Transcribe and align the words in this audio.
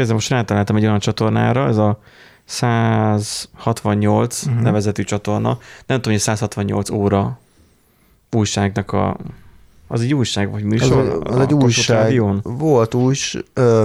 Kezdem 0.00 0.18
most 0.18 0.30
rátaláltam 0.30 0.76
egy 0.76 0.84
olyan 0.84 0.98
csatornára, 0.98 1.66
ez 1.66 1.76
a 1.76 2.00
168 2.44 4.42
uh-huh. 4.42 4.62
nevezetű 4.62 5.02
csatorna. 5.02 5.58
Nem 5.86 5.96
tudom, 5.96 6.12
hogy 6.12 6.22
168 6.22 6.90
óra 6.90 7.38
újságnak 8.30 8.92
a 8.92 9.16
az 9.86 10.00
egy 10.00 10.14
újság, 10.14 10.50
vagy 10.50 10.62
műsor? 10.62 10.98
Az, 10.98 11.34
az 11.34 11.40
egy 11.40 11.54
újság. 11.54 11.96
Rádión? 11.96 12.40
Volt 12.42 12.94
új 12.94 13.16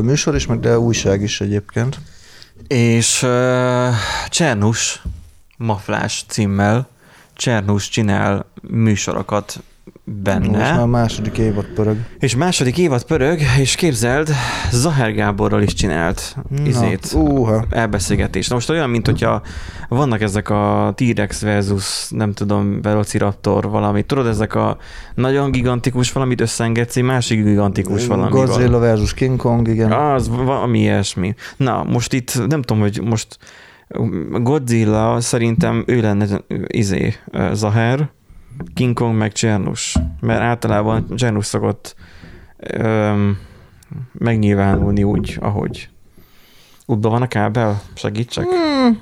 műsor 0.01 0.35
is, 0.35 0.45
meg 0.45 0.59
de 0.59 0.79
újság 0.79 1.21
is 1.21 1.41
egyébként. 1.41 1.99
És 2.67 3.23
uh, 3.23 3.29
Csernus 4.27 5.01
Maflás 5.57 6.25
címmel 6.27 6.87
Csernus 7.33 7.89
csinál 7.89 8.45
műsorokat 8.61 9.63
benne. 10.23 10.57
Most 10.57 10.75
már 10.75 10.85
második 10.85 11.37
évad 11.37 11.65
pörög. 11.65 11.97
És 12.19 12.35
második 12.35 12.77
évad 12.77 13.03
pörög, 13.03 13.39
és 13.59 13.75
képzeld, 13.75 14.29
Zahár 14.71 15.13
Gáborral 15.13 15.61
is 15.61 15.73
csinált 15.73 16.35
Na, 16.49 16.65
izét, 16.65 17.11
uh-ha. 17.13 17.65
elbeszélgetést. 17.69 18.49
Na 18.49 18.55
most 18.55 18.69
olyan, 18.69 18.89
mint 18.89 19.05
hogyha 19.05 19.41
vannak 19.89 20.21
ezek 20.21 20.49
a 20.49 20.93
T-Rex 20.95 21.41
versus, 21.41 22.09
nem 22.09 22.33
tudom, 22.33 22.81
Velociraptor 22.81 23.69
valami. 23.69 24.03
Tudod, 24.03 24.27
ezek 24.27 24.55
a 24.55 24.77
nagyon 25.15 25.51
gigantikus 25.51 26.11
valamit 26.11 26.41
összeengedsz, 26.41 26.99
másik 27.01 27.43
gigantikus 27.43 28.07
valami. 28.07 28.29
Godzilla 28.29 28.79
versus 28.79 29.13
King 29.13 29.37
Kong, 29.37 29.67
igen. 29.67 29.91
Az 29.91 30.29
valami 30.29 30.79
ilyesmi. 30.79 31.35
Na, 31.57 31.83
most 31.83 32.13
itt 32.13 32.47
nem 32.47 32.61
tudom, 32.61 32.81
hogy 32.81 33.01
most 33.03 33.37
Godzilla 34.41 35.21
szerintem 35.21 35.83
ő 35.87 36.01
lenne 36.01 36.27
izé, 36.67 37.13
Zahár, 37.53 38.09
King 38.73 38.93
Kong 38.93 39.17
meg 39.17 39.31
Csernus, 39.31 39.95
mert 40.19 40.41
általában 40.41 41.15
Csernus 41.15 41.45
szokott 41.45 41.95
öm, 42.57 43.37
megnyilvánulni 44.11 45.03
úgy, 45.03 45.37
ahogy 45.41 45.89
útban 46.85 47.11
van 47.11 47.21
a 47.21 47.27
kábel? 47.27 47.81
Segítsek? 47.93 48.45
Hmm. 48.45 48.99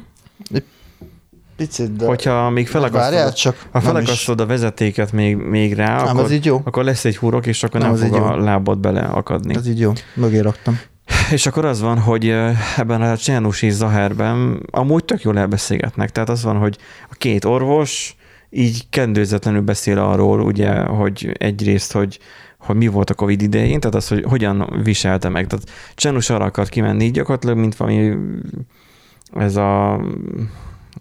Picit, 1.55 1.95
de... 1.95 2.05
Hogyha 2.05 2.49
még 2.49 2.67
felakasztod, 2.67 3.33
csak 3.33 3.65
ha 3.71 3.81
felakasztod 3.81 4.41
a 4.41 4.45
vezetéket 4.45 5.11
még, 5.11 5.35
még 5.35 5.73
rá, 5.73 6.03
nem, 6.03 6.17
akkor, 6.17 6.31
így 6.31 6.45
jó. 6.45 6.61
akkor 6.63 6.83
lesz 6.83 7.05
egy 7.05 7.17
húrok, 7.17 7.45
és 7.45 7.63
akkor 7.63 7.79
nem, 7.79 7.93
nem 7.93 8.09
fog 8.09 8.21
a 8.21 8.37
lábad 8.37 8.77
beleakadni. 8.77 9.55
Ez 9.55 9.67
így 9.67 9.79
jó, 9.79 9.91
mögé 10.13 10.39
raktam. 10.39 10.79
És 11.31 11.45
akkor 11.45 11.65
az 11.65 11.81
van, 11.81 11.99
hogy 11.99 12.29
ebben 12.77 13.01
a 13.01 13.17
Csernus 13.17 13.61
és 13.61 13.73
Zaherben 13.73 14.65
amúgy 14.71 15.05
tök 15.05 15.21
jól 15.21 15.37
elbeszélgetnek. 15.37 16.09
Tehát 16.09 16.29
az 16.29 16.43
van, 16.43 16.57
hogy 16.57 16.77
a 17.09 17.15
két 17.17 17.45
orvos 17.45 18.15
így 18.53 18.89
kendőzetlenül 18.89 19.61
beszél 19.61 19.99
arról, 19.99 20.41
ugye, 20.41 20.79
hogy 20.79 21.31
egyrészt, 21.37 21.91
hogy, 21.91 22.19
hogy 22.57 22.75
mi 22.75 22.87
volt 22.87 23.09
a 23.09 23.13
Covid 23.13 23.41
idején, 23.41 23.79
tehát 23.79 23.95
az, 23.95 24.07
hogy 24.07 24.23
hogyan 24.23 24.81
viselte 24.83 25.29
meg. 25.29 25.47
Tehát 25.47 25.69
Csenus 25.95 26.29
arra 26.29 26.45
akart 26.45 26.69
kimenni, 26.69 27.11
gyakorlatilag, 27.11 27.57
mint 27.57 27.75
valami 27.75 28.15
ez 29.35 29.55
a 29.55 30.01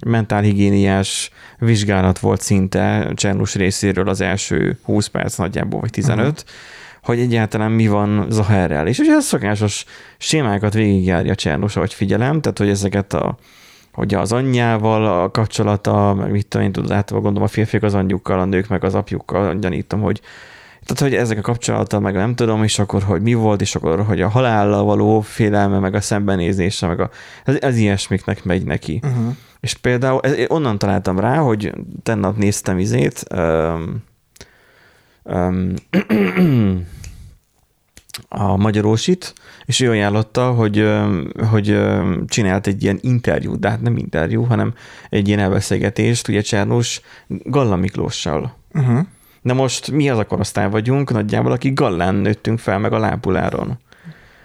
mentálhigiéniás 0.07 1.31
vizsgálat 1.59 2.19
volt 2.19 2.41
szinte 2.41 3.13
Csernus 3.15 3.55
részéről 3.55 4.09
az 4.09 4.21
első 4.21 4.79
20 4.83 5.07
perc 5.07 5.37
nagyjából, 5.37 5.81
vagy 5.81 5.91
15, 5.91 6.27
uh-huh. 6.27 6.43
hogy 7.03 7.19
egyáltalán 7.19 7.71
mi 7.71 7.87
van 7.87 8.27
Zaherrel. 8.31 8.87
És 8.87 8.99
ugye 8.99 9.15
a 9.15 9.21
szokásos 9.21 9.85
sémákat 10.19 10.75
végigjárja 10.75 11.35
Csernus, 11.35 11.77
ahogy 11.77 11.95
figyelem, 11.95 12.41
tehát 12.41 12.59
hogy 12.59 12.69
ezeket 12.69 13.13
a 13.13 13.39
hogy 13.93 14.15
az 14.15 14.33
anyjával 14.33 15.23
a 15.23 15.31
kapcsolata, 15.31 16.15
meg 16.15 16.31
mit 16.31 16.47
tudom 16.47 16.67
én, 16.67 16.73
tudod, 16.73 16.91
általában 16.91 17.23
gondolom 17.23 17.49
a 17.49 17.53
férfiak 17.53 17.83
az 17.83 17.95
anyjukkal, 17.95 18.39
a 18.39 18.45
nők 18.45 18.69
meg 18.69 18.85
az 18.85 18.95
apjukkal, 18.95 19.55
gyanítom, 19.59 20.01
hogy 20.01 20.21
tehát, 20.85 21.03
hogy 21.03 21.15
ezek 21.15 21.39
a 21.39 21.41
kapcsolata, 21.41 22.01
meg 22.01 22.15
nem 22.15 22.35
tudom, 22.35 22.63
és 22.63 22.79
akkor, 22.79 23.03
hogy 23.03 23.23
mi 23.23 23.35
volt, 23.35 23.61
és 23.61 23.75
akkor, 23.75 24.05
hogy 24.05 24.21
a 24.21 24.29
halállal 24.29 24.85
való 24.85 25.21
félelme, 25.21 25.79
meg 25.79 25.95
a 25.95 26.01
szembenézése, 26.01 26.87
meg 26.87 27.01
a, 27.01 27.11
ez, 27.45 27.57
ez 27.61 27.77
ilyesmiknek 27.77 28.45
megy 28.45 28.65
neki. 28.65 29.01
Uh-huh. 29.03 29.37
És 29.61 29.75
például 29.75 30.21
onnan 30.47 30.79
találtam 30.79 31.19
rá, 31.19 31.37
hogy 31.37 31.73
tennap 32.03 32.37
néztem 32.37 32.79
izét, 32.79 33.25
um, 33.35 34.03
um, 35.23 35.75
a 38.29 38.57
magyarósit, 38.57 39.35
és 39.65 39.81
ő 39.81 39.91
ajánlotta, 39.91 40.51
hogy, 40.51 40.89
hogy 41.51 41.79
csinált 42.27 42.67
egy 42.67 42.83
ilyen 42.83 42.99
interjú, 43.01 43.59
de 43.59 43.69
hát 43.69 43.81
nem 43.81 43.97
interjú, 43.97 44.43
hanem 44.43 44.75
egy 45.11 45.29
ilyen 45.29 45.41
elbeszélgetést, 45.41 46.29
ugye 46.29 46.41
Csernus 46.41 47.01
Galla 47.27 47.77
Miklóssal. 47.77 48.57
Uh-huh. 48.75 49.07
Na 49.43 49.53
most 49.53 49.91
mi 49.91 50.11
az 50.11 50.19
a 50.19 50.27
korosztály 50.27 50.71
vagyunk, 50.71 51.13
nagyjából, 51.13 51.53
akik 51.53 51.75
Gallán 51.75 52.15
nőttünk 52.15 52.59
fel, 52.59 52.79
meg 52.79 52.93
a 52.93 52.99
lápuláron. 52.99 53.79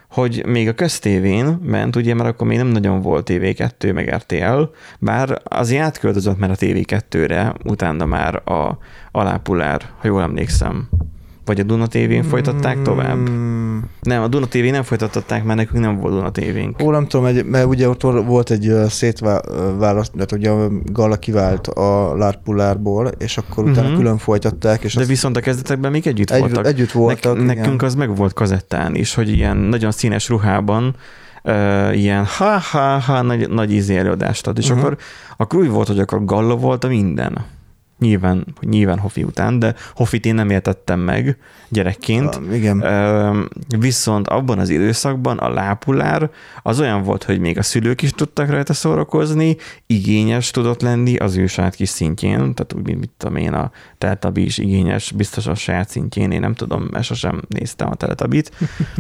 Hogy 0.09 0.45
még 0.45 0.67
a 0.67 0.73
köztévén 0.73 1.45
ment, 1.45 1.95
ugye, 1.95 2.13
mert 2.13 2.29
akkor 2.29 2.47
még 2.47 2.57
nem 2.57 2.67
nagyon 2.67 3.01
volt 3.01 3.29
TV2, 3.31 3.94
meg 3.94 4.16
RTL, 4.16 4.61
bár 5.00 5.41
azért 5.44 5.83
átköltözött 5.83 6.38
már 6.38 6.51
a 6.51 6.56
TV2-re, 6.56 7.53
utána 7.63 8.06
már 8.06 8.41
a, 8.50 8.77
a 9.11 9.23
lápulár, 9.23 9.81
ha 9.97 10.07
jól 10.07 10.22
emlékszem. 10.22 10.89
Vagy 11.47 11.59
a 11.59 11.63
Duna 11.63 11.88
TV-n 11.88 12.22
folytatták 12.22 12.81
tovább? 12.81 13.30
Mm. 13.30 13.78
Nem, 14.02 14.22
a 14.22 14.28
Duna 14.28 14.46
TV 14.46 14.58
nem 14.58 14.84
folytatták, 14.84 15.44
mert 15.44 15.58
nekünk 15.58 15.84
nem 15.84 16.00
volt 16.00 16.13
Duna 16.13 16.31
TV-nk. 16.31 16.81
Ó, 16.84 16.91
nem 16.91 17.08
tudom, 17.08 17.25
egy, 17.25 17.46
mert 17.46 17.66
ugye 17.66 17.90
ott 17.90 18.02
volt 18.02 18.50
egy 18.50 18.74
szétválaszt, 18.90 20.12
tehát 20.12 20.31
ugye 20.31 20.50
a 20.50 20.69
Gala 20.86 21.16
kivált 21.16 21.68
a 21.68 22.16
Lárpullárból, 22.18 23.07
és 23.18 23.38
akkor 23.38 23.63
utána 23.63 23.81
uh-huh. 23.81 23.97
külön 23.97 24.18
folytatták. 24.18 24.84
És 24.84 24.94
De 24.94 25.00
azt... 25.00 25.09
viszont 25.09 25.38
a 25.38 25.40
kezdetekben 25.40 25.91
még 25.91 26.07
együtt 26.07 26.31
egy, 26.31 26.40
voltak. 26.40 26.66
Együtt 26.66 26.91
voltak, 26.91 27.38
ne, 27.38 27.44
Nekünk 27.44 27.81
az 27.81 27.96
meg 27.96 28.16
volt 28.16 28.34
kazettán 28.34 28.96
is, 28.96 29.13
hogy 29.13 29.30
ilyen 29.30 29.57
nagyon 29.57 29.91
színes 29.91 30.30
ruhában 30.30 30.96
uh, 31.44 31.97
ilyen 31.97 32.25
ha-ha-ha 32.25 33.22
nagy, 33.22 33.50
nagy 33.50 33.74
ízé 33.74 33.97
előadást 33.97 34.47
ad. 34.47 34.57
És 34.57 34.69
uh-huh. 34.69 34.80
akkor, 34.80 34.97
akkor 35.38 35.59
úgy 35.59 35.69
volt, 35.69 35.88
hogy 35.88 36.00
akkor 36.00 36.25
Galla 36.25 36.56
volt 36.56 36.84
a 36.84 36.88
minden 36.88 37.46
nyilván, 38.00 38.46
nyilván 38.62 39.00
Hofi 39.00 39.24
után, 39.24 39.59
de 39.59 39.75
Hofit 39.96 40.25
én 40.25 40.35
nem 40.35 40.50
értettem 40.50 41.00
meg 41.00 41.38
gyerekként. 41.69 42.35
Uh, 42.35 42.56
igen. 42.56 42.84
Viszont 43.80 44.28
abban 44.28 44.59
az 44.59 44.69
időszakban 44.69 45.38
a 45.38 45.50
lápulár 45.50 46.30
az 46.63 46.80
olyan 46.80 47.03
volt, 47.03 47.24
hogy 47.24 47.40
még 47.40 47.57
a 47.57 47.63
szülők 47.63 48.02
is 48.02 48.12
tudtak 48.12 48.50
rajta 48.50 48.74
szórakozni, 48.74 49.56
igényes 49.86 50.52
tudott 50.52 50.81
lenni 50.81 51.16
az 51.16 51.36
ő 51.36 51.47
saját 51.47 51.75
kis 51.75 51.90
szintjén, 51.90 52.38
tehát 52.38 52.74
úgy, 52.75 52.97
mit 52.97 53.12
tudom 53.18 53.36
én, 53.36 53.53
a 53.53 53.72
Teletabi 53.97 54.44
is 54.44 54.57
igényes, 54.57 55.12
biztos 55.12 55.47
a 55.47 55.56
saját 55.56 55.90
szintjén, 55.90 56.31
én 56.31 56.40
nem 56.40 56.53
tudom, 56.53 56.88
mert 56.91 57.06
sosem 57.06 57.41
néztem 57.47 57.90
a 57.90 57.96
Teletabit, 57.96 58.52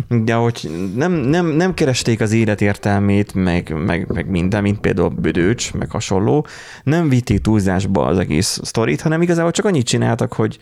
de 0.07 0.33
hogy 0.33 0.89
nem, 0.95 1.11
nem, 1.11 1.45
nem 1.45 1.73
keresték 1.73 2.21
az 2.21 2.31
élet 2.31 2.61
értelmét, 2.61 3.33
meg, 3.33 3.73
meg, 3.85 4.07
meg 4.13 4.29
minden, 4.29 4.61
mint 4.61 4.79
például 4.79 5.09
Bödőcs, 5.09 5.73
meg 5.73 5.91
hasonló, 5.91 6.45
nem 6.83 7.09
vitték 7.09 7.39
túlzásba 7.39 8.05
az 8.05 8.17
egész 8.17 8.59
sztori, 8.63 8.86
sztorit, 8.87 9.01
hanem 9.01 9.21
igazából 9.21 9.51
csak 9.51 9.65
annyit 9.65 9.85
csináltak, 9.85 10.33
hogy, 10.33 10.59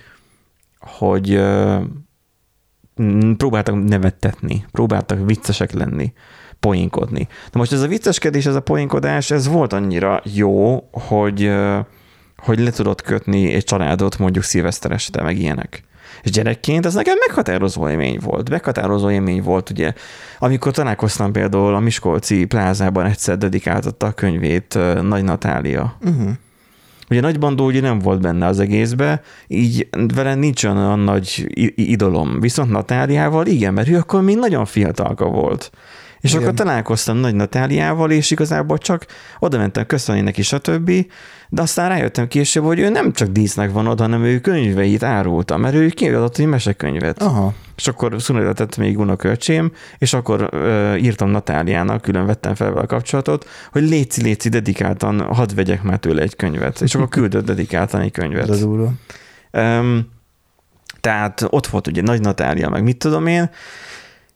hogy 0.80 1.42
próbáltak 3.38 3.84
nevettetni, 3.84 4.66
próbáltak 4.72 5.26
viccesek 5.26 5.72
lenni, 5.72 6.14
poénkodni. 6.60 7.28
Na 7.52 7.60
most 7.60 7.72
ez 7.72 7.82
a 7.82 7.88
vicceskedés, 7.88 8.46
ez 8.46 8.56
a 8.56 8.62
poénkodás, 8.62 9.32
ez 9.32 9.48
volt 9.48 9.74
annyira 9.74 10.22
jó, 10.24 10.90
hogy, 10.92 11.52
hogy 12.38 12.60
le 12.60 12.70
tudott 12.70 13.02
kötni 13.02 13.54
egy 13.54 13.64
családot 13.64 14.18
mondjuk 14.18 14.44
szilveszter 14.44 14.92
este, 14.92 15.22
meg 15.22 15.38
ilyenek. 15.38 15.84
És 16.24 16.32
gyerekként 16.32 16.86
ez 16.86 16.94
nekem 16.94 17.18
meghatározó 17.28 17.90
élmény 17.90 18.20
volt. 18.22 18.50
Meghatározó 18.50 19.10
élmény 19.10 19.42
volt, 19.42 19.70
ugye, 19.70 19.94
amikor 20.40 20.72
találkoztam 20.72 21.32
például 21.32 21.76
a 21.76 21.80
Miskolci 21.80 22.46
plázában 22.46 23.06
egyszer 23.06 23.38
dedikáltatta 23.38 24.06
a 24.06 24.12
könyvét 24.12 24.78
Nagy 25.02 25.24
Natália. 25.24 25.98
Uh-huh. 26.02 26.30
Ugye 27.10 27.22
Nagy 27.22 27.40
Bandó 27.40 27.66
ugye 27.66 27.82
nem 27.82 28.00
volt 28.00 28.22
benne 28.22 28.46
az 28.46 28.60
egészbe, 28.60 29.22
így 29.48 29.88
vele 30.16 30.36
nincs 30.36 30.64
olyan 30.64 31.00
nagy 31.00 31.48
idolom. 31.76 32.40
Viszont 32.40 32.72
Natáliával 32.72 33.46
igen, 33.46 33.74
mert 33.74 33.88
ő 33.88 33.98
akkor 33.98 34.22
még 34.22 34.38
nagyon 34.38 34.66
fiatalka 34.66 35.26
volt. 35.26 35.72
És 36.26 36.32
Igen. 36.32 36.44
akkor 36.44 36.54
találkoztam 36.54 37.18
Nagy 37.18 37.36
Natáliával, 37.36 38.12
és 38.12 38.32
igazából 38.32 38.78
csak 38.78 39.06
oda 39.40 39.58
mentem 39.58 39.86
köszönni 39.86 40.22
neki, 40.22 40.42
stb. 40.42 40.92
De 41.50 41.62
aztán 41.62 41.90
rájöttem 41.90 42.28
később, 42.28 42.64
hogy 42.64 42.80
ő 42.80 42.90
nem 42.90 43.12
csak 43.12 43.28
dísznek 43.28 43.72
van 43.72 43.88
oda, 43.88 44.04
hanem 44.04 44.24
ő 44.24 44.40
könyveit 44.40 45.04
árulta, 45.04 45.58
mert 45.58 45.76
ő 45.76 45.90
kiadott 45.90 46.38
egy 46.38 46.46
mesekönyvet. 46.46 47.22
Aha. 47.22 47.54
És 47.76 47.88
akkor 47.88 48.22
született 48.22 48.78
még 48.78 49.00
unokölcsém, 49.00 49.72
és 49.98 50.14
akkor 50.14 50.50
ö, 50.52 50.96
írtam 50.96 51.30
Natáliának, 51.30 52.02
külön 52.02 52.26
vettem 52.26 52.56
fel 52.56 52.70
vele 52.70 52.82
a 52.82 52.86
kapcsolatot, 52.86 53.48
hogy 53.72 53.84
léci, 53.84 54.22
léci, 54.22 54.50
dedikáltan, 54.50 55.22
hadd 55.22 55.56
vegyek 55.56 55.84
már 55.84 55.98
tőle 55.98 56.22
egy 56.22 56.36
könyvet. 56.36 56.82
És 56.82 56.96
akkor 56.96 57.10
küldött 57.10 57.46
dedikáltan 57.46 58.02
egy 58.02 58.12
könyvet. 58.12 58.50
Ez 58.50 58.64
um, 58.64 60.14
tehát 61.02 61.46
ott 61.50 61.68
volt 61.68 61.88
ugye 61.88 62.02
Nagy 62.02 62.22
Natália, 62.22 62.70
meg 62.70 62.84
mit 62.84 62.98
tudom 62.98 63.28
én, 63.28 63.50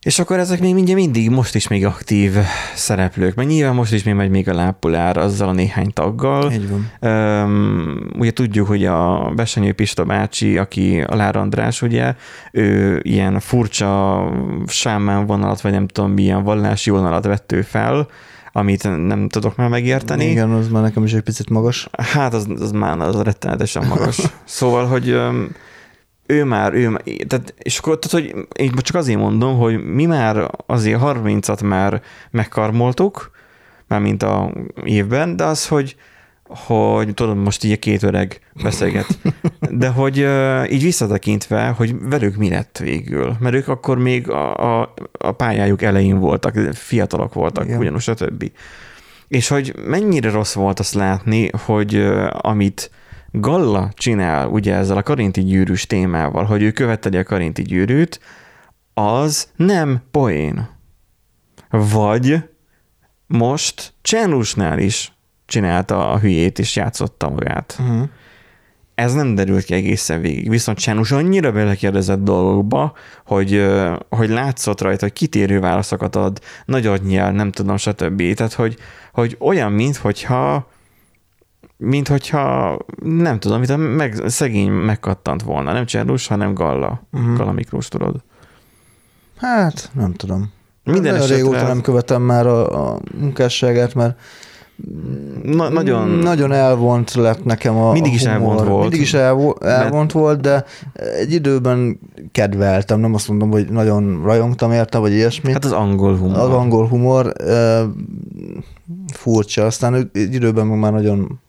És 0.01 0.19
akkor 0.19 0.39
ezek 0.39 0.59
még 0.59 0.73
mindjárt 0.73 0.99
mindig, 0.99 1.29
most 1.29 1.55
is 1.55 1.67
még 1.67 1.85
aktív 1.85 2.35
szereplők, 2.75 3.35
meg 3.35 3.47
nyilván 3.47 3.75
most 3.75 3.93
is 3.93 4.03
még 4.03 4.13
megy 4.13 4.29
még 4.29 4.49
a 4.49 4.53
lápulár 4.53 5.17
azzal 5.17 5.47
a 5.47 5.51
néhány 5.51 5.93
taggal. 5.93 6.51
Így 6.51 6.69
van. 6.69 7.11
Um, 7.11 8.09
ugye 8.17 8.31
tudjuk, 8.31 8.67
hogy 8.67 8.85
a 8.85 9.31
Besenyő 9.35 9.73
Pista 9.73 10.03
bácsi, 10.03 10.57
aki 10.57 11.01
a 11.01 11.15
Lár 11.15 11.35
András, 11.35 11.81
ugye, 11.81 12.15
ő 12.51 12.99
ilyen 13.03 13.39
furcsa 13.39 14.23
sámán 14.67 15.25
vonalat, 15.25 15.61
vagy 15.61 15.71
nem 15.71 15.87
tudom, 15.87 16.11
milyen 16.11 16.43
vallási 16.43 16.89
vonalat 16.89 17.25
vett 17.25 17.51
ő 17.51 17.61
fel, 17.61 18.07
amit 18.51 18.83
nem 19.07 19.29
tudok 19.29 19.55
már 19.55 19.69
megérteni. 19.69 20.25
Igen, 20.25 20.51
az 20.51 20.67
már 20.67 20.81
nekem 20.81 21.03
is 21.03 21.13
egy 21.13 21.21
picit 21.21 21.49
magas. 21.49 21.89
Hát 21.97 22.33
az, 22.33 22.47
az 22.59 22.71
már 22.71 22.99
az 22.99 23.21
rettenetesen 23.21 23.87
magas. 23.87 24.21
szóval, 24.45 24.85
hogy 24.85 25.17
ő 26.29 26.43
már, 26.43 26.73
ő 26.73 26.89
már, 26.89 27.01
tehát, 27.27 27.53
és 27.57 27.77
akkor, 27.77 27.99
tehát, 27.99 28.27
hogy 28.27 28.47
én 28.55 28.71
csak 28.75 28.95
azért 28.95 29.19
mondom, 29.19 29.57
hogy 29.57 29.83
mi 29.83 30.05
már 30.05 30.51
azért 30.65 31.01
30-at 31.03 31.63
már 31.63 32.01
megkarmoltuk, 32.31 33.31
már 33.87 33.99
mint 33.99 34.23
a 34.23 34.53
évben, 34.83 35.35
de 35.35 35.43
az, 35.43 35.67
hogy 35.67 35.95
hogy 36.51 37.13
tudom, 37.13 37.39
most 37.39 37.63
így 37.63 37.71
a 37.71 37.77
két 37.77 38.03
öreg 38.03 38.39
beszélget, 38.63 39.19
de 39.69 39.87
hogy 39.87 40.17
így 40.71 40.83
visszatekintve, 40.83 41.67
hogy 41.67 41.95
velük 42.01 42.35
mi 42.35 42.49
lett 42.49 42.77
végül, 42.77 43.35
mert 43.39 43.55
ők 43.55 43.67
akkor 43.67 43.97
még 43.97 44.29
a, 44.29 44.79
a, 44.81 44.93
a 45.11 45.31
pályájuk 45.31 45.81
elején 45.81 46.19
voltak, 46.19 46.55
fiatalok 46.73 47.33
voltak, 47.33 47.65
Igen. 47.65 47.79
ugyanúgy, 47.79 48.01
stb. 48.01 48.51
És 49.27 49.47
hogy 49.47 49.73
mennyire 49.85 50.29
rossz 50.29 50.53
volt 50.53 50.79
azt 50.79 50.93
látni, 50.93 51.49
hogy 51.65 51.95
amit 52.31 52.91
Galla 53.31 53.91
csinál 53.93 54.47
ugye 54.47 54.73
ezzel 54.73 54.97
a 54.97 55.03
karinti 55.03 55.43
gyűrűs 55.43 55.87
témával, 55.87 56.43
hogy 56.43 56.61
ő 56.61 56.71
követeli 56.71 57.17
a 57.17 57.23
karinti 57.23 57.61
gyűrűt, 57.61 58.19
az 58.93 59.49
nem 59.55 60.01
poén. 60.11 60.69
Vagy 61.69 62.43
most 63.27 63.93
Csenusnál 64.01 64.79
is 64.79 65.13
csinálta 65.45 66.11
a 66.11 66.19
hülyét, 66.19 66.59
és 66.59 66.75
játszotta 66.75 67.29
magát. 67.29 67.77
Uh-huh. 67.79 68.09
Ez 68.95 69.13
nem 69.13 69.35
derült 69.35 69.63
ki 69.63 69.73
egészen 69.73 70.21
végig. 70.21 70.49
Viszont 70.49 70.77
Csenus 70.77 71.11
annyira 71.11 71.51
belekérdezett 71.51 72.23
dolgokba, 72.23 72.93
hogy, 73.25 73.65
hogy 74.09 74.29
látszott 74.29 74.81
rajta, 74.81 75.05
hogy 75.05 75.13
kitérő 75.13 75.59
válaszokat 75.59 76.15
ad, 76.15 76.39
nagyot 76.65 77.03
nyel, 77.03 77.31
nem 77.31 77.51
tudom, 77.51 77.77
stb. 77.77 78.33
Tehát, 78.33 78.53
hogy, 78.53 78.77
hogy 79.13 79.35
olyan, 79.39 79.71
minthogyha 79.71 80.67
mint 81.81 82.07
hogyha, 82.07 82.77
nem 83.03 83.39
tudom, 83.39 83.57
mint 83.57 83.69
a 83.71 83.77
meg, 83.77 84.23
szegény 84.27 84.71
megkattant 84.71 85.43
volna. 85.43 85.73
Nem 85.73 85.85
Csernus, 85.85 86.27
hanem 86.27 86.53
Galla. 86.53 87.01
Uh-huh. 87.11 87.37
Galla 87.37 87.51
Miklós, 87.51 87.87
tudod. 87.87 88.23
Hát, 89.37 89.89
nem 89.93 90.13
tudom. 90.13 90.51
Minden 90.83 91.13
Nagyon 91.13 91.27
régóta 91.27 91.67
nem 91.67 91.81
követem 91.81 92.21
már 92.21 92.47
a, 92.47 92.91
a 92.91 92.99
munkásságát, 93.19 93.93
mert 93.93 94.19
Na, 95.43 95.69
nagyon... 95.69 96.09
Nagyon 96.09 96.51
elvont 96.51 97.13
lett 97.13 97.45
nekem 97.45 97.77
a 97.77 97.91
Mindig 97.91 98.13
is 98.13 98.25
a 98.25 98.29
elvont 98.29 98.59
volt. 98.59 98.81
Mindig 98.81 99.01
is 99.01 99.13
elvo- 99.13 99.63
elvont 99.63 99.91
mert... 99.91 100.11
volt, 100.11 100.41
de 100.41 100.65
egy 100.93 101.33
időben 101.33 101.99
kedveltem, 102.31 102.99
nem 102.99 103.13
azt 103.13 103.27
mondom, 103.27 103.49
hogy 103.49 103.69
nagyon 103.69 104.21
rajongtam 104.23 104.71
érte, 104.71 104.97
vagy 104.97 105.11
ilyesmi. 105.11 105.51
Hát 105.51 105.65
az 105.65 105.71
angol 105.71 106.17
humor. 106.17 106.39
Az 106.39 106.49
angol 106.49 106.87
humor 106.87 107.33
uh, 107.43 107.79
furcsa, 109.13 109.65
aztán 109.65 109.93
egy 110.13 110.33
időben 110.33 110.65
már 110.67 110.91
nagyon 110.91 111.39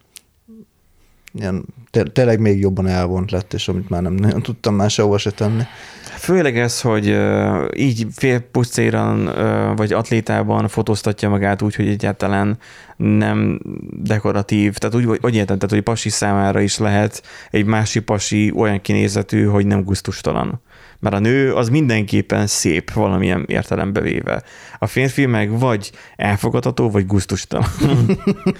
ilyen, 1.32 1.65
tényleg 2.12 2.41
még 2.41 2.61
jobban 2.61 2.87
elvont 2.87 3.31
lett, 3.31 3.53
és 3.53 3.69
amit 3.69 3.88
már 3.88 4.03
nem 4.03 4.12
nagyon 4.12 4.43
tudtam 4.43 4.75
máshova 4.75 5.19
se 5.19 5.31
tenni. 5.31 5.62
Főleg 6.03 6.59
ez, 6.59 6.81
hogy 6.81 7.17
így 7.77 8.06
félpuszcéran 8.12 9.31
vagy 9.77 9.93
atlétában 9.93 10.69
fotóztatja 10.69 11.29
magát 11.29 11.62
úgy, 11.62 11.75
hogy 11.75 11.88
egyáltalán 11.88 12.59
nem 12.97 13.61
dekoratív, 13.91 14.77
tehát 14.77 14.97
úgy, 14.97 15.19
hogy 15.21 15.35
érted, 15.35 15.59
tehát, 15.59 15.75
hogy 15.75 15.82
pasi 15.82 16.09
számára 16.09 16.61
is 16.61 16.79
lehet 16.79 17.23
egy 17.50 17.65
másik 17.65 18.05
pasi 18.05 18.53
olyan 18.56 18.81
kinézetű, 18.81 19.44
hogy 19.44 19.67
nem 19.67 19.85
guztustalan. 19.85 20.61
Mert 21.00 21.14
a 21.14 21.19
nő 21.19 21.55
az 21.55 21.69
mindenképpen 21.69 22.47
szép 22.47 22.93
valamilyen 22.93 23.44
értelembe 23.47 24.00
véve. 24.00 24.43
A 24.79 24.87
férfi 24.87 25.26
meg 25.26 25.58
vagy 25.58 25.91
elfogadható, 26.17 26.91
vagy 26.91 27.06
guztustalan. 27.06 27.67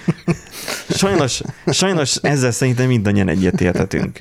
sajnos, 0.89 1.41
sajnos 1.65 2.15
ezzel 2.15 2.51
szerintem 2.51 2.87
mindannyian 2.87 3.27
egyetértetünk. 3.27 4.17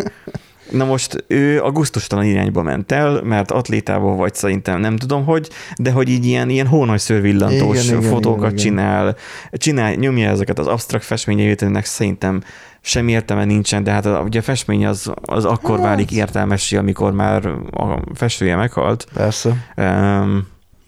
Na 0.71 0.85
most 0.85 1.25
ő 1.27 1.63
a 1.63 1.71
gusztustalan 1.71 2.25
irányba 2.25 2.63
ment 2.63 2.93
el, 2.93 3.23
mert 3.23 3.51
atlétával 3.51 4.17
vagy 4.17 4.35
szerintem 4.35 4.81
nem 4.81 4.97
tudom 4.97 5.25
hogy, 5.25 5.49
de 5.77 5.91
hogy 5.91 6.09
így 6.09 6.27
ilyen, 6.27 6.49
ilyen 6.49 6.67
hónajszőrvillantós 6.67 7.85
igen, 7.85 8.03
fotókat 8.03 8.53
igen, 8.53 8.57
csinál, 8.57 9.03
igen. 9.03 9.19
csinál, 9.53 9.95
nyomja 9.95 10.29
ezeket 10.29 10.59
az 10.59 10.67
absztrakt 10.67 11.05
festményeit, 11.05 11.63
ennek 11.63 11.85
szerintem 11.85 12.43
sem 12.81 13.09
értelme 13.09 13.45
nincsen, 13.45 13.83
de 13.83 13.91
hát 13.91 14.07
a, 14.07 14.21
ugye 14.21 14.39
a 14.39 14.43
festmény 14.43 14.87
az, 14.87 15.13
az 15.23 15.45
akkor 15.45 15.77
hát. 15.77 15.87
válik 15.87 16.11
értelmesi, 16.11 16.77
amikor 16.77 17.13
már 17.13 17.47
a 17.71 18.03
festője 18.15 18.57
meghalt. 18.57 19.07
Persze. 19.13 19.71
Um, 19.77 20.47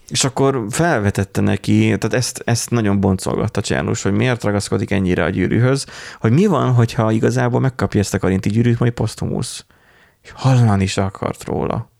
és 0.09 0.25
akkor 0.25 0.65
felvetette 0.71 1.41
neki, 1.41 1.81
tehát 1.81 2.13
ezt, 2.13 2.43
ezt 2.45 2.71
nagyon 2.71 3.01
boncolgatta 3.01 3.61
Csernus, 3.61 4.03
hogy 4.03 4.13
miért 4.13 4.45
ragaszkodik 4.45 4.91
ennyire 4.91 5.25
a 5.25 5.29
gyűrűhöz, 5.29 5.87
hogy 6.21 6.33
mi 6.33 6.47
van, 6.47 6.73
hogyha 6.73 7.11
igazából 7.11 7.61
megkapja 7.61 8.01
ezt 8.01 8.15
a 8.15 8.19
karinti 8.19 8.49
gyűrűt, 8.49 8.79
majd 8.79 8.93
posztumusz. 8.93 9.65
És 10.23 10.33
hallani 10.35 10.83
is 10.83 10.97
akart 10.97 11.45
róla. 11.45 11.91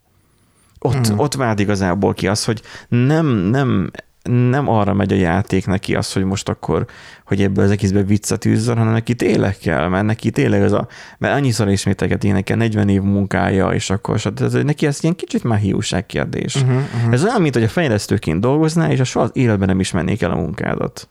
Ott, 0.79 1.07
hmm. 1.07 1.19
ott 1.19 1.35
vált 1.35 1.59
igazából 1.59 2.15
ki 2.15 2.29
az, 2.29 2.45
hogy 2.45 2.63
nem, 2.89 3.27
nem 3.27 3.91
nem 4.23 4.69
arra 4.69 4.93
megy 4.95 5.13
a 5.13 5.17
játék 5.17 5.67
neki 5.67 5.95
az, 5.95 6.13
hogy 6.13 6.25
most 6.25 6.49
akkor, 6.49 6.87
hogy 7.25 7.43
ebből 7.43 7.65
az 7.65 7.71
egészbe 7.71 8.03
viccet 8.03 8.45
űzzön, 8.45 8.77
hanem 8.77 8.93
neki 8.93 9.15
tényleg 9.15 9.57
kell, 9.57 9.89
mert 9.89 10.05
neki 10.05 10.31
tényleg 10.31 10.63
az 10.63 10.73
a, 10.73 10.89
mert 11.19 11.35
annyiszor 11.35 11.69
ismételget 11.69 12.25
énekel, 12.25 12.57
40 12.57 12.89
év 12.89 13.03
munkája, 13.03 13.69
és 13.69 13.91
akkor, 13.91 14.21
tehát 14.21 14.65
neki 14.65 14.87
ez 14.87 14.99
ilyen 15.03 15.17
kicsit 15.17 15.45
már 15.45 15.59
hiúság 15.59 16.07
kérdés. 16.07 16.55
Uh-huh, 16.55 16.75
uh-huh. 16.75 17.13
Ez 17.13 17.25
olyan, 17.25 17.41
mint 17.41 17.55
hogy 17.55 17.63
a 17.63 17.69
fejlesztőként 17.69 18.41
dolgoznál, 18.41 18.91
és 18.91 19.01
a 19.01 19.05
soha 19.05 19.25
az 19.25 19.31
életben 19.33 19.69
nem 19.69 19.81
ismernék 19.81 20.23
el 20.23 20.31
a 20.31 20.37
munkádat. 20.37 21.09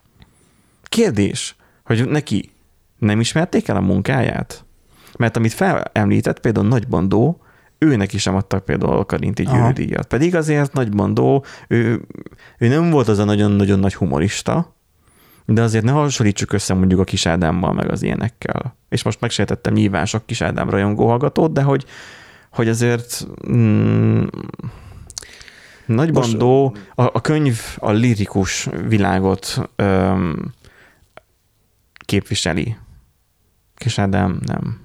Kérdés, 0.83 1.55
hogy 1.83 2.09
neki 2.09 2.49
nem 2.97 3.19
ismerték 3.19 3.67
el 3.67 3.75
a 3.75 3.81
munkáját? 3.81 4.65
Mert 5.17 5.37
amit 5.37 5.53
felemlített, 5.53 6.39
például 6.39 6.67
Nagy 6.67 6.87
Bandó, 6.87 7.41
őnek 7.85 8.13
is 8.13 8.21
sem 8.21 8.35
adtak 8.35 8.65
például 8.65 8.97
a 8.97 9.05
Karinti 9.05 9.43
gyűrűdíjat. 9.43 10.07
Pedig 10.07 10.35
azért 10.35 10.73
Nagy 10.73 10.91
Bandó, 10.91 11.45
ő, 11.67 12.01
ő 12.57 12.67
nem 12.67 12.89
volt 12.89 13.07
az 13.07 13.19
a 13.19 13.23
nagyon-nagyon 13.23 13.79
nagy 13.79 13.95
humorista, 13.95 14.75
de 15.45 15.61
azért 15.61 15.83
ne 15.83 15.91
hasonlítsuk 15.91 16.53
össze 16.53 16.73
mondjuk 16.73 16.99
a 16.99 17.03
Kis 17.03 17.25
Ádámmal, 17.25 17.73
meg 17.73 17.91
az 17.91 18.03
ilyenekkel. 18.03 18.75
És 18.89 19.03
most 19.03 19.21
megsejtettem 19.21 19.73
nyilván 19.73 20.05
sok 20.05 20.25
Kis 20.25 20.41
Ádám 20.41 20.69
rajongó 20.69 21.07
hallgatót, 21.07 21.53
de 21.53 21.61
hogy, 21.61 21.85
hogy 22.51 22.69
azért 22.69 23.27
mm, 23.51 24.23
Nagy 25.85 26.11
Bandó, 26.11 26.75
a, 26.95 27.03
a 27.03 27.21
könyv 27.21 27.59
a 27.75 27.91
lirikus 27.91 28.67
világot 28.87 29.69
öm, 29.75 30.53
képviseli. 32.05 32.77
Kis 33.75 33.99
Ádám 33.99 34.39
nem. 34.45 34.80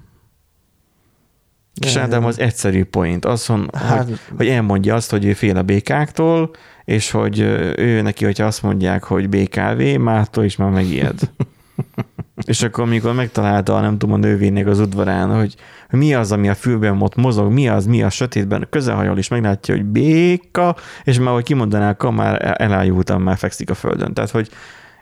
És 1.85 1.95
Ádám 1.95 2.25
az 2.25 2.39
egyszerű 2.39 2.83
point, 2.83 3.25
az, 3.25 3.45
hogy, 3.45 3.69
hát, 3.73 4.09
hogy 4.37 4.47
elmondja 4.47 4.95
azt, 4.95 5.11
hogy 5.11 5.25
ő 5.25 5.33
fél 5.33 5.57
a 5.57 5.61
békáktól, 5.61 6.51
és 6.83 7.11
hogy 7.11 7.39
ő 7.75 8.01
neki, 8.01 8.25
hogyha 8.25 8.45
azt 8.45 8.63
mondják, 8.63 9.03
hogy 9.03 9.29
BKV, 9.29 9.81
mától 9.99 10.43
is 10.43 10.55
már 10.55 10.69
megijed. 10.69 11.19
és 12.45 12.61
akkor, 12.61 12.83
amikor 12.83 13.13
megtalálta, 13.13 13.79
nem 13.79 13.97
tudom, 13.97 14.15
a 14.15 14.17
nővének 14.17 14.67
az 14.67 14.79
udvarán, 14.79 15.35
hogy, 15.35 15.55
mi 15.89 16.13
az, 16.13 16.31
ami 16.31 16.49
a 16.49 16.55
fülben 16.55 17.01
ott 17.01 17.15
mozog, 17.15 17.51
mi 17.51 17.67
az, 17.67 17.85
mi 17.85 18.03
a 18.03 18.09
sötétben, 18.09 18.67
közelhajol, 18.69 19.17
és 19.17 19.27
meglátja, 19.27 19.75
hogy 19.75 19.85
béka, 19.85 20.75
és 21.03 21.19
már, 21.19 21.33
hogy 21.33 21.43
kimondanák, 21.43 22.01
már 22.01 22.55
elájultam, 22.61 23.21
már 23.21 23.37
fekszik 23.37 23.69
a 23.69 23.73
földön. 23.73 24.13
Tehát, 24.13 24.29
hogy, 24.29 24.49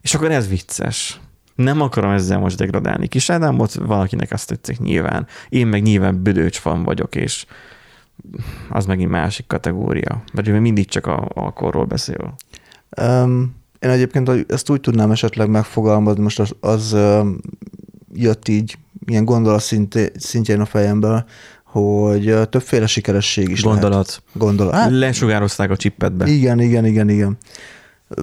és 0.01 0.13
akkor 0.13 0.31
ez 0.31 0.49
vicces. 0.49 1.19
Nem 1.55 1.81
akarom 1.81 2.11
ezzel 2.11 2.39
most 2.39 2.57
degradálni. 2.57 3.07
Kis 3.07 3.29
Ádámot 3.29 3.73
valakinek 3.73 4.31
azt 4.31 4.47
tetszik 4.47 4.79
nyilván. 4.79 5.27
Én 5.49 5.67
meg 5.67 5.81
nyilván 5.81 6.23
büdöcs 6.23 6.57
fan 6.57 6.83
vagyok, 6.83 7.15
és 7.15 7.45
az 8.69 8.85
megint 8.85 9.09
másik 9.09 9.47
kategória. 9.47 10.23
Mert 10.33 10.47
ő 10.47 10.59
mindig 10.59 10.87
csak 10.87 11.07
a 11.07 11.29
alkoholról 11.33 11.85
beszél. 11.85 12.35
Um, 13.01 13.55
én 13.79 13.89
egyébként 13.89 14.51
ezt 14.51 14.69
úgy 14.69 14.81
tudnám 14.81 15.11
esetleg 15.11 15.49
megfogalmazni, 15.49 16.23
most 16.23 16.39
az, 16.39 16.55
az 16.59 16.95
jött 18.13 18.47
így 18.47 18.77
ilyen 19.05 19.25
gondolat 19.25 19.61
szintjén 20.15 20.59
a 20.59 20.65
fejembe, 20.65 21.25
hogy 21.63 22.49
többféle 22.49 22.87
sikeresség 22.87 23.49
is 23.49 23.61
Gondolat. 23.61 23.89
lehet. 23.91 24.23
Gondolat. 24.33 24.73
Hát, 24.73 24.91
Lesugározták 24.91 25.69
a 25.71 25.77
csippetbe. 25.77 26.27
Igen, 26.27 26.59
igen, 26.59 26.85
igen, 26.85 27.09
igen. 27.09 27.37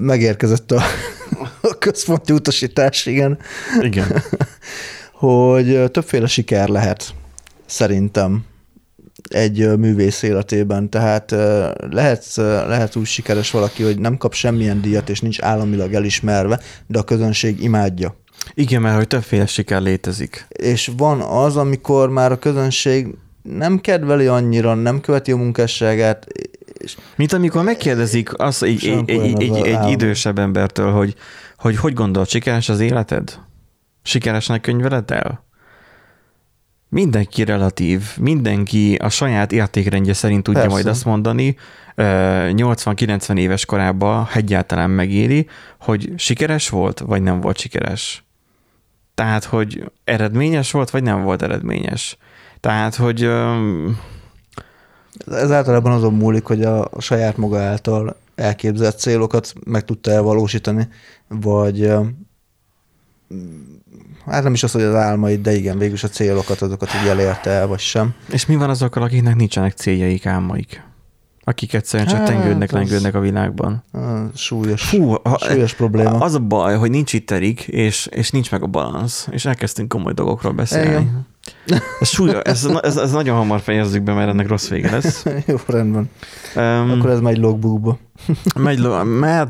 Megérkezett 0.01 0.71
a 0.71 0.83
a 1.61 1.79
központi 1.79 2.33
utasítás, 2.33 3.07
igen. 3.07 3.39
Igen. 3.81 4.23
hogy 5.13 5.91
többféle 5.91 6.27
siker 6.27 6.69
lehet, 6.69 7.15
szerintem. 7.67 8.45
egy 9.29 9.79
művész 9.79 10.23
életében. 10.23 10.91
Tehát 10.91 11.31
lehet, 11.91 12.25
lehet 12.67 12.97
úgy 12.97 13.07
sikeres 13.07 13.51
valaki, 13.51 13.83
hogy 13.83 13.99
nem 13.99 14.17
kap 14.17 14.35
semmilyen 14.35 14.81
díjat, 14.81 15.09
és 15.09 15.21
nincs 15.21 15.41
államilag 15.41 15.95
elismerve, 15.95 16.61
de 16.87 16.99
a 16.99 17.03
közönség 17.03 17.63
imádja. 17.63 18.17
Igen, 18.55 18.83
mert 18.83 18.97
hogy 18.97 19.07
többféle 19.07 19.47
siker 19.47 19.83
létezik. 19.83 20.47
És 20.49 20.91
van 20.97 21.21
az, 21.21 21.57
amikor 21.57 22.09
már 22.11 22.33
a 22.33 22.39
közönség 22.39 23.07
nem 23.43 23.79
kedveli 23.79 24.27
annyira, 24.27 24.75
nem 24.75 25.01
követi 25.01 25.33
a 25.33 25.37
munkásságát, 25.37 26.27
és 26.83 26.97
Mint 27.17 27.33
amikor 27.33 27.65
megkérdezik 27.65 28.39
azt 28.39 28.63
egy, 28.63 29.05
egy, 29.07 29.21
egy, 29.21 29.43
egy, 29.43 29.67
egy 29.67 29.91
idősebb 29.91 30.39
embertől, 30.39 30.93
hogy, 30.93 31.15
hogy 31.57 31.77
hogy 31.77 31.93
gondolod, 31.93 32.29
sikeres 32.29 32.69
az 32.69 32.81
életed? 32.81 33.39
Sikeresnek 34.03 34.61
könyveled 34.61 35.11
el? 35.11 35.45
Mindenki 36.89 37.45
relatív, 37.45 38.03
mindenki 38.19 38.95
a 38.95 39.09
saját 39.09 39.53
értékrendje 39.53 40.13
szerint 40.13 40.43
tudja 40.43 40.61
Persze. 40.61 40.75
majd 40.75 40.87
azt 40.87 41.05
mondani, 41.05 41.57
ö, 41.95 42.05
80-90 42.53 43.39
éves 43.39 43.65
korában 43.65 44.29
egyáltalán 44.35 44.91
megéri, 44.91 45.47
hogy 45.81 46.13
sikeres 46.17 46.69
volt, 46.69 46.99
vagy 46.99 47.23
nem 47.23 47.41
volt 47.41 47.59
sikeres. 47.59 48.25
Tehát, 49.15 49.45
hogy 49.45 49.91
eredményes 50.05 50.71
volt, 50.71 50.91
vagy 50.91 51.03
nem 51.03 51.23
volt 51.23 51.43
eredményes. 51.43 52.17
Tehát, 52.61 52.95
hogy 52.95 53.29
ez 55.31 55.51
általában 55.51 55.93
azon 55.93 56.15
múlik, 56.15 56.45
hogy 56.45 56.63
a, 56.63 56.85
a 56.85 57.01
saját 57.01 57.37
maga 57.37 57.59
által 57.61 58.17
elképzelt 58.35 58.99
célokat 58.99 59.53
meg 59.65 59.85
tudta 59.85 60.11
elvalósítani, 60.11 60.89
vagy 61.29 61.93
hát 64.27 64.43
nem 64.43 64.53
is 64.53 64.63
az, 64.63 64.73
hogy 64.73 64.83
az 64.83 64.95
álmaid, 64.95 65.41
de 65.41 65.53
igen, 65.53 65.79
végülis 65.79 66.05
a 66.05 66.09
célokat, 66.09 66.61
azokat 66.63 66.89
így 67.03 67.09
elérte 67.09 67.51
el, 67.51 67.67
vagy 67.67 67.79
sem. 67.79 68.15
És 68.31 68.47
mi 68.47 68.57
van 68.57 68.71
azokkal, 68.71 69.03
akiknek 69.03 69.37
nincsenek 69.37 69.73
céljaik, 69.73 70.27
álmaik? 70.27 70.83
Akik 71.45 71.75
egyszerűen 71.75 72.09
csak 72.09 72.19
Hát, 72.19 72.27
tengődnek, 72.27 72.71
lengődnek 72.71 73.15
a 73.15 73.21
világban. 73.21 73.85
Súlyos, 74.35 74.83
Fú, 74.83 75.13
a, 75.23 75.39
súlyos 75.39 75.75
probléma. 75.75 76.11
az 76.19 76.35
a 76.35 76.39
baj, 76.39 76.77
hogy 76.77 76.91
nincs 76.91 77.13
itt 77.13 77.31
Erik, 77.31 77.61
és, 77.61 78.07
és 78.11 78.31
nincs 78.31 78.51
meg 78.51 78.63
a 78.63 78.67
balansz, 78.67 79.29
és 79.31 79.45
elkezdtünk 79.45 79.89
komoly 79.89 80.13
dolgokról 80.13 80.53
beszélni. 80.53 80.89
Igen. 80.89 81.27
Ez, 82.01 82.09
súly, 82.09 82.35
ez, 82.43 82.65
ez, 82.83 82.97
ez, 82.97 83.13
nagyon 83.13 83.37
hamar 83.37 83.61
fejezzük 83.61 84.03
be, 84.03 84.13
mert 84.13 84.29
ennek 84.29 84.49
rossz 84.49 84.69
vége 84.69 84.91
lesz. 84.91 85.25
Jó, 85.47 85.57
rendben. 85.67 86.11
Um, 86.57 86.91
Akkor 86.91 87.11
ez 87.11 87.21
megy 87.21 87.39
logbookba. 87.39 87.99
megy, 88.55 88.81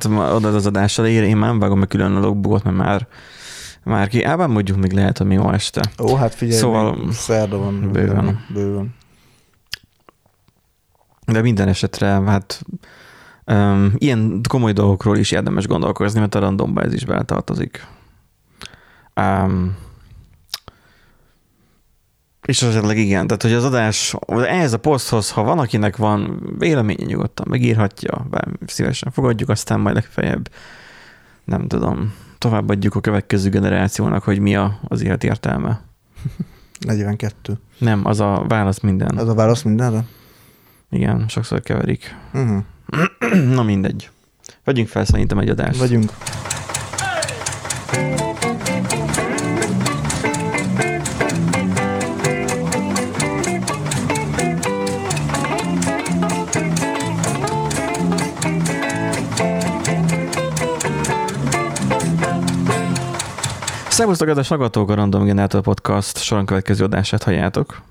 ma 0.09 0.35
oda 0.35 0.49
az 0.49 0.67
adás 0.67 0.99
elejére, 0.99 1.27
én 1.27 1.37
már 1.37 1.49
nem 1.49 1.59
vágom 1.59 1.79
meg 1.79 1.89
külön 1.89 2.15
a 2.17 2.21
logbookot, 2.21 2.65
mert 2.65 2.77
már, 2.77 3.07
már 3.85 4.09
ki. 4.09 4.23
Ában 4.23 4.51
mondjuk 4.51 4.79
még 4.79 4.93
lehet, 4.93 5.19
hogy 5.19 5.27
mi 5.27 5.37
ma 5.37 5.53
este. 5.53 5.81
Ó, 6.03 6.15
hát 6.15 6.35
figyelj, 6.35 6.59
Szóval- 6.59 7.13
szerda 7.13 7.59
van. 7.59 7.91
Bőven. 7.93 8.45
Bőven. 8.55 8.95
De 11.27 11.41
minden 11.41 11.69
esetre, 11.69 12.07
hát 12.07 12.63
um, 13.47 13.93
ilyen 13.99 14.41
komoly 14.49 14.73
dolgokról 14.73 15.17
is 15.17 15.31
érdemes 15.31 15.67
gondolkozni, 15.67 16.21
mert 16.21 16.35
a 16.35 16.39
randomba 16.39 16.83
ez 16.83 16.93
is 16.93 17.05
beletartozik. 17.05 17.87
Um, 19.17 19.77
és 22.47 22.63
esetleg 22.63 22.99
igen, 22.99 23.27
tehát 23.27 23.43
hogy 23.43 23.53
az 23.53 23.65
adás, 23.65 24.15
ehhez 24.27 24.73
a 24.73 24.79
poszthoz, 24.79 25.31
ha 25.31 25.43
van, 25.43 25.59
akinek 25.59 25.97
van 25.97 26.43
véleménye 26.59 27.05
nyugodtan, 27.05 27.47
megírhatja, 27.49 28.27
bár 28.31 28.49
szívesen 28.67 29.13
fogadjuk, 29.13 29.49
aztán 29.49 29.81
majd 29.81 29.95
legfeljebb, 29.95 30.51
nem 31.45 31.69
tudom, 31.69 32.15
továbbadjuk 32.39 32.95
a 32.95 33.01
következő 33.01 33.51
generációnak, 33.51 34.23
hogy 34.23 34.39
mi 34.39 34.57
a, 34.57 34.79
az 34.89 35.03
élet 35.03 35.25
értelme. 35.25 35.81
42. 36.87 37.59
Nem, 37.79 38.07
az 38.07 38.21
a 38.21 38.45
válasz 38.49 38.81
minden. 38.81 39.19
Az 39.19 39.29
a 39.29 39.35
válasz 39.35 39.63
mindenre? 39.63 40.05
Igen, 40.91 41.25
sokszor 41.29 41.61
keverik. 41.61 42.17
Uh-huh. 42.33 42.65
Na 43.55 43.63
mindegy. 43.63 44.11
Vegyünk 44.65 44.89
fel 44.89 45.05
szerintem 45.05 45.39
egy 45.39 45.49
adást. 45.49 45.79
Vagyunk. 45.79 46.13
Szervusztok, 64.03 64.29
kedves 64.29 64.49
hallgatók, 64.49 64.91
a 64.91 64.95
Random 64.95 65.25
Generator 65.25 65.61
Podcast 65.61 66.19
soron 66.19 66.47
következő 66.47 66.85
adását 66.85 67.23
halljátok. 67.23 67.83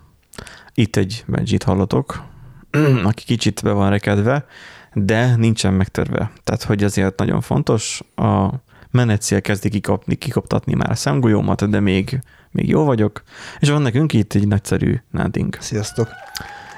Itt 0.74 0.96
egy 0.96 1.24
Benjit 1.28 1.64
hallotok, 1.64 2.24
aki 3.04 3.24
kicsit 3.24 3.62
be 3.64 3.72
van 3.72 3.90
rekedve, 3.90 4.46
de 4.94 5.36
nincsen 5.36 5.74
megtörve. 5.74 6.32
Tehát, 6.44 6.64
hogy 6.64 6.84
ezért 6.84 7.20
nagyon 7.20 7.42
fontos, 7.42 8.02
a 8.16 8.50
menetszél 8.90 9.42
kezdi 9.42 9.70
kikapni, 9.70 10.16
kikoptatni 10.16 10.74
már 10.74 10.90
a 10.90 10.96
szemgolyómat, 10.96 11.70
de 11.70 11.80
még, 11.80 12.20
még 12.50 12.70
jó 12.70 12.84
vagyok. 12.84 13.24
És 13.60 13.70
van 13.70 13.82
nekünk 13.82 14.14
itt 14.14 14.34
egy 14.34 14.48
nagyszerű 14.48 14.96
nádink. 15.12 15.58
Sziasztok. 15.60 16.10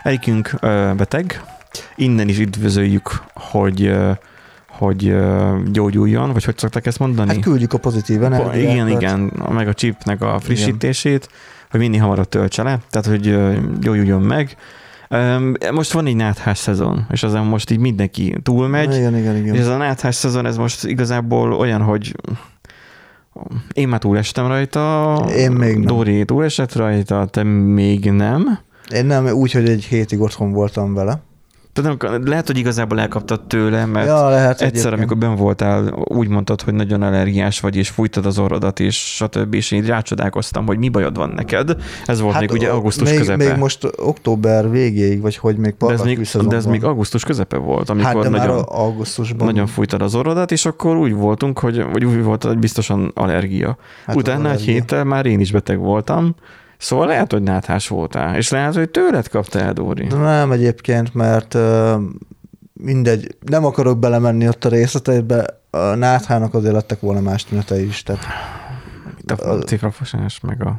Egyikünk 0.03 0.53
ö, 0.59 0.91
beteg, 0.97 1.43
innen 1.95 2.29
is 2.29 2.39
üdvözöljük, 2.39 3.23
hogy 3.33 3.93
hogy 4.73 5.15
gyógyuljon, 5.71 6.31
vagy 6.31 6.43
hogy 6.43 6.57
szokták 6.57 6.85
ezt 6.85 6.99
mondani? 6.99 7.29
Hát 7.29 7.39
küldjük 7.39 7.73
a 7.73 7.77
pozitív 7.77 8.17
Po- 8.19 8.25
energiát. 8.25 8.71
igen, 8.73 8.87
igen, 8.87 9.33
meg 9.51 9.67
a 9.67 9.73
chipnek 9.73 10.21
a 10.21 10.39
frissítését, 10.39 11.29
hogy 11.71 11.79
minél 11.79 12.01
hamarabb 12.01 12.29
töltse 12.29 12.63
le, 12.63 12.79
tehát 12.89 13.07
hogy 13.07 13.37
gyógyuljon 13.79 14.21
meg. 14.21 14.55
Most 15.71 15.91
van 15.91 16.05
egy 16.05 16.15
náthás 16.15 16.57
szezon, 16.57 17.05
és 17.11 17.23
azon 17.23 17.45
most 17.45 17.71
így 17.71 17.79
mindenki 17.79 18.37
túlmegy, 18.43 18.95
Igen, 18.95 19.17
igen, 19.17 19.35
igen. 19.35 19.53
és 19.53 19.59
ez 19.59 19.67
a 19.67 19.77
náthás 19.77 20.15
szezon, 20.15 20.45
ez 20.45 20.57
most 20.57 20.85
igazából 20.85 21.53
olyan, 21.53 21.81
hogy 21.81 22.15
én 23.73 23.87
már 23.87 23.99
túlestem 23.99 24.47
rajta, 24.47 25.15
Én 25.37 25.51
még 25.51 25.73
nem. 25.77 25.85
Dóri 25.85 26.25
túlesett 26.25 26.75
rajta, 26.75 27.25
te 27.25 27.43
még 27.43 28.11
nem. 28.11 28.59
Én 28.93 29.05
nem, 29.05 29.27
úgy, 29.27 29.51
hogy 29.51 29.69
egy 29.69 29.83
hétig 29.83 30.21
otthon 30.21 30.51
voltam 30.51 30.93
vele. 30.93 31.21
Nem, 31.81 31.97
lehet, 32.25 32.47
hogy 32.47 32.57
igazából 32.57 32.99
elkaptad 32.99 33.41
tőle, 33.41 33.85
mert 33.85 34.07
ja, 34.07 34.29
lehet 34.29 34.51
egyszer, 34.51 34.67
egyébként. 34.67 34.93
amikor 34.93 35.17
ben 35.17 35.35
voltál, 35.35 35.93
úgy 35.93 36.27
mondtad, 36.27 36.61
hogy 36.61 36.73
nagyon 36.73 37.01
allergiás 37.01 37.59
vagy, 37.59 37.75
és 37.75 37.89
fújtad 37.89 38.25
az 38.25 38.39
orrodat, 38.39 38.79
és 38.79 39.15
stb. 39.15 39.53
És 39.53 39.71
én 39.71 39.85
rácsodálkoztam, 39.85 40.65
hogy 40.65 40.77
mi 40.77 40.89
bajod 40.89 41.17
van 41.17 41.29
neked. 41.29 41.75
Ez 42.05 42.19
volt 42.19 42.33
hát, 42.33 42.41
még 42.41 42.51
ugye 42.51 42.69
augusztus 42.69 43.09
még, 43.09 43.17
közepe. 43.17 43.47
Még 43.49 43.57
most 43.57 43.87
október 43.97 44.69
végéig, 44.69 45.21
vagy 45.21 45.37
hogy 45.37 45.57
még 45.57 45.75
de 45.77 45.93
ez 45.93 46.01
még, 46.01 46.19
de 46.47 46.55
ez 46.55 46.65
még 46.65 46.83
augusztus 46.83 47.23
közepe 47.23 47.57
volt, 47.57 47.89
amikor 47.89 48.13
Hát 48.13 48.23
de 48.23 48.29
már 48.29 48.47
nagyon, 48.47 48.63
augusztusban. 48.63 49.47
nagyon 49.47 49.67
fújtad 49.67 50.01
az 50.01 50.15
orrodat, 50.15 50.51
és 50.51 50.65
akkor 50.65 50.97
úgy 50.97 51.13
voltunk, 51.13 51.59
hogy, 51.59 51.83
vagy 51.91 52.05
úgy 52.05 52.23
volt, 52.23 52.43
hogy 52.43 52.57
biztosan 52.57 53.11
allergia. 53.13 53.77
Hát 54.05 54.15
Utána 54.15 54.39
egy 54.39 54.45
allergia. 54.45 54.73
héttel 54.73 55.03
már 55.03 55.25
én 55.25 55.39
is 55.39 55.51
beteg 55.51 55.79
voltam, 55.79 56.35
szóval 56.83 57.07
lehet, 57.07 57.31
hogy 57.31 57.41
náthás 57.41 57.87
voltál, 57.87 58.35
és 58.35 58.49
lehet, 58.49 58.75
hogy 58.75 58.89
tőled 58.89 59.27
kapta 59.27 59.59
el, 59.59 59.73
Dóri. 59.73 60.07
De 60.07 60.15
nem 60.15 60.51
egyébként, 60.51 61.13
mert 61.13 61.57
mindegy, 62.73 63.37
nem 63.41 63.65
akarok 63.65 63.99
belemenni 63.99 64.47
ott 64.47 64.65
a 64.65 64.69
részleteibe, 64.69 65.61
a 65.69 65.95
náthának 65.95 66.53
azért 66.53 66.73
lettek 66.73 66.99
volna 66.99 67.19
más 67.19 67.43
tünetei 67.43 67.85
is, 67.85 68.03
tehát 68.03 68.23
Itt 69.19 69.31
a 69.31 69.59
cifrafosás, 69.59 70.39
meg 70.39 70.65
a... 70.65 70.75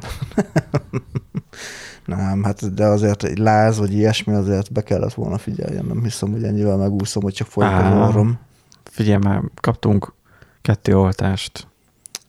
nem, 2.05 2.43
hát 2.43 2.73
de 2.73 2.85
azért 2.85 3.23
egy 3.23 3.37
láz, 3.37 3.77
vagy 3.77 3.93
ilyesmi 3.93 4.33
azért 4.33 4.71
be 4.71 4.81
kellett 4.81 5.13
volna 5.13 5.37
figyeljen, 5.37 5.85
nem 5.85 6.03
hiszem, 6.03 6.31
hogy 6.31 6.43
ennyivel 6.43 6.77
megúszom, 6.77 7.23
hogy 7.23 7.33
csak 7.33 7.47
folyik 7.47 7.71
az 7.71 8.07
orrom. 8.09 8.39
Figyelj 8.83 9.19
már, 9.23 9.41
kaptunk 9.61 10.13
kettő 10.61 10.97
oltást. 10.97 11.67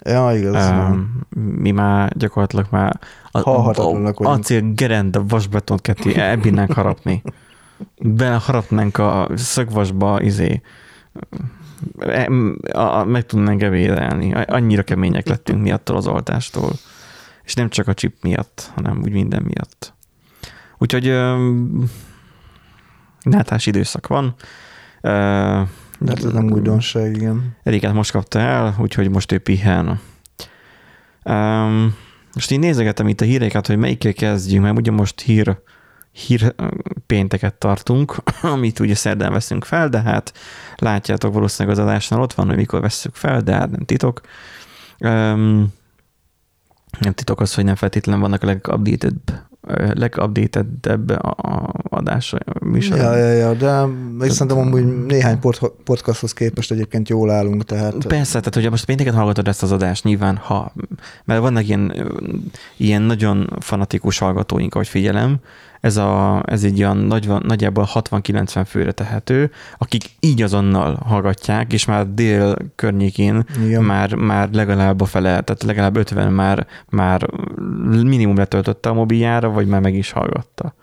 Ja, 0.07 0.37
igaz. 0.37 0.69
Um, 0.71 1.21
mi 1.61 1.71
már 1.71 2.17
gyakorlatilag 2.17 2.67
már 2.71 2.99
a, 3.31 3.51
a, 3.51 3.63
vagyunk. 3.63 4.21
acél 4.21 4.73
gerenda 4.73 5.25
vasbetont 5.29 5.81
ketté 5.81 6.15
elbírnánk 6.19 6.73
harapni. 6.73 7.23
Bele 8.01 8.41
harapnánk 8.45 8.99
a 8.99 9.29
szögvasba, 9.35 10.21
izé, 10.23 10.61
e- 11.99 12.31
a, 12.73 12.99
a, 12.99 13.05
meg 13.05 13.27
tudnánk 13.27 13.63
ebédelni. 13.63 14.33
Annyira 14.33 14.83
kemények 14.83 15.29
lettünk 15.29 15.63
miattól 15.63 15.97
az 15.97 16.07
oltástól. 16.07 16.71
És 17.43 17.55
nem 17.55 17.69
csak 17.69 17.89
a 17.89 17.95
chip 17.95 18.15
miatt, 18.23 18.73
hanem 18.75 19.01
úgy 19.03 19.13
minden 19.13 19.43
miatt. 19.43 19.95
Úgyhogy 20.79 21.09
um, 21.09 21.85
nátás 23.23 23.67
időszak 23.67 24.07
van. 24.07 24.35
Uh, 25.03 25.69
de 25.99 26.11
hát 26.11 26.25
ez 26.25 26.33
nem 26.33 26.51
újdonság, 26.51 27.17
igen. 27.17 27.57
Erikát 27.63 27.93
most 27.93 28.11
kapta 28.11 28.39
el, 28.39 28.77
úgyhogy 28.79 29.11
most 29.11 29.33
ő 29.33 29.39
pihen. 29.39 30.01
Um, 31.25 31.95
most 32.35 32.51
így 32.51 32.59
nézegetem 32.59 33.09
itt 33.09 33.21
a 33.21 33.25
híreket, 33.25 33.67
hogy 33.67 33.77
melyikkel 33.77 34.13
kezdjünk, 34.13 34.65
mert 34.65 34.79
ugye 34.79 34.91
most 34.91 35.21
hír, 35.21 35.59
hír 36.13 36.55
pénteket 37.07 37.55
tartunk, 37.55 38.17
amit 38.43 38.81
ugye 38.81 38.95
szerdán 38.95 39.33
veszünk 39.33 39.65
fel, 39.65 39.89
de 39.89 40.01
hát 40.01 40.33
látjátok 40.77 41.35
valószínűleg 41.35 41.79
az 41.79 41.85
adásnál 41.85 42.21
ott 42.21 42.33
van, 42.33 42.47
hogy 42.47 42.57
mikor 42.57 42.81
vesszük 42.81 43.15
fel, 43.15 43.41
de 43.41 43.53
hát 43.53 43.71
nem 43.71 43.85
titok. 43.85 44.21
Um, 44.99 45.73
nem 46.99 47.13
titok 47.13 47.41
az, 47.41 47.55
hogy 47.55 47.65
nem 47.65 47.75
feltétlenül 47.75 48.23
vannak 48.23 48.43
a 48.43 48.47
legupdated 48.47 49.15
legupdatedebb 49.93 51.19
adás 51.89 52.35
műsor. 52.61 52.97
Ja, 52.97 53.17
ja, 53.17 53.33
ja, 53.33 53.55
de 53.55 53.87
még 54.19 54.31
szerintem 54.31 54.59
amúgy 54.59 55.05
néhány 55.05 55.39
podcasthoz 55.85 56.33
képest 56.33 56.71
egyébként 56.71 57.09
jól 57.09 57.31
állunk, 57.31 57.65
tehát... 57.65 58.07
Persze, 58.07 58.39
tehát 58.39 58.55
hogyha 58.55 58.71
most 58.71 58.85
pénteket 58.85 59.15
hallgatod 59.15 59.49
ezt 59.49 59.63
az 59.63 59.73
adást, 59.73 60.05
nyilván, 60.05 60.37
ha, 60.37 60.73
mert 61.25 61.41
vannak 61.41 61.69
ilyen, 61.69 61.93
ilyen 62.77 63.03
nagyon 63.03 63.57
fanatikus 63.61 64.19
hallgatóink, 64.19 64.75
ahogy 64.75 64.89
figyelem, 64.89 65.37
ez, 65.87 65.97
a, 65.97 66.43
ez 66.47 66.65
egy 66.65 66.79
olyan 66.79 66.97
nagy, 66.97 67.29
nagyjából 67.43 67.89
60-90 67.95 68.65
főre 68.67 68.93
tehető, 68.93 69.51
akik 69.79 70.05
így 70.21 70.43
azonnal 70.43 70.95
hallgatják, 70.95 71.73
és 71.73 71.85
már 71.85 72.15
dél 72.15 72.57
környékén 72.75 73.45
már, 73.81 74.15
már 74.15 74.49
legalább 74.53 75.01
a 75.01 75.05
fele, 75.05 75.41
tehát 75.41 75.63
legalább 75.63 75.97
50 75.97 76.33
már, 76.33 76.67
már 76.89 77.31
minimum 77.87 78.37
letöltötte 78.37 78.89
a 78.89 78.95
mobiljára, 78.95 79.51
vagy 79.51 79.67
már 79.67 79.81
meg 79.81 79.95
is 79.95 80.11
hallgatta 80.11 80.75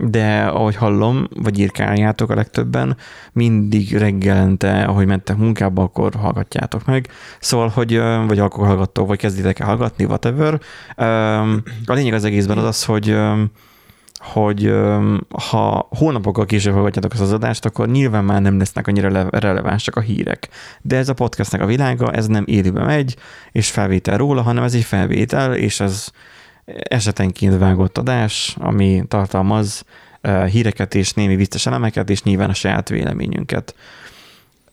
de 0.00 0.44
ahogy 0.44 0.76
hallom, 0.76 1.28
vagy 1.34 1.58
írkáljátok 1.58 2.30
a 2.30 2.34
legtöbben, 2.34 2.96
mindig 3.32 3.96
reggelente, 3.96 4.82
ahogy 4.82 5.06
mentek 5.06 5.36
munkába, 5.36 5.82
akkor 5.82 6.14
hallgatjátok 6.14 6.84
meg. 6.84 7.08
Szóval, 7.40 7.68
hogy, 7.68 7.98
vagy 8.26 8.38
akkor 8.38 8.66
hallgattok, 8.66 9.06
vagy 9.06 9.18
kezditek 9.18 9.58
el 9.58 9.66
hallgatni, 9.66 10.04
whatever. 10.04 10.60
A 11.86 11.92
lényeg 11.92 12.12
az 12.12 12.24
egészben 12.24 12.58
az 12.58 12.64
az, 12.64 12.84
hogy 12.84 13.16
hogy 14.18 14.72
ha 15.44 15.88
hónapokkal 15.90 16.44
később 16.44 16.72
hallgatjátok 16.72 17.12
az 17.12 17.32
adást, 17.32 17.64
akkor 17.64 17.88
nyilván 17.88 18.24
már 18.24 18.42
nem 18.42 18.58
lesznek 18.58 18.86
annyira 18.86 19.28
relevánsak 19.30 19.96
a 19.96 20.00
hírek. 20.00 20.48
De 20.82 20.96
ez 20.96 21.08
a 21.08 21.14
podcastnak 21.14 21.60
a 21.60 21.66
világa, 21.66 22.12
ez 22.12 22.26
nem 22.26 22.44
élőben 22.46 22.84
megy, 22.84 23.16
és 23.52 23.70
felvétel 23.70 24.16
róla, 24.16 24.42
hanem 24.42 24.62
ez 24.62 24.74
egy 24.74 24.84
felvétel, 24.84 25.54
és 25.54 25.80
ez 25.80 26.08
esetenként 26.64 27.58
vágott 27.58 27.98
adás, 27.98 28.56
ami 28.58 29.04
tartalmaz 29.08 29.84
híreket 30.50 30.94
és 30.94 31.12
némi 31.12 31.36
biztos 31.36 31.66
elemeket, 31.66 32.10
és 32.10 32.22
nyilván 32.22 32.50
a 32.50 32.54
saját 32.54 32.88
véleményünket. 32.88 33.74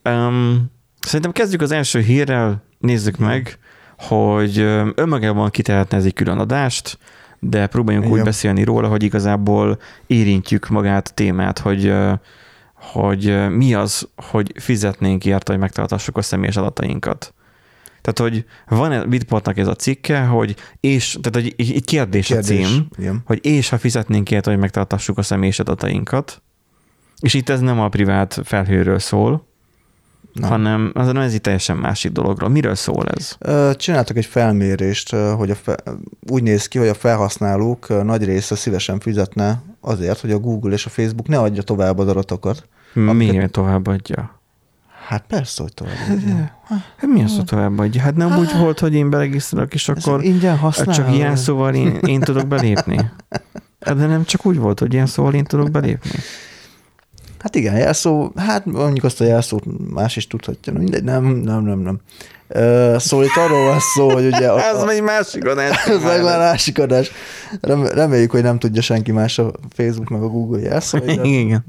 Um, 0.03 0.71
szerintem 0.99 1.31
kezdjük 1.31 1.61
az 1.61 1.71
első 1.71 1.99
hírrel, 1.99 2.63
nézzük 2.79 3.17
meg, 3.17 3.59
hogy 3.97 4.57
önmagában 4.95 5.49
kitehetne 5.49 5.97
ez 5.97 6.05
egy 6.05 6.13
külön 6.13 6.37
adást, 6.37 6.97
de 7.49 7.67
próbáljunk 7.67 8.05
Igen. 8.05 8.17
úgy 8.17 8.25
beszélni 8.25 8.63
róla, 8.63 8.87
hogy 8.87 9.03
igazából 9.03 9.79
érintjük 10.07 10.69
magát 10.69 11.07
a 11.07 11.13
témát, 11.13 11.59
hogy, 11.59 11.93
hogy 12.73 13.49
mi 13.49 13.73
az, 13.73 14.09
hogy 14.15 14.51
fizetnénk 14.59 15.25
érte, 15.25 15.51
hogy 15.51 15.61
megtartassuk 15.61 16.17
a 16.17 16.21
személyes 16.21 16.57
adatainkat. 16.57 17.33
Tehát, 18.01 18.31
hogy 18.31 18.45
van 18.67 19.09
Bitportnak 19.09 19.57
ez 19.57 19.67
a 19.67 19.75
cikke, 19.75 20.25
hogy 20.25 20.55
és, 20.79 21.17
tehát 21.21 21.51
egy 21.57 21.85
kérdés, 21.85 22.27
kérdés 22.27 22.65
a 22.65 22.69
cím, 22.69 22.87
igen. 22.97 23.21
hogy 23.25 23.39
és 23.45 23.69
ha 23.69 23.77
fizetnénk 23.77 24.31
érte, 24.31 24.49
hogy 24.49 24.59
megtartassuk 24.59 25.17
a 25.17 25.21
személyes 25.21 25.59
adatainkat, 25.59 26.41
és 27.19 27.33
itt 27.33 27.49
ez 27.49 27.59
nem 27.59 27.79
a 27.79 27.89
privát 27.89 28.39
felhőről 28.43 28.99
szól, 28.99 29.47
nem. 30.39 30.49
hanem 30.49 30.91
azon 30.93 31.17
ez 31.17 31.33
egy 31.33 31.41
teljesen 31.41 31.77
másik 31.77 32.11
dologról. 32.11 32.49
Miről 32.49 32.75
szól 32.75 33.05
ez? 33.07 33.37
Csináltak 33.75 34.17
egy 34.17 34.25
felmérést, 34.25 35.15
hogy 35.15 35.49
a 35.49 35.55
fe, 35.55 35.75
úgy 36.29 36.43
néz 36.43 36.67
ki, 36.67 36.77
hogy 36.77 36.87
a 36.87 36.93
felhasználók 36.93 38.03
nagy 38.03 38.23
része 38.23 38.55
szívesen 38.55 38.99
fizetne 38.99 39.61
azért, 39.81 40.19
hogy 40.19 40.31
a 40.31 40.39
Google 40.39 40.73
és 40.73 40.85
a 40.85 40.89
Facebook 40.89 41.27
ne 41.27 41.39
adja 41.39 41.61
tovább 41.61 41.99
az 41.99 42.07
adatokat. 42.07 42.67
Miért 42.93 43.51
tovább 43.51 43.87
adja? 43.87 44.39
Hát 45.07 45.23
persze, 45.27 45.61
hogy 45.61 45.73
továbbadja. 45.73 46.51
Hát 46.97 47.09
mi 47.09 47.23
az, 47.23 47.35
hogy 47.35 47.45
továbbadja? 47.45 48.01
Hát 48.01 48.15
nem 48.15 48.29
hát, 48.29 48.39
úgy 48.39 48.57
volt, 48.57 48.79
hogy 48.79 48.93
én 48.93 49.09
beregisztrálok, 49.09 49.73
és 49.73 49.89
akkor 49.89 50.23
ingyen 50.23 50.59
csak 50.85 51.13
ilyen 51.13 51.35
szóval 51.35 51.73
én, 51.73 51.97
én 52.01 52.19
tudok 52.19 52.47
belépni. 52.47 53.11
Hát 53.79 53.97
de 53.97 54.05
nem 54.05 54.25
csak 54.25 54.45
úgy 54.45 54.57
volt, 54.57 54.79
hogy 54.79 54.93
ilyen 54.93 55.05
szóval 55.05 55.33
én 55.33 55.43
tudok 55.43 55.71
belépni. 55.71 56.19
Hát 57.45 57.55
igen, 57.55 57.77
jelszó, 57.77 58.31
hát 58.35 58.65
mondjuk 58.65 59.05
azt 59.05 59.21
a 59.21 59.23
jelszót 59.23 59.63
más 59.93 60.15
is 60.15 60.27
tudhatja, 60.27 60.73
mindegy, 60.73 61.03
nem, 61.03 61.25
nem, 61.25 61.63
nem, 61.63 61.79
nem. 61.79 61.99
Szóval 62.99 63.25
itt 63.25 63.35
arról 63.35 63.65
van 63.65 63.79
szó, 63.79 64.11
hogy 64.11 64.25
ugye... 64.25 64.51
A, 64.51 64.59
ez 64.73 64.83
egy 64.83 65.01
másik 65.01 65.45
adás. 65.45 65.85
Ez 65.87 66.03
meg 66.03 66.23
már 66.23 66.37
másik 66.37 66.79
adás. 66.79 67.11
Reméljük, 67.91 68.31
hogy 68.31 68.43
nem 68.43 68.59
tudja 68.59 68.81
senki 68.81 69.11
más 69.11 69.39
a 69.39 69.51
Facebook 69.69 70.09
meg 70.09 70.21
a 70.21 70.27
Google 70.27 70.59
jelszó. 70.59 70.97
Igen. 71.23 71.65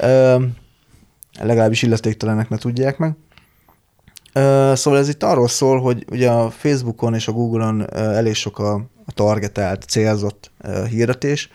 Uh, 0.00 0.42
legalábbis 1.40 1.82
illetéktelenek 1.82 2.48
ne 2.48 2.56
tudják 2.56 2.98
meg. 2.98 3.16
Szóval 4.74 4.98
ez 4.98 5.08
itt 5.08 5.22
arról 5.22 5.48
szól, 5.48 5.80
hogy 5.80 6.04
ugye 6.10 6.30
a 6.30 6.50
Facebookon 6.50 7.14
és 7.14 7.28
a 7.28 7.32
Google-on 7.32 7.94
elég 7.94 8.34
sok 8.34 8.58
a, 8.58 8.74
a 9.06 9.12
targetált, 9.14 9.82
célzott 9.82 10.50
hirdetés, 10.88 11.50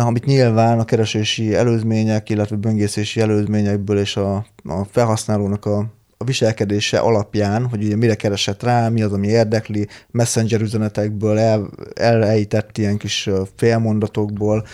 amit 0.00 0.24
nyilván 0.24 0.78
a 0.78 0.84
keresési 0.84 1.54
előzmények, 1.54 2.30
illetve 2.30 2.56
böngészési 2.56 3.20
előzményekből 3.20 3.98
és 3.98 4.16
a, 4.16 4.34
a 4.64 4.84
felhasználónak 4.90 5.66
a, 5.66 5.78
a 6.16 6.24
viselkedése 6.24 6.98
alapján, 6.98 7.66
hogy 7.66 7.84
ugye 7.84 7.96
mire 7.96 8.14
keresett 8.14 8.62
rá, 8.62 8.88
mi 8.88 9.02
az, 9.02 9.12
ami 9.12 9.28
érdekli, 9.28 9.88
messenger 10.10 10.60
üzenetekből 10.60 11.38
el, 11.38 11.70
elejtett 11.94 12.78
ilyen 12.78 12.96
kis 12.96 13.30
félmondatokból, 13.56 14.66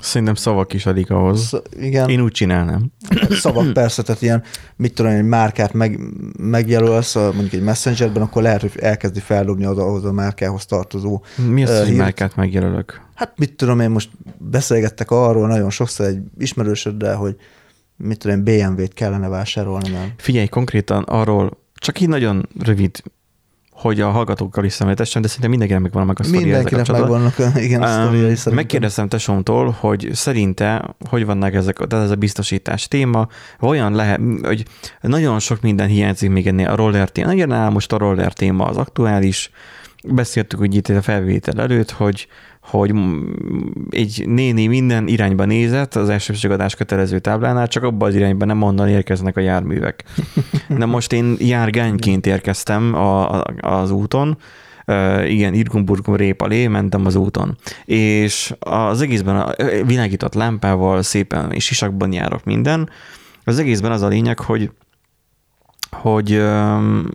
Szerintem 0.00 0.34
szavak 0.34 0.72
is 0.72 0.86
alig 0.86 1.10
ahhoz. 1.10 1.46
Sz- 1.46 1.68
igen. 1.80 2.08
Én 2.08 2.20
úgy 2.20 2.32
csinálnám. 2.32 2.92
Szavak 3.30 3.72
persze, 3.80 4.02
tehát 4.02 4.22
ilyen, 4.22 4.42
mit 4.76 4.94
tudom, 4.94 5.12
egy 5.12 5.24
márkát 5.24 5.72
meg, 5.72 6.00
megjelölsz, 6.38 7.14
mondjuk 7.14 7.52
egy 7.52 7.62
messengerben, 7.62 8.22
akkor 8.22 8.42
lehet, 8.42 8.60
hogy 8.60 8.72
elkezdi 8.80 9.20
feldobni 9.20 9.64
az, 9.64 9.78
ahhoz 9.78 10.04
a 10.04 10.12
márkához 10.12 10.66
tartozó. 10.66 11.22
Mi 11.46 11.62
az, 11.62 11.70
uh, 11.80 11.86
hogy 11.86 11.96
márkát 11.96 12.36
megjelölök? 12.36 13.00
Hát 13.14 13.32
mit 13.38 13.52
tudom, 13.52 13.80
én 13.80 13.90
most 13.90 14.10
beszélgettek 14.38 15.10
arról 15.10 15.46
nagyon 15.46 15.70
sokszor 15.70 16.06
egy 16.06 16.18
ismerősöddel, 16.38 17.16
hogy 17.16 17.36
mit 17.96 18.18
tudom, 18.18 18.44
BMW-t 18.44 18.94
kellene 18.94 19.28
vásárolni. 19.28 19.90
Nem? 19.90 20.12
Figyelj, 20.16 20.46
konkrétan 20.46 21.02
arról, 21.02 21.58
csak 21.74 22.00
így 22.00 22.08
nagyon 22.08 22.48
rövid 22.58 23.02
hogy 23.80 24.00
a 24.00 24.10
hallgatókkal 24.10 24.64
is 24.64 24.72
szemléltessem, 24.72 25.22
de 25.22 25.28
szerintem 25.28 25.50
mindenkinek 25.50 25.82
megvan 25.82 26.06
meg 26.06 26.16
a 26.20 26.22
sztoria 26.22 26.46
Mindenkinek 26.46 26.86
megvannak 26.86 27.34
igen, 27.56 27.82
a 27.82 27.86
sztoriai 27.86 28.36
um, 28.46 28.54
Megkérdeztem 28.54 29.08
tesómtól, 29.08 29.76
hogy 29.78 30.10
szerinte 30.12 30.94
hogy 31.08 31.24
vannak 31.24 31.54
ezek, 31.54 31.76
tehát 31.76 32.04
ez 32.04 32.10
a 32.10 32.14
biztosítás 32.14 32.88
téma, 32.88 33.28
olyan 33.60 33.94
lehet, 33.94 34.20
hogy 34.42 34.64
nagyon 35.00 35.38
sok 35.38 35.60
minden 35.60 35.88
hiányzik 35.88 36.30
még 36.30 36.46
ennél 36.46 36.68
a 36.68 36.74
roller 36.74 37.08
téma. 37.08 37.32
Igen, 37.32 37.72
most 37.72 37.92
a 37.92 37.98
roller 37.98 38.32
téma 38.32 38.64
az 38.64 38.76
aktuális, 38.76 39.50
beszéltük 40.04 40.58
hogy 40.58 40.74
itt 40.74 40.88
a 40.88 41.02
felvétel 41.02 41.60
előtt, 41.60 41.90
hogy 41.90 42.28
hogy 42.60 42.94
egy 43.90 44.22
néni 44.26 44.66
minden 44.66 45.08
irányba 45.08 45.44
nézett 45.44 45.94
az 45.94 46.08
elsőbségadás 46.08 46.74
kötelező 46.74 47.18
táblánál, 47.18 47.68
csak 47.68 47.82
abban 47.82 48.08
az 48.08 48.14
irányban 48.14 48.46
nem 48.46 48.62
onnan 48.62 48.88
érkeznek 48.88 49.36
a 49.36 49.40
járművek. 49.40 50.04
Na 50.68 50.86
most 50.86 51.12
én 51.12 51.36
járgányként 51.38 52.26
érkeztem 52.26 52.94
a, 52.94 53.40
a, 53.40 53.44
az 53.60 53.90
úton, 53.90 54.38
Uh, 54.86 55.30
igen, 55.30 55.54
Irgumburgum 55.54 56.16
rép 56.16 56.40
alé, 56.40 56.66
mentem 56.66 57.06
az 57.06 57.14
úton. 57.14 57.56
És 57.84 58.54
az 58.58 59.00
egészben 59.00 59.36
a 59.36 59.54
világított 59.84 60.34
lámpával 60.34 61.02
szépen 61.02 61.52
és 61.52 61.64
sisakban 61.64 62.12
járok 62.12 62.44
minden. 62.44 62.90
Az 63.44 63.58
egészben 63.58 63.92
az 63.92 64.02
a 64.02 64.08
lényeg, 64.08 64.38
hogy 64.38 64.70
hogy 65.90 66.36
um, 66.36 67.08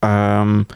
um, 0.00 0.66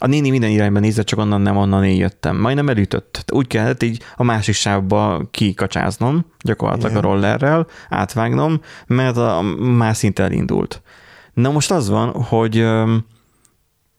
a 0.00 0.06
néni 0.06 0.30
minden 0.30 0.50
irányba 0.50 0.78
nézett, 0.78 1.06
csak 1.06 1.18
onnan 1.18 1.40
nem 1.40 1.56
onnan 1.56 1.84
én 1.84 1.96
jöttem. 1.96 2.36
Majdnem 2.36 2.68
elütött. 2.68 3.24
Úgy 3.32 3.46
kellett 3.46 3.82
így 3.82 4.02
a 4.16 4.22
másik 4.22 4.54
sávba 4.54 5.28
kikacsáznom, 5.30 6.24
gyakorlatilag 6.40 6.90
Igen. 6.90 7.04
a 7.04 7.06
rollerrel, 7.06 7.66
átvágnom, 7.88 8.60
mert 8.86 9.16
a 9.16 9.42
más 9.58 9.96
szinte 9.96 10.22
elindult. 10.22 10.82
Na 11.34 11.50
most 11.50 11.70
az 11.70 11.88
van, 11.88 12.12
hogy 12.12 12.66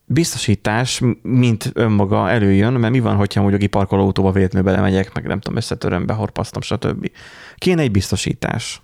biztosítás, 0.04 1.00
mint 1.22 1.70
önmaga 1.74 2.30
előjön, 2.30 2.72
mert 2.72 2.92
mi 2.92 3.00
van, 3.00 3.16
hogyha 3.16 3.40
mondjuk 3.40 3.62
egy 3.62 3.68
parkolóautóba 3.68 4.32
véletlenül 4.32 4.70
belemegyek, 4.70 5.14
meg 5.14 5.26
nem 5.26 5.40
tudom, 5.40 5.58
összetöröm, 5.58 6.06
behorpasztom, 6.06 6.62
stb. 6.62 7.10
Kéne 7.56 7.82
egy 7.82 7.90
biztosítás. 7.90 8.82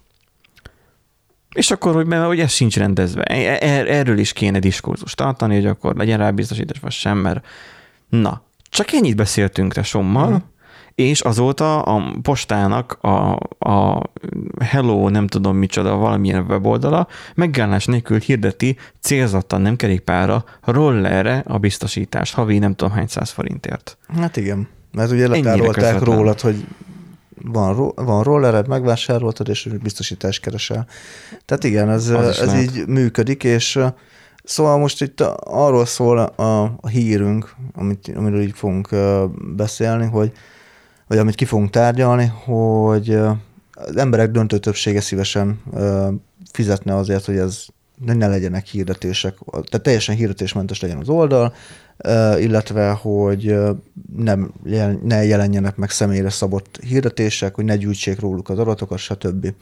És 1.56 1.70
akkor, 1.70 1.94
hogy, 1.94 2.06
mert, 2.06 2.26
hogy 2.26 2.40
ez 2.40 2.50
sincs 2.52 2.76
rendezve. 2.76 3.22
E, 3.22 3.58
er, 3.60 3.90
erről 3.90 4.18
is 4.18 4.32
kéne 4.32 4.58
diskurzus 4.58 5.14
tartani, 5.14 5.54
hogy 5.54 5.66
akkor 5.66 5.96
legyen 5.96 6.18
rá 6.18 6.30
biztosítás, 6.30 6.78
vagy 6.80 6.90
sem, 6.90 7.18
mert 7.18 7.46
na, 8.08 8.42
csak 8.70 8.92
ennyit 8.92 9.16
beszéltünk 9.16 9.72
tesommal, 9.72 10.26
uh-huh. 10.26 10.42
és 10.94 11.20
azóta 11.20 11.82
a 11.82 12.12
postának 12.22 12.98
a, 13.00 13.38
a 13.58 14.02
Hello, 14.64 15.08
nem 15.08 15.26
tudom 15.26 15.56
micsoda, 15.56 15.96
valamilyen 15.96 16.44
weboldala 16.48 17.08
megállás 17.34 17.84
nélkül 17.84 18.18
hirdeti 18.18 18.76
célzattan 19.00 19.60
nem 19.60 19.76
kerékpára, 19.76 20.44
rollerre 20.64 21.42
a 21.46 21.58
biztosítást, 21.58 22.34
havi 22.34 22.58
nem 22.58 22.74
tudom 22.74 22.94
hány 22.94 23.06
száz 23.06 23.30
forintért. 23.30 23.98
Hát 24.20 24.36
igen, 24.36 24.68
mert 24.92 25.10
ugye 25.10 25.28
letárolták 25.28 26.00
rólad, 26.00 26.40
hogy 26.40 26.64
van, 27.42 27.92
van 27.94 28.22
rollered, 28.22 28.68
megvásároltad, 28.68 29.48
és 29.48 29.68
biztosítást 29.82 30.40
keresel. 30.40 30.86
Tehát 31.44 31.64
igen, 31.64 31.90
ez, 31.90 32.08
ez 32.10 32.54
így 32.54 32.86
működik, 32.86 33.44
és 33.44 33.78
Szóval 34.46 34.78
most 34.78 35.02
itt 35.02 35.20
arról 35.40 35.86
szól 35.86 36.18
a, 36.18 36.62
a 36.80 36.88
hírünk, 36.88 37.54
amit, 37.74 38.12
amiről 38.16 38.40
így 38.40 38.54
fogunk 38.54 38.88
beszélni, 39.56 40.06
hogy, 40.06 40.32
vagy 41.06 41.18
amit 41.18 41.34
ki 41.34 41.44
fogunk 41.44 41.70
tárgyalni, 41.70 42.32
hogy 42.44 43.10
az 43.72 43.96
emberek 43.96 44.30
döntő 44.30 44.58
többsége 44.58 45.00
szívesen 45.00 45.62
fizetne 46.52 46.96
azért, 46.96 47.24
hogy 47.24 47.36
ez 47.36 47.64
ne 48.04 48.26
legyenek 48.26 48.66
hirdetések, 48.66 49.34
tehát 49.50 49.82
teljesen 49.82 50.14
hirdetésmentes 50.16 50.80
legyen 50.80 50.98
az 50.98 51.08
oldal, 51.08 51.54
illetve 52.38 52.90
hogy 52.90 53.56
nem, 54.16 54.52
ne 55.02 55.24
jelenjenek 55.24 55.76
meg 55.76 55.90
személyre 55.90 56.30
szabott 56.30 56.78
hirdetések, 56.82 57.54
hogy 57.54 57.64
ne 57.64 57.76
gyűjtsék 57.76 58.20
róluk 58.20 58.48
az 58.48 58.58
adatokat, 58.58 58.98
stb. 58.98 59.54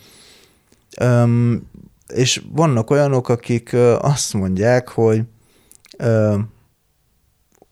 És 2.14 2.42
vannak 2.52 2.90
olyanok, 2.90 3.28
akik 3.28 3.76
azt 3.98 4.34
mondják, 4.34 4.88
hogy 4.88 5.22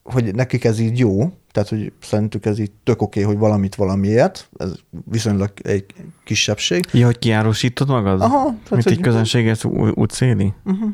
hogy 0.03 0.35
nekik 0.35 0.65
ez 0.65 0.79
így 0.79 0.99
jó, 0.99 1.33
tehát 1.53 1.69
hogy 1.69 1.93
szerintük 2.01 2.47
ez 2.47 2.59
így 2.59 2.71
tök 2.85 3.03
oké, 3.03 3.21
okay, 3.21 3.33
hogy 3.33 3.43
valamit 3.43 3.75
valamiért, 3.75 4.49
ez 4.57 4.73
viszonylag 5.11 5.53
egy 5.63 5.87
kisebbség. 6.25 6.85
Ja, 6.93 7.07
hogy 7.07 7.19
kiárusítod 7.19 7.89
magad? 7.89 8.21
Aha. 8.21 8.43
Tehát, 8.45 8.71
Mint 8.71 8.87
egy 8.87 9.01
közönséget 9.01 9.65
útszéli? 9.95 10.53
Uh-huh. 10.65 10.91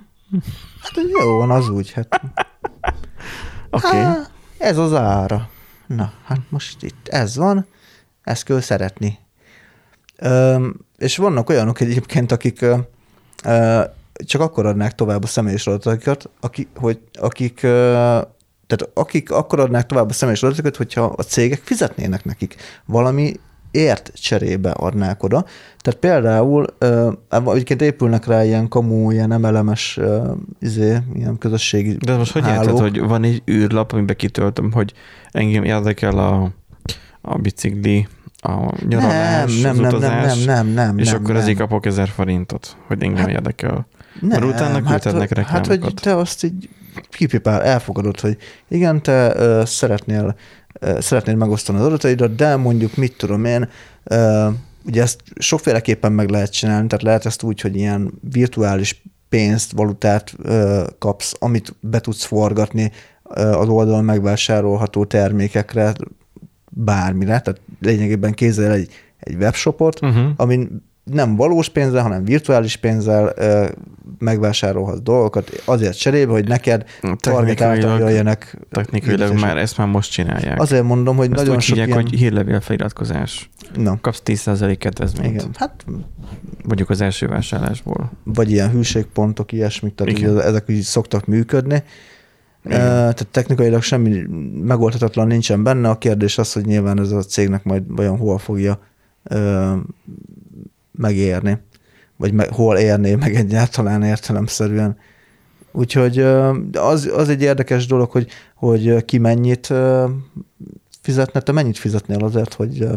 Hát 0.81 1.05
jó 1.21 1.37
van, 1.37 1.51
az 1.51 1.69
úgy. 1.69 1.93
Hát. 1.93 2.21
Okay. 3.71 4.01
Hát, 4.01 4.31
ez 4.59 4.79
az 4.79 4.95
ára. 4.95 5.49
Na, 5.87 6.13
hát 6.25 6.41
most 6.49 6.83
itt 6.83 7.09
ez 7.09 7.37
van, 7.37 7.67
ezt 8.23 8.45
kell 8.45 8.61
szeretni. 8.61 9.19
Ö, 10.17 10.67
és 10.97 11.17
vannak 11.17 11.49
olyanok 11.49 11.81
egyébként, 11.81 12.33
akik 12.33 12.63
ö, 13.43 13.85
csak 14.15 14.41
akkor 14.41 14.67
adnák 14.67 14.95
tovább 14.95 15.23
a 15.23 15.27
személyes 15.27 15.67
adatokat, 15.67 16.31
akik, 16.41 16.69
hogy, 16.77 17.01
akik 17.13 17.63
ö, 17.63 18.21
tehát 18.67 18.91
akik 18.95 19.31
akkor 19.31 19.61
adnák 19.61 19.87
tovább 19.87 20.11
a 20.11 20.13
személyes 20.13 20.43
adatokat, 20.43 20.77
hogyha 20.77 21.03
a 21.17 21.23
cégek 21.23 21.61
fizetnének 21.65 22.25
nekik 22.25 22.57
valami 22.85 23.33
ért 23.71 24.11
cserébe 24.15 24.71
adnák 24.71 25.23
oda. 25.23 25.45
Tehát 25.79 26.01
például 26.01 26.67
egyébként 27.47 27.83
épülnek 27.83 28.27
rá 28.27 28.45
ilyen 28.45 28.69
kamu, 28.69 29.11
ilyen 29.11 29.33
emelemes 29.33 29.99
izé, 30.61 30.97
ilyen 31.15 31.39
közösségi 31.39 31.93
De 31.93 32.17
most 32.17 32.33
hogy 32.33 32.47
érted, 32.47 32.79
hogy 32.79 33.01
van 33.01 33.25
egy 33.25 33.43
űrlap, 33.51 33.93
amiben 33.93 34.17
kitöltöm, 34.17 34.73
hogy 34.73 34.93
engem 35.31 35.65
érdekel 35.65 36.19
a, 36.19 36.51
a 37.21 37.39
bicikli, 37.39 38.09
a 38.41 38.85
nyaralás, 38.89 39.61
nem, 39.61 39.71
az 39.71 39.79
nem, 39.79 39.89
utazás, 39.89 40.45
nem, 40.45 40.55
nem, 40.55 40.67
nem, 40.67 40.87
nem, 40.87 40.99
és 40.99 41.07
nem, 41.07 41.15
akkor 41.15 41.33
nem. 41.33 41.43
ezért 41.43 41.59
kapok 41.59 41.87
ezer 41.87 42.09
forintot, 42.09 42.77
hogy 42.87 43.03
engem 43.03 43.25
hát, 43.25 43.31
érdekel. 43.31 43.87
Nem, 44.21 44.29
Mert 44.29 44.45
utána 44.45 44.89
hát, 44.89 45.03
küldhetnek 45.03 45.47
hát, 45.47 45.67
hogy 45.67 45.95
te 45.95 46.17
azt 46.17 46.45
így 46.45 46.69
kipipál, 47.11 47.63
elfogadod, 47.63 48.21
hogy 48.21 48.37
igen, 48.69 49.03
te 49.03 49.35
uh, 49.35 49.65
szeretnél, 49.65 50.37
szeretnéd 50.99 51.37
megosztani 51.37 51.79
az 51.79 51.85
adataidat, 51.85 52.35
de 52.35 52.57
mondjuk 52.57 52.97
mit 52.97 53.17
tudom 53.17 53.45
én, 53.45 53.69
ugye 54.85 55.03
ezt 55.03 55.23
sokféleképpen 55.39 56.13
meg 56.13 56.31
lehet 56.31 56.53
csinálni, 56.53 56.87
tehát 56.87 57.05
lehet 57.05 57.27
ezt 57.27 57.43
úgy, 57.43 57.61
hogy 57.61 57.77
ilyen 57.77 58.13
virtuális 58.31 59.03
pénzt, 59.29 59.73
valutát 59.73 60.37
kapsz, 60.99 61.35
amit 61.39 61.77
be 61.81 62.01
tudsz 62.01 62.25
forgatni 62.25 62.93
az 63.33 63.69
oldalon 63.69 64.05
megvásárolható 64.05 65.05
termékekre, 65.05 65.93
bármire, 66.71 67.41
tehát 67.41 67.61
lényegében 67.81 68.33
kézzel 68.33 68.73
egy, 68.73 68.91
egy 69.19 69.35
webshopot, 69.35 70.03
uh-huh. 70.03 70.31
amin 70.37 70.88
nem 71.13 71.37
valós 71.37 71.69
pénzzel, 71.69 72.03
hanem 72.03 72.25
virtuális 72.25 72.77
pénzzel 72.77 73.33
ö, 73.37 73.67
megvásárolhatsz 74.19 75.01
dolgokat 75.03 75.63
azért 75.65 75.99
cserébe, 75.99 76.33
hogy 76.33 76.49
neked 76.49 76.85
targetáltan 77.17 77.99
jöjjenek. 77.99 78.59
Technikailag 78.71 79.41
már 79.41 79.57
ezt 79.57 79.79
már 79.79 79.87
most 79.87 80.11
csinálják. 80.11 80.61
Azért 80.61 80.83
mondom, 80.85 81.17
hogy 81.17 81.27
ezt 81.31 81.37
nagyon 81.37 81.55
úgy 81.55 81.63
sok 81.63 81.77
hívják, 81.77 81.89
ilyen... 81.89 82.03
hogy 82.03 82.19
hírlevél 82.19 82.61
feliratkozás. 82.61 83.51
Na. 83.75 83.99
Kapsz 84.01 84.23
10% 84.25 84.77
kedvezményt. 84.79 85.35
Igen, 85.35 85.51
hát 85.55 85.85
Mondjuk 86.65 86.91
az 86.91 87.01
első 87.01 87.27
vásárlásból. 87.27 88.11
vagy 88.25 88.51
ilyen 88.51 88.71
hűségpontok, 88.71 89.53
ilyesmik, 89.53 89.95
tehát 89.95 90.19
ugye 90.19 90.43
ezek 90.43 90.65
úgy 90.69 90.81
szoktak 90.81 91.27
működni. 91.27 91.83
Igen. 92.65 92.79
Tehát 92.79 93.27
technikailag 93.31 93.83
semmi 93.83 94.23
megoldhatatlan 94.63 95.27
nincsen 95.27 95.63
benne. 95.63 95.89
A 95.89 95.99
kérdés 95.99 96.39
az, 96.39 96.53
hogy 96.53 96.65
nyilván 96.65 97.01
ez 97.01 97.11
a 97.11 97.23
cégnek 97.23 97.65
majd 97.65 97.83
vajon 97.87 98.17
hol 98.17 98.39
fogja 98.39 98.79
megérni, 100.99 101.59
vagy 102.17 102.33
me, 102.33 102.47
hol 102.51 102.77
érné 102.77 103.15
meg 103.15 103.35
egyáltalán 103.35 104.03
értelemszerűen. 104.03 104.99
Úgyhogy 105.73 106.19
az, 106.73 107.11
az 107.15 107.29
egy 107.29 107.43
érdekes 107.43 107.87
dolog, 107.87 108.11
hogy, 108.11 108.29
hogy 108.55 109.05
ki 109.05 109.19
mennyit 109.19 109.73
fizetne, 111.01 111.41
te 111.41 111.53
mennyit 111.53 111.79
fizetnél 111.79 112.25
azért, 112.25 112.55
hogy 112.55 112.89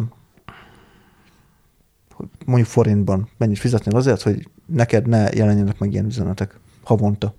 mondjuk 2.45 2.69
forintban, 2.69 3.29
mennyit 3.37 3.59
fizetnél 3.59 3.95
azért, 3.95 4.21
hogy 4.21 4.47
neked 4.65 5.07
ne 5.07 5.29
jelenjenek 5.33 5.79
meg 5.79 5.91
ilyen 5.91 6.05
üzenetek 6.05 6.59
havonta. 6.83 7.35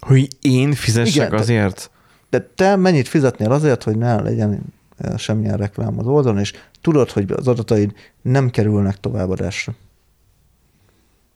Hogy 0.00 0.28
én 0.40 0.72
fizessek 0.72 1.26
Igen, 1.26 1.40
azért? 1.40 1.90
De 2.30 2.50
te 2.54 2.76
mennyit 2.76 3.08
fizetnél 3.08 3.50
azért, 3.50 3.82
hogy 3.82 3.96
ne 3.96 4.22
legyen 4.22 4.74
semmilyen 5.16 5.56
reklám 5.56 5.98
az 5.98 6.06
oldalon, 6.06 6.38
és 6.38 6.52
tudod, 6.80 7.10
hogy 7.10 7.32
az 7.32 7.48
adataid 7.48 7.92
nem 8.22 8.50
kerülnek 8.50 9.00
továbbadásra. 9.00 9.74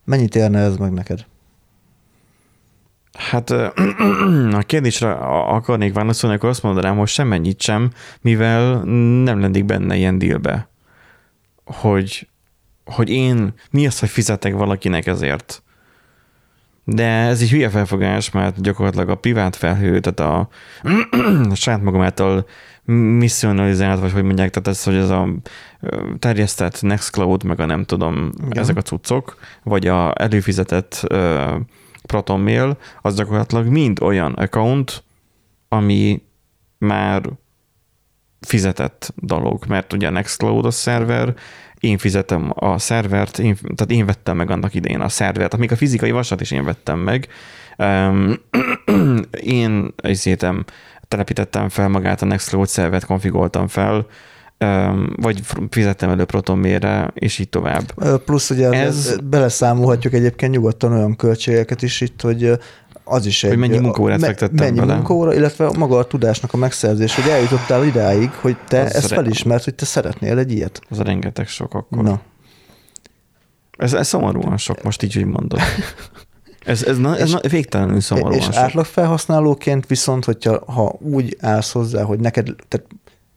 Mennyit 0.05 0.35
érne 0.35 0.59
ez 0.59 0.77
meg 0.77 0.93
neked? 0.93 1.25
Hát 3.13 3.51
a 4.61 4.63
kérdésre 4.67 5.13
akarnék 5.13 5.93
válaszolni, 5.93 6.37
akkor 6.37 6.49
azt 6.49 6.63
mondanám, 6.63 6.97
hogy 6.97 7.09
semmennyit 7.09 7.61
sem, 7.61 7.91
mivel 8.21 8.83
nem 9.23 9.41
lennék 9.41 9.65
benne 9.65 9.97
ilyen 9.97 10.19
dealbe. 10.19 10.69
Hogy, 11.65 12.29
hogy 12.85 13.09
én 13.11 13.55
mi 13.71 13.87
az, 13.87 13.99
hogy 13.99 14.09
fizetek 14.09 14.55
valakinek 14.55 15.07
ezért. 15.07 15.63
De 16.85 17.07
ez 17.07 17.41
egy 17.41 17.51
hülye 17.51 17.69
felfogás, 17.69 18.31
mert 18.31 18.63
gyakorlatilag 18.63 19.09
a 19.09 19.15
privát 19.15 19.57
felhő, 19.57 20.01
tehát 20.01 20.21
a, 20.21 20.49
a 21.51 21.55
saját 21.55 21.83
magam 21.83 22.03
által 22.03 22.47
misszionalizált, 22.85 24.01
vagy 24.01 24.13
hogy 24.13 24.23
mondják, 24.23 24.51
tehát 24.51 24.69
ez, 24.69 24.85
hogy 24.85 24.95
ez 24.95 25.11
a 25.11 25.29
terjesztett 26.19 26.83
Nextcloud, 26.83 27.43
meg 27.43 27.61
a 27.61 27.67
nem 27.67 27.85
tudom, 27.85 28.33
Igen. 28.37 28.63
Ezek 28.63 28.77
a 28.77 28.83
cuccok, 28.83 29.37
vagy 29.63 29.87
a 29.87 30.13
előfizetett 30.23 31.05
ö, 31.09 31.57
Proton 32.03 32.41
Mail, 32.41 32.79
az 33.03 33.15
gyakorlatilag 33.15 33.67
mind 33.67 34.03
olyan 34.03 34.33
account, 34.33 35.03
ami 35.69 36.23
már 36.79 37.23
fizetett 38.41 39.13
dolog, 39.17 39.65
mert 39.69 39.93
ugye 39.93 40.07
a 40.07 40.11
Nextcloud 40.11 40.65
a 40.65 40.71
szerver, 40.71 41.35
én 41.81 41.99
fizetem 41.99 42.53
a 42.55 42.79
szervert, 42.79 43.39
én, 43.39 43.55
tehát 43.55 43.91
én 43.91 44.07
vettem 44.07 44.37
meg 44.37 44.51
annak 44.51 44.75
idején 44.75 45.01
a 45.01 45.09
szervert, 45.09 45.57
még 45.57 45.73
a 45.73 45.77
fizikai 45.77 46.11
vasat 46.11 46.41
is 46.41 46.51
én 46.51 46.65
vettem 46.65 46.99
meg. 46.99 47.29
Um, 47.79 48.35
én 49.31 49.95
ezétem, 49.97 50.65
telepítettem 51.11 51.69
fel 51.69 51.89
magát 51.89 52.23
a 52.23 52.27
Nextcloud 52.27 52.69
szervert, 52.69 53.05
konfigoltam 53.05 53.69
fel, 53.69 54.07
vagy 55.17 55.41
fizettem 55.71 56.11
elő 56.11 56.25
ProtonMail-re, 56.25 57.11
és 57.15 57.39
így 57.39 57.49
tovább. 57.49 57.93
Plusz 58.25 58.51
ugye 58.51 58.71
Ez- 58.71 59.17
beleszámolhatjuk 59.25 60.13
egyébként 60.13 60.53
nyugodtan 60.53 60.93
olyan 60.93 61.17
költségeket 61.17 61.83
is 61.83 62.01
itt, 62.01 62.21
hogy 62.21 62.51
az 63.05 63.27
is 63.27 63.45
egy... 63.45 63.51
Hogy 63.51 63.59
mennyi 63.59 63.79
munkaórát 63.79 64.19
me- 64.21 64.29
fektettem 64.29 64.65
Mennyi 64.65 64.79
bele. 64.79 64.95
munkaóra, 64.95 65.35
illetve 65.35 65.71
maga 65.79 65.99
a 65.99 66.05
tudásnak 66.05 66.53
a 66.53 66.57
megszerzés, 66.57 67.15
hogy 67.15 67.31
eljutottál 67.31 67.85
idáig, 67.85 68.31
hogy 68.31 68.57
te 68.69 68.81
Az 68.81 68.95
ezt 68.95 69.09
re- 69.09 69.17
felismert, 69.17 69.65
hogy 69.65 69.75
te 69.75 69.85
szeretnél 69.85 70.39
egy 70.39 70.53
ilyet. 70.53 70.81
Az 70.91 70.99
rengeteg 70.99 71.49
sok 71.49 71.75
akkor. 71.75 72.03
Na. 72.03 72.21
Ez, 73.79 73.93
ez 73.93 74.07
szomorúan 74.09 74.57
sok, 74.57 74.83
most 74.83 75.03
így, 75.03 75.15
hogy 75.15 75.25
mondod. 75.25 75.61
Ez, 76.65 76.83
ez, 76.83 76.99
na, 76.99 77.17
ez 77.17 77.33
na, 77.33 77.41
végtelenül 77.49 78.01
szomorúan 78.01 78.39
és 78.39 78.49
átlag 78.49 78.85
felhasználóként 78.85 79.87
viszont, 79.87 80.25
hogyha 80.25 80.73
ha 80.73 80.97
úgy 80.99 81.37
állsz 81.41 81.73
hozzá, 81.73 82.03
hogy 82.03 82.21
neked 82.21 82.55
tehát 82.69 82.87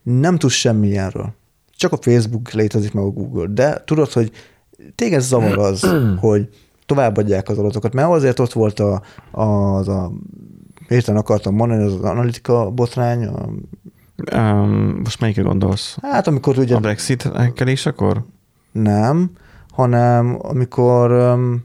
nem 0.03 0.37
tudsz 0.37 0.53
semmi 0.53 0.87
ilyenről, 0.87 1.33
csak 1.75 1.91
a 1.91 1.97
Facebook 2.01 2.51
létezik 2.51 2.93
meg 2.93 3.03
a 3.03 3.09
Google, 3.09 3.47
de 3.47 3.83
tudod, 3.85 4.11
hogy 4.11 4.31
téged 4.95 5.21
zavar 5.21 5.57
az, 5.57 5.89
hogy 6.19 6.49
továbbadják 6.85 7.49
az 7.49 7.57
adatokat, 7.57 7.93
mert 7.93 8.09
azért 8.09 8.39
ott 8.39 8.53
volt 8.53 8.79
a, 8.79 9.01
a, 9.31 9.43
az 9.75 9.87
a 9.87 10.11
hirtelen 10.87 11.21
akartam 11.21 11.55
mondani, 11.55 11.83
az, 11.83 11.93
az 11.93 12.01
analitika 12.01 12.69
botrány, 12.69 13.25
a, 13.25 13.49
Um, 14.33 14.99
most 15.03 15.19
melyikre 15.19 15.41
gondolsz? 15.41 15.97
hát 16.01 16.27
amikor 16.27 16.57
ugye 16.57 16.75
A 16.75 16.79
Brexit 16.79 17.31
akkor? 17.83 18.25
nem, 18.71 19.31
hanem 19.71 20.37
amikor 20.41 21.11
öm, 21.11 21.63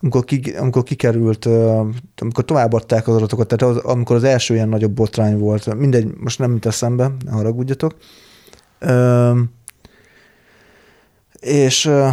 amikor, 0.00 0.24
ki, 0.24 0.54
amikor 0.58 0.82
kikerült, 0.82 1.44
amikor 2.16 2.44
továbbadták 2.44 3.08
az 3.08 3.14
adatokat, 3.14 3.48
tehát 3.48 3.76
az, 3.76 3.82
amikor 3.82 4.16
az 4.16 4.24
első 4.24 4.54
ilyen 4.54 4.68
nagyobb 4.68 4.92
botrány 4.92 5.38
volt, 5.38 5.74
mindegy, 5.74 6.14
most 6.16 6.38
nem 6.38 6.52
jut 6.52 6.66
eszembe, 6.66 7.12
ne 7.24 7.30
haragudjatok. 7.30 7.94
Öm, 8.78 9.50
és 11.40 11.84
ö, 11.84 12.08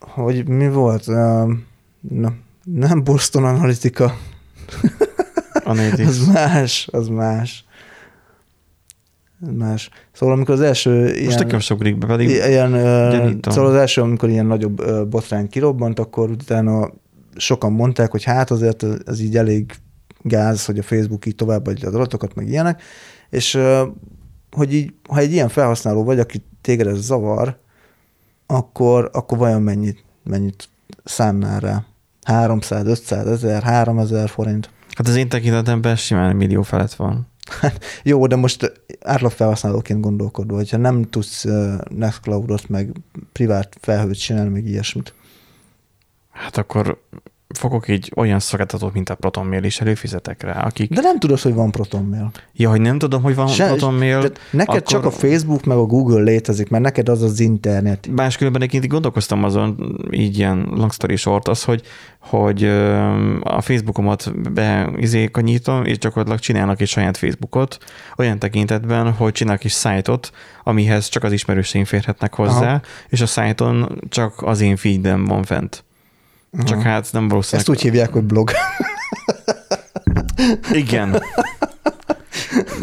hogy 0.00 0.48
mi 0.48 0.68
volt? 0.68 1.06
Na, 2.00 2.32
Nem 2.64 3.04
Boston 3.04 3.44
Analytica. 3.44 4.16
Analytics. 5.64 6.06
Az 6.08 6.26
más, 6.26 6.88
az 6.92 7.08
más. 7.08 7.64
Más. 9.50 9.90
Szóval 10.12 10.34
amikor 10.34 10.54
az 10.54 10.60
első 10.60 11.02
Most 11.02 11.16
ilyen, 11.16 11.38
nekem 11.38 11.58
sok 11.58 11.76
ugrik 11.76 11.98
be, 11.98 12.06
pedig 12.06 12.28
ilyen 12.28 12.70
gyanítom. 13.10 13.52
szóval 13.52 13.70
az 13.70 13.76
első, 13.76 14.00
amikor 14.00 14.28
ilyen 14.28 14.46
nagyobb 14.46 15.08
botrány 15.08 15.48
kirobbant, 15.48 15.98
akkor 15.98 16.30
utána 16.30 16.90
sokan 17.36 17.72
mondták, 17.72 18.10
hogy 18.10 18.24
hát 18.24 18.50
azért 18.50 18.84
ez- 19.06 19.20
így 19.20 19.36
elég 19.36 19.72
gáz, 20.22 20.64
hogy 20.64 20.78
a 20.78 20.82
Facebook 20.82 21.26
így 21.26 21.34
továbbadja 21.34 21.88
az 21.88 21.94
adatokat, 21.94 22.34
meg 22.34 22.48
ilyenek, 22.48 22.82
és 23.30 23.58
hogy 24.50 24.74
így, 24.74 24.92
ha 25.08 25.18
egy 25.18 25.32
ilyen 25.32 25.48
felhasználó 25.48 26.04
vagy, 26.04 26.18
aki 26.18 26.42
téged 26.60 26.86
ez 26.86 26.98
zavar, 26.98 27.58
akkor, 28.46 29.10
akkor 29.12 29.38
vajon 29.38 29.62
mennyit, 29.62 30.04
mennyit 30.24 30.68
szánnál 31.04 31.60
rá? 31.60 31.84
300, 32.24 32.86
500, 32.86 33.26
1000, 33.26 33.62
3000 33.62 34.28
forint. 34.28 34.70
hát 34.94 35.08
az 35.08 35.16
én 35.16 35.28
tekintetemben 35.28 35.96
simán 35.96 36.36
millió 36.36 36.62
felett 36.62 36.94
van. 36.94 37.26
Jó, 38.02 38.26
de 38.26 38.36
most 38.36 38.72
átlag 39.00 39.30
felhasználóként 39.30 40.00
gondolkodva, 40.00 40.56
hogyha 40.56 40.76
nem 40.76 41.02
tudsz 41.02 41.46
Nextcloudot, 41.88 42.68
meg 42.68 42.92
privát 43.32 43.76
felhőt 43.80 44.18
csinálni, 44.18 44.50
meg 44.50 44.66
ilyesmit. 44.66 45.14
Hát 46.30 46.56
akkor 46.56 47.02
fogok 47.58 47.88
egy 47.88 48.12
olyan 48.16 48.38
szolgáltatót, 48.38 48.92
mint 48.92 49.10
a 49.10 49.14
ProtonMail 49.14 49.64
is 49.64 49.80
előfizetek 49.80 50.42
rá, 50.42 50.60
akik... 50.60 50.92
De 50.92 51.00
nem 51.00 51.18
tudod, 51.18 51.40
hogy 51.40 51.54
van 51.54 51.70
ProtonMail. 51.70 52.30
Ja, 52.52 52.70
hogy 52.70 52.80
nem 52.80 52.98
tudom, 52.98 53.22
hogy 53.22 53.34
van 53.34 53.46
Se- 53.46 53.66
ProtonMail, 53.66 54.32
neked 54.50 54.74
akkor- 54.74 54.82
csak 54.82 55.04
a 55.04 55.10
Facebook 55.10 55.64
meg 55.64 55.76
a 55.76 55.84
Google 55.84 56.22
létezik, 56.22 56.68
mert 56.68 56.82
neked 56.82 57.08
az 57.08 57.22
az 57.22 57.40
internet. 57.40 58.08
Máskülönben 58.14 58.60
egyébként 58.60 58.84
így 58.84 58.90
gondolkoztam 58.90 59.44
azon, 59.44 59.98
így 60.10 60.38
ilyen 60.38 60.68
long 60.70 60.92
story 60.92 61.16
short, 61.16 61.48
az, 61.48 61.64
hogy, 61.64 61.82
hogy 62.18 62.64
a 63.40 63.60
Facebookomat 63.60 64.52
beizé 64.52 65.30
kanyítom, 65.30 65.84
és 65.84 65.98
gyakorlatilag 65.98 66.38
csinálnak 66.38 66.80
egy 66.80 66.88
saját 66.88 67.16
Facebookot, 67.16 67.78
olyan 68.16 68.38
tekintetben, 68.38 69.12
hogy 69.12 69.32
csinálnak 69.32 69.64
is 69.64 69.72
szájtot, 69.72 70.30
amihez 70.64 71.08
csak 71.08 71.24
az 71.24 71.32
ismerőseim 71.32 71.84
férhetnek 71.84 72.34
hozzá, 72.34 72.68
Aha. 72.68 72.80
és 73.08 73.20
a 73.20 73.26
szájton 73.26 74.00
csak 74.08 74.42
az 74.42 74.60
én 74.60 74.76
feedem 74.76 75.24
van 75.24 75.42
fent. 75.42 75.84
Aha. 76.58 76.64
Csak 76.64 76.82
hát 76.82 77.08
nem 77.12 77.28
valószínűleg... 77.28 77.68
Ezt 77.68 77.78
úgy 77.78 77.82
hívják, 77.82 78.12
hogy 78.12 78.22
blog. 78.22 78.50
Igen. 80.72 81.22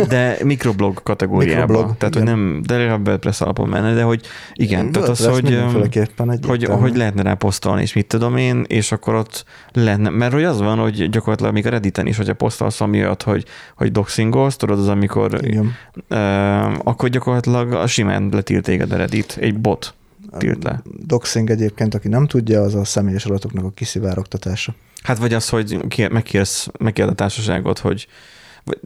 De 0.08 0.38
mikroblog 0.43 1.03
kategóriában. 1.03 1.67
Mikroblog, 1.67 1.97
tehát, 1.97 2.15
igen. 2.15 2.27
hogy 2.27 2.38
nem, 2.38 2.62
de 2.62 2.77
legalább 2.77 3.08
WordPress 3.08 3.41
alapon 3.41 3.69
menne, 3.69 3.93
de 3.93 4.03
hogy 4.03 4.21
igen, 4.53 4.91
tehát 4.91 5.10
az, 5.10 5.25
WordPress 5.25 5.73
hogy, 5.73 6.45
hogy, 6.45 6.65
hogy 6.65 6.95
lehetne 6.95 7.21
rá 7.21 7.34
posztolni, 7.34 7.82
és 7.82 7.93
mit 7.93 8.08
tudom 8.08 8.38
én, 8.38 8.65
és 8.67 8.91
akkor 8.91 9.15
ott 9.15 9.45
lehetne, 9.71 10.10
mert 10.10 10.34
hogy 10.34 10.43
az 10.43 10.60
van, 10.60 10.77
hogy 10.77 11.10
gyakorlatilag 11.10 11.53
még 11.53 11.65
a 11.65 11.69
Redditen 11.69 12.08
is, 12.08 12.17
hogyha 12.17 12.34
posztolsz 12.34 12.82
ami 12.82 12.99
olyat, 12.99 13.23
hogy, 13.23 13.45
hogy 13.75 13.91
doxingolsz, 13.91 14.55
tudod, 14.55 14.79
az 14.79 14.88
amikor, 14.88 15.39
Igen. 15.41 15.75
uh, 16.10 16.79
akkor 16.84 17.10
gyakorlatilag 17.10 17.73
a 17.73 17.88
simán 17.88 18.29
letilt 18.32 18.63
téged 18.63 18.91
a 18.91 18.95
Reddit, 18.95 19.38
egy 19.39 19.60
bot 19.60 19.93
tilt 20.37 20.63
le. 20.63 20.81
Doxing 21.05 21.49
egyébként, 21.49 21.93
aki 21.95 22.07
nem 22.07 22.27
tudja, 22.27 22.61
az 22.61 22.75
a 22.75 22.83
személyes 22.83 23.25
adatoknak 23.25 23.63
a 23.65 23.69
kiszivárogtatása. 23.69 24.73
Hát 25.03 25.17
vagy 25.17 25.33
az, 25.33 25.49
hogy 25.49 25.87
kér- 25.87 26.11
megkérsz, 26.11 26.67
megkérd 26.79 27.09
a 27.09 27.13
társaságot, 27.13 27.79
hogy 27.79 28.07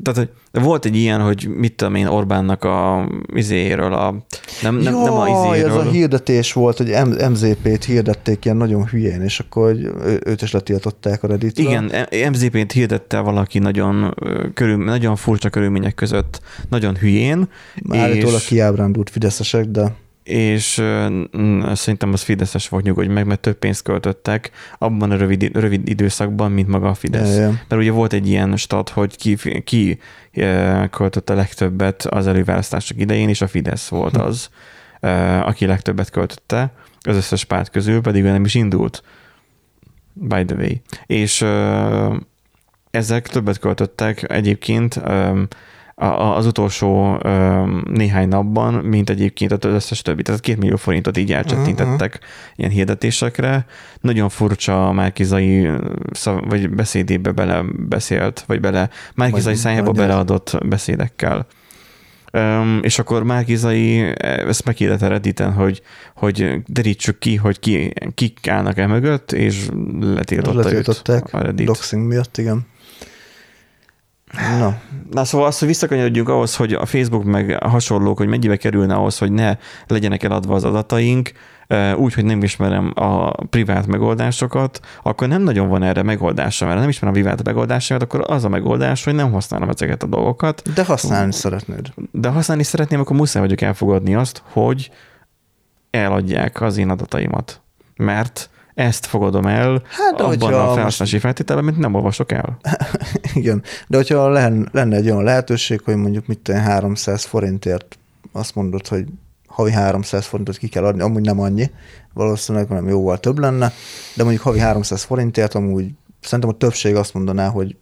tehát, 0.03 0.29
hogy 0.51 0.61
volt 0.63 0.85
egy 0.85 0.95
ilyen, 0.95 1.21
hogy 1.21 1.47
mit 1.47 1.73
tudom 1.75 1.95
én 1.95 2.05
Orbánnak 2.07 2.63
a 2.63 3.09
izéről, 3.33 3.93
a, 3.93 4.15
nem, 4.61 4.75
nem, 4.75 4.93
nem 4.93 5.13
a 5.13 5.27
Jaj, 5.27 5.57
izéről. 5.57 5.79
ez 5.79 5.85
a 5.85 5.89
hirdetés 5.89 6.53
volt, 6.53 6.77
hogy 6.77 6.87
M- 6.87 7.29
MZP-t 7.29 7.83
hirdették 7.83 8.45
ilyen 8.45 8.57
nagyon 8.57 8.85
hülyén, 8.85 9.21
és 9.21 9.39
akkor 9.39 9.75
őt 10.25 10.41
is 10.41 10.51
letiltották 10.51 11.23
a 11.23 11.27
reddit 11.27 11.57
Igen, 11.57 11.91
MZP-t 12.31 12.71
hirdette 12.71 13.19
valaki 13.19 13.59
nagyon, 13.59 14.15
körül, 14.53 14.83
nagyon 14.83 15.15
furcsa 15.15 15.49
körülmények 15.49 15.95
között, 15.95 16.41
nagyon 16.69 16.97
hülyén, 16.97 17.47
Állítólag 17.89 18.39
és, 18.39 18.45
kiábrándult 18.45 19.09
fideszesek, 19.09 19.65
de 19.65 19.95
és 20.23 20.65
szerintem 21.73 22.13
az 22.13 22.21
Fideszes 22.21 22.69
volt, 22.69 22.83
nyugodj 22.83 23.07
meg, 23.07 23.25
mert 23.25 23.39
több 23.39 23.57
pénzt 23.57 23.83
költöttek 23.83 24.51
abban 24.77 25.11
a 25.11 25.17
rövid, 25.17 25.57
rövid 25.57 25.87
időszakban, 25.87 26.51
mint 26.51 26.67
maga 26.67 26.89
a 26.89 26.93
Fidesz. 26.93 27.35
Ja, 27.35 27.41
ja. 27.41 27.49
Mert 27.49 27.81
ugye 27.81 27.91
volt 27.91 28.13
egy 28.13 28.27
ilyen 28.27 28.57
stat, 28.57 28.89
hogy 28.89 29.17
ki, 29.17 29.37
ki 29.63 29.99
eh, 30.31 30.87
költött 30.89 31.29
a 31.29 31.33
legtöbbet 31.33 32.05
az 32.05 32.27
előválasztások 32.27 32.99
idején, 32.99 33.29
és 33.29 33.41
a 33.41 33.47
Fidesz 33.47 33.87
volt 33.87 34.17
az, 34.17 34.49
eh, 34.99 35.47
aki 35.47 35.65
legtöbbet 35.65 36.09
költötte 36.09 36.73
az 37.01 37.15
összes 37.15 37.43
párt 37.43 37.69
közül, 37.69 38.01
pedig 38.01 38.23
ő 38.23 38.31
nem 38.31 38.45
is 38.45 38.55
indult. 38.55 39.03
By 40.13 40.45
the 40.45 40.55
way. 40.55 40.71
És 41.05 41.41
eh, 41.41 42.11
ezek 42.91 43.27
többet 43.27 43.59
költöttek 43.59 44.31
egyébként 44.31 45.01
az 45.95 46.45
utolsó 46.45 47.19
néhány 47.83 48.27
napban, 48.27 48.73
mint 48.73 49.09
egyébként 49.09 49.51
az 49.51 49.73
összes 49.73 50.01
többi. 50.01 50.21
Tehát 50.21 50.41
két 50.41 50.57
millió 50.57 50.75
forintot 50.75 51.17
így 51.17 51.33
elcsettintettek 51.33 52.19
ilyen 52.55 52.71
hirdetésekre. 52.71 53.65
Nagyon 54.01 54.29
furcsa 54.29 54.91
Márkizai 54.91 55.69
szav, 56.11 56.39
vagy 56.49 56.69
beszédébe 56.69 57.31
bele 57.31 57.63
beszélt, 57.87 58.43
vagy 58.47 58.59
bele 58.59 58.89
Márkizai 59.15 59.55
szájába 59.55 59.83
majd- 59.83 59.97
beleadott 59.97 60.57
beszédekkel. 60.65 61.47
Um, 62.37 62.79
és 62.83 62.99
akkor 62.99 63.23
Márkizai 63.23 63.99
ezt 64.21 64.65
meghirdette 64.65 65.07
Redditen, 65.07 65.51
hogy, 65.53 65.81
hogy 66.15 66.61
derítsük 66.67 67.19
ki, 67.19 67.35
hogy 67.35 67.59
ki, 67.59 67.93
kik 68.15 68.47
állnak 68.47 68.77
e 68.77 68.87
mögött, 68.87 69.31
és 69.31 69.67
letiltotta 69.99 70.57
letiltották 70.57 71.25
őt 71.25 71.33
a 71.33 71.41
Reddit. 71.41 71.65
doxing 71.65 72.07
miatt, 72.07 72.37
igen. 72.37 72.65
Na, 74.59 74.77
Na 75.11 75.25
szóval 75.25 75.47
azt, 75.47 75.59
hogy 75.59 75.67
visszakanyarodjunk 75.67 76.29
ahhoz, 76.29 76.55
hogy 76.55 76.73
a 76.73 76.85
Facebook 76.85 77.23
meg 77.23 77.57
a 77.59 77.69
hasonlók, 77.69 78.17
hogy 78.17 78.27
mennyibe 78.27 78.57
kerülne 78.57 78.95
ahhoz, 78.95 79.17
hogy 79.17 79.31
ne 79.31 79.57
legyenek 79.87 80.23
eladva 80.23 80.55
az 80.55 80.63
adataink, 80.63 81.31
úgy, 81.95 82.13
hogy 82.13 82.25
nem 82.25 82.43
ismerem 82.43 82.91
a 82.95 83.43
privát 83.45 83.87
megoldásokat, 83.87 84.79
akkor 85.03 85.27
nem 85.27 85.41
nagyon 85.41 85.67
van 85.67 85.83
erre 85.83 86.03
megoldása, 86.03 86.65
mert 86.65 86.75
ha 86.75 86.81
nem 86.81 86.89
ismerem 86.89 87.15
a 87.15 87.19
privát 87.19 87.43
megoldásokat, 87.43 88.03
akkor 88.03 88.23
az 88.27 88.43
a 88.43 88.49
megoldás, 88.49 89.03
hogy 89.03 89.15
nem 89.15 89.31
használom 89.31 89.69
ezeket 89.69 90.03
a 90.03 90.07
dolgokat, 90.07 90.73
de 90.73 90.85
használni 90.85 91.33
szeretnéd. 91.33 91.93
de 92.11 92.27
ha 92.27 92.33
használni 92.33 92.63
szeretném, 92.63 92.99
akkor 92.99 93.15
muszáj 93.15 93.41
vagyok 93.41 93.61
elfogadni 93.61 94.15
azt, 94.15 94.41
hogy 94.51 94.91
eladják 95.91 96.61
az 96.61 96.77
én 96.77 96.89
adataimat. 96.89 97.61
Mert 97.95 98.49
ezt 98.75 99.05
fogadom 99.05 99.45
el 99.45 99.81
Hát, 99.85 100.15
de 100.15 100.23
abban 100.23 100.53
a 100.53 100.73
felhasználási 100.73 101.19
feltételben, 101.19 101.65
amit 101.65 101.79
nem 101.79 101.93
olvasok 101.93 102.31
el. 102.31 102.57
Igen, 103.33 103.63
de 103.87 103.97
hogyha 103.97 104.29
lenne, 104.29 104.95
egy 104.95 105.09
olyan 105.09 105.23
lehetőség, 105.23 105.81
hogy 105.81 105.95
mondjuk 105.95 106.27
mit 106.27 106.39
tudom, 106.39 106.61
én, 106.61 106.67
300 106.67 107.23
forintért 107.23 107.97
azt 108.31 108.55
mondod, 108.55 108.87
hogy 108.87 109.05
havi 109.47 109.71
300 109.71 110.25
forintot 110.25 110.57
ki 110.57 110.67
kell 110.67 110.85
adni, 110.85 111.01
amúgy 111.01 111.21
nem 111.21 111.39
annyi, 111.39 111.71
valószínűleg 112.13 112.69
nem 112.69 112.87
jóval 112.87 113.19
több 113.19 113.37
lenne, 113.39 113.71
de 114.15 114.23
mondjuk 114.23 114.43
havi 114.43 114.59
300 114.59 115.03
forintért 115.03 115.53
amúgy 115.53 115.91
szerintem 116.21 116.49
a 116.49 116.57
többség 116.57 116.95
azt 116.95 117.13
mondaná, 117.13 117.47
hogy 117.49 117.75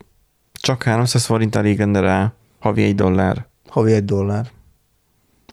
Csak 0.54 0.84
300 0.84 1.26
forint 1.26 1.56
elég 1.56 1.78
lenne 1.80 2.00
rá, 2.00 2.34
havi 2.60 2.84
egy 2.84 2.96
dollár. 2.96 3.46
havi 3.70 3.94
egy 3.94 4.06
dollár. 4.06 4.50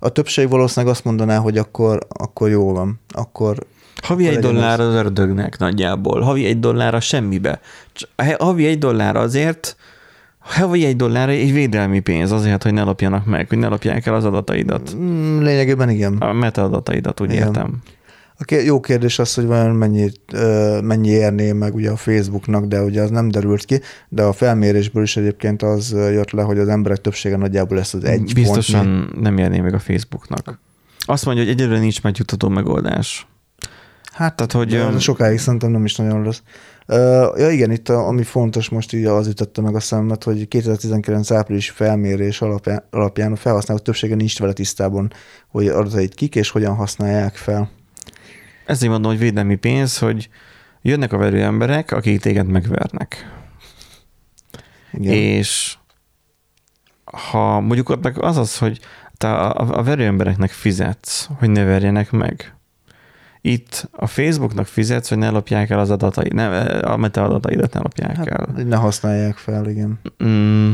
A 0.01 0.09
többség 0.09 0.49
valószínűleg 0.49 0.95
azt 0.95 1.05
mondaná, 1.05 1.39
hogy 1.39 1.59
akkor, 1.59 2.07
akkor 2.09 2.49
jó 2.49 2.73
van, 2.73 3.01
akkor 3.09 3.67
Havi 4.03 4.27
egy 4.29 4.39
dollár 4.39 4.81
az 4.81 4.95
ördögnek 4.95 5.59
nagyjából. 5.59 6.21
Havi 6.21 6.45
egy 6.47 6.61
dollár 6.61 6.95
a 6.95 7.01
semmibe. 7.01 7.61
Havi 8.39 8.67
egy 8.67 8.79
dollár 8.79 9.17
azért, 9.17 9.77
havi 10.39 10.85
egy 10.85 10.97
dollár 10.97 11.29
egy 11.29 11.53
védelmi 11.53 12.01
pénz 12.01 12.33
azért, 12.33 12.63
hogy 12.63 12.73
ne 12.73 12.83
lopjanak 12.83 13.27
meg, 13.27 13.49
hogy 13.49 13.59
ne 13.59 13.69
lopják 13.69 14.07
el 14.07 14.15
az 14.15 14.25
adataidat. 14.25 14.95
mm, 14.97 15.41
lényegében 15.43 15.91
igen. 15.91 16.17
A 16.17 16.33
metaadataidat, 16.33 17.21
úgy 17.21 17.33
Igen. 17.33 17.47
értem. 17.47 17.77
A 18.41 18.55
jó 18.65 18.81
kérdés 18.81 19.19
az, 19.19 19.35
hogy 19.35 19.45
vajon 19.47 19.75
mennyi, 19.77 20.11
ö, 20.33 20.79
mennyi 20.83 21.09
érné 21.09 21.53
meg 21.53 21.75
ugye 21.75 21.91
a 21.91 21.97
Facebooknak, 21.97 22.65
de 22.65 22.83
ugye 22.83 23.03
az 23.03 23.11
nem 23.11 23.29
derült 23.29 23.65
ki, 23.65 23.81
de 24.09 24.23
a 24.23 24.33
felmérésből 24.33 25.03
is 25.03 25.17
egyébként 25.17 25.63
az 25.63 25.91
jött 25.93 26.31
le, 26.31 26.43
hogy 26.43 26.59
az 26.59 26.69
emberek 26.69 27.01
többsége 27.01 27.37
nagyjából 27.37 27.77
lesz 27.77 27.95
az 27.95 28.05
egy 28.05 28.31
Biztosan 28.35 28.85
pontnyi. 28.87 29.21
nem 29.21 29.39
érné 29.39 29.61
meg 29.61 29.75
a 29.75 29.79
Facebooknak. 29.79 30.61
Azt 31.07 31.25
mondja, 31.25 31.45
hogy 31.45 31.53
egyelőre 31.53 31.79
nincs 31.81 32.03
megjutató 32.03 32.49
megoldás. 32.49 33.27
Hát, 34.19 34.37
Tehát, 34.37 34.53
hogy 34.53 34.69
de 34.69 34.79
öm, 34.79 34.99
sokáig 34.99 35.39
szerintem 35.39 35.71
nem 35.71 35.85
is 35.85 35.97
nagyon 35.97 36.23
lesz. 36.23 36.43
Ö, 36.87 37.27
ja 37.37 37.51
igen, 37.51 37.71
itt 37.71 37.89
ami 37.89 38.23
fontos 38.23 38.69
most 38.69 38.93
így 38.93 39.05
az 39.05 39.27
ütötte 39.27 39.61
meg 39.61 39.75
a 39.75 39.81
szemet, 39.81 40.25
hogy 40.25 40.49
2019 40.49 41.31
április 41.31 41.71
felmérés 41.71 42.41
alapján, 42.41 42.85
alapján 42.91 43.33
a 43.33 43.37
felhasználók 43.37 43.83
többsége 43.83 44.15
nincs 44.15 44.39
vele 44.39 44.53
tisztában, 44.53 45.13
hogy 45.49 45.69
adatait 45.69 46.15
kik 46.15 46.35
és 46.35 46.51
hogyan 46.51 46.75
használják 46.75 47.37
fel. 47.37 47.71
ezért 48.67 48.91
mondom, 48.91 49.11
hogy 49.11 49.21
védelmi 49.21 49.57
pénz, 49.57 49.99
hogy 49.99 50.29
jönnek 50.83 51.13
a 51.13 51.17
verő 51.17 51.43
emberek, 51.43 51.93
akik 51.93 52.21
téged 52.21 52.47
megvernek. 52.47 53.33
Igen. 54.93 55.13
És 55.13 55.77
ha 57.05 57.61
mondjuk 57.61 58.03
meg 58.03 58.23
az 58.23 58.37
az, 58.37 58.59
hogy 58.59 58.81
te 59.17 59.33
a, 59.33 59.61
a, 59.61 59.79
a 59.79 59.83
verő 59.83 60.05
embereknek 60.05 60.51
fizetsz, 60.51 61.29
hogy 61.39 61.51
ne 61.51 61.65
verjenek 61.65 62.11
meg, 62.11 62.58
itt 63.41 63.89
a 63.93 64.07
Facebooknak 64.07 64.67
fizetsz, 64.67 65.09
hogy 65.09 65.19
ne 65.19 65.31
lopják 65.31 65.71
el 65.71 65.79
az 65.79 65.91
adatai, 65.91 66.29
nem, 66.33 66.83
a 66.85 66.97
meta 66.97 67.25
adataidat 67.25 67.73
ne 67.73 67.81
lopják 67.81 68.17
Hát, 68.17 68.27
el. 68.27 68.49
hogy 68.55 68.67
ne 68.67 68.77
használják 68.77 69.37
fel, 69.37 69.69
igen. 69.69 70.01
Mm. 70.25 70.73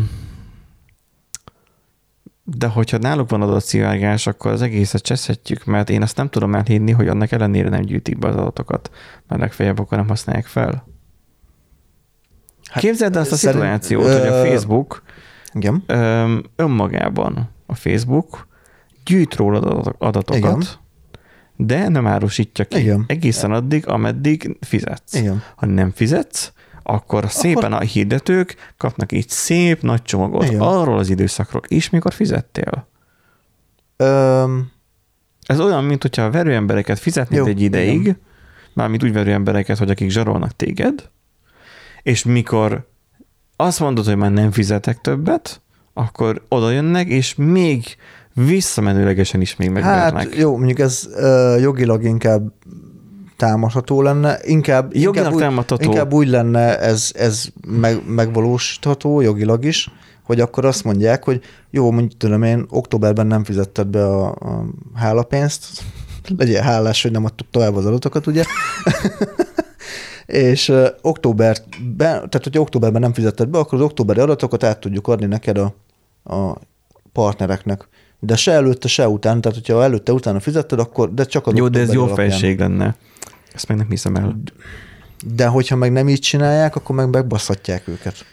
De 2.45 2.67
hogyha 2.67 2.99
náluk 2.99 3.31
van 3.31 3.43
adatszivárgás, 3.43 4.27
akkor 4.27 4.51
az 4.51 4.63
egészet 4.63 5.03
cseszhetjük, 5.03 5.65
mert 5.65 5.91
én 5.91 6.03
azt 6.03 6.17
nem 6.17 6.29
tudom 6.29 6.55
elhinni, 6.55 6.91
hogy 6.91 7.09
annak 7.09 7.33
ellenére 7.33 7.69
nem 7.69 7.81
gyűjtik 7.81 8.19
be 8.19 8.29
az 8.29 8.37
adatokat, 8.37 8.91
mert 9.29 9.41
legfeljebb 9.41 9.79
akkor 9.79 9.99
nem 9.99 10.09
használják 10.09 10.47
fel. 10.47 10.87
Hát 12.71 12.83
Képzeld 12.83 13.15
el 13.15 13.21
azt 13.23 13.33
a 13.33 13.37
szituációt, 13.37 14.03
hogy 14.03 14.27
a 14.27 14.41
ö, 14.45 14.47
Facebook 14.47 15.03
Igen. 15.53 15.85
önmagában 16.57 17.49
a 17.67 17.75
Facebook 17.75 18.47
gyűjt 19.05 19.35
adat- 19.35 19.95
adatokat, 19.99 20.37
Igen. 20.37 20.63
De 21.57 21.89
nem 21.89 22.07
árusítja 22.07 22.65
ki. 22.65 22.79
Igen. 22.79 23.05
Egészen 23.07 23.53
addig, 23.53 23.89
ameddig 23.89 24.57
fizetsz. 24.61 25.15
Igen. 25.15 25.43
Ha 25.57 25.67
nem 25.67 25.91
fizetsz, 25.91 26.53
akkor 26.83 27.31
szépen 27.31 27.73
a 27.73 27.81
hirdetők 27.81 28.73
kapnak 28.77 29.13
egy 29.13 29.29
szép 29.29 29.83
nagy 29.83 30.03
csomagot 30.03 30.45
Igen. 30.45 30.61
arról 30.61 30.99
az 30.99 31.11
időszakról 31.11 31.63
is, 31.69 31.91
mikor 31.91 32.13
fizettél. 32.13 32.89
Öm, 33.97 34.71
Ez 35.47 35.61
olyan, 35.61 35.85
mint 35.85 36.03
hogyha 36.03 36.23
a 36.23 36.31
verőembereket 36.31 36.99
fizetnéd 36.99 37.39
Jó, 37.39 37.47
egy 37.47 37.61
ideig, 37.61 38.01
igen. 38.01 38.21
mármint 38.73 39.03
úgy 39.03 39.13
verőembereket, 39.13 39.79
hogy 39.79 39.91
akik 39.91 40.11
zsarolnak 40.11 40.57
téged, 40.57 41.11
és 42.03 42.25
mikor 42.25 42.89
azt 43.57 43.81
mondod, 43.81 44.05
hogy 44.05 44.17
már 44.17 44.33
nem 44.33 44.51
fizetek 44.51 45.01
többet, 45.01 45.61
akkor 45.93 46.45
oda 46.49 46.71
jönnek, 46.71 47.07
és 47.09 47.35
még 47.35 47.85
visszamenőlegesen 48.35 49.41
is 49.41 49.57
még 49.57 49.71
megvernek. 49.71 50.13
hát 50.13 50.35
jó, 50.35 50.57
mondjuk 50.57 50.79
ez 50.79 51.09
ö, 51.15 51.57
jogilag 51.59 52.05
inkább 52.05 52.53
támadható 53.37 54.03
lenne, 54.03 54.39
inkább, 54.43 54.95
Jogilag 54.95 55.17
inkább, 55.17 55.33
úgy, 55.33 55.41
támadható. 55.41 55.85
inkább 55.85 56.13
úgy 56.13 56.29
lenne 56.29 56.79
ez, 56.79 57.11
ez 57.15 57.47
meg, 57.67 58.03
megvalósítható 58.07 59.21
jogilag 59.21 59.65
is, 59.65 59.91
hogy 60.23 60.41
akkor 60.41 60.65
azt 60.65 60.85
mondják, 60.85 61.25
hogy 61.25 61.41
jó, 61.71 61.91
mondjuk 61.91 62.17
tudom 62.17 62.43
én, 62.43 62.67
októberben 62.71 63.27
nem 63.27 63.45
fizetted 63.45 63.87
be 63.87 64.05
a, 64.05 64.27
a 64.29 64.65
hálapénzt, 64.95 65.83
legyen 66.39 66.63
hálás, 66.63 67.03
hogy 67.03 67.11
nem 67.11 67.25
adtuk 67.25 67.47
tovább 67.51 67.77
az 67.77 67.87
adatokat, 67.87 68.27
ugye? 68.27 68.45
és 70.27 70.69
uh, 70.69 70.87
októberben, 71.01 71.89
tehát 71.97 72.41
hogyha 72.43 72.61
októberben 72.61 73.01
nem 73.01 73.13
fizetted 73.13 73.49
be, 73.49 73.59
akkor 73.59 73.79
az 73.79 73.85
októberi 73.85 74.21
adatokat 74.21 74.65
át 74.65 74.81
tudjuk 74.81 75.09
adni 75.09 75.27
neked 75.27 75.59
a, 75.59 75.75
a 76.35 76.59
partnereknek. 77.13 77.89
De 78.25 78.37
se 78.37 78.53
előtte, 78.53 78.89
se 78.89 79.09
után, 79.09 79.41
tehát 79.41 79.59
hogyha 79.59 79.83
előtte, 79.83 80.13
utána 80.13 80.41
fizetted, 80.41 80.79
akkor, 80.79 81.15
de 81.15 81.25
csak 81.25 81.47
az 81.47 81.57
Jó, 81.57 81.69
de 81.69 81.81
ez 81.81 81.93
jó 81.93 82.07
felség 82.07 82.59
lenne. 82.59 82.97
Ezt 83.53 83.69
meg 83.69 83.77
nem 83.77 83.87
hiszem 83.89 84.15
el. 84.17 84.37
De 85.35 85.47
hogyha 85.47 85.77
meg 85.77 85.93
nem 85.93 86.09
így 86.09 86.21
csinálják, 86.21 86.77
akkor 86.77 86.97
meg 86.97 87.11
megbaszhatják 87.11 87.89
őket. 87.89 88.25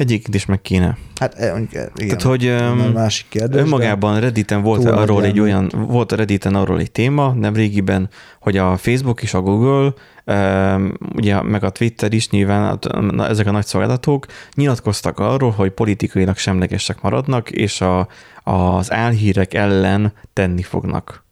Egyébként 0.00 0.34
is 0.34 0.46
meg 0.46 0.60
kéne. 0.60 0.96
Hát 1.16 1.34
e, 1.34 1.50
mondjuk, 1.50 1.74
e, 1.74 1.90
igen. 1.94 2.08
Tehát, 2.08 2.22
hogy 2.22 2.44
öm, 2.46 2.78
másik 2.78 3.26
kérdés. 3.28 3.60
Önmagában 3.60 4.20
Redditen 4.20 4.62
volt 4.62 4.84
arról 4.84 5.24
egy 5.24 5.40
olyan, 5.40 5.70
volt 5.86 6.12
a 6.12 6.16
Redditen 6.16 6.54
arról 6.54 6.78
egy 6.78 6.90
téma, 6.90 7.32
nem 7.32 7.54
régiben, 7.54 8.08
hogy 8.40 8.56
a 8.56 8.76
Facebook 8.76 9.22
és 9.22 9.34
a 9.34 9.40
Google, 9.40 9.92
um, 10.24 10.92
ugye 11.14 11.42
meg 11.42 11.64
a 11.64 11.70
Twitter 11.70 12.12
is 12.12 12.30
nyilván, 12.30 12.78
na, 13.10 13.28
ezek 13.28 13.46
a 13.46 13.50
nagy 13.50 13.66
szolgáltatók 13.66 14.26
nyilatkoztak 14.54 15.18
arról, 15.18 15.50
hogy 15.50 15.70
politikailag 15.70 16.36
semlegesek 16.36 17.00
maradnak, 17.00 17.50
és 17.50 17.80
a, 17.80 18.08
az 18.42 18.92
álhírek 18.92 19.54
ellen 19.54 20.12
tenni 20.32 20.62
fognak. 20.62 21.24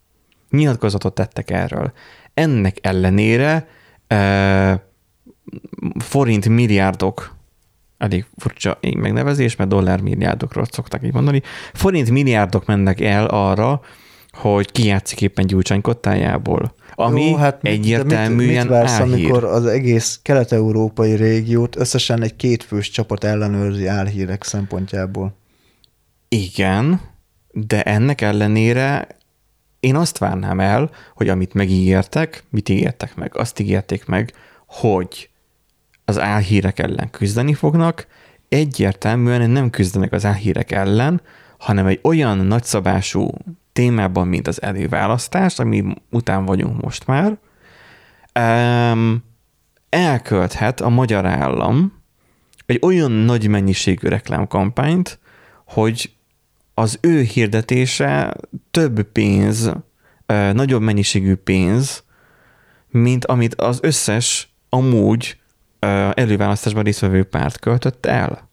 Nyilatkozatot 0.50 1.14
tettek 1.14 1.50
erről. 1.50 1.92
Ennek 2.34 2.76
ellenére 2.80 3.68
uh, 4.14 4.72
forint 5.98 6.48
milliárdok 6.48 7.36
elég 7.98 8.26
furcsa 8.36 8.78
megnevezés, 8.96 9.56
mert 9.56 9.70
dollármilliárdokról 9.70 10.64
szokták 10.70 11.02
így 11.04 11.12
mondani. 11.12 11.42
Forint 11.72 12.10
milliárdok 12.10 12.66
mennek 12.66 13.00
el 13.00 13.26
arra, 13.26 13.80
hogy 14.32 14.72
kijátszik 14.72 15.20
éppen 15.20 15.46
Gyurcsány 15.46 15.80
kottájából, 15.80 16.74
ami 16.94 17.28
Jó, 17.30 17.36
hát 17.36 17.62
mit- 17.62 17.72
egyértelműen 17.72 18.32
mit, 18.32 18.58
mit 18.58 18.68
vársz, 18.68 18.92
álhír. 18.92 19.12
amikor 19.14 19.44
az 19.44 19.66
egész 19.66 20.18
kelet-európai 20.22 21.14
régiót 21.14 21.76
összesen 21.76 22.22
egy 22.22 22.36
kétfős 22.36 22.90
csapat 22.90 23.24
ellenőrzi 23.24 23.86
álhírek 23.86 24.42
szempontjából? 24.44 25.36
Igen, 26.28 27.00
de 27.52 27.82
ennek 27.82 28.20
ellenére 28.20 29.06
én 29.80 29.96
azt 29.96 30.18
várnám 30.18 30.60
el, 30.60 30.90
hogy 31.14 31.28
amit 31.28 31.54
megígértek, 31.54 32.44
mit 32.50 32.68
ígértek 32.68 33.14
meg? 33.16 33.36
Azt 33.36 33.58
ígérték 33.58 34.06
meg, 34.06 34.32
hogy 34.66 35.30
az 36.08 36.18
álhírek 36.18 36.78
ellen 36.78 37.10
küzdeni 37.10 37.54
fognak, 37.54 38.06
egyértelműen 38.48 39.50
nem 39.50 39.70
küzdenek 39.70 40.12
az 40.12 40.24
álhírek 40.24 40.70
ellen, 40.70 41.20
hanem 41.58 41.86
egy 41.86 42.00
olyan 42.02 42.38
nagyszabású 42.38 43.30
témában, 43.72 44.26
mint 44.28 44.48
az 44.48 44.62
előválasztás, 44.62 45.58
ami 45.58 45.84
után 46.10 46.44
vagyunk 46.44 46.80
most 46.82 47.06
már, 47.06 47.38
em, 48.32 49.22
elkölthet 49.88 50.80
a 50.80 50.88
magyar 50.88 51.26
állam 51.26 52.02
egy 52.66 52.78
olyan 52.82 53.10
nagy 53.10 53.48
mennyiségű 53.48 54.08
reklámkampányt, 54.08 55.18
hogy 55.66 56.12
az 56.74 56.98
ő 57.00 57.20
hirdetése 57.20 58.34
több 58.70 59.02
pénz, 59.02 59.72
nagyobb 60.52 60.82
mennyiségű 60.82 61.34
pénz, 61.34 62.04
mint 62.90 63.24
amit 63.24 63.54
az 63.54 63.78
összes 63.82 64.48
amúgy 64.68 65.36
előválasztásban 66.14 66.82
résztvevő 66.82 67.24
párt 67.24 67.58
költött 67.58 68.06
el. 68.06 68.48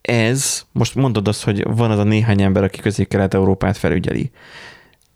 Ez, 0.00 0.64
most 0.72 0.94
mondod 0.94 1.28
azt, 1.28 1.44
hogy 1.44 1.64
van 1.76 1.90
az 1.90 1.98
a 1.98 2.04
néhány 2.04 2.42
ember, 2.42 2.64
aki 2.64 2.80
közép-kelet-európát 2.80 3.76
felügyeli. 3.76 4.30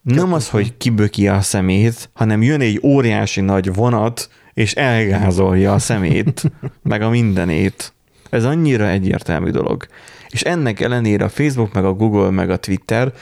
Nem 0.03 0.33
az, 0.33 0.49
hogy 0.49 0.77
kiböki 0.77 1.29
a 1.29 1.41
szemét, 1.41 2.11
hanem 2.13 2.43
jön 2.43 2.61
egy 2.61 2.81
óriási 2.83 3.41
nagy 3.41 3.75
vonat, 3.75 4.29
és 4.55 4.75
elgázolja 4.75 5.73
a 5.73 5.79
szemét, 5.79 6.43
meg 6.83 7.03
a 7.03 7.11
mindenét. 7.11 7.93
Ez 8.31 8.45
annyira 8.45 8.89
egyértelmű 8.89 9.51
dolog. 9.51 9.87
És 10.29 10.43
ennek 10.43 10.81
ellenére 10.81 11.25
a 11.25 11.29
Facebook, 11.29 11.73
meg 11.73 11.85
a 11.85 11.93
Google, 11.93 12.31
meg 12.31 12.51
a 12.51 12.57
Twitter, 12.57 13.13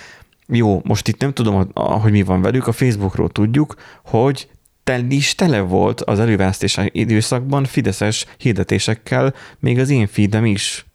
jó, 0.47 0.81
most 0.85 1.09
itt 1.09 1.21
nem 1.21 1.33
tudom, 1.33 1.71
hogy 1.75 2.13
mi 2.13 2.23
van 2.23 2.43
velük, 2.43 2.67
a 2.67 2.73
Facebookról 2.73 3.29
tudjuk, 3.29 3.75
hogy 4.05 4.49
tel 4.89 5.11
is 5.11 5.35
tele 5.35 5.61
volt 5.61 6.01
az 6.01 6.19
előválasztási 6.19 6.91
időszakban 6.93 7.65
fideszes 7.65 8.27
hirdetésekkel, 8.39 9.35
még 9.59 9.79
az 9.79 9.91
én 9.91 10.07
feedem 10.07 10.45
is. 10.45 10.87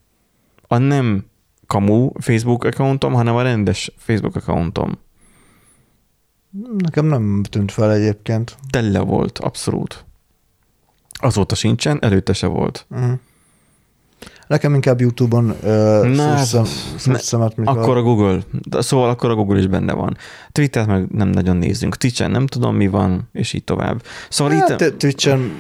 A 0.67 0.77
nem 0.77 1.25
kamu 1.67 2.11
Facebook 2.19 2.63
accountom, 2.63 3.13
hanem 3.13 3.35
a 3.35 3.41
rendes 3.41 3.91
Facebook 3.97 4.35
accountom. 4.35 4.97
Nekem 6.77 7.05
nem 7.05 7.43
tűnt 7.43 7.71
fel 7.71 7.91
egyébként. 7.91 8.57
Tele 8.69 8.99
volt, 8.99 9.39
abszolút. 9.39 10.05
Azóta 11.11 11.55
sincsen, 11.55 11.97
előtte 12.01 12.33
se 12.33 12.47
volt. 12.47 12.85
Uh-huh. 12.89 13.19
Nekem 14.53 14.73
inkább 14.73 15.01
YouTube-on 15.01 15.55
uh, 15.63 16.05
Akkor 17.63 17.97
a 17.97 18.01
Google. 18.01 18.39
Szóval 18.69 19.09
akkor 19.09 19.29
a 19.29 19.35
Google 19.35 19.59
is 19.59 19.67
benne 19.67 19.93
van. 19.93 20.17
Twittert 20.51 20.87
meg 20.87 21.05
nem 21.11 21.27
nagyon 21.27 21.57
nézzünk. 21.57 21.97
Twitchen 21.97 22.31
nem 22.31 22.47
tudom, 22.47 22.75
mi 22.75 22.87
van, 22.87 23.29
és 23.31 23.53
így 23.53 23.63
tovább. 23.63 24.01
Szóval 24.29 24.53
Hát, 24.53 24.81
itt... 24.81 24.97
Twitchen, 24.97 25.51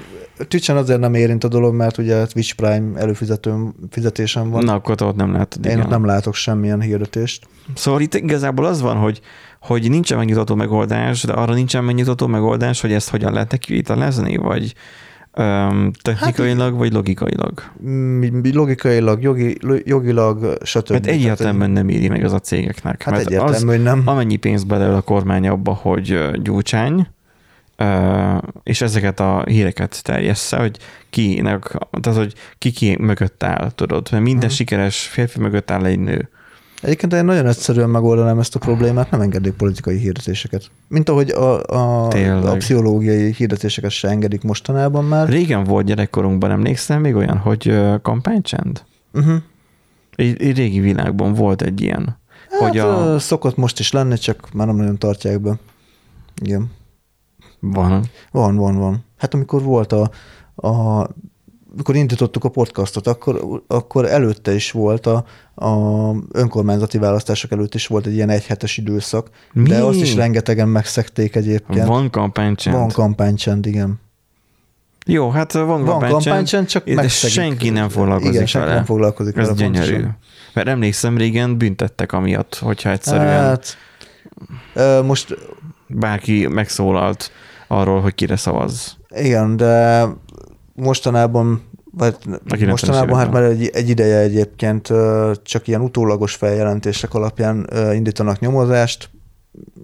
Twitchen 0.47 0.77
azért 0.77 0.99
nem 0.99 1.13
érint 1.13 1.43
a 1.43 1.47
dolog, 1.47 1.73
mert 1.73 1.97
ugye 1.97 2.25
Twitch 2.25 2.55
Prime 2.55 2.99
előfizetőm, 2.99 3.75
fizetésem 3.89 4.49
van. 4.49 4.63
Na, 4.63 4.73
akkor 4.73 5.01
ott 5.01 5.15
nem 5.15 5.33
látod. 5.33 5.65
Én 5.65 5.79
ott 5.79 5.89
nem 5.89 6.05
látok 6.05 6.33
semmilyen 6.33 6.81
hirdetést. 6.81 7.47
Szóval 7.75 8.01
itt 8.01 8.13
igazából 8.13 8.65
az 8.65 8.81
van, 8.81 8.97
hogy, 8.97 9.21
hogy 9.61 9.89
nincsen 9.89 10.17
megnyugtató 10.17 10.55
megoldás, 10.55 11.23
de 11.23 11.33
arra 11.33 11.53
nincsen 11.53 11.83
megnyugtató 11.83 12.27
megoldás, 12.27 12.81
hogy 12.81 12.93
ezt 12.93 13.09
hogyan 13.09 13.33
lehet 13.33 13.57
kivitelezni, 13.57 14.37
vagy 14.37 14.73
öm, 15.33 15.91
technikailag, 16.01 16.77
vagy 16.77 16.93
logikailag. 16.93 17.63
Logikailag, 18.53 19.21
jogi, 19.21 19.57
jogilag, 19.85 20.57
stb. 20.63 20.89
Mert 20.89 21.05
egyértelműen 21.05 21.71
nem 21.71 21.89
éri 21.89 22.07
meg 22.07 22.23
az 22.23 22.33
a 22.33 22.39
cégeknek. 22.39 23.03
Hát 23.03 23.13
mert 23.13 23.25
egyértelmű, 23.25 23.75
az, 23.75 23.83
nem. 23.83 24.01
amennyi 24.05 24.35
pénzt 24.35 24.67
beleöl 24.67 24.95
a 24.95 25.01
kormány 25.01 25.47
abba, 25.47 25.73
hogy 25.73 26.11
ö, 26.11 26.31
és 28.63 28.81
ezeket 28.81 29.19
a 29.19 29.43
híreket 29.45 30.03
terjessze, 30.03 30.57
hogy 30.57 30.77
kinek, 31.09 31.77
tehát 32.01 32.19
hogy 32.19 32.33
ki 32.57 32.71
ki 32.71 32.97
mögött 32.99 33.43
áll, 33.43 33.71
tudod, 33.75 34.07
mert 34.11 34.23
minden 34.23 34.45
Mhm. 34.45 34.53
sikeres 34.55 35.01
férfi 35.01 35.39
mögött 35.39 35.71
áll 35.71 35.85
egy 35.85 35.99
nő. 35.99 36.29
Egyébként 36.83 37.13
én 37.13 37.25
nagyon 37.25 37.47
egyszerűen 37.47 37.89
megoldanám 37.89 38.39
ezt 38.39 38.55
a 38.55 38.59
problémát, 38.59 39.11
nem 39.11 39.21
engedik 39.21 39.53
politikai 39.53 39.97
hirdetéseket. 39.97 40.71
Mint 40.87 41.09
ahogy 41.09 41.29
a, 41.29 41.63
a, 41.63 42.07
Tényleg. 42.07 42.45
a 42.45 42.55
pszichológiai 42.55 43.33
hirdetéseket 43.33 43.91
se 43.91 44.07
engedik 44.07 44.43
mostanában 44.43 45.05
már. 45.05 45.29
Régen 45.29 45.63
volt 45.63 45.85
gyerekkorunkban, 45.85 46.51
emlékszel 46.51 46.99
még 46.99 47.15
olyan, 47.15 47.37
hogy 47.37 47.81
kampánycsend? 48.01 48.83
Uh-huh. 49.13 49.35
Egy, 50.15 50.41
egy 50.41 50.57
régi 50.57 50.79
világban 50.79 51.33
volt 51.33 51.61
egy 51.61 51.81
ilyen. 51.81 52.19
Hát, 52.49 52.59
hogy 52.59 52.77
a... 52.77 53.19
szokott 53.19 53.57
most 53.57 53.79
is 53.79 53.91
lenni, 53.91 54.17
csak 54.17 54.53
már 54.53 54.67
nem 54.67 54.75
nagyon 54.75 54.97
tartják 54.97 55.41
be. 55.41 55.59
Igen. 56.41 56.71
Van. 57.59 58.03
Van, 58.31 58.55
van, 58.55 58.77
van. 58.77 59.05
Hát 59.17 59.33
amikor 59.33 59.61
volt 59.61 59.91
a, 59.91 60.11
a 60.55 61.07
amikor 61.73 61.95
indítottuk 61.95 62.43
a 62.43 62.49
podcastot, 62.49 63.07
akkor, 63.07 63.63
akkor 63.67 64.05
előtte 64.05 64.53
is 64.53 64.71
volt 64.71 65.05
a, 65.05 65.25
a 65.65 65.67
önkormányzati 66.31 66.97
választások 66.97 67.51
előtt 67.51 67.75
is 67.75 67.87
volt 67.87 68.05
egy 68.05 68.13
ilyen 68.13 68.29
egyhetes 68.29 68.77
időszak, 68.77 69.29
Mi? 69.53 69.69
de 69.69 69.81
azt 69.83 69.99
is 69.99 70.15
rengetegen 70.15 70.67
megszekték 70.67 71.35
egyébként. 71.35 71.85
Van 71.87 72.09
kampánycsend. 72.09 72.75
Van 72.77 72.89
kampánycsend, 72.89 73.65
igen. 73.65 73.99
Jó, 75.05 75.29
hát 75.29 75.51
van, 75.53 75.83
Van 75.85 75.99
kampánycsend, 75.99 76.67
csak 76.67 76.85
de 76.85 76.93
megszegik. 76.93 77.35
senki 77.35 77.69
nem 77.69 77.89
foglalkozik 77.89 78.33
Igen, 78.33 78.45
senki 78.45 78.65
vele. 78.67 78.77
nem 78.77 78.85
foglalkozik 78.87 79.37
Ez 79.37 79.45
vele. 79.47 79.57
gyönyörű. 79.59 79.91
pontosan. 79.91 80.17
Mert 80.53 80.67
emlékszem, 80.67 81.17
régen 81.17 81.57
büntettek 81.57 82.11
amiatt, 82.11 82.55
hogyha 82.55 82.89
egyszerűen 82.89 83.41
Hát, 83.43 83.77
most 85.05 85.37
bárki 85.87 86.47
megszólalt 86.47 87.31
arról, 87.67 88.01
hogy 88.01 88.15
kire 88.15 88.35
szavaz. 88.35 88.97
igen, 89.15 89.57
de 89.57 90.03
mostanában 90.73 91.63
vagy 91.97 92.15
90-es 92.25 92.69
mostanában 92.69 93.17
hát 93.17 93.31
már 93.31 93.43
egy, 93.43 93.69
egy 93.73 93.89
ideje 93.89 94.17
egyébként 94.17 94.89
csak 95.43 95.67
ilyen 95.67 95.81
utólagos 95.81 96.35
feljelentések 96.35 97.13
alapján 97.13 97.69
indítanak 97.93 98.39
nyomozást, 98.39 99.09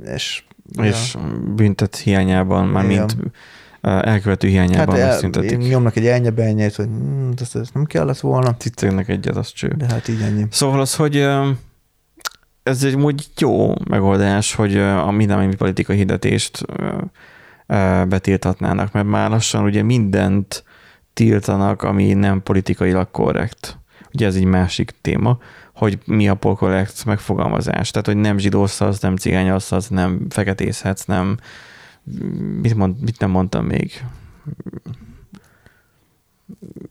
és 0.06 0.44
És 0.82 1.18
büntet 1.56 1.96
hiányában, 1.96 2.68
már 2.68 2.84
Igen. 2.84 2.98
mint 2.98 3.34
elkövető 3.82 4.48
ja, 4.48 4.54
hiányában 4.54 4.96
hát 4.96 5.04
el, 5.04 5.10
megszüntetik. 5.10 5.58
nyomnak 5.58 5.96
egy 5.96 6.06
elnyebenyét, 6.06 6.76
hogy 6.76 6.86
hm, 6.86 7.30
ezt, 7.42 7.56
ezt 7.56 7.74
nem 7.74 7.86
kellett 7.86 8.20
volna, 8.20 8.56
Cicegnek 8.58 9.10
egyet, 9.10 9.36
az 9.36 9.52
cső. 9.52 9.74
de 9.78 9.86
hát 9.86 10.08
így 10.08 10.22
ennyi. 10.22 10.46
Szóval 10.50 10.80
az, 10.80 10.96
hogy 10.96 11.28
ez 12.64 12.84
egy 12.84 12.96
úgy 12.96 13.28
jó 13.38 13.74
megoldás, 13.90 14.56
hogy 14.56 14.78
a 14.78 15.12
minden 15.12 15.56
politikai 15.58 15.96
hirdetést 15.96 16.66
betiltatnának, 18.08 18.92
mert 18.92 19.08
már 19.08 19.30
lassan 19.30 19.64
ugye 19.64 19.84
mindent 19.84 20.64
tiltanak, 21.20 21.84
ami 21.84 22.14
nem 22.14 22.44
politikailag 22.44 23.12
korrekt. 23.12 23.78
Ugye 24.14 24.26
ez 24.26 24.36
egy 24.36 24.44
másik 24.46 24.94
téma, 25.02 25.38
hogy 25.76 25.98
mi 26.06 26.30
a 26.30 26.36
korrekt 26.36 27.06
megfogalmazás. 27.06 27.92
Tehát, 27.92 28.08
hogy 28.08 28.18
nem 28.18 28.38
zsidószalsz, 28.38 29.00
nem 29.00 29.16
cigányalszalsz, 29.16 29.88
nem 29.88 30.26
feketészhetsz, 30.30 31.06
nem 31.06 31.38
mit, 32.62 32.76
mond, 32.76 33.02
mit 33.02 33.20
nem 33.20 33.30
mondtam 33.30 33.66
még? 33.66 34.04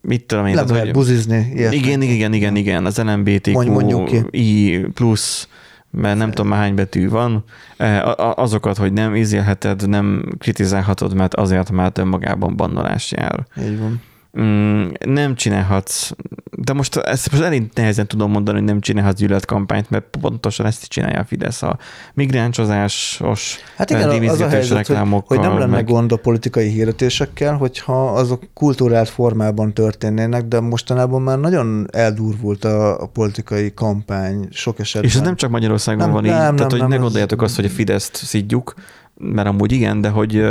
Mit 0.01 0.25
tudom 0.25 0.45
én? 0.45 0.53
Tehát, 0.53 0.69
lehet 0.69 0.91
buzizni. 0.91 1.51
ilyet. 1.55 1.73
igen, 1.73 2.01
igen, 2.01 2.33
igen, 2.33 2.55
igen, 2.55 2.85
az 2.85 2.97
LMBTQ, 2.97 3.51
Mondj- 3.51 3.71
mondjuk 3.71 4.05
ki. 4.05 4.23
I 4.31 4.77
plusz, 4.93 5.47
mert 5.91 6.17
nem 6.17 6.29
tudom 6.29 6.47
már 6.47 6.59
hány 6.59 6.75
betű 6.75 7.09
van, 7.09 7.43
a- 7.77 8.33
azokat, 8.41 8.77
hogy 8.77 8.93
nem 8.93 9.15
ízélheted, 9.15 9.89
nem 9.89 10.23
kritizálhatod, 10.37 11.13
mert 11.13 11.33
azért 11.35 11.71
már 11.71 11.91
önmagában 11.95 12.55
bannolás 12.55 13.11
jár. 13.11 13.45
Így 13.61 13.79
van. 13.79 14.01
Mm, 14.37 14.87
nem 15.05 15.35
csinálhatsz, 15.35 16.11
de 16.51 16.73
most 16.73 16.95
ezt 16.95 17.31
most 17.31 17.43
elég 17.43 17.69
nehezen 17.73 18.07
tudom 18.07 18.31
mondani, 18.31 18.57
hogy 18.57 18.67
nem 18.67 18.79
csinálhatsz 18.79 19.19
gyűlöletkampányt, 19.19 19.89
mert 19.89 20.05
pontosan 20.21 20.65
ezt 20.65 20.85
csinálja 20.85 21.19
a 21.19 21.23
Fidesz 21.23 21.61
a 21.61 21.77
migráncsozásos 22.13 23.57
Hát 23.77 23.89
igen, 23.89 24.27
az 24.27 24.41
a 24.41 24.47
helyzet, 24.47 24.77
hogy, 24.77 24.77
reklámokkal, 24.77 25.37
hogy 25.37 25.47
nem 25.47 25.57
lenne 25.57 25.71
meg- 25.71 25.85
gond 25.85 26.11
a 26.11 26.15
politikai 26.15 26.67
hirdetésekkel, 26.67 27.55
hogyha 27.55 28.09
azok 28.09 28.43
kultúrált 28.53 29.09
formában 29.09 29.73
történnének, 29.73 30.43
de 30.43 30.59
mostanában 30.59 31.21
már 31.21 31.39
nagyon 31.39 31.87
eldurvult 31.91 32.63
a, 32.63 33.01
a 33.01 33.05
politikai 33.05 33.73
kampány 33.73 34.47
sok 34.51 34.79
esetben. 34.79 35.09
És 35.09 35.15
ez 35.15 35.21
nem 35.21 35.35
csak 35.35 35.49
Magyarországon 35.49 36.03
Nem, 36.03 36.11
van 36.11 36.25
így, 36.25 36.31
nem, 36.31 36.55
tehát 36.55 36.57
nem, 36.57 36.69
hogy 36.69 36.79
nem, 36.79 36.89
ne 36.89 36.97
gondoljátok 36.97 37.41
azt, 37.41 37.55
hogy 37.55 37.65
a 37.65 37.69
Fideszt 37.69 38.15
szidjuk, 38.15 38.73
mert 39.21 39.47
amúgy 39.47 39.71
igen, 39.71 40.01
de 40.01 40.09
hogy, 40.09 40.45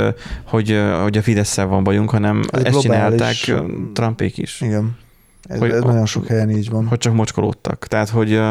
hogy, 0.45 0.81
hogy 1.01 1.17
a 1.17 1.21
Fidesz-szel 1.21 1.65
van 1.65 1.83
bajunk, 1.83 2.09
hanem 2.09 2.39
Ez 2.51 2.63
ezt 2.63 2.79
globális. 2.81 3.41
csinálták 3.41 3.63
Trumpék 3.93 4.37
is, 4.37 4.61
Igen. 4.61 4.97
Ez, 5.43 5.59
Hogy- 5.59 5.71
ez 5.71 5.83
nagyon 5.83 6.05
sok 6.05 6.27
helyen 6.27 6.49
így 6.49 6.69
van. 6.69 6.87
hogy 6.87 6.97
csak 6.97 7.13
mocskolódtak. 7.13 7.87
Tehát, 7.87 8.09
hogy 8.09 8.41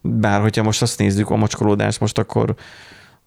bár 0.00 0.40
hogyha 0.40 0.62
most 0.62 0.82
azt 0.82 0.98
nézzük, 0.98 1.30
a 1.30 1.36
mocskolódás 1.36 1.98
most 1.98 2.18
akkor 2.18 2.54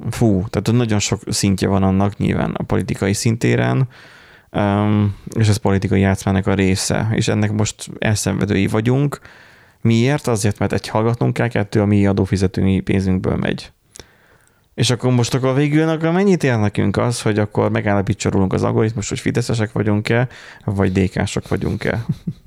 fú, 0.10 0.44
tehát 0.50 0.72
nagyon 0.78 1.00
sok 1.00 1.22
szintje 1.28 1.68
van 1.68 1.84
annak 1.84 2.18
nyilván 2.18 2.52
a 2.52 2.64
politikai 2.64 3.14
szintéren, 3.14 3.88
és 5.36 5.48
ez 5.48 5.58
politikai 5.58 6.00
játszmának 6.00 6.48
a 6.48 6.54
része, 6.54 7.08
és 7.12 7.28
ennek 7.28 7.52
most 7.52 7.90
elszenvedői 8.00 8.68
vagyunk. 8.68 9.20
Miért? 9.86 10.28
Azért, 10.28 10.60
mert 10.60 10.74
egy 10.74 10.88
hallgatnunk 10.88 11.34
kell, 11.34 11.48
kettő 11.48 11.82
a 11.82 11.86
mi 11.86 12.08
adófizetői 12.08 12.80
pénzünkből 12.80 13.36
megy. 13.36 13.72
És 14.74 14.90
akkor 14.90 15.12
most 15.12 15.34
akkor 15.34 15.56
végül 15.56 15.90
akkor 15.90 16.12
mennyit 16.12 16.44
ér 16.44 16.58
nekünk 16.58 16.98
az, 16.98 17.22
hogy 17.22 17.40
akkor 17.40 17.72
megállapítsa 17.72 18.30
rólunk 18.30 18.54
az 18.54 18.64
algoritmus, 18.64 19.10
hogy 19.10 19.20
fideszesek 19.20 19.72
vagyunk-e, 19.72 20.28
vagy 20.64 20.92
DK-sok 20.92 21.48
vagyunk-e? 21.48 22.06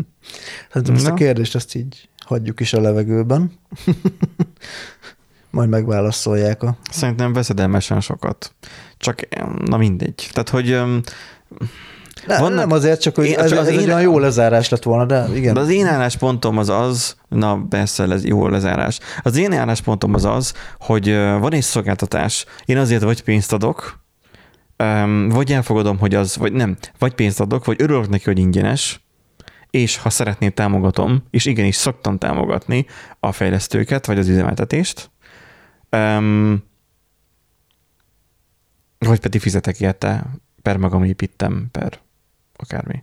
Hát 0.70 0.88
ezt 0.88 1.06
a 1.06 1.14
kérdést 1.14 1.54
ezt 1.54 1.74
így 1.74 2.08
hagyjuk 2.24 2.60
is 2.60 2.72
a 2.72 2.80
levegőben. 2.80 3.52
Majd 5.50 5.68
megválaszolják 5.68 6.62
a... 6.62 6.76
Szerintem 6.90 7.32
veszedelmesen 7.32 8.00
sokat. 8.00 8.54
Csak, 8.96 9.28
na 9.64 9.76
mindegy. 9.76 10.28
Tehát, 10.32 10.48
hogy 10.48 10.80
Ne, 12.26 12.38
Vannak- 12.38 12.58
Nem 12.58 12.70
azért, 12.70 13.00
csak 13.00 13.14
hogy 13.14 13.26
Én- 13.26 13.38
ez, 13.38 13.48
csak 13.50 13.58
az 13.58 13.66
ez 13.66 13.72
én- 13.72 13.78
egy 13.78 13.86
olyan 13.86 14.00
jó 14.00 14.18
lezárás 14.18 14.68
lett 14.68 14.82
volna, 14.82 15.04
de 15.04 15.26
igen. 15.34 15.54
De 15.54 15.60
az 15.60 15.68
én 15.70 15.86
álláspontom 15.86 16.58
az 16.58 16.68
az, 16.68 17.16
na 17.28 17.66
persze, 17.68 18.04
ez 18.04 18.24
jó 18.24 18.48
lezárás. 18.48 18.98
Az 19.22 19.36
én 19.36 19.52
álláspontom 19.52 20.14
az 20.14 20.24
az, 20.24 20.52
hogy 20.78 21.14
van 21.14 21.52
egy 21.52 21.62
szolgáltatás, 21.62 22.44
én 22.64 22.78
azért 22.78 23.02
vagy 23.02 23.22
pénzt 23.22 23.52
adok, 23.52 23.98
vagy 25.28 25.52
elfogadom, 25.52 25.98
hogy 25.98 26.14
az, 26.14 26.36
vagy 26.36 26.52
nem, 26.52 26.76
vagy 26.98 27.14
pénzt 27.14 27.40
adok, 27.40 27.64
vagy 27.64 27.82
örülök 27.82 28.08
neki, 28.08 28.24
hogy 28.24 28.38
ingyenes, 28.38 29.00
és 29.70 29.96
ha 29.96 30.10
szeretném, 30.10 30.50
támogatom, 30.50 31.22
és 31.30 31.44
igenis 31.46 31.76
szoktam 31.76 32.18
támogatni 32.18 32.86
a 33.20 33.32
fejlesztőket, 33.32 34.06
vagy 34.06 34.18
az 34.18 34.28
üzemeltetést, 34.28 35.10
öm, 35.90 36.62
vagy 38.98 39.20
pedig 39.20 39.40
fizetek 39.40 39.80
érte, 39.80 40.26
per 40.62 40.76
magam 40.76 41.04
építem, 41.04 41.68
per 41.72 41.98
akármi 42.60 43.02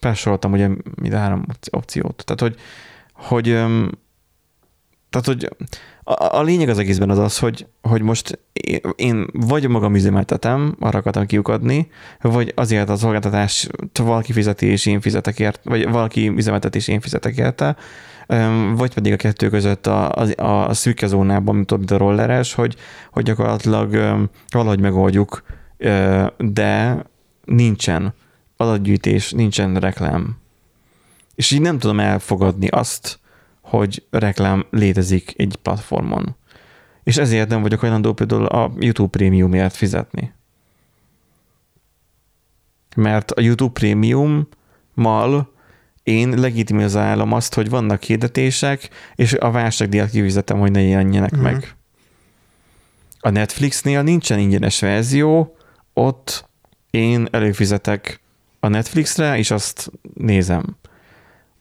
felsoroltam 0.00 0.52
ugye 0.52 0.68
mind 0.94 1.12
a 1.12 1.18
három 1.18 1.44
opci- 1.48 1.74
opciót. 1.74 2.24
Tehát, 2.24 2.40
hogy, 2.40 2.60
hogy, 3.12 3.44
tehát, 5.10 5.26
hogy 5.26 5.48
a, 6.02 6.36
a 6.36 6.42
lényeg 6.42 6.68
az 6.68 6.78
egészben 6.78 7.10
az 7.10 7.18
az, 7.18 7.38
hogy, 7.38 7.66
hogy 7.82 8.02
most 8.02 8.38
én, 8.96 9.26
vagy 9.32 9.68
magam 9.68 9.94
üzemeltetem, 9.94 10.76
arra 10.80 10.98
akartam 10.98 11.26
kiukadni, 11.26 11.88
vagy 12.20 12.52
azért 12.56 12.88
az 12.88 12.98
szolgáltatást 13.00 13.70
valaki 13.98 14.32
fizeti, 14.32 14.66
és 14.66 14.86
én 14.86 15.00
fizetek 15.00 15.38
érte, 15.38 15.60
vagy 15.64 15.90
valaki 15.90 16.28
üzemeltet, 16.28 16.76
és 16.76 16.88
én 16.88 17.00
fizetek 17.00 17.36
érte, 17.36 17.76
vagy 18.74 18.94
pedig 18.94 19.12
a 19.12 19.16
kettő 19.16 19.48
között 19.48 19.86
a, 19.86 20.12
a, 20.14 20.68
a 20.68 20.74
szürke 20.74 21.06
zónában, 21.06 21.54
mint, 21.54 21.76
mint 21.76 21.90
a 21.90 21.96
rolleres, 21.96 22.54
hogy, 22.54 22.76
hogy 23.10 23.24
gyakorlatilag 23.24 23.90
valahogy 24.50 24.80
megoldjuk, 24.80 25.42
de 26.38 27.02
nincsen 27.46 28.14
adatgyűjtés, 28.56 29.30
nincsen 29.30 29.76
reklám. 29.76 30.36
És 31.34 31.50
így 31.50 31.60
nem 31.60 31.78
tudom 31.78 32.00
elfogadni 32.00 32.68
azt, 32.68 33.18
hogy 33.60 34.06
reklám 34.10 34.66
létezik 34.70 35.34
egy 35.36 35.56
platformon. 35.62 36.36
És 37.02 37.16
ezért 37.16 37.48
nem 37.48 37.62
vagyok 37.62 37.80
hajlandó 37.80 38.12
például 38.12 38.46
a 38.46 38.72
YouTube 38.78 39.10
Premiumért 39.10 39.74
fizetni. 39.76 40.32
Mert 42.96 43.30
a 43.30 43.40
YouTube 43.40 43.72
Premium-mal 43.72 45.52
én 46.02 46.28
legitimizálom 46.38 47.32
azt, 47.32 47.54
hogy 47.54 47.68
vannak 47.70 48.02
hirdetések, 48.02 48.88
és 49.14 49.32
a 49.32 49.50
válságdíjat 49.50 50.10
kifizetem, 50.10 50.58
hogy 50.58 50.70
ne 50.70 50.80
jelenjenek 50.80 51.30
Mhm. 51.30 51.40
uh-huh. 51.40 51.58
meg. 51.58 51.74
A 53.20 53.30
Netflixnél 53.30 54.02
nincsen 54.02 54.38
ingyenes 54.38 54.80
verzió, 54.80 55.56
ott 55.92 56.48
én 56.96 57.28
előfizetek 57.30 58.20
a 58.60 58.68
Netflixre, 58.68 59.38
és 59.38 59.50
azt 59.50 59.90
nézem. 60.14 60.76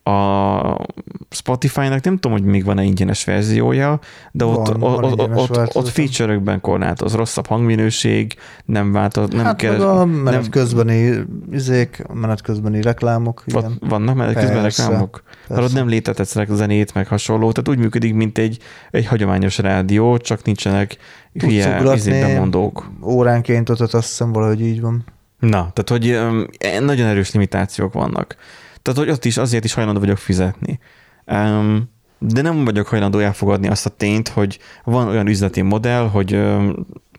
A 0.04 0.86
Spotify-nak 1.30 2.04
nem 2.04 2.14
tudom, 2.18 2.32
hogy 2.32 2.44
még 2.48 2.66
van-e 2.66 2.84
ingyenes 2.84 3.24
verziója, 3.24 4.00
de 4.32 4.46
ott, 4.46 4.68
Van, 4.68 4.82
ott, 5.04 5.16
van 5.16 5.38
ott, 5.38 5.50
ott, 5.50 5.76
ott 5.76 5.88
feature-ökben 5.88 6.62
korlátoz, 6.62 7.16
rosszabb 7.16 7.48
hangminőség, 7.48 8.34
nem 8.66 8.92
változ, 8.92 9.30
nem 9.30 9.46
hát 9.46 9.62
meg 9.62 9.82
a 9.82 10.06
menet 10.06 10.42
nem, 10.42 10.50
közbeni 10.50 11.26
izék, 11.52 12.04
a 12.08 12.14
menet 12.14 12.42
közbeni 12.42 12.82
reklámok, 12.82 13.44
igen. 13.46 13.64
ott 13.64 13.90
vannak, 13.90 14.16
mert 14.16 14.34
közben 14.34 14.62
Persze, 14.62 14.84
reklámok. 14.84 15.24
Mert 15.26 15.50
ott 15.50 15.58
persze. 15.58 15.78
nem 15.78 15.88
létetetsz 15.88 16.38
zenét, 16.50 16.94
meg 16.94 17.08
hasonló, 17.08 17.52
tehát 17.52 17.70
úgy 17.70 17.84
működik, 17.84 18.14
mint 18.14 18.38
egy, 18.38 18.58
egy 18.92 19.06
hagyományos 19.06 19.58
rádió, 19.58 20.18
csak 20.18 20.44
nincsenek 20.44 20.98
Tudsz 21.34 21.52
hülye 21.52 21.78
ugratni. 21.78 22.00
izé 22.00 22.22
bemondók. 22.22 22.92
Óránként 23.04 23.70
ott 23.70 23.80
azt 23.80 24.08
hiszem 24.08 24.32
valahogy 24.32 24.62
így 24.62 24.82
van. 24.82 25.04
Na, 25.50 25.72
tehát 25.74 25.90
hogy 25.90 26.10
öm, 26.10 26.48
nagyon 26.80 27.08
erős 27.08 27.32
limitációk 27.32 27.94
vannak. 27.94 28.36
Tehát, 28.82 29.00
hogy 29.00 29.10
ott 29.10 29.26
is 29.26 29.38
azért 29.38 29.64
is 29.64 29.74
hajlandó 29.74 30.00
vagyok 30.00 30.18
fizetni. 30.18 30.80
Um, 31.26 31.94
de 32.20 32.42
nem 32.42 32.66
vagyok 32.66 32.88
hajlandó 32.88 33.20
elfogadni 33.20 33.68
azt 33.68 33.86
a 33.86 33.90
tényt, 33.90 34.28
hogy 34.28 34.60
van 34.84 35.08
olyan 35.08 35.28
üzleti 35.28 35.62
modell, 35.62 36.08
hogy, 36.08 36.42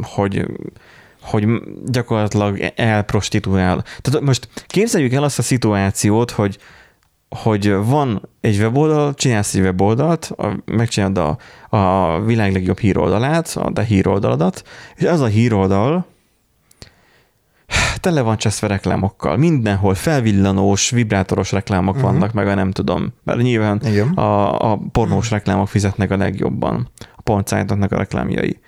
hogy 0.03 0.47
hogy 1.21 1.47
gyakorlatilag 1.87 2.73
elprostituál. 2.77 3.85
Tehát 4.01 4.21
most 4.21 4.49
képzeljük 4.67 5.13
el 5.13 5.23
azt 5.23 5.39
a 5.39 5.43
szituációt, 5.43 6.31
hogy 6.31 6.59
hogy 7.29 7.73
van 7.73 8.29
egy 8.41 8.59
weboldal, 8.59 9.15
csinálsz 9.15 9.55
egy 9.55 9.61
weboldalt, 9.61 10.35
megcsinálod 10.65 11.19
a, 11.19 11.39
a 11.77 12.21
világ 12.21 12.53
legjobb 12.53 12.79
híroldalát, 12.79 13.57
a 13.61 13.73
te 13.73 13.83
híroldaladat, 13.83 14.63
és 14.97 15.05
az 15.05 15.21
a 15.21 15.27
híroldal 15.27 16.07
tele 18.07 18.21
van 18.21 18.37
cseszve 18.37 18.67
reklámokkal. 18.67 19.37
Mindenhol 19.37 19.95
felvillanós, 19.95 20.91
vibrátoros 20.91 21.53
reklámok 21.53 21.95
uh-huh. 21.95 22.11
vannak, 22.11 22.33
meg 22.33 22.49
a 22.49 22.55
nem 22.55 22.71
tudom. 22.71 23.13
Mert 23.25 23.39
nyilván 23.39 23.79
a, 24.15 24.71
a 24.73 24.81
pornós 24.93 25.31
reklámok 25.31 25.69
fizetnek 25.69 26.11
a 26.11 26.17
legjobban. 26.17 26.91
A 27.17 27.23
pontszájtoknak 27.23 27.93
a 27.93 27.97
reklámjai. 27.97 28.61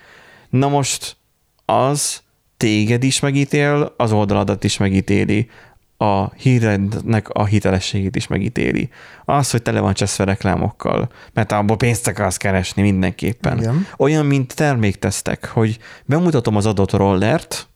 Na 0.50 0.68
most 0.68 1.16
az 1.64 2.22
téged 2.56 3.02
is 3.02 3.20
megítél, 3.20 3.94
az 3.96 4.12
oldaladat 4.12 4.64
is 4.64 4.76
megítéli, 4.76 5.50
a 5.96 6.30
hírednek 6.34 7.28
a 7.28 7.44
hitelességét 7.44 8.16
is 8.16 8.26
megítéli. 8.26 8.88
Az, 9.24 9.50
hogy 9.50 9.62
tele 9.62 9.80
van 9.80 9.94
cseszve 9.94 10.24
reklámokkal, 10.24 11.08
mert 11.32 11.52
abból 11.52 11.76
pénzt 11.76 12.06
akarsz 12.06 12.36
keresni 12.36 12.82
mindenképpen. 12.82 13.58
Igen. 13.58 13.86
Olyan, 13.96 14.26
mint 14.26 14.54
terméktesztek, 14.54 15.46
hogy 15.46 15.78
bemutatom 16.04 16.56
az 16.56 16.66
adott 16.66 16.92
rollert, 16.92 17.68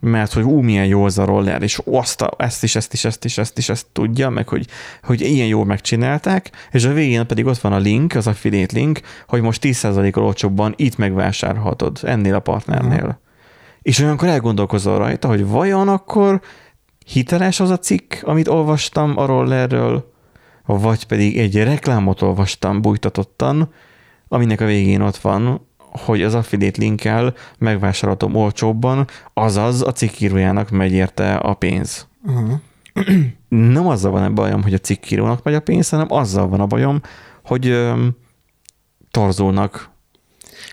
mert 0.00 0.32
hogy 0.32 0.42
ú, 0.42 0.60
milyen 0.60 0.86
jó 0.86 1.04
az 1.04 1.18
a 1.18 1.24
roller, 1.24 1.62
és 1.62 1.80
azt 1.84 2.22
a, 2.22 2.30
ezt 2.36 2.62
is, 2.62 2.76
ezt 2.76 2.92
is, 2.92 3.04
ezt 3.04 3.24
is, 3.24 3.38
ezt 3.38 3.58
is, 3.58 3.68
ezt 3.68 3.86
tudja, 3.92 4.30
meg 4.30 4.48
hogy, 4.48 4.66
hogy 5.02 5.20
ilyen 5.20 5.46
jól 5.46 5.64
megcsinálták, 5.64 6.50
és 6.70 6.84
a 6.84 6.92
végén 6.92 7.26
pedig 7.26 7.46
ott 7.46 7.58
van 7.58 7.72
a 7.72 7.78
link, 7.78 8.14
az 8.14 8.26
affiliate 8.26 8.76
link, 8.78 9.00
hogy 9.26 9.40
most 9.42 9.62
10%-kal 9.64 10.24
olcsóbban 10.24 10.74
itt 10.76 10.96
megvásárolhatod 10.96 11.98
ennél 12.02 12.34
a 12.34 12.40
partnernél. 12.40 12.98
Uh-huh. 12.98 13.14
És 13.82 14.00
olyankor 14.00 14.28
elgondolkozol 14.28 14.98
rajta, 14.98 15.28
hogy 15.28 15.46
vajon 15.46 15.88
akkor 15.88 16.40
hiteles 17.06 17.60
az 17.60 17.70
a 17.70 17.78
cikk, 17.78 18.14
amit 18.22 18.48
olvastam 18.48 19.16
a 19.16 19.26
rollerről, 19.26 20.12
vagy 20.64 21.06
pedig 21.06 21.38
egy 21.38 21.56
reklámot 21.56 22.22
olvastam 22.22 22.80
bújtatottan, 22.80 23.72
aminek 24.28 24.60
a 24.60 24.64
végén 24.64 25.00
ott 25.00 25.16
van, 25.16 25.68
hogy 25.92 26.22
az 26.22 26.34
affiliate 26.34 26.80
linkkel 26.80 27.34
megvásárolhatom 27.58 28.34
olcsóbban, 28.34 29.06
azaz 29.34 29.82
a 29.82 29.92
cikkírójának 29.92 30.70
megy 30.70 30.92
érte 30.92 31.34
a 31.34 31.54
pénz. 31.54 32.06
Uh-huh. 32.26 32.58
Nem 33.48 33.86
azzal 33.86 34.10
van 34.10 34.22
a 34.22 34.30
bajom, 34.30 34.62
hogy 34.62 34.74
a 34.74 34.78
cikkírónak 34.78 35.42
megy 35.42 35.54
a 35.54 35.60
pénz, 35.60 35.88
hanem 35.88 36.06
azzal 36.12 36.48
van 36.48 36.60
a 36.60 36.66
bajom, 36.66 37.00
hogy 37.42 37.66
öm, 37.66 38.16
torzulnak 39.10 39.90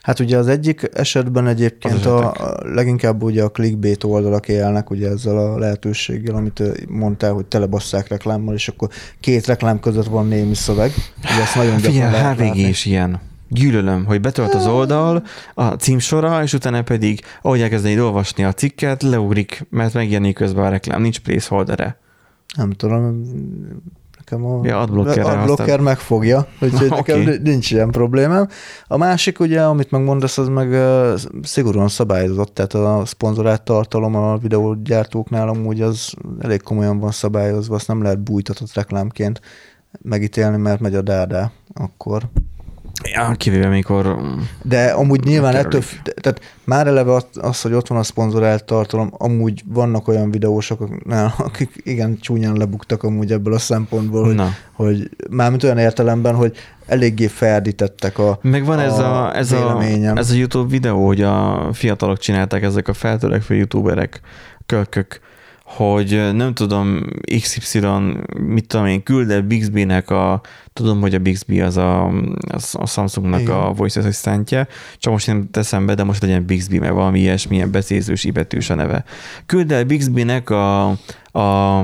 Hát 0.01 0.19
ugye 0.19 0.37
az 0.37 0.47
egyik 0.47 0.89
esetben 0.93 1.47
egyébként 1.47 2.05
a, 2.05 2.31
a 2.31 2.57
leginkább 2.63 3.23
ugye 3.23 3.43
a 3.43 3.49
clickbait 3.49 4.03
oldalak 4.03 4.47
élnek 4.47 4.89
ugye 4.89 5.09
ezzel 5.09 5.37
a 5.37 5.57
lehetőséggel, 5.57 6.35
amit 6.35 6.63
mondtál, 6.89 7.33
hogy 7.33 7.45
telebasszák 7.45 8.07
reklámmal, 8.07 8.53
és 8.53 8.67
akkor 8.67 8.89
két 9.19 9.45
reklám 9.45 9.79
között 9.79 10.05
van 10.05 10.27
némi 10.27 10.53
szöveg. 10.53 10.91
Ugye 11.23 11.41
ezt 11.41 11.55
nagyon 11.55 11.77
Figyelj, 11.77 12.35
HVG 12.35 12.55
is 12.57 12.85
ilyen. 12.85 13.19
Gyűlölöm, 13.49 14.05
hogy 14.05 14.21
betölt 14.21 14.53
az 14.53 14.67
oldal, 14.67 15.23
a 15.53 15.65
címsora, 15.65 16.43
és 16.43 16.53
utána 16.53 16.81
pedig, 16.81 17.21
ahogy 17.41 17.61
elkezdeni 17.61 18.01
olvasni 18.01 18.43
a 18.43 18.53
cikket, 18.53 19.03
leugrik, 19.03 19.65
mert 19.69 19.93
megjelenik 19.93 20.35
közben 20.35 20.65
a 20.65 20.69
reklám, 20.69 21.01
nincs 21.01 21.19
placeholdere. 21.19 21.99
Nem 22.55 22.71
tudom, 22.71 23.21
nekem 24.17 24.45
a 24.45 24.59
ja, 24.63 24.79
adblocker, 24.79 25.25
adblocker 25.25 25.79
megfogja, 25.79 26.47
úgyhogy 26.61 26.91
okay. 26.99 27.23
nekem 27.23 27.41
nincs 27.43 27.71
ilyen 27.71 27.91
problémám. 27.91 28.47
A 28.87 28.97
másik 28.97 29.39
ugye, 29.39 29.63
amit 29.63 29.91
megmondasz, 29.91 30.37
az 30.37 30.47
meg 30.47 30.81
szigorúan 31.41 31.87
szabályozott, 31.87 32.53
tehát 32.53 32.73
a 32.73 33.05
szponzorált 33.05 33.61
tartalom 33.61 34.15
a 34.15 34.37
videógyártóknál 34.37 35.47
amúgy 35.47 35.81
az 35.81 36.13
elég 36.39 36.61
komolyan 36.61 36.99
van 36.99 37.11
szabályozva, 37.11 37.75
azt 37.75 37.87
nem 37.87 38.01
lehet 38.01 38.19
bújtatott 38.19 38.73
reklámként 38.73 39.41
megítélni, 40.01 40.57
mert 40.57 40.79
megy 40.79 40.95
a 40.95 41.01
dádá 41.01 41.51
akkor. 41.73 42.29
Ja, 43.03 43.31
kivéve 43.37 43.67
mikor... 43.67 44.19
De 44.63 44.85
amúgy 44.85 45.23
nyilván 45.23 45.55
ettől, 45.55 45.83
tehát 46.21 46.41
már 46.63 46.87
eleve 46.87 47.13
az, 47.13 47.25
az, 47.33 47.61
hogy 47.61 47.73
ott 47.73 47.87
van 47.87 47.97
a 47.97 48.03
szponzorált 48.03 48.63
tartalom, 48.63 49.09
amúgy 49.11 49.63
vannak 49.65 50.07
olyan 50.07 50.31
videósok, 50.31 50.89
akik 51.37 51.81
igen 51.83 52.17
csúnyán 52.19 52.55
lebuktak 52.55 53.03
amúgy 53.03 53.31
ebből 53.31 53.53
a 53.53 53.59
szempontból, 53.59 54.23
hogy, 54.23 54.35
Na. 54.35 54.49
hogy 54.73 55.09
mármint 55.29 55.63
olyan 55.63 55.77
értelemben, 55.77 56.35
hogy 56.35 56.57
eléggé 56.85 57.27
ferdítettek 57.27 58.19
a 58.19 58.39
Meg 58.41 58.65
van 58.65 58.79
a 58.79 58.81
ez, 58.81 58.99
a, 58.99 59.35
ez, 59.35 59.51
a, 59.51 59.81
ez 60.15 60.31
a 60.31 60.35
YouTube 60.35 60.69
videó, 60.69 61.05
hogy 61.05 61.21
a 61.21 61.69
fiatalok 61.73 62.17
csinálták 62.17 62.63
ezek 62.63 62.87
a 62.87 62.93
feltörekvő 62.93 63.55
youtuberek, 63.55 64.21
kölkök, 64.65 65.19
hogy 65.67 66.29
nem 66.33 66.53
tudom, 66.53 67.05
XY, 67.41 67.79
mit 68.39 68.67
tudom 68.67 68.85
én, 68.85 69.03
küld 69.03 69.31
el 69.31 69.41
Bixby-nek 69.41 70.09
a, 70.09 70.41
tudom, 70.73 71.01
hogy 71.01 71.15
a 71.15 71.19
Bixby 71.19 71.61
az 71.61 71.77
a, 71.77 72.11
a 72.71 72.85
Samsungnak 72.85 73.41
Igen. 73.41 73.55
a 73.55 73.73
voice 73.73 73.99
assistantje, 73.99 74.67
csak 74.97 75.13
most 75.13 75.27
nem 75.27 75.47
teszem 75.51 75.85
be, 75.85 75.93
de 75.93 76.03
most 76.03 76.21
legyen 76.21 76.45
Bixby, 76.45 76.79
mert 76.79 76.93
valami 76.93 77.19
ilyesmilyen 77.19 77.71
becézős, 77.71 78.23
ibetűs 78.23 78.69
a 78.69 78.75
neve. 78.75 79.03
Küld 79.45 79.71
el 79.71 79.83
Bixby-nek 79.83 80.49
a, 80.49 80.89
a 81.31 81.79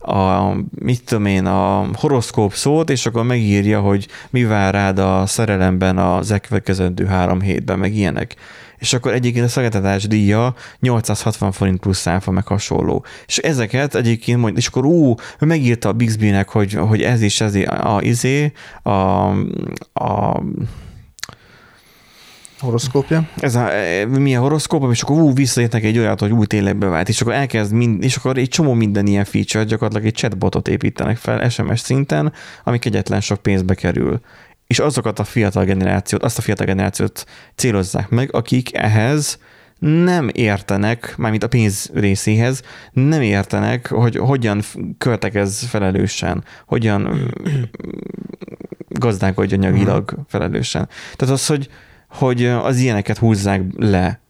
a, 0.00 0.52
mit 0.70 1.04
tudom 1.04 1.26
én, 1.26 1.46
a 1.46 1.86
horoszkóp 1.92 2.52
szót, 2.52 2.90
és 2.90 3.06
akkor 3.06 3.24
megírja, 3.24 3.80
hogy 3.80 4.08
mi 4.30 4.44
vár 4.44 4.74
rád 4.74 4.98
a 4.98 5.26
szerelemben 5.26 5.98
az 5.98 6.30
elkövetkezendő 6.30 7.04
három 7.04 7.40
hétben, 7.40 7.78
meg 7.78 7.94
ilyenek 7.94 8.36
és 8.78 8.92
akkor 8.92 9.12
egyébként 9.12 9.44
a 9.44 9.48
szolgáltatás 9.48 10.06
díja 10.06 10.54
860 10.80 11.52
forint 11.52 11.80
plusz 11.80 12.06
áfa, 12.06 12.30
meg 12.30 12.46
hasonló. 12.46 13.04
És 13.26 13.38
ezeket 13.38 13.94
egyébként 13.94 14.40
mondja, 14.40 14.58
és 14.58 14.66
akkor 14.66 14.84
ú, 14.84 15.14
megírta 15.38 15.88
a 15.88 15.92
Bixby-nek, 15.92 16.48
hogy, 16.48 16.72
hogy 16.72 17.02
ez 17.02 17.22
is 17.22 17.40
ez 17.40 17.54
a, 17.54 17.94
a 17.96 18.02
izé, 18.02 18.52
a, 18.82 18.90
a 19.92 20.42
horoszkópja. 22.64 23.28
Ez 23.36 23.54
a, 23.54 23.68
milyen 24.08 24.40
horoszkóp, 24.40 24.90
és 24.90 25.02
akkor 25.02 25.16
ú, 25.16 25.34
visszaértek 25.34 25.84
egy 25.84 25.98
olyat, 25.98 26.20
hogy 26.20 26.30
új 26.30 26.46
tényleg 26.46 26.76
bevált, 26.76 27.08
és 27.08 27.20
akkor 27.20 27.32
elkezd, 27.32 27.72
mind, 27.72 28.02
és 28.02 28.16
akkor 28.16 28.38
egy 28.38 28.48
csomó 28.48 28.72
minden 28.72 29.06
ilyen 29.06 29.24
feature, 29.24 29.64
gyakorlatilag 29.64 30.06
egy 30.06 30.14
chatbotot 30.14 30.68
építenek 30.68 31.16
fel 31.16 31.48
SMS 31.48 31.80
szinten, 31.80 32.32
ami 32.64 32.78
egyetlen 32.80 33.20
sok 33.20 33.42
pénzbe 33.42 33.74
kerül 33.74 34.20
és 34.66 34.78
azokat 34.78 35.18
a 35.18 35.24
fiatal 35.24 35.64
generációt, 35.64 36.22
azt 36.22 36.38
a 36.38 36.42
fiatal 36.42 36.66
generációt 36.66 37.24
célozzák 37.54 38.08
meg, 38.08 38.34
akik 38.34 38.74
ehhez 38.74 39.38
nem 39.78 40.30
értenek, 40.32 41.14
mármint 41.16 41.42
a 41.42 41.48
pénz 41.48 41.90
részéhez, 41.94 42.62
nem 42.92 43.22
értenek, 43.22 43.86
hogy 43.86 44.16
hogyan 44.16 44.62
költekez 44.98 45.62
felelősen, 45.62 46.44
hogyan 46.66 47.32
gazdálkodj 48.88 49.54
anyagilag 49.54 50.18
felelősen. 50.28 50.88
Tehát 51.16 51.34
az, 51.34 51.46
hogy, 51.46 51.68
hogy 52.08 52.44
az 52.44 52.78
ilyeneket 52.78 53.18
húzzák 53.18 53.62
le, 53.76 54.20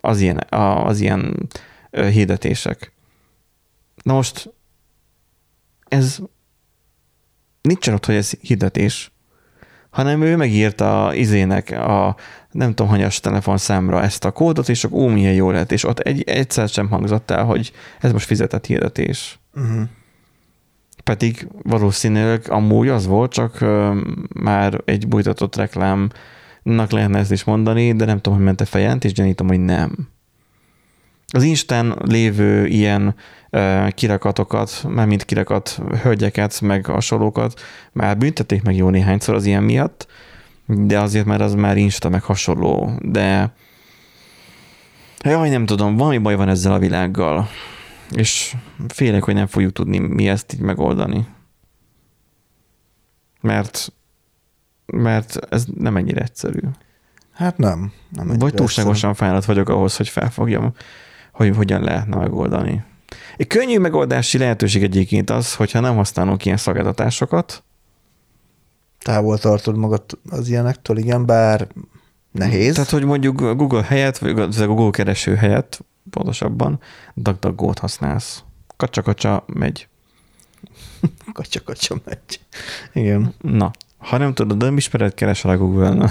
az 0.00 0.20
ilyen, 0.20 0.46
az 0.84 1.00
ilyen 1.00 1.48
hirdetések. 1.90 2.92
Na 4.02 4.12
most 4.12 4.52
ez 5.88 6.18
nincsen 7.60 7.94
ott, 7.94 8.06
hogy 8.06 8.14
ez 8.14 8.30
hirdetés 8.40 9.10
hanem 9.96 10.22
ő 10.22 10.36
megírta 10.36 11.10
izének 11.14 11.70
a 11.70 12.16
nem 12.50 12.68
tudom, 12.68 12.88
hanyas 12.88 13.20
telefonszámra 13.20 14.02
ezt 14.02 14.24
a 14.24 14.30
kódot, 14.30 14.68
és 14.68 14.84
akkor 14.84 14.98
ó, 14.98 15.06
milyen 15.06 15.32
jó 15.32 15.50
lett, 15.50 15.72
és 15.72 15.84
ott 15.84 15.98
egy, 15.98 16.22
egyszer 16.22 16.68
sem 16.68 16.88
hangzott 16.88 17.30
el, 17.30 17.44
hogy 17.44 17.72
ez 18.00 18.12
most 18.12 18.26
fizetett 18.26 18.66
hirdetés. 18.66 19.38
Uh-huh. 19.54 19.82
Pedig 21.04 21.48
valószínűleg 21.62 22.44
amúgy 22.48 22.88
az 22.88 23.06
volt, 23.06 23.32
csak 23.32 23.58
uh, 23.60 23.96
már 24.34 24.80
egy 24.84 25.08
bújtatott 25.08 25.56
reklámnak 25.56 26.90
lehetne 26.90 27.18
ezt 27.18 27.32
is 27.32 27.44
mondani, 27.44 27.92
de 27.92 28.04
nem 28.04 28.16
tudom, 28.16 28.34
hogy 28.34 28.46
ment 28.46 28.60
a 28.60 28.64
fejent, 28.64 29.04
és 29.04 29.12
gyanítom, 29.12 29.46
hogy 29.46 29.60
nem. 29.60 30.08
Az 31.32 31.42
Instán 31.42 31.98
lévő 32.04 32.66
ilyen 32.66 33.14
kirakatokat, 33.88 34.84
már 34.88 35.06
mint 35.06 35.24
kirakat 35.24 35.80
hölgyeket, 36.02 36.60
meg 36.60 36.86
hasonlókat, 36.86 37.60
már 37.92 38.18
büntették 38.18 38.62
meg 38.62 38.76
jó 38.76 38.88
néhányszor 38.88 39.34
az 39.34 39.44
ilyen 39.44 39.62
miatt, 39.62 40.06
de 40.66 41.00
azért 41.00 41.26
már 41.26 41.40
az 41.40 41.54
már 41.54 41.76
Insta 41.76 42.08
meg 42.08 42.22
hasonló, 42.22 42.92
de 43.00 43.54
jaj, 45.24 45.48
nem 45.48 45.66
tudom, 45.66 45.96
valami 45.96 46.18
baj 46.18 46.34
van 46.34 46.48
ezzel 46.48 46.72
a 46.72 46.78
világgal, 46.78 47.48
és 48.10 48.54
félek, 48.88 49.24
hogy 49.24 49.34
nem 49.34 49.46
fogjuk 49.46 49.72
tudni 49.72 49.98
mi 49.98 50.28
ezt 50.28 50.52
így 50.52 50.60
megoldani. 50.60 51.26
Mert, 53.40 53.92
mert 54.86 55.36
ez 55.50 55.64
nem 55.74 55.96
ennyire 55.96 56.20
egyszerű. 56.20 56.60
Hát 57.32 57.58
nem. 57.58 57.92
nem 58.10 58.38
Vagy 58.38 58.54
túlságosan 58.54 59.14
fáradt 59.14 59.44
vagyok 59.44 59.68
ahhoz, 59.68 59.96
hogy 59.96 60.08
felfogjam, 60.08 60.72
hogy 61.36 61.56
hogyan 61.56 61.82
lehetne 61.82 62.16
megoldani. 62.16 62.84
Egy 63.36 63.46
könnyű 63.46 63.78
megoldási 63.78 64.38
lehetőség 64.38 64.82
egyébként 64.82 65.30
az, 65.30 65.54
hogyha 65.54 65.80
nem 65.80 65.96
használunk 65.96 66.44
ilyen 66.44 66.56
szolgáltatásokat, 66.56 67.64
távol 69.06 69.38
tartod 69.38 69.76
magad 69.76 70.02
az 70.30 70.48
ilyenektől, 70.48 70.96
igen, 70.96 71.26
bár 71.26 71.66
nehéz. 72.30 72.74
Tehát, 72.74 72.90
hogy 72.90 73.04
mondjuk 73.04 73.40
Google 73.40 73.82
helyett, 73.82 74.18
vagy 74.18 74.38
a 74.38 74.66
Google 74.66 74.90
kereső 74.90 75.34
helyett, 75.34 75.84
pontosabban, 76.10 76.80
DuckDuckGo-t 77.14 77.78
használsz. 77.78 78.42
Kacsa-kacsa 78.76 79.44
megy. 79.46 79.88
Kacsa-kacsa 81.32 81.96
megy. 82.04 82.40
Igen. 82.92 83.34
Na, 83.40 83.70
ha 83.98 84.16
nem 84.16 84.34
tudod, 84.34 84.56
nem 84.56 84.76
ismered, 84.76 85.14
keresel 85.14 85.50
a 85.50 85.56
Google-n. 85.56 86.10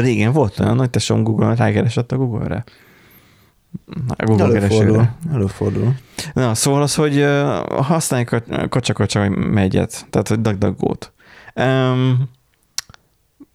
Régen 0.00 0.32
volt 0.32 0.60
olyan 0.60 0.76
nagy 0.76 0.90
tesóm 0.90 1.22
Google-on, 1.22 1.54
rákeresett 1.54 2.12
a 2.12 2.16
Google-re. 2.16 2.64
A 4.16 4.24
Google 4.24 4.44
Előfordul. 4.44 4.68
keresőre. 4.68 5.16
Előfordul. 5.32 5.94
Na, 6.32 6.54
szóval 6.54 6.82
az, 6.82 6.94
hogy 6.94 7.26
használjuk 7.68 8.32
a 8.32 8.68
kacsa-kacsa 8.68 9.28
megyet, 9.28 10.06
tehát 10.10 10.28
hogy 10.28 10.40
DuckDuckGo-t. 10.40 11.12
Um, 11.54 12.28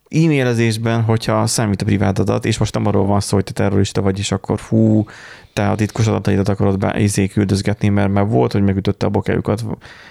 e-mailezésben, 0.10 1.02
hogyha 1.02 1.48
számít 1.48 1.82
a 1.82 1.86
privát 1.86 2.20
adat, 2.20 2.46
és 2.46 2.58
most 2.58 2.74
nem 2.74 2.86
arról 2.86 3.06
van 3.06 3.20
szó, 3.20 3.36
hogy 3.36 3.44
te 3.44 3.52
terrorista 3.52 4.02
vagy, 4.02 4.20
és 4.20 4.32
akkor 4.32 4.60
fú, 4.60 5.06
te 5.54 5.70
a 5.70 5.76
titkos 5.76 6.08
adataidat 6.08 6.50
akarod 6.50 6.78
be 6.78 7.00
izé 7.00 7.28
küldözgetni, 7.28 7.90
mert 7.90 8.12
már 8.12 8.28
volt, 8.28 8.52
hogy 8.52 8.64
megütötte 8.64 9.06
a 9.06 9.10
bokájukat 9.10 9.66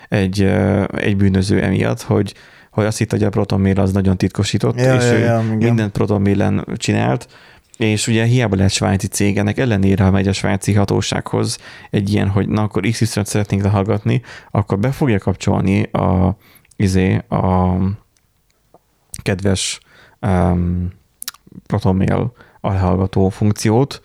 egy, 0.08 0.42
egy 0.96 1.16
bűnöző 1.16 1.62
emiatt, 1.62 2.02
hogy 2.02 2.34
hogy 2.70 2.84
azt 2.84 2.98
hitt, 2.98 3.10
hogy 3.10 3.22
a 3.22 3.28
ProtonMail 3.28 3.80
az 3.80 3.92
nagyon 3.92 4.16
titkosított, 4.16 4.80
Ja, 4.80 4.94
és 4.94 5.04
ja, 5.04 5.12
ő 5.12 5.18
ja, 5.18 5.42
igen. 5.44 5.56
mindent 5.56 5.92
ProtonMail-en 5.92 6.64
csinált, 6.76 7.28
és 7.76 8.06
ugye 8.06 8.24
hiába 8.24 8.56
lehet 8.56 8.70
svájci 8.72 9.06
cég, 9.06 9.38
ennek 9.38 9.58
ellenére, 9.58 10.04
ha 10.04 10.10
megy 10.10 10.28
a 10.28 10.32
svájci 10.32 10.74
hatósághoz 10.74 11.58
egy 11.90 12.12
ilyen, 12.12 12.28
hogy 12.28 12.48
na 12.48 12.62
akkor 12.62 12.82
x 12.90 12.98
t 12.98 13.26
szeretnénk 13.26 13.62
lehallgatni, 13.62 14.22
akkor 14.50 14.78
be 14.78 14.90
fogja 14.90 15.18
kapcsolni 15.18 15.82
a, 15.82 16.36
izé, 16.76 17.14
a 17.28 17.74
kedves 19.22 19.80
um, 20.20 20.92
ProtonMail 21.66 22.32
alhallgató 22.60 23.28
funkciót, 23.28 24.00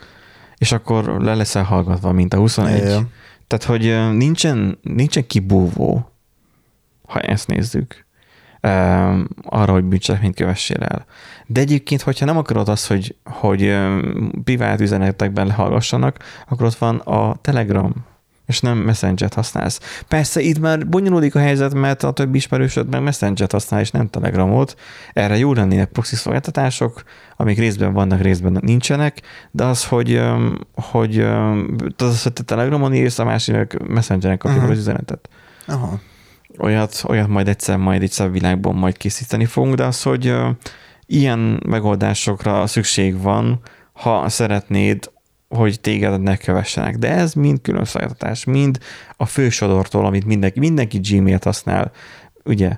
és 0.58 0.72
akkor 0.72 1.22
le 1.22 1.36
leszel 1.36 1.64
hallgatva, 1.64 2.12
mint 2.12 2.34
a 2.34 2.38
21. 2.38 2.78
Ja, 2.78 2.90
ja. 2.90 3.08
Tehát, 3.48 3.66
hogy 3.66 4.16
nincsen, 4.18 4.80
nincsen 4.82 5.28
kibúvó, 5.28 6.12
ha 7.08 7.20
ezt 7.20 7.48
nézzük, 7.48 8.05
um, 8.66 9.28
arra, 9.44 9.72
hogy 9.72 9.84
bűncselekményt 9.84 10.36
kövessél 10.36 10.84
el. 10.84 11.06
De 11.46 11.60
egyébként, 11.60 12.02
hogyha 12.02 12.26
nem 12.26 12.38
akarod 12.38 12.70
azt, 12.70 12.88
hogy, 12.88 13.16
hogy 13.24 13.64
um, 13.64 14.32
privát 14.44 14.82
üzenetekben 14.82 15.48
lehallgassanak, 15.48 16.18
akkor 16.48 16.66
ott 16.66 16.76
van 16.76 16.98
a 16.98 17.36
Telegram, 17.42 17.94
és 18.46 18.60
nem 18.60 18.78
Messenger-t 18.78 19.34
használsz. 19.34 20.04
Persze 20.08 20.42
itt 20.42 20.60
már 20.60 20.88
bonyolódik 20.88 21.36
a 21.36 21.40
helyzet, 21.40 21.74
mert 21.74 22.04
a 22.04 22.12
többi 22.12 22.38
ismerősöd 22.38 22.90
meg 22.90 23.04
Messenger-t 23.04 23.52
használ, 23.52 23.80
és 23.80 23.92
nem 23.92 24.08
Telegramot. 24.10 24.76
Erre 25.14 25.38
jó 25.38 25.54
lennének 25.54 25.90
proxy 25.90 26.16
szolgáltatások, 26.16 27.04
amik 27.36 27.58
részben 27.58 27.94
vannak, 27.94 28.22
részben 28.22 28.58
nincsenek, 28.62 29.22
de 29.52 29.64
az, 29.64 29.86
hogy, 29.86 30.22
hogy, 30.74 31.20
az, 31.98 32.24
hogy 32.24 32.34
te 32.34 32.44
Telegramon 32.44 32.94
írsz, 32.94 33.20
a 33.20 33.24
másiknak 33.24 33.88
Messengeren 33.88 34.38
kapja 34.38 34.58
Mhm. 34.58 34.66
uh-huh. 34.66 34.80
az 34.80 34.84
üzenetet. 34.88 35.30
Aha. 35.68 36.00
Olyat, 36.58 37.04
olyat 37.08 37.28
majd 37.28 37.48
egyszer 37.48 37.78
majd 37.78 38.02
egy 38.02 38.12
szebb 38.12 38.32
világban 38.32 38.76
majd 38.76 38.98
készíteni 38.98 39.46
fogunk, 39.46 39.76
de 39.76 39.84
az, 39.84 40.02
hogy 40.04 40.34
ilyen 41.06 41.62
megoldásokra 41.66 42.68
szükség 42.68 43.22
van, 43.22 43.60
ha 43.94 44.30
szeretnéd, 44.30 45.12
hogy 45.50 45.80
téged 45.80 46.22
ne 46.22 46.38
kövessenek. 46.38 46.98
De 46.98 47.10
ez 47.10 47.34
mind 47.34 47.62
külön 47.62 47.86
szolgáltatás, 47.86 48.44
mind 48.44 48.78
a 49.18 49.26
fősodortól, 49.26 50.06
amit 50.06 50.26
mindenki, 50.26 50.60
mindenki 50.60 50.98
Gmail-t 50.98 51.44
használ, 51.44 51.92
ugye, 52.44 52.78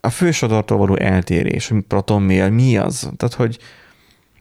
a 0.00 0.10
fősodortól 0.10 0.78
való 0.78 0.96
eltérés, 0.96 1.68
hogy 1.68 1.80
ProtonMail, 1.80 2.50
mi 2.50 2.76
az? 2.76 3.10
Tehát, 3.16 3.34
hogy 3.34 3.58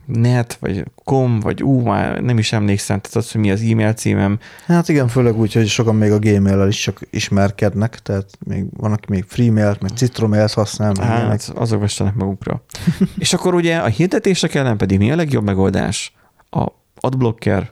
net, 0.05 0.57
vagy 0.59 0.83
com, 1.03 1.39
vagy 1.39 1.63
ú, 1.63 1.79
már 1.79 2.21
nem 2.21 2.37
is 2.37 2.51
emlékszem, 2.51 2.99
tehát 2.99 3.17
az, 3.17 3.31
hogy 3.31 3.41
mi 3.41 3.51
az 3.51 3.61
e-mail 3.61 3.93
címem, 3.93 4.39
Hát 4.65 4.89
igen, 4.89 5.07
főleg 5.07 5.37
úgy, 5.37 5.53
hogy 5.53 5.67
sokan 5.67 5.95
még 5.95 6.11
a 6.11 6.19
Gmail-el 6.19 6.67
is 6.67 6.81
csak 6.81 6.99
ismerkednek, 7.09 7.99
tehát 7.99 8.29
még 8.45 8.65
van, 8.77 8.91
aki 8.91 9.05
még 9.09 9.25
Freemail-t, 9.27 9.81
meg 9.81 9.91
Citromailt 9.91 10.53
használ, 10.53 10.91
meg. 10.97 11.07
Hát, 11.07 11.51
azok 11.55 11.79
vessenek 11.79 12.13
magukra. 12.13 12.63
és 13.17 13.33
akkor 13.33 13.53
ugye 13.53 13.77
a 13.77 13.87
hirdetések 13.87 14.55
ellen 14.55 14.77
pedig 14.77 14.97
mi 14.97 15.11
a 15.11 15.15
legjobb 15.15 15.43
megoldás? 15.43 16.13
A 16.49 16.67
adblocker, 16.99 17.71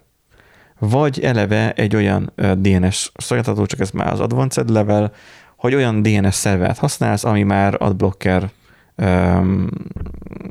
vagy 0.79 1.19
eleve 1.19 1.73
egy 1.73 1.95
olyan 1.95 2.33
DNS 2.35 3.11
szolgáltató, 3.15 3.65
csak 3.65 3.79
ez 3.79 3.91
már 3.91 4.13
az 4.13 4.19
advanced 4.19 4.69
level, 4.69 5.11
hogy 5.57 5.75
olyan 5.75 6.01
DNS 6.01 6.35
szervert 6.35 6.77
használsz, 6.77 7.23
ami 7.23 7.43
már 7.43 7.75
adblocker 7.79 8.49
um, 8.97 9.69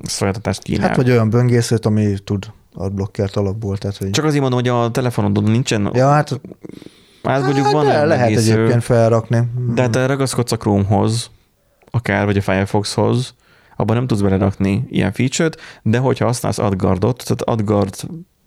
szolgáltatást 0.02 0.62
kínál. 0.62 0.88
Hát 0.88 0.96
vagy 0.96 1.10
olyan 1.10 1.30
böngészőt, 1.30 1.86
ami 1.86 2.14
tud 2.24 2.52
adblockert 2.74 3.36
alapból, 3.36 3.78
tehát 3.78 3.96
hogy... 3.96 4.10
Csak 4.10 4.24
azért 4.24 4.40
mondom, 4.40 4.58
hogy 4.60 4.68
a 4.68 4.90
telefonodon 4.90 5.44
nincsen, 5.44 5.90
Ja, 5.94 6.08
hát, 6.08 6.40
hát 7.22 7.42
mondjuk 7.42 7.64
hát 7.64 7.74
van 7.74 7.86
de 7.86 8.04
lehet 8.04 8.26
böngésző, 8.26 8.52
egyébként 8.52 8.82
felrakni. 8.82 9.42
De 9.74 9.88
te 9.88 10.06
ragaszkodsz 10.06 10.52
a 10.52 10.56
Chromehoz, 10.56 11.30
akár, 11.90 12.24
vagy 12.24 12.36
a 12.36 12.40
Firefoxhoz, 12.40 13.34
abban 13.76 13.96
nem 13.96 14.06
tudsz 14.06 14.20
belerakni 14.20 14.86
ilyen 14.90 15.12
feature-t, 15.12 15.60
de 15.82 15.98
hogyha 15.98 16.24
használsz 16.24 16.58
AdGuardot, 16.58 17.22
tehát 17.24 17.42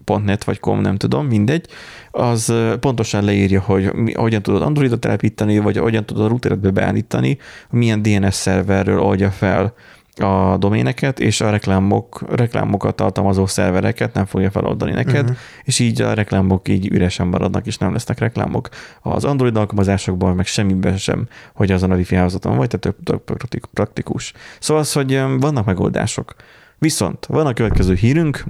adguard.net 0.06 0.44
vagy 0.44 0.60
com, 0.60 0.80
nem 0.80 0.96
tudom, 0.96 1.26
mindegy, 1.26 1.66
az 2.10 2.52
pontosan 2.80 3.24
leírja, 3.24 3.60
hogy 3.60 3.92
mi, 3.92 4.12
hogyan 4.12 4.42
tudod 4.42 4.62
Androidot 4.62 5.00
telepíteni, 5.00 5.58
vagy 5.58 5.76
hogyan 5.76 6.04
tudod 6.06 6.24
a 6.24 6.28
routeredbe 6.28 6.70
beállítani, 6.70 7.38
milyen 7.70 8.02
DNS 8.02 8.34
szerverről 8.34 9.00
oldja 9.00 9.30
fel 9.30 9.74
a 10.18 10.56
doméneket, 10.56 11.20
és 11.20 11.40
a 11.40 11.50
reklámok, 11.50 12.24
reklámokat 12.28 12.96
tartalmazó 12.96 13.46
szervereket 13.46 14.14
nem 14.14 14.24
fogja 14.24 14.50
feloldani 14.50 14.92
neked, 14.92 15.22
uh-huh. 15.22 15.36
és 15.64 15.78
így 15.78 16.02
a 16.02 16.14
reklámok 16.14 16.68
így 16.68 16.92
üresen 16.92 17.26
maradnak, 17.26 17.66
és 17.66 17.78
nem 17.78 17.92
lesznek 17.92 18.18
reklámok. 18.18 18.68
Az 19.02 19.24
Android 19.24 19.56
alkalmazásokban 19.56 20.36
meg 20.36 20.46
semmiben 20.46 20.96
sem, 20.96 21.28
hogy 21.54 21.70
azon 21.70 21.90
a 21.90 21.94
wifi 21.96 22.14
hálózaton 22.14 22.56
vagy, 22.56 22.68
tehát 22.68 22.96
tök 23.04 23.22
praktik- 23.24 23.68
praktikus. 23.72 24.32
Szóval 24.60 24.82
az, 24.82 24.92
hogy 24.92 25.20
vannak 25.38 25.64
megoldások. 25.64 26.34
Viszont 26.78 27.26
van 27.26 27.46
a 27.46 27.52
következő 27.52 27.94
hírünk, 27.94 28.44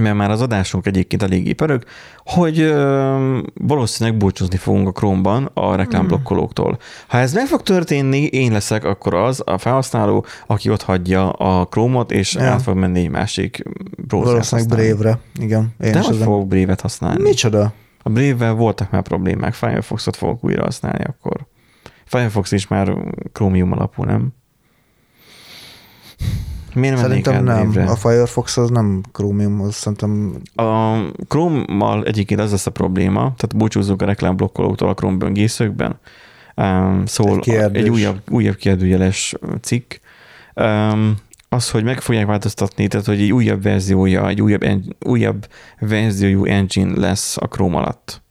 mert 0.00 0.16
már 0.16 0.30
az 0.30 0.40
adásunk 0.40 0.86
egyébként 0.86 1.22
eléggé 1.22 1.52
pörög, 1.52 1.84
hogy 2.24 2.60
ö, 2.60 3.38
valószínűleg 3.54 4.18
búcsúzni 4.18 4.56
fogunk 4.56 4.88
a 4.88 4.92
Chrome-ban 4.92 5.50
a 5.54 5.74
reklámblokkolóktól. 5.74 6.78
Ha 7.08 7.18
ez 7.18 7.32
meg 7.32 7.46
fog 7.46 7.62
történni, 7.62 8.24
én 8.24 8.52
leszek 8.52 8.84
akkor 8.84 9.14
az 9.14 9.42
a 9.46 9.58
felhasználó, 9.58 10.24
aki 10.46 10.70
ott 10.70 10.82
hagyja 10.82 11.30
a 11.30 11.66
Chrome-ot, 11.66 12.10
és 12.10 12.34
Ja. 12.34 12.42
át 12.42 12.62
fog 12.62 12.76
menni 12.76 13.00
egy 13.00 13.10
másik 13.10 13.62
browser 13.96 14.30
Valószínűleg 14.32 14.68
Brave-re. 14.70 15.18
Igen. 15.40 15.74
Én 15.80 15.92
De 15.92 16.00
hogy 16.00 16.16
fogok 16.16 16.48
Brave-et 16.48 16.80
használni? 16.80 17.22
Micsoda? 17.22 17.72
A 18.02 18.10
Brave-vel 18.10 18.54
voltak 18.54 18.90
már 18.90 19.02
problémák, 19.02 19.54
Firefox-ot 19.54 20.16
fogok 20.16 20.44
újra 20.44 20.62
használni 20.62 21.04
akkor. 21.04 21.46
Firefox 22.04 22.52
is 22.52 22.68
már 22.68 22.94
Chromium 23.32 23.72
alapú, 23.72 24.04
nem? 24.04 24.32
Miért 26.74 26.96
Szerintem 26.96 27.44
nem. 27.44 27.70
Brave-re? 27.70 27.90
A 27.90 27.96
Firefox 27.96 28.56
az 28.56 28.70
nem 28.70 29.00
Chromium, 29.12 29.60
az 29.60 29.74
szerintem 29.74 30.36
A 30.54 30.96
Chrome-mal 31.28 32.04
egyébként 32.04 32.40
az 32.40 32.50
lesz 32.50 32.66
a 32.66 32.70
probléma, 32.70 33.20
tehát 33.20 33.56
búcsúzzunk 33.56 34.02
a 34.02 34.04
reklámblokkolóktól 34.04 34.88
a 34.88 34.94
Chrome 34.94 35.16
böngészőkben. 35.16 35.98
Um, 36.56 37.02
szól 37.06 37.30
Egy 37.30 37.40
kérdés. 37.40 37.82
egy 37.82 37.88
újabb, 37.88 38.20
újabb 38.30 38.56
kérdőjeles 38.56 39.34
cikk. 39.60 39.94
Um, 40.54 41.16
az, 41.48 41.70
hogy 41.70 41.84
meg 41.84 42.00
fogják 42.00 42.26
változtatni, 42.26 42.88
tehát 42.88 43.06
hogy 43.06 43.20
egy 43.20 43.32
újabb 43.32 43.62
verziója, 43.62 44.28
egy 44.28 44.42
újabb, 44.42 44.62
en, 44.62 44.96
újabb 45.00 45.46
verziójú 45.78 46.44
engine 46.44 47.00
lesz 47.00 47.36
a 47.36 47.46
Chrome 47.46 47.76
alatt. 47.76 48.22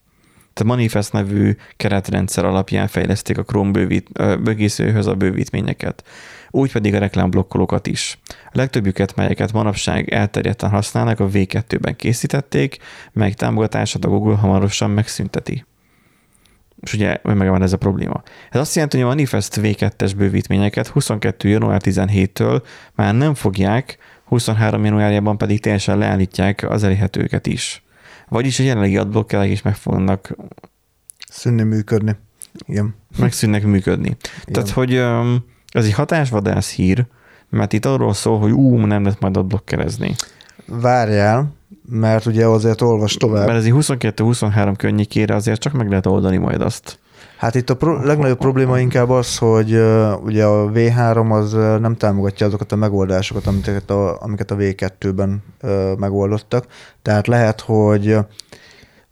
Tehát 0.54 0.76
Manifest 0.76 1.14
nevű 1.14 1.56
keretrendszer 1.78 2.46
alapján 2.46 2.88
fejleszték 2.88 3.38
a 3.38 3.44
Chrome 3.44 3.72
bővít, 3.72 4.10
ö, 4.14 4.36
böngészőhöz 4.38 5.08
a 5.08 5.16
bővítményeket, 5.16 6.04
úgy 6.52 6.72
pedig 6.72 6.94
a 6.94 7.00
reklámblokkolókat 7.00 7.88
is. 7.88 8.20
A 8.28 8.52
legtöbbjüket, 8.52 9.16
melyeket 9.16 9.54
manapság 9.54 10.10
elterjedten 10.10 10.70
használnak, 10.70 11.20
a 11.20 11.28
V2-ben 11.28 11.96
készítették, 11.96 12.78
mely 13.12 13.34
támogatását 13.34 14.06
a 14.06 14.10
Google 14.10 14.36
hamarosan 14.36 14.90
megszünteti. 14.90 15.66
És 16.82 16.94
ugye 16.94 17.18
meg 17.24 17.50
van 17.50 17.62
ez 17.62 17.74
a 17.74 17.78
probléma. 17.78 18.24
Ez 18.50 18.60
azt 18.60 18.76
jelenti, 18.76 18.98
hogy 18.98 19.06
a 19.06 19.10
Manifest 19.10 19.60
V2-es 19.62 20.12
bővítményeket 20.18 20.88
22. 20.88 21.50
január 21.50 21.82
17-től 21.84 22.64
már 22.96 23.16
nem 23.16 23.34
fogják, 23.34 23.98
23 24.26 24.86
januárjában 24.86 25.38
pedig 25.38 25.60
teljesen 25.60 25.98
leállítják 25.98 26.70
az 26.70 26.84
elérhetőket 26.84 27.48
is. 27.48 27.84
Vagyis 28.30 28.60
a 28.60 28.64
jelenlegi 28.64 28.98
adblockerek 28.98 29.50
is 29.50 29.62
meg 29.62 29.76
fognak, 29.76 30.36
szűnni 31.30 31.64
működni. 31.64 32.16
Igen. 32.68 32.96
megszűnnek 33.18 33.64
működni. 33.64 34.08
Igen. 34.08 34.54
Tehát, 34.54 34.70
hogy 34.70 34.94
öm, 34.94 35.44
ez 35.72 35.86
egy 35.86 35.94
hatásvadász 35.94 36.72
hír, 36.72 37.06
mert 37.50 37.74
itt 37.74 37.86
arról 37.86 38.14
szól, 38.14 38.40
hogy 38.40 38.52
ú, 38.52 38.78
nem 38.78 39.04
lehet 39.04 39.20
majd 39.20 39.38
adblockerezni. 39.38 40.16
Várjál, 40.66 41.54
mert 41.90 42.26
ugye 42.26 42.46
azért 42.46 42.82
olvas 42.82 43.14
tovább. 43.14 43.46
Mert 43.46 43.58
ez 43.58 43.66
egy 43.66 43.74
22-23 43.76 44.74
környékére 44.78 45.36
azért 45.36 45.62
csak 45.62 45.74
meg 45.74 45.90
lehet 45.90 46.06
oldani 46.06 46.38
majd 46.38 46.62
azt. 46.62 47.00
Hát 47.38 47.56
itt 47.56 47.70
a 47.70 47.76
pro- 47.76 48.04
legnagyobb 48.04 48.38
probléma 48.38 48.80
inkább 48.80 49.10
az, 49.10 49.38
hogy 49.38 49.74
uh, 49.74 50.24
ugye 50.24 50.46
a 50.46 50.72
V3 50.72 51.32
az 51.32 51.54
uh, 51.54 51.80
nem 51.80 51.96
támogatja 51.96 52.46
azokat 52.46 52.72
a 52.72 52.76
megoldásokat, 52.76 53.48
amiket 53.48 53.90
a, 53.90 54.22
amiket 54.22 54.52
a 54.52 54.56
V2-ben 54.56 55.44
uh, 55.62 55.98
megoldottak. 55.98 56.66
Tehát 57.02 57.28
lehet, 57.28 57.62
hogy 57.62 58.18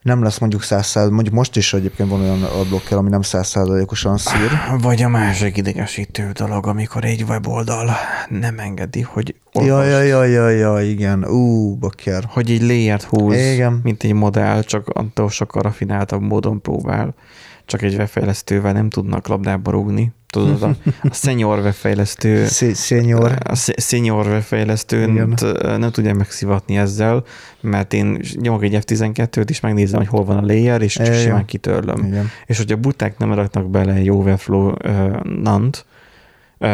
nem 0.01 0.23
lesz 0.23 0.37
mondjuk 0.37 0.63
100 0.63 0.93
mondjuk 0.93 1.35
most 1.35 1.55
is 1.55 1.73
egyébként 1.73 2.09
van 2.09 2.21
olyan 2.21 2.43
adblocker, 2.43 2.97
ami 2.97 3.09
nem 3.09 3.21
100%-osan 3.23 4.17
szír. 4.17 4.49
Vagy 4.81 5.01
a 5.01 5.09
másik 5.09 5.57
idegesítő 5.57 6.31
dolog, 6.31 6.67
amikor 6.67 7.03
egy 7.03 7.23
weboldal 7.27 7.89
nem 8.29 8.59
engedi, 8.59 9.01
hogy 9.01 9.35
Ja, 9.53 9.83
ja, 9.83 10.01
ja, 10.01 10.23
ja, 10.23 10.49
ja, 10.49 10.81
igen. 10.81 11.25
Ú, 11.25 11.75
bakker. 11.75 12.23
Hogy 12.27 12.51
egy 12.51 12.61
layert 12.61 13.03
húz, 13.03 13.35
Igen. 13.35 13.79
mint 13.83 14.03
egy 14.03 14.13
modell, 14.13 14.61
csak 14.61 14.87
attól 14.87 15.29
sokkal 15.29 15.61
rafináltabb 15.61 16.21
módon 16.21 16.61
próbál. 16.61 17.13
Csak 17.69 17.81
egy 17.81 17.95
webfejlesztővel 17.95 18.73
nem 18.73 18.89
tudnak 18.89 19.27
labdába 19.27 19.71
rúgni. 19.71 20.11
Tudod, 20.27 20.63
a, 20.63 20.75
a 21.01 21.13
senior 21.13 21.59
webfejlesztő 21.59 22.47
Senior. 22.73 23.37
a 23.43 23.55
senior 23.77 24.27
webfejlesztőt 24.27 25.41
nem 25.77 25.91
tudja 25.91 26.13
megszivatni 26.13 26.77
ezzel, 26.77 27.23
mert 27.61 27.93
én 27.93 28.19
nyomok 28.33 28.63
egy 28.63 28.77
F12-t, 28.85 29.49
és 29.49 29.59
megnézem, 29.59 29.99
hogy 29.99 30.07
hol 30.07 30.23
van 30.23 30.37
a 30.37 30.45
layer, 30.45 30.81
és 30.81 30.93
csak 30.93 31.13
simán 31.13 31.45
kitörlöm. 31.45 32.05
Igen. 32.05 32.29
És 32.45 32.57
hogyha 32.57 32.75
buták 32.75 33.17
nem 33.17 33.33
raknak 33.33 33.69
bele 33.69 33.93
egy 33.93 34.09
Overflow 34.09 34.67
uh, 34.67 35.23
nant, 35.23 35.85
uh, 36.57 36.69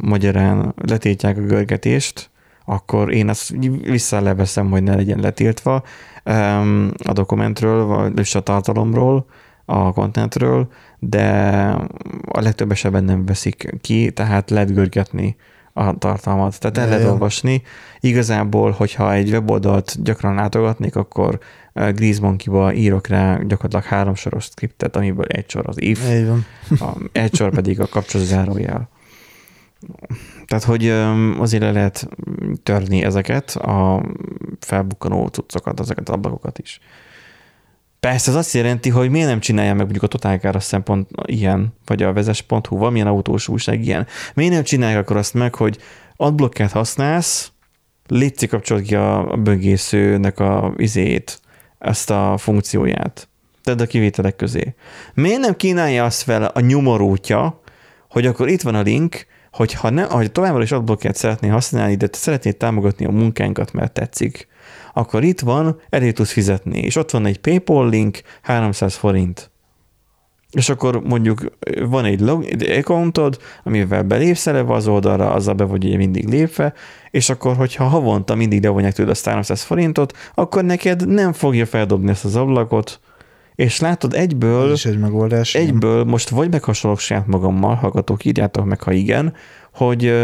magyarán 0.00 0.74
letiltják 0.86 1.36
a 1.36 1.40
görgetést, 1.40 2.30
akkor 2.64 3.12
én 3.12 3.28
azt 3.28 3.54
visszaleveszem, 3.82 4.70
hogy 4.70 4.82
ne 4.82 4.94
legyen 4.94 5.18
letiltva 5.18 5.82
um, 6.24 6.90
a 7.04 7.12
dokumentről, 7.12 7.84
vagy 7.84 8.30
a 8.32 8.40
tartalomról, 8.40 9.26
a 9.72 9.92
contentről, 9.92 10.68
de 10.98 11.28
a 12.24 12.40
legtöbb 12.40 12.70
esetben 12.70 13.04
nem 13.04 13.24
veszik 13.24 13.74
ki, 13.80 14.10
tehát 14.10 14.50
lehet 14.50 14.74
görgetni 14.74 15.36
a 15.72 15.98
tartalmat. 15.98 16.60
Tehát 16.60 16.78
el 16.78 16.88
lehet 16.88 17.10
olvasni. 17.10 17.62
Igazából, 18.00 18.70
hogyha 18.70 19.12
egy 19.12 19.30
weboldalt 19.30 20.02
gyakran 20.02 20.34
látogatnék, 20.34 20.96
akkor 20.96 21.38
Greasemonkey-ba 21.72 22.72
írok 22.72 23.06
rá 23.06 23.36
gyakorlatilag 23.36 23.84
három 23.84 24.14
soros 24.14 24.44
skriptet, 24.44 24.96
amiből 24.96 25.26
egy 25.28 25.50
sor 25.50 25.64
az 25.66 25.82
if, 25.82 26.08
a, 26.80 26.96
egy 27.12 27.34
sor 27.34 27.50
pedig 27.50 27.80
a 27.80 27.86
kapcsolatzárójel. 27.86 28.88
Tehát, 30.46 30.64
hogy 30.64 30.88
azért 31.38 31.62
le 31.62 31.72
lehet 31.72 32.08
törni 32.62 33.04
ezeket 33.04 33.50
a 33.50 34.02
felbukkanó 34.60 35.26
cuccokat, 35.26 35.80
ezeket 35.80 36.08
a 36.08 36.12
ablakokat 36.12 36.58
is. 36.58 36.80
Persze 38.06 38.30
ez 38.30 38.36
azt 38.36 38.54
jelenti, 38.54 38.90
hogy 38.90 39.10
miért 39.10 39.28
nem 39.28 39.40
csinálja 39.40 39.70
meg 39.70 39.80
mondjuk 39.80 40.02
a 40.02 40.06
Totálkára 40.06 40.60
szempont 40.60 41.08
ilyen, 41.24 41.74
vagy 41.84 42.02
a 42.02 42.12
vezes.hu, 42.12 42.76
valamilyen 42.76 43.06
autós 43.06 43.48
újság 43.48 43.84
ilyen. 43.84 44.06
Miért 44.34 44.52
nem 44.52 44.62
csinálják 44.62 45.00
akkor 45.00 45.16
azt 45.16 45.34
meg, 45.34 45.54
hogy 45.54 45.78
adblockert 46.16 46.72
használsz, 46.72 47.52
létszik 48.06 48.50
kapcsolod 48.50 48.82
ki 48.82 48.94
a 48.94 49.38
böngészőnek 49.42 50.40
a 50.40 50.74
izét, 50.76 51.40
ezt 51.78 52.10
a 52.10 52.34
funkcióját. 52.38 53.28
Tedd 53.62 53.80
a 53.80 53.86
kivételek 53.86 54.36
közé. 54.36 54.74
Miért 55.14 55.40
nem 55.40 55.56
kínálja 55.56 56.04
azt 56.04 56.22
fel 56.22 56.44
a 56.44 56.60
nyomorútja, 56.60 57.60
hogy 58.08 58.26
akkor 58.26 58.48
itt 58.48 58.62
van 58.62 58.74
a 58.74 58.82
link, 58.82 59.26
hogy 59.52 59.72
ha 59.72 59.90
ne, 59.90 60.02
ha 60.02 60.28
továbbra 60.28 60.62
is 60.62 60.72
adblockert 60.72 61.16
szeretnél 61.16 61.50
használni, 61.50 61.94
de 61.94 62.06
te 62.06 62.18
szeretnéd 62.18 62.56
támogatni 62.56 63.04
a 63.04 63.10
munkánkat, 63.10 63.72
mert 63.72 63.92
tetszik, 63.92 64.48
akkor 64.92 65.24
itt 65.24 65.40
van, 65.40 65.80
elé 65.88 66.12
tudsz 66.12 66.32
fizetni, 66.32 66.78
és 66.78 66.96
ott 66.96 67.10
van 67.10 67.26
egy 67.26 67.38
PayPal 67.38 67.88
link, 67.88 68.20
300 68.42 68.94
forint. 68.94 69.50
És 70.52 70.68
akkor 70.68 71.02
mondjuk 71.02 71.44
van 71.88 72.04
egy, 72.04 72.20
log, 72.20 72.46
accountod, 72.78 73.38
amivel 73.64 74.02
belépsz 74.02 74.46
eleve 74.46 74.74
az 74.74 74.88
oldalra, 74.88 75.32
azzal 75.32 75.54
be 75.54 75.64
vagy 75.64 75.84
ugye 75.84 75.96
mindig 75.96 76.28
lépve, 76.28 76.72
és 77.10 77.30
akkor, 77.30 77.56
hogyha 77.56 77.84
havonta 77.84 78.34
mindig 78.34 78.62
levonják 78.62 78.92
tőle 78.92 79.10
azt 79.10 79.28
300 79.28 79.62
forintot, 79.62 80.16
akkor 80.34 80.64
neked 80.64 81.08
nem 81.08 81.32
fogja 81.32 81.66
feldobni 81.66 82.10
ezt 82.10 82.24
az 82.24 82.36
ablakot, 82.36 83.00
és 83.54 83.80
látod 83.80 84.14
egyből, 84.14 84.66
Ez 84.66 84.72
is 84.72 84.84
egy 84.84 84.98
megoldás. 84.98 85.54
Egyből 85.54 86.04
most 86.04 86.28
vagy 86.28 86.50
meghasonlok 86.50 87.00
saját 87.00 87.26
magammal, 87.26 87.74
hallgatók, 87.74 88.24
írjátok 88.24 88.64
meg, 88.64 88.82
ha 88.82 88.92
igen, 88.92 89.34
hogy, 89.72 90.14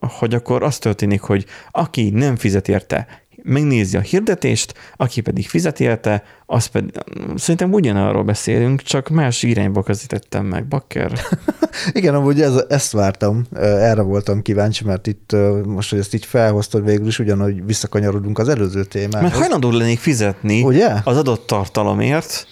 hogy 0.00 0.34
akkor 0.34 0.62
az 0.62 0.78
történik, 0.78 1.20
hogy 1.20 1.44
aki 1.70 2.10
nem 2.10 2.36
fizet 2.36 2.68
érte, 2.68 3.06
megnézi 3.42 3.96
a 3.96 4.00
hirdetést, 4.00 4.74
aki 4.96 5.20
pedig 5.20 5.48
fizet 5.48 5.80
érte, 5.80 6.22
az 6.46 6.66
pedig, 6.66 6.90
szerintem 7.34 7.72
ugyanarról 7.72 8.24
beszélünk, 8.24 8.82
csak 8.82 9.08
más 9.08 9.42
irányba 9.42 9.82
közítettem 9.82 10.46
meg, 10.46 10.66
bakker. 10.66 11.12
Igen, 11.92 12.14
amúgy 12.14 12.40
ez, 12.40 12.64
ezt 12.68 12.92
vártam, 12.92 13.46
erre 13.60 14.02
voltam 14.02 14.42
kíváncsi, 14.42 14.84
mert 14.84 15.06
itt 15.06 15.36
most, 15.64 15.90
hogy 15.90 15.98
ezt 15.98 16.14
így 16.14 16.24
felhoztad 16.24 16.84
végül 16.84 17.06
is, 17.06 17.18
ugyanúgy 17.18 17.66
visszakanyarodunk 17.66 18.38
az 18.38 18.48
előző 18.48 18.84
témához. 18.84 19.22
Mert 19.22 19.40
hajlandó 19.42 19.70
lennék 19.70 19.98
fizetni 19.98 20.62
Ugye? 20.62 20.94
az 21.04 21.16
adott 21.16 21.46
tartalomért 21.46 22.46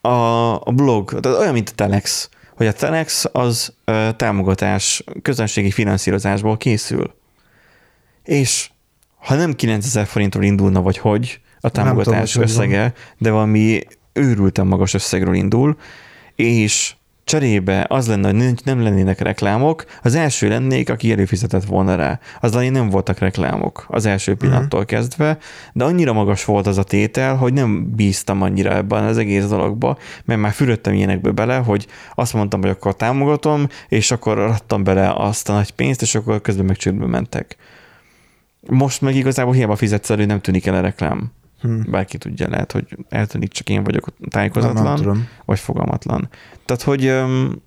a, 0.00 0.54
a 0.54 0.72
blog, 0.74 1.20
tehát 1.20 1.38
olyan, 1.38 1.52
mint 1.52 1.68
a 1.68 1.72
Telex, 1.74 2.28
hogy 2.56 2.66
a 2.66 2.72
Telex 2.72 3.24
az 3.32 3.72
támogatás, 4.16 5.04
közönségi 5.22 5.70
finanszírozásból 5.70 6.56
készül. 6.56 7.14
És 8.24 8.70
ha 9.20 9.34
nem 9.34 9.52
9000 9.54 10.06
forintról 10.06 10.44
indulna, 10.44 10.82
vagy 10.82 10.98
hogy, 10.98 11.40
a 11.60 11.68
támogatás 11.68 12.32
tudom, 12.32 12.48
hogy 12.48 12.50
összege, 12.50 12.92
de 13.18 13.30
valami 13.30 13.80
őrülten 14.12 14.66
magas 14.66 14.94
összegről 14.94 15.34
indul, 15.34 15.76
és 16.34 16.94
cserébe 17.24 17.86
az 17.88 18.08
lenne, 18.08 18.32
hogy 18.32 18.60
nem 18.64 18.82
lennének 18.82 19.20
reklámok, 19.20 19.84
az 20.02 20.14
első 20.14 20.48
lennék, 20.48 20.90
aki 20.90 21.12
előfizetett 21.12 21.64
volna 21.64 21.94
rá. 21.94 22.18
Az 22.40 22.52
elején 22.52 22.72
nem 22.72 22.88
voltak 22.88 23.18
reklámok 23.18 23.86
az 23.88 24.06
első 24.06 24.34
pillanattól 24.34 24.84
kezdve, 24.84 25.38
de 25.72 25.84
annyira 25.84 26.12
magas 26.12 26.44
volt 26.44 26.66
az 26.66 26.78
a 26.78 26.82
tétel, 26.82 27.36
hogy 27.36 27.52
nem 27.52 27.94
bíztam 27.94 28.42
annyira 28.42 28.74
ebben 28.74 29.04
az 29.04 29.18
egész 29.18 29.46
dologba, 29.46 29.98
mert 30.24 30.40
már 30.40 30.52
fürödtem 30.52 30.94
ilyenekbe 30.94 31.30
bele, 31.30 31.56
hogy 31.56 31.86
azt 32.14 32.34
mondtam, 32.34 32.60
hogy 32.60 32.70
akkor 32.70 32.96
támogatom, 32.96 33.66
és 33.88 34.10
akkor 34.10 34.38
adtam 34.38 34.84
bele 34.84 35.12
azt 35.16 35.48
a 35.48 35.52
nagy 35.52 35.70
pénzt, 35.70 36.02
és 36.02 36.14
akkor 36.14 36.40
közben 36.40 36.64
meg 36.64 36.76
csődbe 36.76 37.06
mentek. 37.06 37.56
Most 38.68 39.00
meg 39.00 39.14
igazából 39.14 39.52
hiába 39.52 39.76
fizetsz 39.76 40.10
elő, 40.10 40.24
nem 40.24 40.40
tűnik 40.40 40.66
el 40.66 40.74
a 40.74 40.80
reklám. 40.80 41.32
Hm. 41.60 41.90
Bárki 41.90 42.18
tudja, 42.18 42.48
lehet, 42.48 42.72
hogy 42.72 42.96
eltűnik, 43.08 43.52
csak 43.52 43.68
én 43.68 43.84
vagyok 43.84 44.18
Nem, 44.18 44.28
tájékozatlan 44.28 44.84
nem 44.84 44.96
tudom. 44.96 45.28
vagy 45.44 45.58
fogalmatlan. 45.58 46.28
Tehát, 46.64 46.82
hogy 46.82 47.06
öm, 47.06 47.62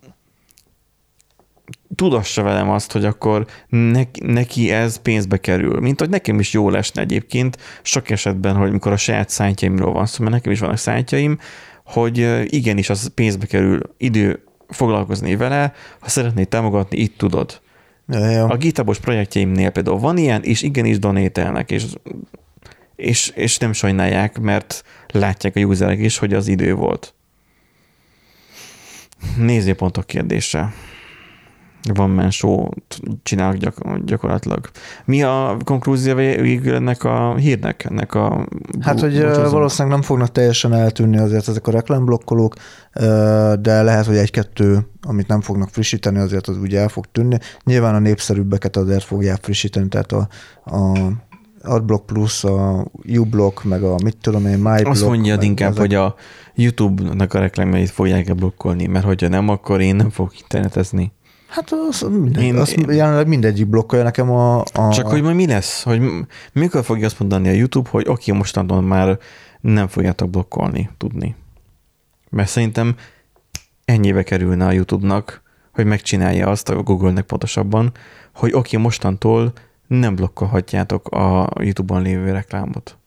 tudassa 1.96 2.44
velem 2.44 2.70
azt, 2.70 2.92
hogy 2.92 3.06
akkor 3.06 3.46
neki, 3.70 4.26
neki 4.26 4.72
ez 4.72 4.98
pénzbe 4.98 5.38
kerül. 5.38 5.80
Mint 5.80 6.00
hogy 6.00 6.10
nekem 6.10 6.40
is 6.40 6.54
jó 6.54 6.70
lesne 6.70 7.02
egyébként 7.02 7.58
sok 7.82 8.10
esetben, 8.10 8.56
hogy 8.56 8.72
mikor 8.72 8.92
a 8.92 8.98
saját 8.98 9.30
szájtjaimról 9.30 9.94
van 9.94 10.06
szó, 10.06 10.24
mert 10.24 10.36
nekem 10.36 10.52
is 10.52 10.60
vannak 10.60 10.78
szájtjaim, 10.78 11.40
hogy 11.86 12.46
igenis 12.54 12.90
az 12.90 13.12
pénzbe 13.16 13.46
kerül 13.46 13.80
idő 13.98 14.44
foglalkozni 14.70 15.36
vele, 15.36 15.74
ha 16.00 16.10
szeretnéd 16.10 16.48
támogatni, 16.48 16.98
itt 16.98 17.18
tudod. 17.18 17.62
Ja, 18.08 18.30
ja. 18.30 18.46
A 18.46 18.58
GitHubos 18.58 19.00
projektjeimnél 19.00 19.70
például 19.70 20.00
van 20.00 20.18
ilyen, 20.18 20.44
és 20.44 20.62
igenis 20.62 21.00
donételnek, 21.00 21.72
és, 21.72 21.86
és, 22.96 23.32
és 23.36 23.58
nem 23.58 23.74
sajnálják, 23.74 24.40
mert 24.40 24.84
látják 25.08 25.56
a 25.56 25.60
userek 25.60 26.00
is, 26.00 26.18
hogy 26.18 26.34
az 26.34 26.48
idő 26.48 26.74
volt. 26.74 27.14
Nézőpontok 29.38 30.06
kérdése. 30.06 30.74
Van 31.94 32.10
man 32.10 32.30
show 32.32 32.68
csinálok 33.24 33.56
gyak, 33.58 34.00
gyakorlatilag. 34.06 34.70
Mi 35.06 35.24
a 35.24 35.58
konklúzió 35.64 36.16
végül 36.16 36.74
ennek 36.76 37.04
a 37.04 37.36
hírnek? 37.36 37.84
Ennek 37.84 38.14
a 38.14 38.48
Hát, 38.82 39.00
hogy 39.00 39.14
búcsúzónak? 39.14 39.52
valószínűleg 39.52 39.98
nem 39.98 40.06
fognak 40.08 40.32
teljesen 40.32 40.74
eltűnni 40.74 41.18
azért 41.18 41.48
ezek 41.48 41.68
a 41.68 41.72
reklámblokkolók, 41.72 42.56
de 43.60 43.82
lehet, 43.82 44.06
hogy 44.06 44.16
egy-kettő, 44.18 44.88
amit 45.02 45.28
nem 45.28 45.42
fognak 45.42 45.70
frissíteni, 45.70 46.18
azért 46.20 46.48
az 46.48 46.58
úgy 46.58 46.76
el 46.76 46.88
fog 46.88 47.06
tűnni. 47.12 47.38
Nyilván 47.64 47.96
a 47.96 48.00
népszerűbbeket 48.00 48.78
azért 48.78 49.04
fogják 49.04 49.38
frissíteni, 49.42 49.88
tehát 49.88 50.12
a, 50.12 50.28
a 50.66 50.98
Adblock 51.66 52.06
Plus, 52.06 52.44
a 52.44 52.86
uBlock, 53.18 53.64
meg 53.64 53.84
a 53.84 53.96
mit 54.04 54.18
tudom 54.22 54.46
én, 54.46 54.58
MyBlock. 54.58 54.88
Azt 54.88 55.06
mondjad 55.06 55.44
inkább, 55.44 55.70
ezek- 55.72 55.82
hogy 55.82 55.94
a 55.96 56.16
YouTube-nak 56.56 57.34
a 57.34 57.40
reklámjait 57.40 57.90
fogják-e 57.90 58.34
blokkolni, 58.34 58.86
mert 58.86 59.06
hogyha 59.06 59.28
nem, 59.28 59.50
akkor 59.50 59.82
én 59.82 59.96
nem 59.96 60.10
fogok 60.10 60.40
internetezni. 60.40 61.12
Hát 61.54 61.72
az, 61.90 62.02
mindegy, 62.02 62.44
Én- 62.44 62.58
azt 62.58 62.76
jelenleg 62.88 63.28
mindegyik 63.28 63.68
blokkolja 63.68 64.04
nekem 64.04 64.32
a... 64.32 64.60
a 64.60 64.90
Csak 64.92 65.08
hogy 65.08 65.22
majd 65.22 65.36
mi 65.36 65.48
lesz? 65.48 65.84
Hogy 65.84 66.02
mikor 66.54 66.84
fogja 66.84 67.06
azt 67.06 67.20
mondani 67.20 67.48
a 67.50 67.52
YouTube, 67.52 67.90
hogy 67.90 68.08
oké, 68.08 68.32
mostantól 68.32 68.82
már 68.82 69.20
nem 69.62 69.88
fogjátok 69.88 70.30
blokkolni, 70.30 70.90
tudni. 70.98 71.36
Mert 72.30 72.50
szerintem 72.50 72.96
ennyibe 73.86 74.24
kerülne 74.24 74.66
a 74.66 74.72
YouTube-nak, 74.72 75.42
hogy 75.74 75.86
megcsinálja 75.86 76.50
azt, 76.50 76.70
a 76.70 76.84
Google-nek 76.84 77.26
pontosabban, 77.26 77.92
hogy 78.36 78.54
oké, 78.54 78.78
mostantól 78.78 79.54
nem 79.88 80.16
blokkolhatjátok 80.16 81.08
a 81.08 81.50
YouTube-on 81.60 82.02
lévő 82.02 82.32
reklámot. 82.32 82.98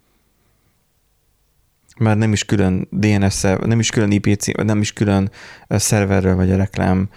Mert 1.99 2.19
nem 2.19 2.33
is 2.33 2.45
külön 2.45 2.89
DNS, 2.91 3.43
nem 3.43 3.79
is 3.79 3.91
külön 3.91 4.11
IPC, 4.11 4.47
nem 4.47 4.81
is 4.81 4.93
külön 4.93 5.31
szerverről 5.69 6.35
vagy 6.37 6.51
a 6.51 6.57
reklám. 6.57 7.09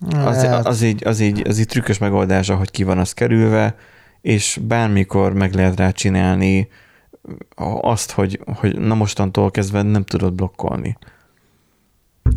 Az, 0.00 0.44
Hát, 0.44 0.66
az, 0.66 0.82
így, 0.82 1.06
az, 1.06 1.20
így, 1.20 1.48
az 1.48 1.58
így 1.58 1.66
trükkös 1.66 1.98
megoldás, 1.98 2.48
hogy 2.48 2.70
ki 2.70 2.82
van 2.82 2.98
az 2.98 3.12
kerülve, 3.12 3.74
és 4.20 4.60
bármikor 4.62 5.32
meg 5.32 5.54
lehet 5.54 5.76
rá 5.76 5.90
csinálni 5.90 6.68
azt, 7.80 8.10
hogy, 8.10 8.40
hogy 8.60 8.78
na 8.78 8.94
mostantól 8.94 9.50
kezdve 9.50 9.82
nem 9.82 10.04
tudod 10.04 10.32
blokkolni 10.32 10.96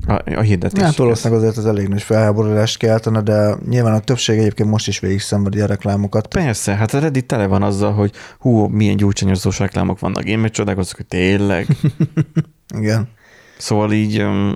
a, 0.07 0.21
a 0.35 0.41
hirdetést. 0.41 0.85
Hát 0.85 0.95
valószínűleg 0.95 1.41
azért 1.41 1.57
az 1.57 1.65
elég 1.65 1.87
nagy 1.87 2.01
felháborodást 2.01 2.77
keltene, 2.77 3.21
de 3.21 3.55
nyilván 3.69 3.93
a 3.93 3.99
többség 3.99 4.39
egyébként 4.39 4.69
most 4.69 4.87
is 4.87 4.99
végig 4.99 5.19
szenvedi 5.19 5.59
a 5.59 5.65
reklámokat. 5.65 6.27
Persze, 6.27 6.75
hát 6.75 6.93
a 6.93 6.99
Reddit 6.99 7.25
tele 7.25 7.45
van 7.45 7.63
azzal, 7.63 7.93
hogy 7.93 8.11
hú, 8.39 8.65
milyen 8.67 8.95
gyújtsanyozós 8.95 9.59
reklámok 9.59 9.99
vannak. 9.99 10.25
Én 10.25 10.39
meg 10.39 10.51
csodálkozok, 10.51 10.95
hogy 10.95 11.05
tényleg. 11.05 11.67
Igen. 12.79 13.09
Szóval 13.57 13.91
így 13.91 14.21
um, 14.21 14.55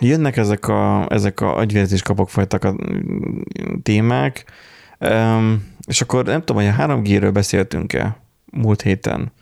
jönnek 0.00 0.36
ezek 0.36 0.68
a, 0.68 1.06
ezek 1.10 1.40
a 1.40 1.56
agyvérzés 1.56 2.02
kapok 2.02 2.30
fajtak 2.30 2.64
a 2.64 2.74
témák, 3.82 4.44
um, 5.00 5.74
és 5.86 6.00
akkor 6.00 6.24
nem 6.24 6.42
tudom, 6.44 6.62
hogy 6.62 6.72
a 6.78 6.86
3G-ről 6.86 7.30
beszéltünk-e 7.32 8.16
múlt 8.52 8.82
héten. 8.82 9.32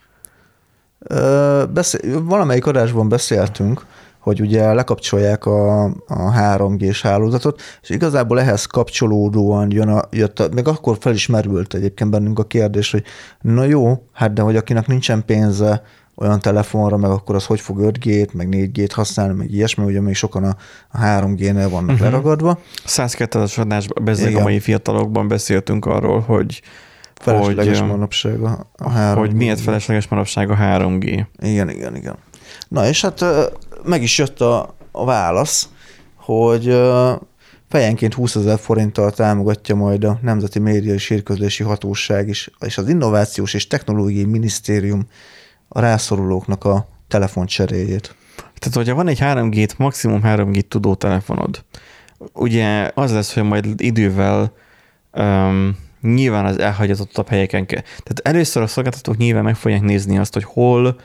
Ö, 0.98 1.64
beszél, 1.72 2.24
valamelyik 2.24 2.66
adásban 2.66 3.08
beszéltünk, 3.08 3.86
hogy 4.18 4.40
ugye 4.40 4.72
lekapcsolják 4.72 5.46
a, 5.46 5.84
a 6.06 6.32
3G-s 6.32 7.02
hálózatot, 7.02 7.60
és 7.82 7.88
igazából 7.88 8.40
ehhez 8.40 8.66
kapcsolódóan 8.66 9.70
jön 9.70 9.88
a, 9.88 10.02
jött 10.10 10.40
a, 10.40 10.48
meg 10.54 10.68
akkor 10.68 10.96
fel 11.00 11.12
is 11.12 11.26
merült 11.26 11.74
egyébként 11.74 12.10
bennünk 12.10 12.38
a 12.38 12.44
kérdés, 12.44 12.90
hogy 12.90 13.04
na 13.40 13.64
jó, 13.64 14.04
hát 14.12 14.32
de 14.32 14.42
hogy 14.42 14.56
akinek 14.56 14.86
nincsen 14.86 15.24
pénze 15.24 15.82
olyan 16.16 16.40
telefonra, 16.40 16.96
meg 16.96 17.10
akkor 17.10 17.34
az 17.34 17.46
hogy 17.46 17.60
fog 17.60 17.78
5G-t, 17.80 18.32
meg 18.32 18.48
4G-t 18.50 18.90
használni, 18.94 19.34
meg 19.34 19.50
ilyesmi, 19.50 19.84
ugye 19.84 20.00
még 20.00 20.14
sokan 20.14 20.44
a, 20.44 20.56
a 20.88 20.98
3G-nél 20.98 21.66
vannak 21.70 21.90
uh-huh. 21.90 22.00
leragadva. 22.00 22.58
102-es 22.86 23.58
adásban, 23.58 24.04
bezzeg 24.04 24.36
a 24.36 24.42
mai 24.42 24.60
fiatalokban 24.60 25.28
beszéltünk 25.28 25.86
arról, 25.86 26.20
hogy 26.20 26.62
Felesleges 27.14 27.78
hogy, 27.78 27.88
manapság 27.88 28.42
a, 28.42 28.70
a 28.76 28.90
3G. 28.90 29.14
hogy 29.16 29.34
miért 29.34 29.60
felesleges 29.60 30.08
manapság 30.08 30.50
a 30.50 30.56
3G. 30.56 31.26
Igen, 31.38 31.70
igen, 31.70 31.96
igen. 31.96 32.16
Na 32.68 32.86
és 32.86 33.00
hát 33.00 33.24
meg 33.84 34.02
is 34.02 34.18
jött 34.18 34.40
a, 34.40 34.74
a 34.92 35.04
válasz, 35.04 35.68
hogy 36.16 36.80
fejenként 37.68 38.14
20 38.14 38.34
ezer 38.34 38.58
forinttal 38.58 39.10
támogatja 39.10 39.74
majd 39.74 40.04
a 40.04 40.18
Nemzeti 40.22 40.58
Média 40.58 40.94
és 40.94 41.08
Hírközlési 41.08 41.62
Hatóság 41.62 42.28
is, 42.28 42.50
és 42.60 42.78
az 42.78 42.88
Innovációs 42.88 43.54
és 43.54 43.66
Technológiai 43.66 44.24
Minisztérium 44.24 45.02
a 45.68 45.80
rászorulóknak 45.80 46.64
a 46.64 46.88
telefoncseréjét. 47.08 48.14
Tehát, 48.58 48.74
hogyha 48.74 48.94
van 48.94 49.08
egy 49.08 49.18
3G, 49.20 49.76
maximum 49.76 50.20
3G 50.24 50.60
tudó 50.60 50.94
telefonod, 50.94 51.64
ugye 52.32 52.90
az 52.94 53.12
lesz, 53.12 53.34
hogy 53.34 53.42
majd 53.42 53.80
idővel 53.80 54.52
um, 55.12 55.76
nyilván 56.00 56.44
az 56.44 56.58
elhagyatottabb 56.58 57.28
helyeken 57.28 57.66
kell. 57.66 57.80
Tehát 57.80 58.20
először 58.22 58.62
a 58.62 58.66
szolgáltatók 58.66 59.16
nyilván 59.16 59.44
meg 59.44 59.56
fogják 59.56 59.80
nézni 59.80 60.18
azt, 60.18 60.34
hogy 60.34 60.44
hol 60.44 61.00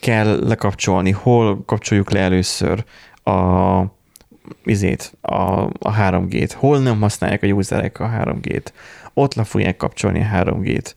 kell 0.00 0.38
lekapcsolni, 0.46 1.10
hol 1.10 1.62
kapcsoljuk 1.64 2.10
le 2.10 2.20
először 2.20 2.84
a 3.24 3.80
izét, 4.64 5.16
a, 5.20 5.34
a 5.62 5.94
3G-t, 5.98 6.52
hol 6.56 6.78
nem 6.78 7.00
használják 7.00 7.42
a 7.42 7.46
userek 7.46 8.00
a 8.00 8.10
3G-t, 8.24 8.66
ott 9.14 9.34
le 9.34 9.44
fogják 9.44 9.76
kapcsolni 9.76 10.20
a 10.20 10.28
3G-t. 10.32 10.92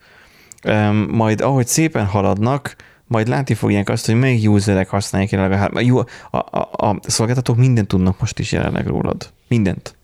Majd 1.07 1.41
ahogy 1.41 1.67
szépen 1.67 2.05
haladnak, 2.05 2.75
majd 3.07 3.27
látni 3.27 3.53
fogják 3.53 3.89
azt, 3.89 4.05
hogy 4.05 4.15
melyik 4.15 4.49
userek 4.49 4.89
használják 4.89 5.31
jelenleg 5.31 5.57
a, 5.57 5.61
há- 5.61 5.81
jó, 5.81 5.97
a, 5.97 6.05
a, 6.31 6.69
a 6.71 6.99
szolgáltatók 7.01 7.57
mindent 7.57 7.87
tudnak 7.87 8.19
most 8.19 8.39
is 8.39 8.51
jelenleg 8.51 8.87
rólad. 8.87 9.29
Mindent. 9.47 9.95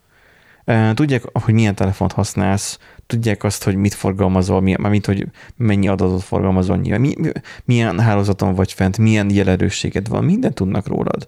Tudják, 0.94 1.24
hogy 1.34 1.54
milyen 1.54 1.76
telefont 1.76 2.12
használsz, 2.12 2.80
tudják 3.08 3.44
azt, 3.44 3.64
hogy 3.64 3.76
mit 3.76 3.94
forgalmazol, 3.94 4.62
milyen, 4.62 4.82
mármint, 4.82 5.06
hogy 5.06 5.28
mennyi 5.56 5.88
adatot 5.88 6.24
forgalmazol, 6.24 6.78
mi, 6.78 6.98
mi- 6.98 7.32
milyen 7.66 8.00
hálózaton 8.00 8.54
vagy 8.54 8.74
fent, 8.74 8.98
milyen 8.98 9.30
jelerősséged 9.30 10.08
van, 10.08 10.24
mindent 10.24 10.54
tudnak 10.54 10.88
rólad. 10.88 11.28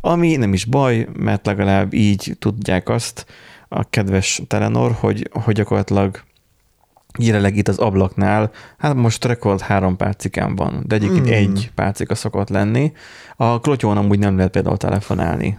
Ami 0.00 0.36
nem 0.36 0.52
is 0.52 0.64
baj, 0.64 1.08
mert 1.18 1.46
legalább 1.46 1.92
így 1.92 2.36
tudják 2.38 2.88
azt 2.88 3.26
a 3.68 3.88
kedves 3.90 4.42
Telenor, 4.46 4.92
hogy, 4.92 5.28
hogy 5.32 5.54
gyakorlatilag 5.54 6.22
jelenleg 7.18 7.56
itt 7.56 7.68
az 7.68 7.78
ablaknál, 7.78 8.50
hát 8.78 8.94
most 8.94 9.24
rekord 9.24 9.60
három 9.60 9.96
pálcikán 9.96 10.56
van, 10.56 10.82
de 10.86 10.94
egyébként 10.94 11.26
mm. 11.26 11.32
egy 11.32 11.70
pálcika 11.74 12.14
szokott 12.14 12.48
lenni. 12.48 12.92
A 13.36 13.60
klotyón 13.60 13.96
amúgy 13.96 14.18
nem 14.18 14.36
lehet 14.36 14.52
például 14.52 14.76
telefonálni, 14.76 15.58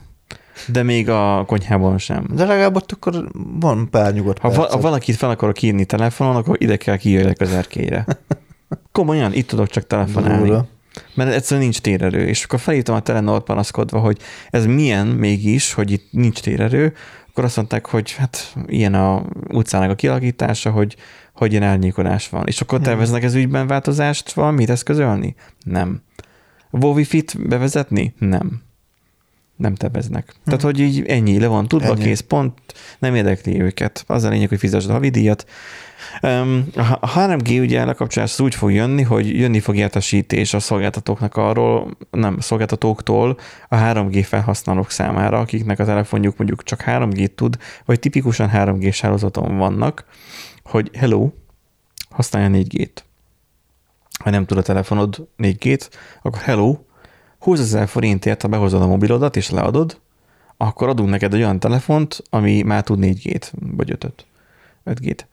de 0.67 0.83
még 0.83 1.09
a 1.09 1.43
konyhában 1.47 1.97
sem. 1.97 2.27
De 2.33 2.45
legalább 2.45 2.75
ott 2.75 2.91
akkor 2.91 3.29
van 3.59 3.89
pár 3.89 4.13
nyugodt 4.13 4.39
Ha, 4.39 4.49
percet. 4.49 4.81
valakit 4.81 5.15
fel 5.15 5.29
akarok 5.29 5.61
írni 5.61 5.85
telefonon, 5.85 6.35
akkor 6.35 6.55
ide 6.59 6.77
kell 6.77 6.97
kijöjjek 6.97 7.41
az 7.41 7.51
erkélyre. 7.51 8.05
Komolyan, 8.91 9.33
itt 9.33 9.47
tudok 9.47 9.67
csak 9.67 9.87
telefonálni. 9.87 10.47
Durva. 10.47 10.67
Mert 11.13 11.33
egyszerűen 11.33 11.63
nincs 11.65 11.79
térerő. 11.81 12.27
És 12.27 12.43
akkor 12.43 12.59
felírtam 12.59 12.95
a 12.95 12.99
Telenor 12.99 13.43
panaszkodva, 13.43 13.99
hogy 13.99 14.17
ez 14.49 14.65
milyen 14.65 15.07
mégis, 15.07 15.73
hogy 15.73 15.91
itt 15.91 16.07
nincs 16.11 16.39
térerő, 16.39 16.93
akkor 17.29 17.43
azt 17.43 17.55
mondták, 17.55 17.85
hogy 17.85 18.11
hát 18.11 18.53
ilyen 18.67 18.93
a 18.93 19.23
utcának 19.47 19.89
a 19.89 19.95
kialakítása, 19.95 20.71
hogy, 20.71 20.95
hogy 21.35 21.51
ilyen 21.51 21.63
árnyékolás 21.63 22.29
van. 22.29 22.47
És 22.47 22.61
akkor 22.61 22.79
terveznek 22.79 23.23
ez 23.23 23.33
ügyben 23.33 23.67
változást 23.67 24.33
valamit 24.33 24.69
eszközölni? 24.69 25.35
Nem. 25.63 26.01
Wi-Fi-t 26.71 27.47
bevezetni? 27.47 28.13
Nem. 28.19 28.63
Nem 29.55 29.75
terveznek. 29.75 30.35
Tehát, 30.45 30.61
hogy 30.61 30.79
így 30.79 31.05
ennyi, 31.07 31.39
le 31.39 31.47
van 31.47 31.67
tudva, 31.67 31.87
Ennyi. 31.87 32.03
kész, 32.03 32.19
pont, 32.19 32.53
nem 32.99 33.15
érdekli 33.15 33.61
őket. 33.61 34.03
Az 34.07 34.23
a 34.23 34.29
lényeg, 34.29 34.49
hogy 34.49 34.59
fizesd 34.59 34.89
a 34.89 34.93
havidíjat. 34.93 35.45
A 36.99 37.11
3G 37.15 37.59
ugye 37.59 37.85
lekapcsolás 37.85 38.31
az 38.31 38.39
úgy 38.39 38.55
fog 38.55 38.71
jönni, 38.71 39.01
hogy 39.01 39.39
jönni 39.39 39.59
fog 39.59 39.75
értesítés 39.75 40.53
a 40.53 40.59
szolgáltatóknak 40.59 41.35
arról, 41.35 41.97
nem, 42.11 42.39
szolgáltatóktól 42.39 43.37
a 43.67 43.75
3G 43.75 44.23
felhasználók 44.27 44.91
számára, 44.91 45.39
akiknek 45.39 45.79
a 45.79 45.85
telefonjuk 45.85 46.37
mondjuk 46.37 46.63
csak 46.63 46.83
3G 46.85 47.27
tud, 47.35 47.57
vagy 47.85 47.99
tipikusan 47.99 48.49
3G-s 48.53 49.01
hálózaton 49.01 49.57
vannak, 49.57 50.05
hogy 50.65 50.89
hello, 50.93 51.31
használja 52.09 52.49
4G-t. 52.51 52.97
Ha 54.23 54.29
nem 54.29 54.45
tud 54.45 54.57
a 54.57 54.61
telefonod 54.61 55.27
4G-t, 55.37 55.89
akkor 56.21 56.41
hello, 56.41 56.77
20 57.39 57.59
ezer 57.59 57.87
forintért, 57.87 58.41
ha 58.41 58.47
behozod 58.47 58.81
a 58.81 58.87
mobilodat 58.87 59.35
és 59.35 59.49
leadod, 59.49 59.99
akkor 60.57 60.89
adunk 60.89 61.09
neked 61.09 61.33
egy 61.33 61.41
olyan 61.41 61.59
telefont, 61.59 62.23
ami 62.29 62.61
már 62.61 62.83
tud 62.83 62.99
4G-t, 63.01 63.51
vagy 63.51 63.91
5-öt, 63.91 64.25
5G-t. 64.85 65.25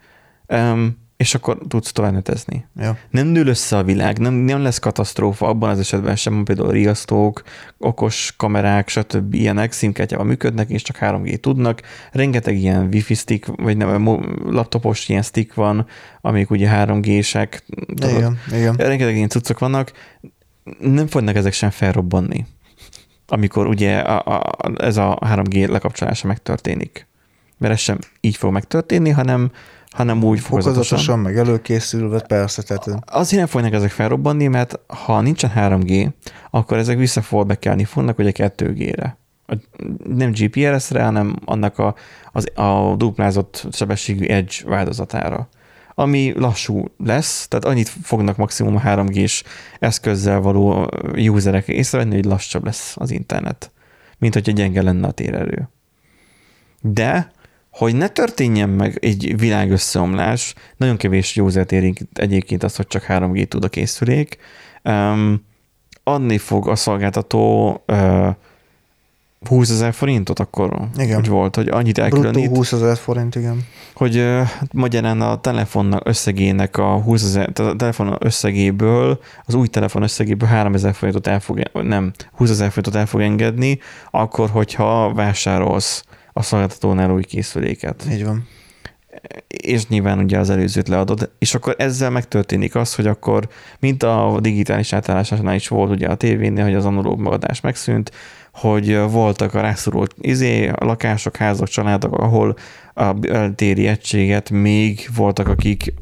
Um, 0.49 1.02
és 1.23 1.35
akkor 1.35 1.59
tudsz 1.69 1.93
tovább 1.93 2.13
netezni. 2.13 2.65
Ja. 2.77 2.99
Nem 3.11 3.33
dől 3.33 3.47
össze 3.47 3.77
a 3.77 3.83
világ, 3.83 4.19
nem, 4.19 4.35
nem 4.35 4.63
lesz 4.63 4.79
katasztrófa 4.79 5.47
abban 5.47 5.71
az 5.71 5.79
esetben 5.79 6.17
sem, 6.17 6.45
például 6.45 6.71
riasztók, 6.71 7.43
okos 7.79 8.35
kamerák, 8.37 8.89
stb. 8.89 9.35
ilyenek 9.35 9.73
szimkártyával 9.73 10.27
működnek, 10.27 10.71
és 10.71 10.83
csak 10.83 10.97
3G 11.01 11.37
tudnak. 11.37 11.83
Rengeteg 12.13 12.57
ilyen 12.57 12.89
wifi 12.93 13.15
stick, 13.15 13.47
vagy 13.47 13.77
nem, 13.77 14.21
laptopos 14.45 15.09
ilyen 15.09 15.23
stick 15.23 15.55
van, 15.55 15.87
amik 16.21 16.51
ugye 16.51 16.69
3G-sek. 16.73 17.59
tudod. 17.87 18.11
Igen, 18.11 18.39
igen. 18.53 18.75
Rengeteg 18.75 19.15
ilyen 19.15 19.29
cuccok 19.29 19.59
vannak, 19.59 19.93
nem 20.79 21.07
fognak 21.07 21.37
ezek 21.37 21.53
sem 21.53 21.71
felrobbanni, 21.71 22.47
amikor 23.27 23.67
ugye 23.67 23.99
a, 23.99 24.37
a, 24.37 24.57
ez 24.77 24.97
a 24.97 25.19
3G 25.21 25.69
lekapcsolása 25.69 26.27
megtörténik. 26.27 27.07
Mert 27.59 27.73
ez 27.73 27.81
sem 27.81 27.99
így 28.21 28.37
fog 28.37 28.53
megtörténni, 28.53 29.11
hanem, 29.11 29.51
hanem 29.93 30.25
úgy 30.25 30.41
fokozatosan. 30.41 30.73
Fokozatosan, 30.73 31.19
meg 31.19 31.37
előkészülve, 31.37 32.21
persze, 32.21 32.63
tehát 32.63 32.89
Azért 33.07 33.41
nem 33.43 33.51
fognak 33.51 33.73
ezek 33.73 33.91
felrobbanni, 33.91 34.47
mert 34.47 34.79
ha 34.87 35.21
nincsen 35.21 35.53
3G, 35.57 36.09
akkor 36.51 36.79
ezek 36.79 36.99
visszafordbekelni 36.99 37.85
fognak 37.85 38.19
ugye 38.19 38.33
2G-re. 38.35 39.17
A- 39.47 39.57
Nem 40.05 40.31
GPRS-re, 40.31 41.03
hanem 41.05 41.37
annak 41.45 41.79
a, 41.79 41.95
az, 42.33 42.59
a 42.59 42.95
duplázott 42.97 43.67
sebességű 43.73 44.27
Edge 44.27 44.55
változatára. 44.67 45.49
Ami 45.95 46.33
lassú 46.37 46.85
lesz, 47.05 47.49
tehát 47.49 47.65
annyit 47.65 47.89
fognak 47.89 48.37
maximum 48.37 48.77
a 48.77 48.81
3G-s 48.81 49.43
eszközzel 49.79 50.41
való 50.41 50.91
userek 51.17 51.69
észrevenni, 51.69 52.15
hogy 52.15 52.25
lassabb 52.25 52.65
lesz 52.65 52.95
az 52.97 53.11
internet, 53.11 53.71
mint 54.19 54.35
hogyha 54.35 54.53
gyenge 54.53 54.83
lenne 54.83 55.07
a 55.07 55.11
térerő. 55.11 55.69
De, 56.81 57.32
hogy 57.73 57.95
ne 57.95 58.09
történjen 58.09 58.69
meg 58.69 58.99
egy 59.01 59.39
világösszeomlás, 59.39 60.55
nagyon 60.77 60.97
kevés 60.97 61.37
usert 61.37 61.73
érint 61.73 62.07
egyébként 62.13 62.63
az, 62.63 62.77
hogy 62.77 62.87
csak 62.87 63.05
3G 63.09 63.47
tud 63.47 63.65
a 63.65 63.69
készülék, 63.69 64.37
um, 64.85 65.45
adni 66.05 66.39
fog 66.39 66.69
a 66.69 66.77
szolgáltató 66.77 67.71
uh, 67.87 68.29
20 69.49 69.71
ezer 69.71 69.93
forintot 69.93 70.39
akkor 70.39 70.89
Igen. 70.97 71.15
hogy 71.15 71.29
volt, 71.29 71.57
hogy 71.57 71.69
annyit 71.69 71.99
Bruttó 71.99 72.17
elkülönít, 72.17 72.57
20 72.57 72.73
ezer 72.73 72.97
forint, 72.97 73.35
igen. 73.35 73.67
hogy 73.95 74.17
hát 74.45 74.73
magyarán 74.73 75.21
a 75.21 75.41
telefonnak 75.41 76.09
összegének 76.09 76.77
a 76.77 77.01
20 77.01 77.23
ezer, 77.23 77.51
a 77.55 77.77
telefon 77.77 78.17
összegéből, 78.19 79.21
az 79.45 79.55
új 79.55 79.67
telefon 79.67 80.03
összegéből 80.03 80.49
3 80.49 80.75
ezer 80.75 80.95
forintot 80.95 81.27
el 81.27 81.41
fog, 81.41 81.63
nem, 81.73 82.13
20 82.33 82.51
ezer 82.51 82.69
forintot 82.69 82.95
el 82.95 83.07
fog 83.07 83.21
engedni, 83.21 83.79
akkor, 84.11 84.51
hogyha 84.51 85.13
vásárolsz 85.15 86.05
a 86.33 86.43
szolgáltatónál 86.43 87.11
új 87.11 87.25
készüléket. 87.25 88.07
Így 88.11 88.25
van. 88.25 88.49
és 89.47 89.87
nyilván 89.89 90.19
ugye 90.19 90.39
az 90.39 90.51
előzőt 90.51 90.89
leadod, 90.89 91.31
és 91.39 91.55
akkor 91.55 91.75
ezzel 91.79 92.11
megtörténik 92.11 92.75
az, 92.75 92.95
hogy 92.95 93.07
akkor, 93.07 93.49
mint 93.79 94.03
a 94.03 94.39
digitális 94.41 94.93
átállásánál 94.93 95.55
is 95.55 95.69
volt 95.69 95.91
ugye 95.91 96.09
a 96.09 96.15
tévénél, 96.15 96.65
hogy 96.65 96.75
az 96.75 96.85
analóg 96.85 97.21
magadás 97.21 97.61
megszűnt, 97.61 98.11
hogy 98.53 98.97
voltak 98.97 99.55
a 99.55 99.61
rászorult 99.61 100.15
izé, 100.21 100.69
a 100.69 100.85
lakások, 100.85 101.37
házak, 101.37 101.69
családok, 101.69 102.19
ahol 102.19 102.57
a 102.95 103.15
téri 103.55 103.87
egységet 103.87 104.51
még 104.51 105.09
voltak, 105.17 105.49
akik 105.49 105.95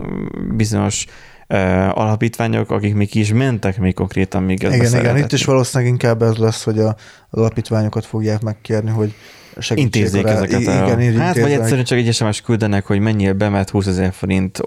bizonyos 0.56 1.06
alapítványok, 1.90 2.70
akik 2.70 2.94
még 2.94 3.14
is 3.14 3.32
mentek 3.32 3.78
még 3.78 3.94
konkrétan 3.94 4.42
még 4.42 4.62
Igen, 4.62 4.98
igen, 4.98 5.16
itt 5.16 5.32
is 5.32 5.44
valószínűleg 5.44 5.92
inkább 5.92 6.22
ez 6.22 6.36
lesz, 6.36 6.64
hogy 6.64 6.78
a, 6.78 6.96
az 7.30 7.38
alapítványokat 7.38 8.06
fogják 8.06 8.40
megkérni, 8.40 8.90
hogy 8.90 9.14
segítsék 9.60 9.94
intézzék 9.94 10.22
rá- 10.22 10.36
ezeket. 10.36 10.60
Igen, 10.60 11.16
a, 11.16 11.22
hát, 11.22 11.40
vagy 11.40 11.52
egyszerűen 11.52 11.84
csak 11.84 11.98
egy 11.98 12.14
SMS 12.14 12.40
küldenek, 12.40 12.86
hogy 12.86 12.98
mennyire 12.98 13.32
bemet 13.32 13.70
20 13.70 13.86
ezer 13.86 14.12
forint 14.12 14.60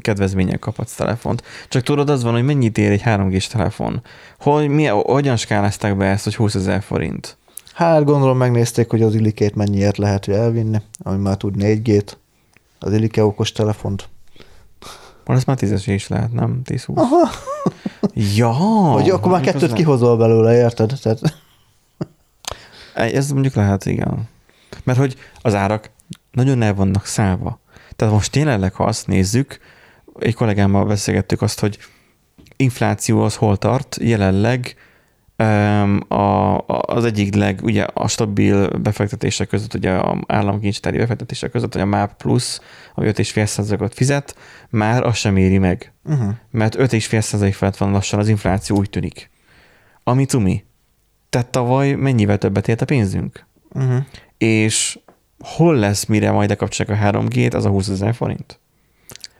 kedvezményen 0.00 0.58
kaphatsz 0.58 0.94
telefont. 0.94 1.42
Csak 1.68 1.82
tudod, 1.82 2.10
az 2.10 2.22
van, 2.22 2.32
hogy 2.32 2.44
mennyit 2.44 2.78
ér 2.78 2.90
egy 2.90 3.02
3G-s 3.04 3.46
telefon. 3.46 4.02
Hogy, 4.40 4.68
mi, 4.68 4.84
hogyan 4.86 5.36
skálázták 5.36 5.96
be 5.96 6.04
ezt, 6.04 6.24
hogy 6.24 6.34
20 6.34 6.54
ezer 6.54 6.82
forint? 6.82 7.36
Hát 7.74 8.04
gondolom 8.04 8.36
megnézték, 8.36 8.90
hogy 8.90 9.02
az 9.02 9.14
illikét 9.14 9.54
mennyiért 9.54 9.96
lehet 9.96 10.28
elvinni, 10.28 10.78
ami 11.02 11.22
már 11.22 11.36
tud 11.36 11.54
4G-t, 11.58 12.12
az 12.78 12.92
illike 12.92 13.24
okos 13.24 13.52
telefont. 13.52 14.08
Van, 15.24 15.36
ez 15.36 15.44
már 15.44 15.56
10 15.56 15.86
is 15.88 16.08
lehet, 16.08 16.32
nem? 16.32 16.60
10-20. 16.64 16.94
Aha. 16.94 17.30
Ja! 18.36 18.52
Hogy 18.52 19.10
akkor 19.10 19.30
már 19.30 19.40
mondjuk 19.40 19.60
kettőt 19.60 19.72
kihozol 19.72 20.16
belőle, 20.16 20.56
érted? 20.56 20.92
Tehát, 21.02 21.20
Ez 22.94 23.30
mondjuk 23.30 23.54
lehet, 23.54 23.86
igen. 23.86 24.28
Mert 24.84 24.98
hogy 24.98 25.16
az 25.40 25.54
árak 25.54 25.90
nagyon 26.30 26.62
el 26.62 26.74
vannak 26.74 27.06
szállva. 27.06 27.60
Tehát 27.96 28.14
most 28.14 28.30
tényleg, 28.30 28.74
ha 28.74 28.84
azt 28.84 29.06
nézzük, 29.06 29.58
egy 30.18 30.34
kollégámmal 30.34 30.84
beszélgettük 30.84 31.42
azt, 31.42 31.60
hogy 31.60 31.78
infláció 32.56 33.22
az 33.22 33.36
hol 33.36 33.56
tart, 33.56 33.96
jelenleg 34.00 34.76
a, 36.08 36.58
az 36.66 37.04
egyik 37.04 37.34
leg, 37.34 37.60
ugye 37.62 37.82
a 37.94 38.08
stabil 38.08 38.68
befektetések 38.68 39.48
között, 39.48 39.74
ugye 39.74 39.92
a 39.92 40.18
államkincstári 40.26 40.96
befektetések 40.96 41.50
között, 41.50 41.72
hogy 41.72 41.82
a 41.82 41.86
MÁP 41.86 42.16
plusz, 42.16 42.60
ami 42.94 43.06
5,5%-ot 43.06 43.94
fizet, 43.94 44.36
már 44.70 45.02
azt 45.02 45.18
sem 45.18 45.36
éri 45.36 45.58
meg. 45.58 45.92
uh-huh. 46.04 46.34
Mert 46.50 46.76
5,5% 46.76 47.52
felett 47.54 47.76
van 47.76 47.90
lassan 47.90 48.18
az 48.18 48.28
infláció, 48.28 48.76
úgy 48.76 48.90
tűnik. 48.90 49.30
Ami 50.04 50.26
tumi. 50.26 50.64
Tehát 51.30 51.48
tavaly 51.48 51.92
mennyivel 51.92 52.38
többet 52.38 52.68
ért 52.68 52.80
a 52.80 52.84
pénzünk? 52.84 53.46
Uh-huh. 53.74 54.02
És 54.38 54.98
hol 55.38 55.74
lesz, 55.76 56.04
mire 56.04 56.30
majd 56.30 56.48
lekapcsolják 56.48 57.02
a 57.02 57.18
3G-t, 57.18 57.54
az 57.54 57.64
a 57.64 57.68
20 57.68 57.88
ezer 57.88 58.14
forint? 58.14 58.58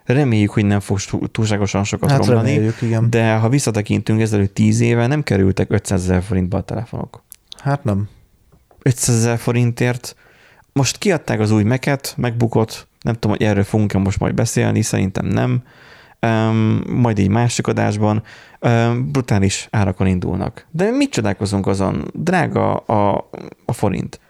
Reméljük, 0.04 0.50
hogy 0.50 0.64
nem 0.64 0.80
fog 0.80 1.00
túl- 1.00 1.30
túlságosan 1.30 1.84
sokat 1.84 2.10
Hát 2.10 2.26
romlani, 2.26 2.50
reméljük, 2.50 2.82
igen. 2.82 3.10
de 3.10 3.34
ha 3.34 3.48
visszatekintünk, 3.48 4.20
ezelőtt 4.20 4.54
10 4.54 4.80
éve 4.80 5.06
nem 5.06 5.22
kerültek 5.22 5.70
500 5.70 6.02
ezer 6.02 6.22
forintba 6.22 6.56
a 6.58 6.62
telefonok. 6.62 7.22
Hát 7.62 7.84
nem. 7.84 8.08
500 8.82 9.16
ezer 9.16 9.38
forintért 9.38 10.16
most 10.72 10.98
kiadták 10.98 11.40
az 11.40 11.50
új 11.50 11.62
meket, 11.62 12.14
megbukott, 12.16 12.88
nem 13.00 13.14
tudom, 13.14 13.30
hogy 13.30 13.46
erről 13.46 13.64
fogunk-e 13.64 13.98
most 13.98 14.18
majd 14.18 14.34
beszélni, 14.34 14.82
szerintem 14.82 15.26
nem. 15.26 15.62
Um, 16.20 16.82
majd 16.86 17.18
egy 17.18 17.28
másik 17.28 17.66
adásban 17.66 18.22
um, 18.60 19.10
brutális 19.10 19.68
árakon 19.70 20.06
indulnak. 20.06 20.66
De 20.70 20.90
mit 20.90 21.10
csodálkozunk 21.10 21.66
azon? 21.66 22.10
Drága 22.12 22.76
a, 22.76 23.30
a 23.64 23.72
forint. 23.72 24.20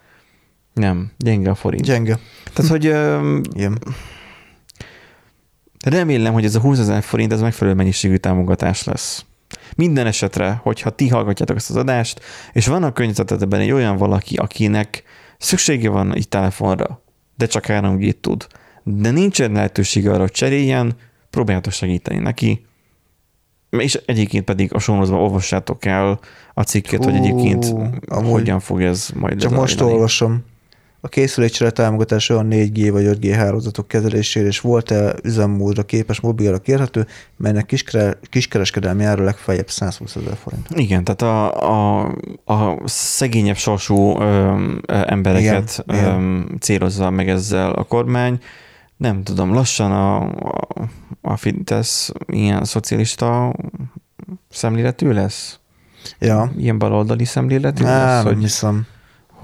Nem, 0.75 1.11
gyenge 1.19 1.51
a 1.51 1.55
forint. 1.55 1.85
Gyenge. 1.85 2.19
Tehát, 2.53 2.71
hogy 2.71 2.89
um, 2.89 3.41
Igen. 3.53 3.79
remélem, 5.85 6.33
hogy 6.33 6.45
ez 6.45 6.55
a 6.55 6.61
20 6.61 6.79
ezer 6.79 7.03
forint 7.03 7.33
ez 7.33 7.41
megfelelő 7.41 7.77
mennyiségű 7.77 8.17
támogatás 8.17 8.85
lesz. 8.85 9.25
Minden 9.77 10.07
esetre, 10.07 10.61
hogyha 10.63 10.91
ti 10.91 11.09
hallgatjátok 11.09 11.57
ezt 11.57 11.71
az 11.71 11.77
adást, 11.77 12.21
és 12.53 12.67
van 12.67 12.83
a 12.83 12.93
környezetedben 12.93 13.61
egy 13.61 13.71
olyan 13.71 13.97
valaki, 13.97 14.37
akinek 14.37 15.03
szüksége 15.39 15.89
van 15.89 16.15
egy 16.15 16.29
telefonra, 16.29 17.03
de 17.37 17.47
csak 17.47 17.67
3 17.67 17.99
g 17.99 18.21
tud, 18.21 18.47
de 18.83 19.11
nincsen 19.11 19.53
lehetősége 19.53 20.11
arra, 20.11 20.21
hogy 20.21 20.31
cseréljen, 20.31 20.97
próbáljátok 21.31 21.73
segíteni 21.73 22.19
neki, 22.19 22.67
és 23.71 23.95
egyébként 24.07 24.45
pedig 24.45 24.75
a 24.75 24.79
sonozban 24.79 25.21
olvassátok 25.21 25.85
el 25.85 26.21
a 26.55 26.63
cikket, 26.63 27.05
hogy 27.05 27.17
Hú, 27.17 27.25
egyébként 27.25 27.75
amúgy 28.07 28.31
hogyan 28.31 28.61
fog 28.61 28.83
ez 28.83 29.11
majd 29.15 29.41
Csak 29.41 29.51
most 29.51 29.81
olvasom. 29.81 30.45
A 31.05 31.09
készülékcsere 31.09 31.71
támogatása 31.71 32.39
a 32.39 32.43
4G 32.43 32.89
vagy 32.93 33.05
5G 33.07 33.33
hálózatok 33.37 33.89
kezelésére, 33.89 34.47
és 34.47 34.61
volt-e 34.61 35.15
üzemmódra 35.23 35.83
képes 35.83 36.21
mobilra 36.21 36.59
kérhető, 36.59 37.07
melynek 37.37 37.67
kiskere, 37.67 38.19
kiskereskedelmi 38.23 39.05
ára 39.05 39.25
legfeljebb 39.25 39.69
120 39.71 40.17
ezer 40.17 40.37
forint. 40.37 40.67
Igen, 40.75 41.05
tehát 41.05 41.23
a, 41.23 42.01
a, 42.01 42.15
a 42.45 42.79
szegényebb 42.85 43.57
sorsú 43.57 44.21
ö, 44.21 44.57
embereket 44.87 45.85
Igen, 45.87 46.01
igen. 46.01 46.15
öm, 46.15 46.57
célozza 46.61 47.11
meg 47.11 47.29
ezzel 47.29 47.71
a 47.71 47.83
kormány. 47.83 48.39
Nem 48.97 49.23
tudom, 49.23 49.53
lassan 49.53 49.93
a, 49.93 50.23
a, 50.23 50.89
a 51.21 51.37
Fidesz 51.37 52.13
ilyen 52.27 52.65
szocialista 52.65 53.55
szemléletű 54.51 55.11
lesz? 55.11 55.59
Ja, 56.19 56.53
Ilyen 56.57 56.79
baloldali 56.79 57.25
szemléletű 57.25 57.85
Á, 57.85 58.15
lesz, 58.15 58.25
nem 58.25 58.33
hogy, 58.33 58.43
hiszem. 58.43 58.87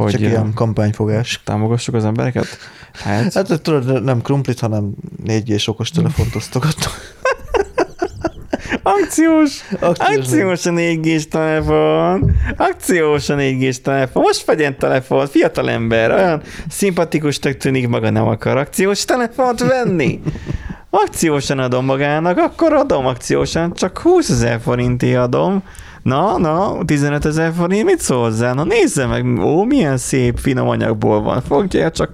Hogy 0.03 0.13
Csak 0.13 0.21
ilyen 0.21 0.55
kampányfogás. 0.55 1.41
támogassuk 1.45 1.95
az 1.95 2.05
embereket? 2.05 2.47
Hát, 2.93 3.33
Hát 3.33 3.61
tudod, 3.63 4.05
nem 4.05 4.23
krumplit, 4.23 4.61
hanem 4.61 4.93
4G-s 5.27 5.69
okos 5.69 5.91
telefont 5.91 6.35
osztogattam. 6.35 6.93
akciós! 8.83 9.61
Akciós. 9.81 10.17
Akciós 10.17 10.67
a 10.67 10.71
4 10.71 11.29
telefon! 11.29 12.37
Akciós 12.57 13.29
a 13.29 13.35
4 13.35 13.81
telefon! 13.83 14.23
Most 14.23 14.45
vegyen 14.45 14.79
telefon, 14.79 15.27
fiatal 15.27 15.71
ember, 15.71 16.11
olyan 16.11 16.43
szimpatikusnak 16.69 17.57
tűnik, 17.57 17.89
maga 17.89 18.11
nem 18.11 18.27
akar 18.27 18.57
akciós 18.57 19.05
telefont 19.05 19.61
venni. 19.61 20.21
Akciósan 20.91 21.59
adom 21.59 21.85
magának, 21.85 22.39
akkor 22.39 22.73
adom 22.73 23.07
akciósan, 23.07 23.73
csak 23.73 23.99
20 23.99 24.31
ezer 24.31 24.61
forinti 24.61 25.15
adom. 25.15 25.63
Na, 26.03 26.39
na, 26.39 26.85
15 26.85 27.25
ezer 27.25 27.53
forint, 27.53 27.85
mit 27.85 28.01
szól 28.01 28.23
hozzá? 28.23 28.53
Na 28.53 28.65
nézze 28.65 29.07
meg, 29.07 29.39
ó, 29.39 29.65
milyen 29.65 29.97
szép, 29.97 30.39
finom 30.39 30.69
anyagból 30.69 31.21
van. 31.21 31.43
Fogja 31.43 31.91
csak... 31.91 32.13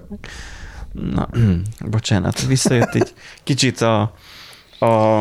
Na, 0.91 1.27
bocsánat, 1.89 2.45
visszajött 2.45 2.95
egy 2.95 3.13
kicsit 3.43 3.81
a, 3.81 4.13
a, 4.79 5.19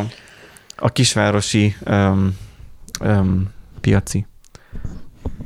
a 0.76 0.90
kisvárosi 0.92 1.76
um, 1.86 2.36
um, 3.00 3.48
piaci 3.80 4.26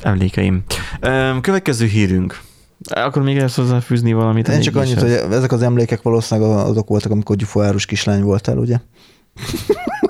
emlékeim. 0.02 0.64
Um, 1.06 1.40
következő 1.40 1.86
hírünk. 1.86 2.40
Akkor 2.88 3.22
még 3.22 3.36
ezt 3.36 3.56
hozzáfűzni 3.56 4.12
valamit? 4.12 4.48
Én 4.48 4.60
csak 4.60 4.76
annyit, 4.76 5.00
hogy 5.00 5.10
ezek 5.10 5.52
az 5.52 5.62
emlékek 5.62 6.02
valószínűleg 6.02 6.50
azok 6.50 6.88
voltak, 6.88 7.10
amikor 7.10 7.36
gyufaárus 7.36 7.86
kislány 7.86 8.22
voltál, 8.22 8.58
ugye? 8.58 8.76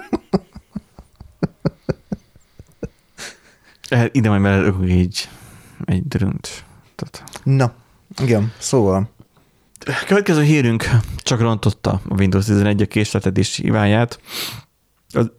Ide 4.12 4.28
majd 4.28 4.42
belerögök 4.42 4.90
egy, 4.90 5.28
egy 5.84 6.08
drönt. 6.08 6.64
Na, 7.42 7.72
igen, 8.22 8.52
szóval. 8.58 9.10
Következő 10.06 10.42
hírünk 10.42 10.88
csak 11.16 11.40
rontotta 11.40 12.00
a 12.08 12.14
Windows 12.14 12.44
11 12.44 12.82
a 12.82 12.86
készletetés 12.86 13.56
hibáját. 13.56 14.20
Az- 15.12 15.30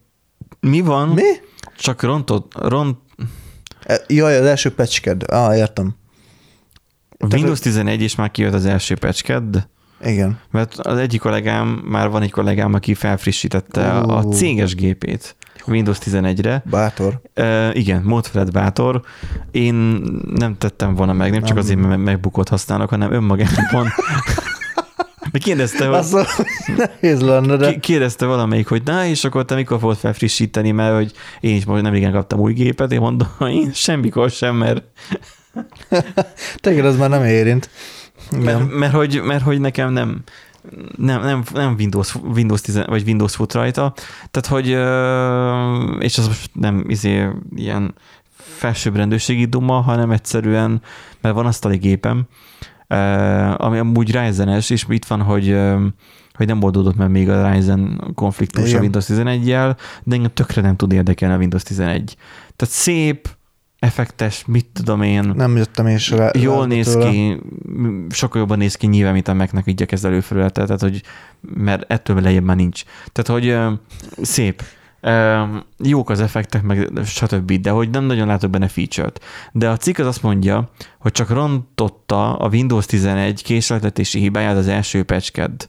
Mi 0.60 0.82
van? 0.82 1.10
Mi? 1.10 1.22
Csak 1.78 2.02
rontott, 2.02 2.52
ront, 2.68 2.98
E, 3.84 4.02
Jaj, 4.08 4.38
az 4.38 4.46
első 4.46 4.74
pecsked. 4.74 5.24
Ah, 5.32 5.58
értem. 5.58 5.96
a 7.20 7.36
Windows 7.36 7.60
11 7.60 8.02
és 8.02 8.16
már 8.16 8.32
kijött 8.32 8.54
az 8.54 8.66
első 8.66 8.96
patchked, 8.96 9.68
Igen. 10.04 10.40
mert 10.52 10.74
az 10.74 10.98
egyik 10.98 11.20
kollégám, 11.20 11.68
már 11.68 12.10
van 12.10 12.22
egy 12.22 12.32
kollégám, 12.32 12.74
aki 12.74 12.94
felfrissítette 12.94 13.92
a 13.92 14.24
Ó. 14.24 14.32
céges 14.32 14.76
gépét 14.76 15.36
Windows 15.68 15.98
11-re. 16.06 16.64
Bátor. 16.70 17.22
Uh, 17.36 17.76
igen, 17.76 18.02
Módfelett 18.02 18.52
bátor. 18.52 19.02
Én 19.52 19.74
nem 20.36 20.58
tettem 20.58 20.96
volna 20.96 21.14
meg, 21.14 21.32
nem 21.32 21.42
csak 21.42 21.56
Nem. 21.56 21.64
azért, 21.64 21.80
mert 21.80 22.02
megbukott 22.02 22.50
használok, 22.50 22.90
hanem 22.90 23.12
önmagában. 23.14 23.88
Még 25.32 25.44
kérdezte, 25.44 25.88
hogy, 25.88 26.26
nehéz 26.78 27.22
lenne, 27.22 27.56
de... 27.56 27.80
kérdezte 27.80 28.26
valamelyik, 28.26 28.68
hogy 28.68 28.82
na, 28.86 29.06
és 29.06 29.24
akkor 29.24 29.46
te 29.46 29.56
mikor 29.56 29.80
fogod 29.80 29.98
felfrissíteni, 29.98 30.72
mert 30.72 30.96
hogy 30.96 31.12
én 31.40 31.56
is 31.56 31.66
most 31.66 31.82
nem 31.82 31.94
igen 31.94 32.12
kaptam 32.12 32.40
új 32.40 32.54
gépet, 32.54 32.92
én 32.92 33.00
mondom, 33.00 33.28
hogy 33.38 33.52
én 33.52 33.72
semmikor 33.74 34.30
sem, 34.30 34.56
mert 34.56 34.84
Téged 36.56 36.86
az 36.86 36.98
már 36.98 37.10
nem 37.10 37.24
érint. 37.24 37.70
Mert, 38.38 38.70
mert, 38.70 38.94
hogy, 38.94 39.22
mert 39.24 39.44
hogy 39.44 39.60
nekem 39.60 39.94
nem, 39.94 40.24
nem, 40.98 41.22
nem, 41.22 41.44
nem 41.54 41.76
Windows, 41.78 42.16
Windows 42.16 42.62
10, 42.62 42.86
vagy 42.86 43.08
Windows 43.08 43.36
fut 43.36 43.54
rajta, 43.54 43.94
tehát 44.32 44.48
hogy, 44.48 44.68
és 46.04 46.18
az 46.18 46.28
most 46.28 46.50
nem 46.54 46.84
izé, 46.88 47.28
ilyen 47.56 47.94
felsőbbrendőségi 48.36 49.46
duma, 49.46 49.80
hanem 49.80 50.12
egyszerűen, 50.12 50.82
mert 51.22 51.36
van 51.36 51.46
asztali 51.46 51.78
gépem, 51.78 52.28
ami 53.58 53.78
amúgy 53.78 54.12
Ryzen-es, 54.12 54.70
és 54.70 54.86
itt 54.90 55.06
van, 55.06 55.22
hogy 55.22 55.58
hogy 56.34 56.48
nem 56.50 56.64
oldódott 56.64 56.96
meg 56.96 57.10
még 57.10 57.30
a 57.30 57.52
Ryzen 57.52 58.12
konfliktus 58.16 58.68
Igen. 58.68 58.78
a 58.78 58.82
Windows 58.82 59.06
11-jel, 59.10 59.78
de 60.04 60.16
engem 60.16 60.34
tökre 60.34 60.62
nem 60.62 60.76
tud 60.76 60.92
érdekelni 60.92 61.36
a 61.36 61.38
Windows 61.38 61.64
11. 61.64 62.16
Tehát 62.56 62.74
szép, 62.74 63.30
effektes, 63.82 64.44
mit 64.48 64.66
tudom 64.74 65.02
én. 65.02 65.32
Nem 65.36 65.58
jöttem 65.58 65.88
is 65.88 66.10
rá. 66.10 66.32
Jól 66.34 66.68
néz 66.68 66.92
tőle. 66.92 67.10
ki, 67.10 67.40
sokkal 68.10 68.42
jobban 68.42 68.58
néz 68.58 68.76
ki 68.76 68.88
nyilván, 68.88 69.14
mint 69.14 69.28
a 69.28 69.34
Mac-nek 69.34 69.68
így 69.68 69.82
a 69.82 69.86
kezelőfelülete, 69.86 70.64
tehát 70.66 70.82
hogy, 70.82 71.02
mert 71.54 71.92
ettől 71.92 72.22
lejjebb 72.22 72.44
már 72.44 72.56
nincs. 72.56 72.84
Tehát, 73.12 73.42
hogy 73.42 73.58
szép. 74.22 74.64
Jók 75.78 76.10
az 76.10 76.20
effektek, 76.20 76.64
meg 76.64 76.90
stb., 77.06 77.52
de 77.52 77.70
hogy 77.70 77.90
nem 77.90 78.04
nagyon 78.04 78.28
látok 78.28 78.50
benne 78.50 78.68
feature-t. 78.68 79.20
De 79.52 79.70
a 79.70 79.78
cikk 79.78 79.98
az 79.98 80.06
azt 80.06 80.24
mondja, 80.24 80.70
hogy 81.00 81.12
csak 81.12 81.30
rontotta 81.30 82.38
a 82.38 82.48
Windows 82.48 82.86
11 82.86 83.44
késleltetési 83.44 84.20
hibáját 84.20 84.58
az 84.58 84.68
első 84.68 85.04
patchked. 85.04 85.68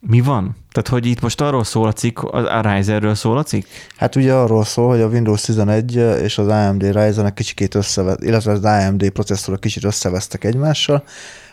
Mi 0.00 0.20
van? 0.20 0.56
Tehát, 0.72 0.88
hogy 0.88 1.06
itt 1.06 1.20
most 1.20 1.40
arról 1.40 1.64
szól 1.64 1.86
a 1.86 1.92
cikk, 1.92 2.22
a 2.22 2.60
Ryzenről 2.60 3.14
szól 3.14 3.38
a 3.38 3.42
cikk? 3.42 3.66
Hát 3.96 4.16
ugye 4.16 4.34
arról 4.34 4.64
szól, 4.64 4.88
hogy 4.88 5.00
a 5.00 5.06
Windows 5.08 5.40
11 5.40 5.94
és 6.22 6.38
az 6.38 6.46
AMD 6.46 6.82
Ryzen-ek 6.82 7.34
kicsikét 7.34 7.74
összevett, 7.74 8.22
illetve 8.22 8.52
az 8.52 8.64
AMD 8.64 9.10
processzorok 9.10 9.60
kicsit 9.60 9.84
összevesztek 9.84 10.44
egymással. 10.44 11.04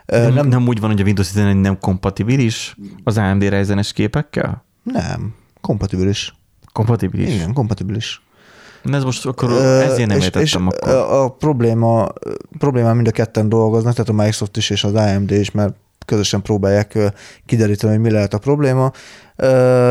Nem, 0.05 0.33
nem, 0.33 0.47
nem 0.47 0.67
úgy 0.67 0.79
van, 0.79 0.89
hogy 0.89 1.01
a 1.01 1.03
Windows 1.03 1.31
11 1.31 1.55
nem 1.55 1.79
kompatibilis 1.79 2.75
az 3.03 3.17
AMD 3.17 3.49
Ryzen-es 3.49 3.93
képekkel? 3.93 4.65
Nem, 4.83 5.33
kompatibilis. 5.61 6.33
Kompatibilis? 6.73 7.33
Igen, 7.33 7.53
kompatibilis. 7.53 8.21
Na 8.81 8.97
ez 8.97 9.03
most 9.03 9.25
akkor 9.25 9.51
ezért 9.51 10.07
nem 10.07 10.17
és, 10.17 10.23
értettem 10.23 10.43
és 10.43 10.55
akkor. 10.55 10.89
A 10.93 11.29
probléma, 11.29 12.03
a 12.03 12.13
probléma 12.57 12.93
mind 12.93 13.07
a 13.07 13.11
ketten 13.11 13.49
dolgoznak, 13.49 13.93
tehát 13.93 14.09
a 14.09 14.13
Microsoft 14.13 14.57
is 14.57 14.69
és 14.69 14.83
az 14.83 14.93
AMD 14.93 15.31
is, 15.31 15.51
mert 15.51 15.75
közösen 16.05 16.41
próbálják 16.41 16.97
kideríteni, 17.45 17.93
hogy 17.93 18.01
mi 18.01 18.11
lehet 18.11 18.33
a 18.33 18.37
probléma. 18.37 18.91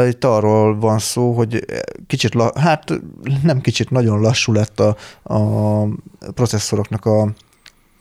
Itt 0.09 0.25
arról 0.25 0.79
van 0.79 0.99
szó, 0.99 1.33
hogy 1.33 1.65
kicsit, 2.07 2.43
hát 2.55 3.01
nem 3.43 3.61
kicsit, 3.61 3.91
nagyon 3.91 4.21
lassú 4.21 4.53
lett 4.53 4.81
a, 4.81 4.97
a 5.23 5.83
processzoroknak 6.35 7.05
a, 7.05 7.23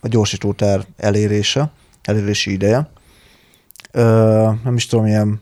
a 0.02 0.08
gyorsítótár 0.08 0.86
elérése, 0.98 1.72
elérési 2.02 2.52
ideje. 2.52 2.90
Nem 4.64 4.74
is 4.76 4.86
tudom, 4.86 5.06
ilyen 5.06 5.42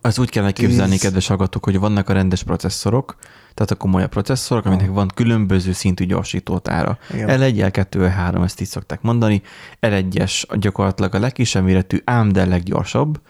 ez 0.00 0.18
úgy 0.18 0.30
kell 0.30 0.44
elképzelni, 0.44 0.98
kedves 0.98 1.26
hallgatók, 1.26 1.64
hogy 1.64 1.78
vannak 1.78 2.08
a 2.08 2.12
rendes 2.12 2.42
processzorok, 2.42 3.16
tehát 3.54 3.70
a 3.70 3.74
komolyabb 3.74 4.10
processzorok, 4.10 4.64
aminek 4.64 4.90
van 4.90 5.10
különböző 5.14 5.72
szintű 5.72 6.04
gyorsítótára. 6.04 6.98
L1, 7.10 7.70
L2, 7.72 7.86
L3, 7.92 8.44
ezt 8.44 8.60
így 8.60 8.66
szokták 8.66 9.02
mondani. 9.02 9.42
L1-es 9.80 10.44
gyakorlatilag 10.58 11.14
a 11.14 11.18
legkisebb 11.18 11.64
méretű, 11.64 11.98
ám 12.04 12.32
de 12.32 12.44
leggyorsabb. 12.44 13.20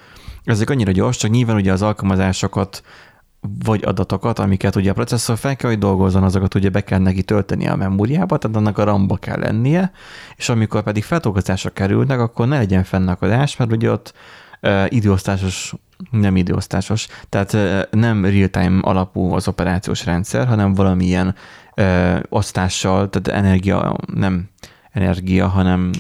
Ezek 0.44 0.70
annyira 0.70 0.90
gyors, 0.90 1.16
csak 1.16 1.30
nyilván 1.30 1.57
ugye 1.57 1.72
az 1.72 1.82
alkalmazásokat 1.82 2.82
vagy 3.64 3.84
adatokat, 3.84 4.38
amiket 4.38 4.76
ugye 4.76 4.90
a 4.90 4.94
processzor 4.94 5.38
fel 5.38 5.57
kell, 5.57 5.70
hogy 5.70 5.78
dolgozzon, 5.78 6.22
azokat 6.22 6.55
ugye 6.55 6.68
be 6.68 6.80
kell 6.80 6.98
neki 6.98 7.22
tölteni 7.22 7.68
a 7.68 7.76
memóriába, 7.76 8.38
tehát 8.38 8.57
annak 8.57 8.78
a 8.78 8.84
RAM-ba 8.84 9.16
kell 9.16 9.38
lennie, 9.38 9.92
és 10.36 10.48
amikor 10.48 10.82
pedig 10.82 11.05
feldolgozásra 11.05 11.70
kerülnek, 11.70 12.18
akkor 12.18 12.48
ne 12.48 12.57
legyen 12.57 12.84
fennakadás, 12.84 13.57
mert 13.57 13.72
ugye 13.72 13.90
ott 13.90 14.14
időosztásos 14.88 15.74
nem 16.11 16.36
időosztásos, 16.36 17.09
tehát 17.28 17.57
nem 17.90 18.24
real-time 18.24 18.80
alapú 18.80 19.32
az 19.32 19.48
operációs 19.48 20.05
rendszer, 20.05 20.46
hanem 20.46 20.74
valamilyen 20.74 21.34
ö, 21.74 22.16
osztással, 22.28 23.09
tehát 23.11 23.40
energia, 23.40 23.96
nem 24.14 24.48
energia, 24.92 25.48
hanem 25.48 25.90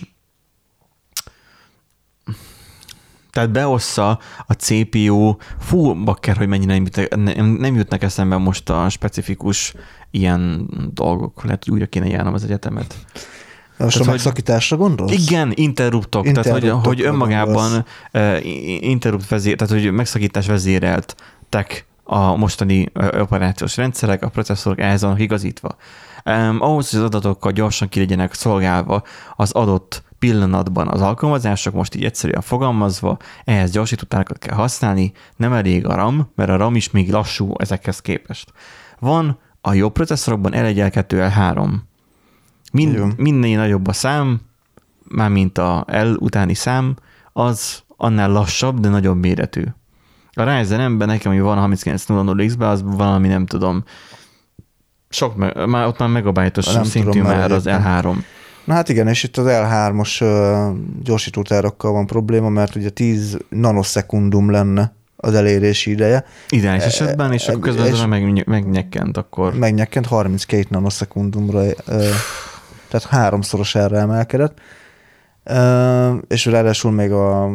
tehát 3.34 3.50
beossza 3.50 4.18
a 4.46 4.52
CPU, 4.52 5.36
fú, 5.58 6.04
bakker, 6.04 6.36
hogy 6.36 6.48
mennyire 6.48 6.78
nem, 6.78 7.22
nem, 7.22 7.46
nem 7.46 7.76
jutnak 7.76 8.02
eszembe 8.02 8.36
most 8.36 8.70
a 8.70 8.88
specifikus 8.88 9.74
ilyen 10.10 10.68
dolgok. 10.92 11.44
Lehet, 11.44 11.64
hogy 11.64 11.72
újra 11.72 11.86
kéne 11.86 12.06
járnom 12.06 12.34
az 12.34 12.44
egyetemet. 12.44 12.94
Most 13.84 14.00
a 14.00 14.04
megszakításra 14.04 14.76
gondolsz? 14.76 15.12
Igen, 15.12 15.52
interruptok, 15.54 16.26
interruptok 16.26 16.60
tehát 16.60 16.82
hogy, 16.82 16.86
hogy 16.86 17.06
önmagában 17.06 17.84
uh, 18.12 18.38
interrupt 18.80 19.28
vezér, 19.28 19.56
tehát 19.56 19.82
hogy 19.82 19.92
megszakítás 19.92 20.46
vezéreltek 20.46 21.86
a 22.04 22.36
mostani 22.36 22.92
operációs 23.18 23.76
rendszerek, 23.76 24.22
a 24.22 24.28
processzorok 24.28 24.80
ehhez 24.80 25.02
vannak 25.02 25.20
igazítva. 25.20 25.76
Um, 26.24 26.56
ahhoz, 26.60 26.90
hogy 26.90 26.98
az 26.98 27.04
adatokkal 27.04 27.52
gyorsan 27.52 27.88
ki 27.88 27.98
legyenek 27.98 28.34
szolgálva 28.34 29.02
az 29.36 29.52
adott 29.52 30.02
pillanatban 30.18 30.88
az 30.88 31.00
alkalmazások, 31.00 31.74
most 31.74 31.94
így 31.94 32.04
egyszerűen 32.04 32.40
fogalmazva, 32.40 33.16
ehhez 33.44 33.70
gyorsítótárakat 33.70 34.38
kell 34.38 34.56
használni, 34.56 35.12
nem 35.36 35.52
elég 35.52 35.86
a 35.86 35.94
RAM, 35.94 36.32
mert 36.34 36.50
a 36.50 36.56
RAM 36.56 36.74
is 36.74 36.90
még 36.90 37.10
lassú 37.10 37.52
ezekhez 37.58 38.00
képest. 38.00 38.52
Van 38.98 39.38
a 39.60 39.72
jobb 39.72 39.92
processzorokban 39.92 40.52
L1, 40.54 40.90
L2, 40.92 41.04
L3 41.08 41.72
Mind, 42.74 43.16
minél 43.16 43.58
nagyobb 43.58 43.86
a 43.86 43.92
szám, 43.92 44.40
mármint 45.08 45.58
a 45.58 45.84
L 45.88 46.16
utáni 46.18 46.54
szám, 46.54 46.96
az 47.32 47.82
annál 47.96 48.30
lassabb, 48.30 48.80
de 48.80 48.88
nagyobb 48.88 49.20
méretű. 49.20 49.64
A 50.32 50.42
Ryzen 50.42 50.90
M-ben 50.90 51.08
nekem, 51.08 51.32
ami 51.32 51.40
van 51.40 51.58
a 51.58 51.68
3900X-ben, 51.68 52.68
az 52.68 52.82
valami 52.84 53.28
nem 53.28 53.46
tudom, 53.46 53.84
sok, 55.08 55.36
már 55.66 55.86
ott 55.86 55.98
már 55.98 56.08
megabájtos 56.08 56.64
szintű 56.64 57.10
tudom, 57.10 57.22
már 57.22 57.52
az 57.52 57.64
L3. 57.66 58.16
Na 58.64 58.74
hát 58.74 58.88
igen, 58.88 59.08
és 59.08 59.22
itt 59.22 59.36
az 59.36 59.46
L3-os 59.48 60.24
gyorsítótárakkal 61.02 61.92
van 61.92 62.06
probléma, 62.06 62.48
mert 62.48 62.74
ugye 62.74 62.90
10 62.90 63.38
nanoszekundum 63.48 64.50
lenne 64.50 64.94
az 65.16 65.34
elérési 65.34 65.90
ideje. 65.90 66.24
Ideális 66.48 66.82
e, 66.82 66.86
esetben, 66.86 67.32
és 67.32 67.48
akkor 67.48 67.60
közben 67.60 67.86
és 67.86 68.06
meg, 68.06 68.46
megnyekkent 68.46 69.16
akkor. 69.16 69.54
Megnyekkent 69.54 70.06
32 70.06 70.66
nanoszekundumra 70.70 71.62
tehát 72.94 73.08
háromszorosára 73.08 73.96
emelkedett, 73.96 74.58
és 76.28 76.44
ráadásul 76.44 76.92
még 76.92 77.12
a 77.12 77.50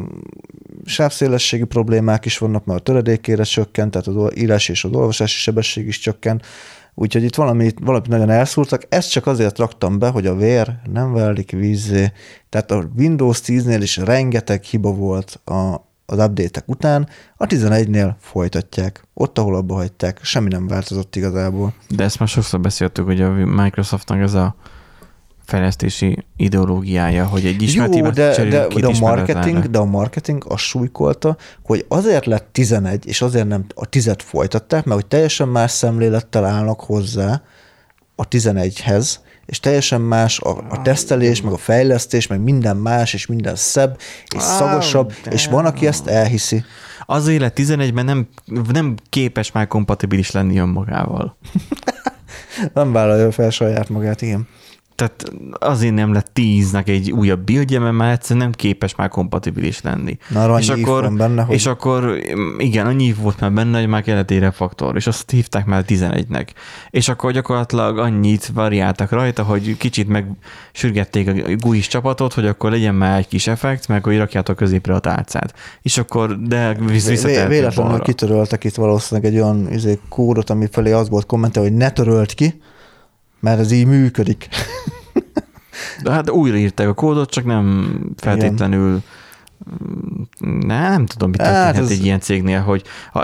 sávszélességi 0.86 1.64
problémák 1.64 2.26
is 2.26 2.38
vannak, 2.38 2.66
mert 2.66 2.80
a 2.80 2.84
töredékére 2.84 3.44
csökkent, 3.44 3.92
tehát 3.92 4.08
az 4.08 4.38
írás 4.38 4.70
és 4.70 4.84
az 4.84 4.92
olvasási 4.92 5.38
sebesség 5.38 5.88
is 5.88 6.00
csökkent, 6.00 6.46
úgyhogy 6.94 7.24
itt 7.24 7.36
valami, 7.36 7.72
valami 7.82 8.06
nagyon 8.08 8.30
elszúrtak. 8.30 8.86
Ezt 8.90 9.12
csak 9.12 9.28
azért 9.28 9.58
raktam 9.58 10.00
be, 10.00 10.08
hogy 10.08 10.28
a 10.28 10.36
vér 10.36 10.76
nem 10.92 11.14
válik 11.14 11.52
vízzé. 11.52 12.12
Tehát 12.50 12.72
a 12.72 12.90
Windows 12.98 13.42
10-nél 13.46 13.80
is 13.82 13.98
rengeteg 13.98 14.64
hiba 14.64 14.92
volt 14.92 15.40
a, 15.46 15.88
az 16.06 16.18
update 16.18 16.64
után, 16.66 17.08
a 17.38 17.46
11-nél 17.46 18.12
folytatják. 18.20 19.04
Ott, 19.14 19.38
ahol 19.38 19.56
abba 19.56 19.74
hagyták, 19.74 20.20
semmi 20.24 20.48
nem 20.48 20.68
változott 20.68 21.16
igazából. 21.16 21.74
De 21.90 22.04
ezt 22.04 22.20
már 22.20 22.28
sokszor 22.28 22.60
beszéltük, 22.60 23.06
hogy 23.06 23.22
a 23.22 23.30
Microsoftnak 23.32 24.20
ez 24.20 24.34
a 24.34 24.56
fejlesztési 25.50 26.26
ideológiája, 26.36 27.26
hogy 27.26 27.46
egy 27.46 27.62
ismertívát 27.62 28.14
de, 28.14 28.44
de, 28.44 28.68
de, 28.68 28.88
a 28.88 29.00
marketing, 29.00 29.70
de 29.70 29.78
a 29.78 29.86
marketing 29.86 30.44
azt 30.48 30.64
súlykolta, 30.64 31.38
hogy 31.64 31.86
azért 31.88 32.26
lett 32.26 32.48
11, 32.52 33.08
és 33.08 33.22
azért 33.22 33.48
nem 33.48 33.66
a 33.76 33.90
10-et 33.90 34.20
folytatták, 34.24 34.86
mert 34.86 35.00
hogy 35.00 35.10
teljesen 35.10 35.48
más 35.48 35.72
szemlélettel 35.72 36.46
állnak 36.46 36.80
hozzá 36.80 37.42
a 38.16 38.28
11-hez, 38.28 39.16
és 39.46 39.60
teljesen 39.60 40.02
más 40.02 40.40
a, 40.40 40.50
a 40.70 40.82
tesztelés, 40.82 41.42
meg 41.42 41.54
a 41.54 41.58
fejlesztés, 41.58 42.28
meg 42.28 42.42
minden 42.42 42.78
más, 42.78 43.14
és 43.14 43.26
minden 43.26 43.56
szebb, 43.56 43.98
és 44.36 44.42
szagasabb, 44.42 45.14
és 45.30 45.48
van, 45.48 45.66
aki 45.66 45.88
ezt 45.88 46.08
elhiszi. 46.08 46.64
Az 47.06 47.28
élet 47.28 47.60
11-ben 47.60 48.06
nem, 48.06 48.28
nem 48.74 48.96
képes 49.10 49.52
már 49.52 49.68
kompatibilis 49.68 50.32
lenni 50.32 50.58
önmagával. 50.58 51.38
nem 52.74 52.92
vállalja 52.92 53.32
fel 53.32 53.50
saját 53.50 53.90
magát, 53.90 54.22
igen 54.22 54.48
tehát 55.00 55.24
azért 55.60 55.94
nem 55.94 56.14
lett 56.14 56.30
tíznek 56.34 56.90
egy 56.90 57.12
újabb 57.12 57.40
bildje, 57.40 57.80
mert 57.80 57.96
már 57.96 58.12
egyszerűen 58.12 58.46
nem 58.46 58.54
képes 58.54 58.96
már 58.96 59.08
kompatibilis 59.08 59.82
lenni. 59.82 60.18
Na, 60.30 60.60
és 60.60 60.70
akkor, 60.70 61.02
van 61.02 61.18
benne, 61.18 61.42
hogy... 61.42 61.56
és 61.56 61.66
akkor 61.66 62.18
igen, 62.58 62.86
annyi 62.86 63.14
volt 63.14 63.40
már 63.40 63.52
benne, 63.52 63.80
hogy 63.80 63.88
már 63.88 64.02
kellett 64.02 64.32
egy 64.32 64.40
refaktor, 64.40 64.96
és 64.96 65.08
azt 65.08 65.32
hívták 65.32 65.66
már 65.66 65.84
11-nek. 65.88 66.48
És 66.90 67.10
akkor 67.10 67.32
gyakorlatilag 67.32 67.98
annyit 67.98 68.48
variáltak 68.54 69.12
rajta, 69.12 69.44
hogy 69.44 69.78
kicsit 69.78 70.08
megsürgették 70.08 71.28
a 71.28 71.56
GUI 71.56 71.80
csapatot, 71.80 72.34
hogy 72.34 72.46
akkor 72.46 72.72
legyen 72.72 72.96
már 72.96 73.18
egy 73.18 73.28
kis 73.28 73.48
effekt, 73.48 73.88
meg 73.88 74.04
hogy 74.04 74.18
rakjátok 74.18 74.56
középre 74.56 74.94
a 74.94 75.00
tárcát. 75.00 75.54
És 75.82 75.98
akkor, 75.98 76.40
de 76.40 76.74
visszatehetünk 76.74 77.48
Véletlenül 77.50 78.00
kitöröltek 78.00 78.64
itt 78.64 78.76
valószínűleg 78.76 79.32
egy 79.32 79.40
olyan 79.40 79.72
izé, 79.72 80.00
kódot, 80.10 80.50
ami 80.50 80.68
felé 80.72 80.92
az 80.92 81.10
volt 81.10 81.26
kommente, 81.26 81.60
hogy 81.60 81.74
ne 81.74 81.90
törölt 81.90 82.34
ki, 82.34 82.62
mert 83.40 83.60
ez 83.60 83.72
így 83.72 83.86
működik. 83.86 84.48
De 86.04 86.12
hát 86.12 86.30
újraírták 86.30 86.88
a 86.88 86.94
kódot, 86.94 87.30
csak 87.30 87.46
nem 87.46 88.00
feltétlenül 88.18 88.92
nem, 90.40 90.68
nem 90.68 91.06
tudom, 91.06 91.30
mit 91.30 91.42
Hát 91.42 91.54
történhet 91.54 91.92
ez- 91.92 91.98
egy 91.98 92.06
ilyen 92.06 92.20
cégnél, 92.20 92.62
hogy 92.62 92.84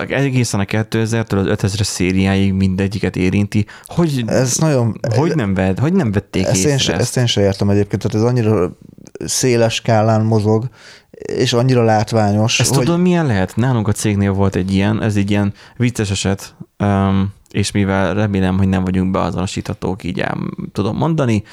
egészen 0.09 0.59
a 0.59 0.63
2000-től 0.63 1.37
az 1.37 1.71
5000-es 1.71 1.83
szériáig 1.83 2.53
mindegyiket 2.53 3.15
érinti. 3.15 3.65
Hogy, 3.85 4.23
Ez 4.27 4.57
nagyon... 4.57 4.99
hogy, 5.15 5.35
nem, 5.35 5.53
vett, 5.53 5.79
hogy 5.79 5.93
nem 5.93 6.11
vették 6.11 6.43
ezt 6.45 6.55
én, 6.55 6.71
észre 6.71 6.77
se, 6.77 6.91
ezt? 6.93 7.01
ezt 7.01 7.17
én 7.17 7.25
se 7.25 7.41
értem 7.41 7.69
egyébként, 7.69 8.01
tehát 8.01 8.17
ez 8.25 8.31
annyira 8.31 8.77
széles 9.25 9.73
skálán 9.73 10.21
mozog, 10.21 10.69
és 11.11 11.53
annyira 11.53 11.83
látványos, 11.83 12.59
Ezt 12.59 12.73
hogy 12.75 12.85
tudod, 12.85 13.01
milyen 13.01 13.25
lehet? 13.25 13.55
Nálunk 13.55 13.87
a 13.87 13.91
cégnél 13.91 14.31
volt 14.31 14.55
egy 14.55 14.73
ilyen, 14.73 15.01
ez 15.01 15.15
egy 15.15 15.29
ilyen 15.29 15.53
vicces 15.77 16.11
eset, 16.11 16.55
um, 16.79 17.33
és 17.55 17.71
mivel 17.71 18.13
remélem, 18.13 18.57
hogy 18.57 18.67
nem 18.67 18.83
vagyunk 18.83 19.11
beazonosíthatók, 19.11 20.03
így 20.03 20.19
ám 20.19 20.51
tudom 20.71 20.97
mondani, 20.97 21.43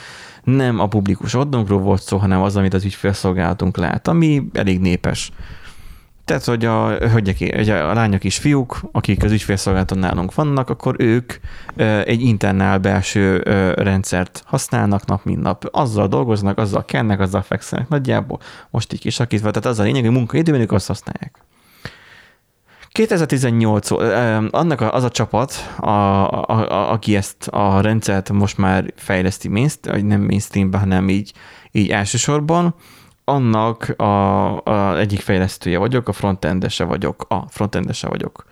nem 0.44 0.80
a 0.80 0.86
publikus 0.86 1.34
oldalunkról 1.34 1.80
volt 1.80 2.02
szó, 2.02 2.16
hanem 2.16 2.42
az, 2.42 2.56
amit 2.56 2.74
az 2.74 2.84
ügyfélszolgálatunk 2.84 3.76
lát, 3.76 4.08
ami 4.08 4.48
elég 4.52 4.80
népes. 4.80 5.30
Tehát, 6.24 6.44
hogy 6.44 6.64
a 6.64 6.88
hölgyek, 6.88 7.38
hogy 7.38 7.70
a 7.70 7.94
lányok 7.94 8.24
és 8.24 8.38
fiúk, 8.38 8.80
akik 8.92 9.24
az 9.24 9.32
ügyfélszolgálaton 9.32 9.98
nálunk 9.98 10.34
vannak, 10.34 10.70
akkor 10.70 10.94
ők 10.98 11.32
egy 12.04 12.22
internál 12.22 12.78
belső 12.78 13.38
rendszert 13.76 14.42
használnak 14.46 15.06
nap, 15.06 15.24
mint 15.24 15.42
nap. 15.42 15.68
Azzal 15.70 16.08
dolgoznak, 16.08 16.58
azzal 16.58 16.84
kennek, 16.84 17.20
azzal 17.20 17.42
fekszenek 17.42 17.88
nagyjából. 17.88 18.38
Most 18.70 18.92
így 18.92 19.00
kisakítva, 19.00 19.50
tehát 19.50 19.68
az 19.68 19.78
a 19.78 19.82
lényeg, 19.82 20.02
hogy 20.04 20.12
munkaidőben 20.12 20.60
ők 20.60 20.72
azt 20.72 20.86
használják. 20.86 21.44
2018 22.92 23.90
ó- 23.90 24.00
ö, 24.00 24.46
annak 24.50 24.80
az 24.80 25.04
a 25.04 25.10
csapat, 25.10 25.74
a, 25.78 25.88
a, 25.88 26.44
a, 26.48 26.92
aki 26.92 27.16
ezt 27.16 27.48
a 27.48 27.80
rendszert 27.80 28.32
most 28.32 28.58
már 28.58 28.92
fejleszti 28.96 29.48
mainstream, 29.48 29.98
vagy 29.98 30.06
nem 30.06 30.20
mainstreamben, 30.20 30.80
hanem 30.80 31.08
így, 31.08 31.32
így 31.70 31.90
elsősorban, 31.90 32.74
annak 33.24 33.88
a, 33.88 34.62
a 34.64 34.98
egyik 34.98 35.20
fejlesztője 35.20 35.78
vagyok, 35.78 36.08
a 36.08 36.12
frontendese 36.12 36.84
vagyok. 36.84 37.24
A 37.28 37.46
frontendese 37.48 38.08
vagyok. 38.08 38.44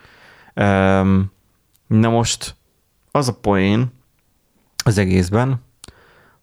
Na 1.86 2.08
most 2.08 2.56
az 3.10 3.28
a 3.28 3.34
poén 3.34 3.92
az 4.84 4.98
egészben, 4.98 5.62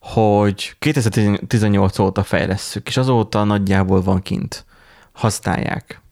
hogy 0.00 0.74
2018 0.78 1.98
óta 1.98 2.22
fejlesszük, 2.22 2.88
és 2.88 2.96
azóta 2.96 3.44
nagyjából 3.44 4.02
van 4.02 4.22
kint. 4.22 4.64
Használják. 5.12 6.02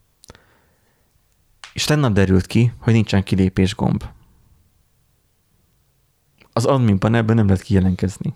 És 1.77 1.85
tegnap 1.85 2.13
derült 2.13 2.47
ki, 2.47 2.73
hogy 2.79 2.93
nincsen 2.93 3.23
kilépés 3.23 3.75
gomb. 3.75 4.05
Az 6.53 6.65
admin 6.65 6.99
panelben 6.99 7.37
nem 7.37 7.47
lehet 7.47 7.63
kijelentkezni. 7.63 8.35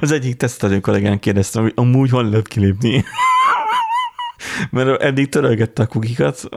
Az 0.00 0.12
egyik 0.12 0.36
tesztelő 0.36 0.80
kollégán 0.80 1.18
kérdeztem, 1.18 1.62
hogy 1.62 1.72
amúgy 1.74 2.10
hol 2.10 2.28
lehet 2.28 2.48
kilépni. 2.48 3.04
Mert 4.70 5.02
eddig 5.02 5.28
törölgette 5.28 5.82
a 5.82 5.86
kukikat, 5.86 6.48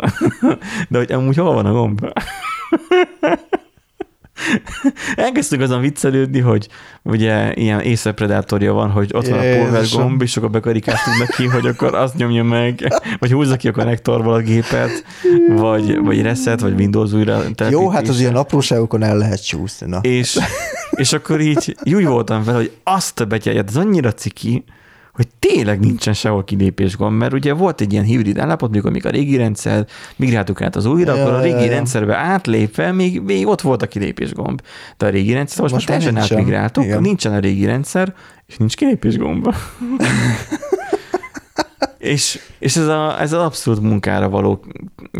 de 0.89 0.97
hogy 0.97 1.11
amúgy 1.11 1.35
hol 1.35 1.53
van 1.53 1.65
a 1.65 1.71
gomb? 1.71 2.05
Elkezdtünk 5.15 5.61
azon 5.61 5.81
viccelődni, 5.81 6.39
hogy 6.39 6.67
ugye 7.03 7.53
ilyen 7.53 7.79
észrepredátorja 7.79 8.73
van, 8.73 8.89
hogy 8.89 9.09
ott 9.13 9.27
van 9.27 9.39
a 9.39 9.43
Jézusom. 9.43 10.01
gomb, 10.01 10.21
és 10.21 10.37
akkor 10.37 10.49
bekarikáztunk 10.49 11.17
neki, 11.17 11.45
hogy 11.45 11.65
akkor 11.65 11.95
azt 11.95 12.15
nyomja 12.15 12.43
meg, 12.43 13.01
vagy 13.19 13.31
húzza 13.31 13.55
ki 13.55 13.67
a 13.67 13.71
konnektorból 13.71 14.33
a 14.33 14.39
gépet, 14.39 15.05
vagy, 15.55 15.97
vagy 15.97 16.21
reset, 16.21 16.59
vagy 16.59 16.73
Windows 16.79 17.11
újra 17.11 17.33
jó, 17.33 17.39
hát 17.39 17.47
az 17.47 17.55
telepítése. 17.55 18.19
ilyen 18.19 18.35
apróságokon 18.35 19.03
el 19.03 19.17
lehet 19.17 19.45
csúszni. 19.45 19.87
Na. 19.87 19.99
És, 20.01 20.39
és 20.91 21.13
akkor 21.13 21.39
így 21.39 21.75
úgy 21.83 22.05
voltam 22.05 22.43
vele, 22.43 22.57
hogy 22.57 22.71
azt 22.83 23.19
a 23.19 23.25
betyárját, 23.25 23.67
ez 23.67 23.75
annyira 23.75 24.13
ciki, 24.13 24.63
hogy 25.13 25.27
tényleg 25.39 25.79
nincsen 25.79 26.13
sehol 26.13 26.43
kilépés 26.43 26.97
gomb, 26.97 27.17
mert 27.17 27.33
ugye 27.33 27.53
volt 27.53 27.81
egy 27.81 27.91
ilyen 27.91 28.03
hibrid 28.03 28.37
állapot, 28.37 28.71
mikor 28.71 28.91
még 28.91 29.05
a 29.05 29.09
régi 29.09 29.37
rendszer, 29.37 29.87
migráltuk 30.15 30.61
át 30.61 30.75
az 30.75 30.85
újra, 30.85 31.15
Ja, 31.15 31.21
akkor 31.21 31.33
a 31.33 31.45
ja, 31.45 31.53
régi 31.53 31.65
ja. 31.65 31.71
rendszerbe 31.71 32.15
átlépve 32.15 32.91
még, 32.91 33.21
még 33.21 33.47
ott 33.47 33.61
volt 33.61 33.81
a 33.81 33.87
kilépés 33.87 34.33
gomb. 34.33 34.61
De 34.97 35.05
a 35.05 35.09
régi 35.09 35.33
rendszer 35.33 35.61
most, 35.61 35.73
Most 35.73 35.87
már 35.87 35.97
teljesen 35.97 36.19
nincsen. 36.19 36.37
átmigráltuk, 36.37 36.83
Igen. 36.83 37.01
nincsen 37.01 37.33
a 37.33 37.39
régi 37.39 37.65
rendszer, 37.65 38.13
és 38.47 38.57
nincs 38.57 38.75
kilépés 38.75 39.17
gomba. 39.17 39.53
és, 41.97 42.39
és 42.59 42.75
ez, 42.75 42.87
a, 42.87 43.21
ez 43.21 43.33
az 43.33 43.43
abszolút 43.43 43.81
munkára 43.81 44.29
való, 44.29 44.65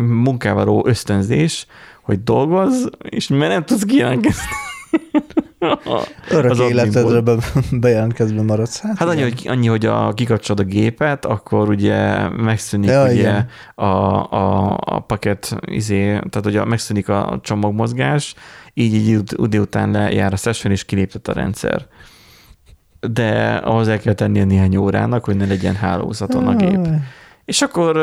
munkára 0.02 0.56
való 0.56 0.84
ösztönzés, 0.88 1.66
hogy 2.02 2.24
dolgoz, 2.24 2.90
és 3.10 3.28
mert 3.28 3.52
nem 3.52 3.66
tudsz 3.66 3.84
kijelentkezni. 3.84 4.42
Örök 6.30 6.52
az 6.52 6.60
életedre 6.60 7.00
adminból. 7.02 7.22
be, 7.22 7.44
bejelentkezve 7.72 8.42
maradsz. 8.42 8.80
Hát, 8.82 8.98
Hát 8.98 9.08
annyi, 9.08 9.22
hogy, 9.22 9.46
annyi, 9.48 9.68
hogy 9.68 9.86
a, 9.86 10.14
kikapcsolod 10.14 10.60
a 10.66 10.70
gépet, 10.70 11.26
akkor 11.26 11.70
ugye 11.70 12.30
megszűnik 12.30 12.90
Ja, 12.90 13.04
ugye 13.04 13.14
igen. 13.14 13.48
a, 13.76 13.86
a, 13.86 14.78
a 14.86 15.00
paket, 15.00 15.56
izé, 15.66 16.04
tehát 16.06 16.46
ugye 16.46 16.64
megszűnik 16.66 17.10
a 17.10 17.40
csomagmozgás, 17.44 18.34
így 18.74 18.94
idő- 18.94 19.38
idő 19.44 19.60
után 19.60 19.92
lejár 19.92 20.34
a 20.34 20.36
session, 20.36 20.72
és 20.74 20.86
kiléptet 20.86 21.28
a 21.28 21.34
rendszer. 21.34 21.86
De 23.12 23.56
ahhoz 23.56 23.88
el 23.88 24.00
kell 24.00 24.14
tennie 24.14 24.44
néhány 24.44 24.76
órának, 24.76 25.24
hogy 25.26 25.36
ne 25.36 25.46
legyen 25.46 25.76
hálózaton 25.76 26.48
a 26.48 26.56
gép. 26.56 26.88
És 27.46 27.62
akkor 27.62 27.98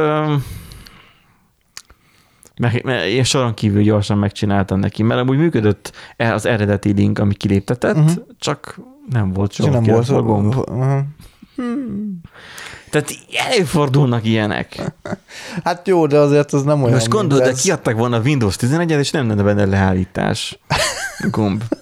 meg, 2.59 2.85
meg, 2.85 3.09
én 3.09 3.25
soron 3.25 3.55
kívül 3.55 3.83
gyorsan 3.83 4.19
megcsináltam 4.19 4.79
neki, 4.79 5.03
mert 5.03 5.21
amúgy 5.21 5.39
működött 5.39 5.93
e- 6.17 6.35
az 6.35 6.47
eredeti 6.47 6.93
link, 6.93 7.19
ami 7.19 7.35
kiléptetett, 7.35 7.97
uh-huh. 7.97 8.25
csak 8.39 8.81
nem 9.11 9.33
volt 9.33 9.53
soha 9.53 9.71
nem 9.71 9.83
volt. 9.83 10.05
kirakva 10.05 10.23
gomb. 10.23 10.55
Aha. 10.69 11.05
Tehát 12.91 13.15
előfordulnak 13.51 14.25
ilyenek. 14.25 14.93
Hát 15.65 15.89
jó, 15.89 16.07
de 16.07 16.19
azért 16.19 16.53
az 16.53 16.63
nem 16.63 16.83
olyan. 16.83 16.95
Most 16.95 17.09
gondolod, 17.09 17.45
de 17.45 17.51
ez. 17.51 17.63
kiadtak 17.63 17.97
volna 17.97 18.17
a 18.17 18.21
Windows 18.21 18.57
11-et, 18.61 18.99
és 18.99 19.11
nem 19.11 19.29
lenne 19.29 19.43
benne 19.43 19.65
leállítás 19.65 20.59
gomb. 21.31 21.63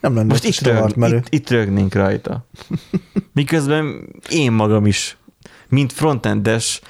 Nem 0.00 0.14
lenne 0.14 0.28
Most 0.28 0.44
itt, 0.44 0.58
rög, 0.58 0.96
merő. 0.96 1.16
itt, 1.16 1.26
itt 1.28 1.50
rögnénk 1.50 1.94
rajta. 1.94 2.46
Miközben 3.32 4.08
én 4.30 4.52
magam 4.52 4.86
is, 4.86 5.16
mint 5.68 5.92
frontendes, 5.92 6.80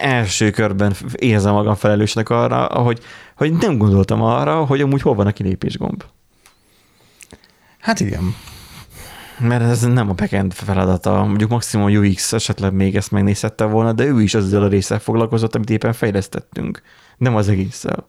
első 0.00 0.50
körben 0.50 0.94
érzem 1.14 1.52
magam 1.52 1.74
felelősnek 1.74 2.28
arra, 2.28 2.64
hogy, 2.64 3.00
hogy 3.36 3.52
nem 3.52 3.78
gondoltam 3.78 4.22
arra, 4.22 4.64
hogy 4.64 4.80
amúgy 4.80 5.02
hol 5.02 5.14
van 5.14 5.26
a 5.26 5.32
kilépés 5.32 5.78
gomb. 5.78 6.04
Hát 7.78 8.00
igen. 8.00 8.34
Mert 9.38 9.62
ez 9.62 9.80
nem 9.80 10.08
a 10.08 10.12
backend 10.12 10.52
feladata. 10.52 11.24
Mondjuk 11.24 11.50
maximum 11.50 11.96
UX 11.96 12.32
esetleg 12.32 12.72
még 12.72 12.96
ezt 12.96 13.10
megnézhette 13.10 13.64
volna, 13.64 13.92
de 13.92 14.04
ő 14.04 14.22
is 14.22 14.34
azzal 14.34 14.62
a 14.62 14.68
résszel 14.68 14.98
foglalkozott, 14.98 15.54
amit 15.54 15.70
éppen 15.70 15.92
fejlesztettünk. 15.92 16.82
Nem 17.16 17.36
az 17.36 17.48
egésszel. 17.48 18.08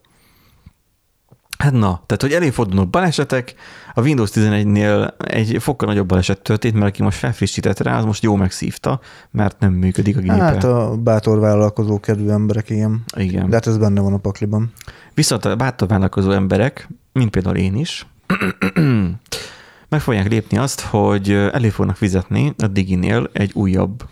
Hát 1.58 1.72
na, 1.72 2.02
tehát, 2.06 2.22
hogy 2.22 2.32
előfordulnak 2.32 2.90
balesetek, 2.90 3.54
a 3.98 4.02
Windows 4.02 4.30
11-nél 4.34 5.12
egy 5.18 5.56
fokkal 5.60 5.88
nagyobb 5.88 6.06
baleset 6.06 6.40
történt, 6.40 6.74
mert 6.74 6.86
aki 6.86 7.02
most 7.02 7.18
felfrissített 7.18 7.80
rá, 7.80 7.98
az 7.98 8.04
most 8.04 8.22
jó 8.22 8.34
megszívta, 8.36 9.00
mert 9.30 9.58
nem 9.58 9.72
működik 9.72 10.16
a 10.16 10.20
gépe. 10.20 10.34
Hát 10.34 10.64
a 10.64 10.96
bátor 10.96 11.38
vállalkozó 11.38 12.00
kedvű 12.00 12.28
emberek, 12.28 12.70
igen. 12.70 13.04
Igen. 13.16 13.48
De 13.48 13.54
hát 13.54 13.66
ez 13.66 13.78
benne 13.78 14.00
van 14.00 14.12
a 14.12 14.18
pakliban. 14.18 14.72
Viszont 15.14 15.44
a 15.44 15.56
bátor 15.56 15.88
vállalkozó 15.88 16.30
emberek, 16.30 16.88
mint 17.12 17.30
például 17.30 17.56
én 17.56 17.76
is, 17.76 18.06
meg 19.88 20.00
fogják 20.00 20.28
lépni 20.28 20.58
azt, 20.58 20.80
hogy 20.80 21.30
elő 21.30 21.68
fognak 21.68 21.96
fizetni 21.96 22.54
a 22.58 22.66
Diginél 22.66 23.30
egy 23.32 23.50
újabb 23.54 24.02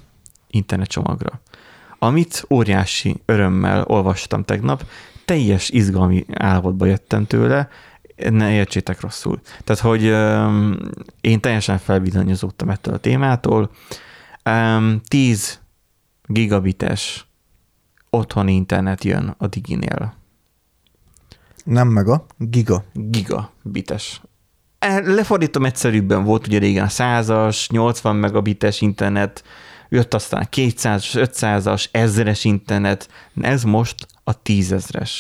internetcsomagra. 0.51 1.41
Amit 1.99 2.45
óriási 2.51 3.23
örömmel 3.25 3.85
olvastam 3.87 4.45
tegnap, 4.45 4.85
teljes 5.25 5.71
izgalmi 5.71 6.25
állapotba 6.35 6.87
jöttem 6.87 7.27
tőle, 7.27 7.69
ne 8.17 8.53
értsétek 8.53 9.01
rosszul. 9.01 9.41
Tehát, 9.65 9.83
hogy 9.83 10.09
um, 10.09 10.77
én 11.21 11.41
teljesen 11.41 11.79
felvillanyozódtam 11.79 12.71
ettől 12.71 12.95
a 12.95 12.99
témától. 12.99 13.71
Um, 14.45 15.01
10 15.09 15.61
gigabites 16.27 17.27
otthoni 18.11 18.55
internet 18.55 19.05
jön 19.05 19.35
a 19.39 19.47
Diginél. 19.47 20.15
Nem 21.65 21.89
mega, 21.89 22.27
giga. 22.39 22.85
gigabites. 22.93 24.21
E, 24.79 25.01
Lefordítom 25.01 25.65
egyszerűbben, 25.65 26.25
volt 26.25 26.47
ugye 26.47 26.59
régen 26.59 26.87
100-as, 26.91 27.69
80 27.69 28.17
megabites 28.17 28.81
internet, 28.81 29.45
jött 29.89 30.15
aztán 30.15 30.49
200-as, 30.51 31.11
500-as, 31.13 31.87
1000-es 31.93 32.41
internet, 32.43 33.09
ez 33.41 33.63
most 33.63 34.07
a 34.25 34.43
10.000-es 34.43 35.11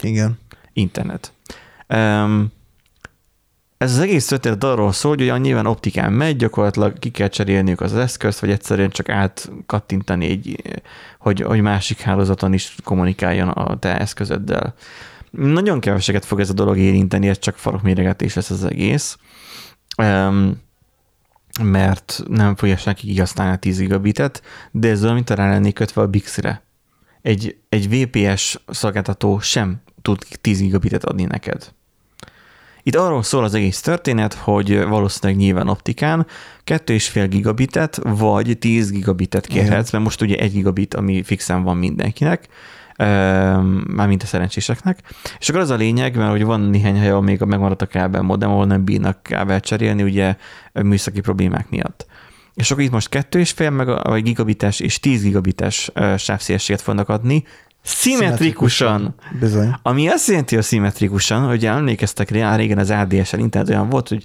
Igen. 0.00 0.38
internet. 0.72 1.32
Ez 3.84 3.92
az 3.92 3.98
egész 3.98 4.26
történet 4.26 4.64
arról 4.64 4.92
szól, 4.92 5.16
hogy 5.16 5.40
nyilván 5.40 5.66
optikán 5.66 6.12
megy, 6.12 6.36
gyakorlatilag 6.36 6.98
ki 6.98 7.10
kell 7.10 7.28
cserélniük 7.28 7.80
az 7.80 7.94
eszközt, 7.94 8.38
vagy 8.38 8.50
egyszerűen 8.50 8.90
csak 8.90 9.08
átkattintani 9.08 10.26
egy, 10.26 10.62
hogy, 11.18 11.40
hogy 11.40 11.60
másik 11.60 12.00
hálózaton 12.00 12.52
is 12.52 12.74
kommunikáljon 12.84 13.48
a 13.48 13.78
te 13.78 13.98
eszközöddel. 13.98 14.74
Nagyon 15.30 15.80
keveseket 15.80 16.24
fog 16.24 16.40
ez 16.40 16.50
a 16.50 16.54
dolog 16.54 16.78
érinteni, 16.78 17.28
ez 17.28 17.38
csak 17.38 17.56
farokméregetés 17.56 18.34
lesz 18.34 18.50
az 18.50 18.64
egész. 18.64 19.18
Mert 21.62 22.22
nem 22.28 22.56
fogja 22.56 22.76
senki 22.76 23.06
kihasználni 23.06 23.52
a 23.52 23.58
10 23.58 23.78
gigabitet, 23.78 24.42
de 24.70 24.88
ez 24.88 25.02
olyan, 25.02 25.14
mint 25.14 25.30
rá 25.30 25.48
lennék 25.48 25.74
kötve 25.74 26.02
a 26.02 26.06
Bixre. 26.06 26.62
Egy, 27.22 27.56
egy 27.68 27.88
VPS 27.88 28.58
szolgáltató 28.66 29.40
sem 29.40 29.82
tud 30.04 30.26
10 30.40 30.60
gigabitet 30.60 31.04
adni 31.04 31.24
neked. 31.24 31.72
Itt 32.82 32.96
arról 32.96 33.22
szól 33.22 33.44
az 33.44 33.54
egész 33.54 33.80
történet, 33.80 34.34
hogy 34.34 34.84
valószínűleg 34.84 35.40
nyilván 35.40 35.68
optikán 35.68 36.26
2,5 36.64 37.26
gigabitet 37.28 38.00
vagy 38.02 38.58
10 38.58 38.90
gigabitet 38.90 39.46
kérhetsz, 39.46 39.90
mert 39.90 40.04
most 40.04 40.20
ugye 40.20 40.36
1 40.36 40.52
gigabit, 40.52 40.94
ami 40.94 41.22
fixen 41.22 41.62
van 41.62 41.76
mindenkinek, 41.76 42.48
mármint 43.86 44.22
a 44.22 44.26
szerencséseknek. 44.26 44.98
És 45.38 45.48
akkor 45.48 45.60
az 45.60 45.70
a 45.70 45.74
lényeg, 45.74 46.16
mert 46.16 46.30
hogy 46.30 46.44
van 46.44 46.60
néhány 46.60 46.98
hely, 46.98 47.10
ahol 47.10 47.22
még 47.22 47.40
megmaradt 47.40 47.82
a 47.82 47.86
kábel 47.86 48.22
modem, 48.22 48.50
ahol 48.50 48.66
nem 48.66 48.84
bírnak 48.84 49.22
kábel 49.22 49.60
cserélni, 49.60 50.02
ugye 50.02 50.36
műszaki 50.72 51.20
problémák 51.20 51.70
miatt. 51.70 52.06
És 52.54 52.70
akkor 52.70 52.82
itt 52.82 52.90
most 52.90 53.08
2,5 53.10 53.76
meg 53.76 53.86
vagy 53.86 54.22
gigabites 54.22 54.80
és 54.80 55.00
10 55.00 55.22
gigabites 55.22 55.90
sávszélességet 56.16 56.82
fognak 56.82 57.08
adni, 57.08 57.44
Szimmetrikusan. 57.84 59.14
Bizony. 59.40 59.76
Ami 59.82 60.08
azt 60.08 60.28
jelenti, 60.28 60.54
hogy 60.54 60.64
szimmetrikusan, 60.64 61.46
hogy 61.46 61.66
emlékeztek 61.66 62.30
rá, 62.30 62.56
régen 62.56 62.78
az 62.78 62.90
ADSL 62.90 63.38
internet 63.38 63.70
olyan 63.70 63.88
volt, 63.88 64.08
hogy 64.08 64.24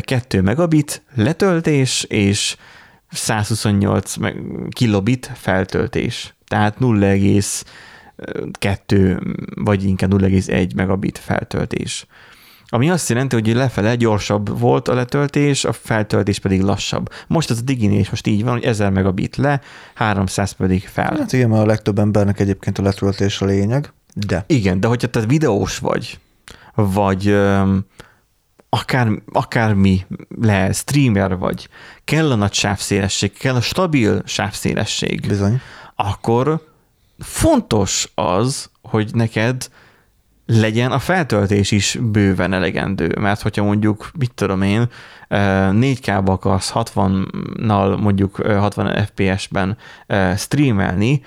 2 0.00 0.42
megabit 0.42 1.02
letöltés 1.14 2.04
és 2.08 2.56
128 3.10 4.14
kilobit 4.68 5.30
feltöltés. 5.34 6.34
Tehát 6.48 6.76
0,2 6.80 9.34
vagy 9.54 9.84
inkább 9.84 10.14
0,1 10.14 10.74
megabit 10.74 11.18
feltöltés. 11.18 12.06
Ami 12.74 12.90
azt 12.90 13.08
jelenti, 13.08 13.34
hogy 13.34 13.54
lefele 13.54 13.94
gyorsabb 13.94 14.58
volt 14.58 14.88
a 14.88 14.94
letöltés, 14.94 15.64
a 15.64 15.72
feltöltés 15.72 16.38
pedig 16.38 16.60
lassabb. 16.60 17.12
Most 17.26 17.50
ez 17.50 17.58
a 17.58 17.62
Diginél 17.62 17.98
is 17.98 18.10
most 18.10 18.26
így 18.26 18.44
van, 18.44 18.52
hogy 18.52 18.64
1000 18.64 18.90
megabit 18.90 19.36
le, 19.36 19.60
300 19.94 20.52
pedig 20.52 20.88
fel. 20.88 21.16
Hát 21.18 21.32
igen, 21.32 21.48
mert 21.48 21.62
a 21.62 21.66
legtöbb 21.66 21.98
embernek 21.98 22.40
egyébként 22.40 22.78
a 22.78 22.82
letöltés 22.82 23.40
a 23.40 23.44
lényeg, 23.44 23.92
de. 24.14 24.44
Igen, 24.46 24.80
de 24.80 24.86
hogyha 24.86 25.08
te 25.08 25.20
videós 25.20 25.78
vagy, 25.78 26.18
vagy 26.74 27.28
öm, 27.28 27.84
akár, 28.68 29.08
akármi 29.32 30.06
le, 30.40 30.72
streamer 30.72 31.36
vagy, 31.38 31.68
kell 32.04 32.30
a 32.30 32.34
nagy 32.34 32.52
sávszélesség, 32.52 33.32
kell 33.32 33.54
a 33.54 33.60
stabil 33.60 34.22
sávszélesség, 34.24 35.26
Bizony. 35.26 35.60
akkor 35.96 36.68
fontos 37.18 38.12
az, 38.14 38.70
hogy 38.82 39.10
neked 39.12 39.68
legyen 40.46 40.90
a 40.92 40.98
feltöltés 40.98 41.70
is 41.70 41.98
bőven 42.02 42.52
elegendő, 42.52 43.16
mert 43.20 43.42
hogyha 43.42 43.64
mondjuk, 43.64 44.10
mit 44.18 44.32
tudom 44.34 44.62
én, 44.62 44.88
4K-ba 45.30 46.26
akarsz 46.26 46.72
60-nal, 46.74 48.00
mondjuk 48.00 48.36
60 48.36 49.06
FPS-ben 49.06 49.76
streamelni 50.36 51.22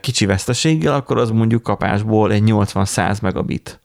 kicsi 0.00 0.26
veszteséggel, 0.26 0.94
akkor 0.94 1.18
az 1.18 1.30
mondjuk 1.30 1.62
kapásból 1.62 2.32
egy 2.32 2.42
80-100 2.46 3.22
megabit. 3.22 3.80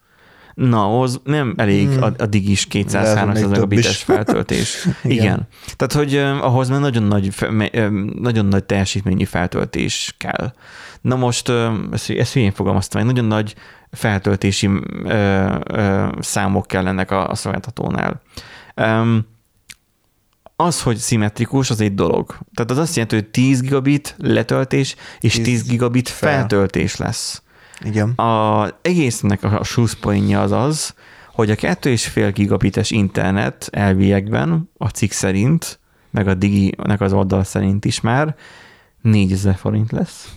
Na, 0.54 0.99
az 1.02 1.20
nem 1.24 1.54
elég 1.58 1.88
hmm. 1.88 2.04
a, 2.04 2.12
a 2.18 2.26
digis 2.26 2.68
200-300 2.72 3.49
megabites 3.49 3.98
feltöltés. 3.98 4.76
Igen. 5.04 5.18
Igen. 5.18 5.48
Tehát, 5.76 5.94
hogy 5.94 6.18
ahhoz 6.41 6.70
már 6.70 6.80
nagyon 6.80 7.04
nagy, 7.04 7.34
nagyon 8.20 8.45
nagy 8.45 8.64
teljesítményű 8.64 9.24
feltöltés 9.24 10.16
kell. 10.18 10.54
Na 11.02 11.15
most, 11.15 11.52
ezt, 11.91 12.10
ezt 12.10 12.34
hülyén 12.34 12.52
fogalmaztam, 12.52 13.02
egy 13.02 13.07
nagyon 13.07 13.26
nagy 13.26 13.56
feltöltési 13.91 14.69
ö, 15.03 15.56
ö, 15.64 16.07
számok 16.19 16.68
kellenek 16.68 17.11
a, 17.11 17.30
a 17.30 17.36
szolgáltatónál. 17.36 18.22
Um, 18.76 19.26
az, 20.56 20.82
hogy 20.82 20.98
szimmetrikus, 20.98 21.69
az 21.69 21.82
egy 21.82 21.94
dolog. 21.94 22.38
Tehát 22.53 22.72
az 22.72 22.78
azt 22.78 22.95
jelenti, 22.95 23.15
hogy 23.15 23.30
10 23.30 23.61
gigabit 23.61 24.15
letöltés 24.18 24.95
és 25.19 25.34
10, 25.34 25.44
10 25.44 25.68
gigabit 25.68 26.10
fel. 26.10 26.32
feltöltés 26.32 26.95
lesz. 26.95 27.41
Igen. 27.86 28.10
A 28.10 28.68
egésznek 28.82 29.44
a 29.44 29.64
slusszpointja 29.64 30.41
az 30.41 30.52
az, 30.52 30.94
hogy 31.34 31.49
a 31.52 31.56
2,5 31.56 32.32
gigabites 32.34 32.91
internet 32.91 33.69
elviekben 33.72 34.72
a 34.78 34.88
cikk 34.88 35.11
szerint, 35.11 35.80
meg 36.11 36.28
a 36.28 36.34
Digi-nek 36.34 37.02
az 37.02 37.14
oldal 37.14 37.44
szerint 37.44 37.86
is 37.86 38.02
már 38.02 38.36
4000 39.02 39.56
forint 39.56 39.91
lesz 39.91 40.30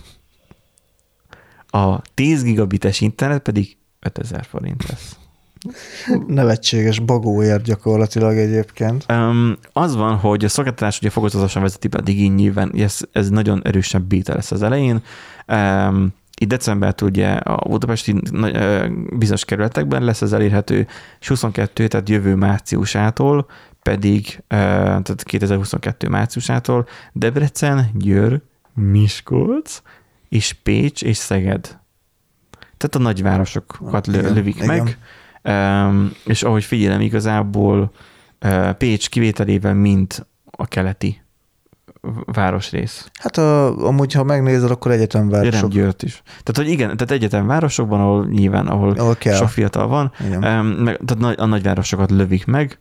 a 1.71 2.01
10 2.13 2.43
gigabites 2.43 3.01
internet 3.01 3.41
pedig 3.41 3.77
5000 3.99 4.45
forint 4.45 4.87
lesz. 4.89 5.15
Nevetséges 6.27 6.99
bagóért 6.99 7.63
gyakorlatilag 7.63 8.37
egyébként. 8.37 9.05
Um, 9.09 9.57
az 9.73 9.95
van, 9.95 10.15
hogy 10.15 10.45
a 10.45 10.49
szolgáltatás 10.49 10.97
ugye 10.97 11.09
fokozatosan 11.09 11.61
vezeti 11.61 11.87
be 11.87 11.97
a 11.97 12.01
digin 12.01 12.33
nyilván, 12.33 12.71
ez, 12.77 12.99
ez 13.11 13.29
nagyon 13.29 13.61
erősen 13.63 14.05
beta 14.07 14.33
lesz 14.33 14.51
az 14.51 14.61
elején. 14.61 15.03
Um, 15.47 16.13
itt 16.41 16.47
decembertől 16.47 17.09
ugye 17.09 17.29
a 17.29 17.69
budapesti 17.69 18.21
bizonyos 19.11 19.45
kerületekben 19.45 20.03
lesz 20.03 20.21
ez 20.21 20.33
elérhető, 20.33 20.87
és 21.19 21.27
22, 21.27 21.87
tehát 21.87 22.09
jövő 22.09 22.35
márciusától 22.35 23.47
pedig, 23.81 24.43
tehát 24.47 25.23
2022 25.23 26.09
márciusától 26.09 26.87
Debrecen, 27.13 27.89
Győr, 27.93 28.41
Miskolc, 28.73 29.81
és 30.31 30.53
Pécs 30.53 31.03
és 31.03 31.17
Szeged. 31.17 31.61
Tehát 32.77 32.95
a 32.95 32.99
nagyvárosokat 32.99 34.07
igen, 34.07 34.33
lövik 34.33 34.55
igen. 34.55 34.67
meg, 34.67 34.97
um, 35.87 36.11
és 36.25 36.43
ahogy 36.43 36.63
figyelem, 36.63 37.01
igazából 37.01 37.91
uh, 38.45 38.71
Pécs 38.71 39.09
kivételével 39.09 39.73
mind 39.73 40.25
a 40.51 40.65
keleti 40.65 41.21
városrész. 42.25 43.09
Hát 43.13 43.37
a, 43.37 43.77
amúgy, 43.87 44.13
ha 44.13 44.23
megnézed, 44.23 44.71
akkor 44.71 44.91
egyetemvárosok. 44.91 45.71
Győrt 45.71 46.03
is. 46.03 46.21
Tehát, 46.25 46.55
hogy 46.55 46.69
igen, 46.69 46.87
tehát 46.87 47.11
egyetemvárosokban, 47.11 47.99
ahol 47.99 48.25
nyilván, 48.25 48.67
ahol, 48.67 48.91
ahol 48.91 49.15
kell. 49.15 49.35
sok 49.35 49.49
fiatal 49.49 49.87
van, 49.87 50.11
um, 50.19 50.67
meg, 50.67 50.99
tehát 51.05 51.39
a 51.39 51.45
nagyvárosokat 51.45 52.11
lövik 52.11 52.45
meg, 52.45 52.77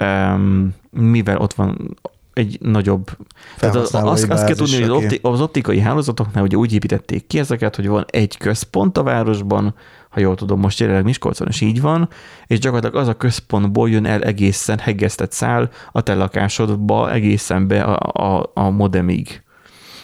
um, 0.00 0.74
mivel 0.90 1.36
ott 1.36 1.54
van 1.54 1.96
egy 2.34 2.58
nagyobb... 2.60 3.10
Tehát 3.58 3.74
az, 3.74 3.94
azt, 3.94 4.30
azt 4.30 4.46
kell 4.46 4.54
tudni, 4.54 4.74
hogy 4.74 4.82
az, 4.82 4.90
opti, 4.90 5.18
az 5.22 5.40
optikai 5.40 5.80
hálózatoknál 5.80 6.44
ugye 6.44 6.56
úgy 6.56 6.72
építették 6.72 7.26
ki 7.26 7.38
ezeket, 7.38 7.76
hogy 7.76 7.88
van 7.88 8.04
egy 8.10 8.36
központ 8.36 8.98
a 8.98 9.02
városban, 9.02 9.74
ha 10.08 10.20
jól 10.20 10.34
tudom, 10.34 10.60
most 10.60 10.80
jelenleg 10.80 11.04
Miskolcon 11.04 11.48
is 11.48 11.60
így 11.60 11.80
van, 11.80 12.08
és 12.46 12.58
gyakorlatilag 12.58 13.02
az 13.02 13.08
a 13.08 13.16
központból 13.16 13.90
jön 13.90 14.06
el 14.06 14.22
egészen 14.22 14.78
hegesztett 14.78 15.32
szál 15.32 15.70
a 15.92 16.00
te 16.00 16.14
lakásodba, 16.14 17.12
egészen 17.12 17.66
be 17.66 17.82
a, 17.82 18.22
a, 18.26 18.50
a 18.54 18.70
modemig. 18.70 19.42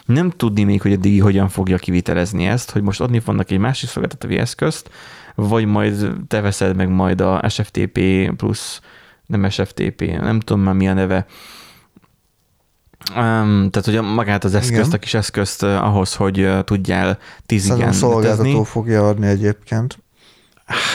Nem 0.05 0.31
tudni 0.31 0.65
még, 0.65 0.83
hogy 0.83 0.93
a 0.93 0.97
Digi 0.97 1.19
hogyan 1.19 1.49
fogja 1.49 1.79
kivitelezni 1.79 2.47
ezt, 2.47 2.71
hogy 2.71 2.83
most 2.83 3.01
adni 3.01 3.19
fognak 3.19 3.51
egy 3.51 3.59
másik 3.59 3.89
szolgáltatói 3.89 4.39
eszközt, 4.39 4.91
vagy 5.35 5.67
majd 5.67 6.13
te 6.29 6.41
veszed 6.41 6.77
meg 6.77 6.89
majd 6.89 7.21
a 7.21 7.49
SFTP 7.49 8.01
plusz, 8.37 8.81
nem 9.27 9.51
SFTP, 9.51 10.01
nem 10.01 10.41
tudom 10.41 10.63
már 10.63 10.75
mi 10.75 10.89
a 10.89 10.93
neve, 10.93 11.27
Um, 13.09 13.71
tehát, 13.71 13.85
hogy 13.85 14.01
magát 14.01 14.45
az 14.45 14.55
eszközt, 14.55 14.79
igen. 14.79 14.91
a 14.93 14.97
kis 14.97 15.15
eszközt 15.15 15.63
uh, 15.63 15.87
ahhoz, 15.87 16.15
hogy 16.15 16.41
uh, 16.41 16.65
tudjál 16.65 17.19
tízig 17.47 17.73
A 17.73 17.93
szolgáltató 17.93 18.63
fogja 18.63 19.09
adni 19.09 19.27
egyébként. 19.27 19.99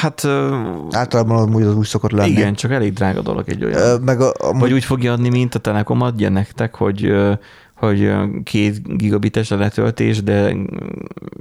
Hát... 0.02 0.24
Uh, 0.24 0.56
Általában 0.92 1.38
amúgy 1.38 1.64
az 1.64 1.76
úgy 1.76 1.86
szokott 1.86 2.12
lenni. 2.12 2.30
Igen, 2.30 2.54
csak 2.54 2.72
elég 2.72 2.94
drága 2.94 3.22
dolog 3.22 3.50
egy 3.50 3.64
olyan. 3.64 3.98
Uh, 3.98 4.04
meg 4.04 4.22
a, 4.22 4.34
a, 4.38 4.54
Vagy 4.54 4.74
úgy 4.74 4.86
fogja 4.86 5.12
adni, 5.12 5.30
mint 5.30 5.56
a 5.56 5.60
Telekom 5.60 6.02
adja 6.02 6.30
nektek, 6.30 6.76
hogy 6.76 7.12
uh, 7.12 7.38
hogy 7.76 8.14
két 8.44 8.98
gigabites 8.98 9.52
a 9.52 9.58
letöltés, 9.58 10.24
de 10.24 10.56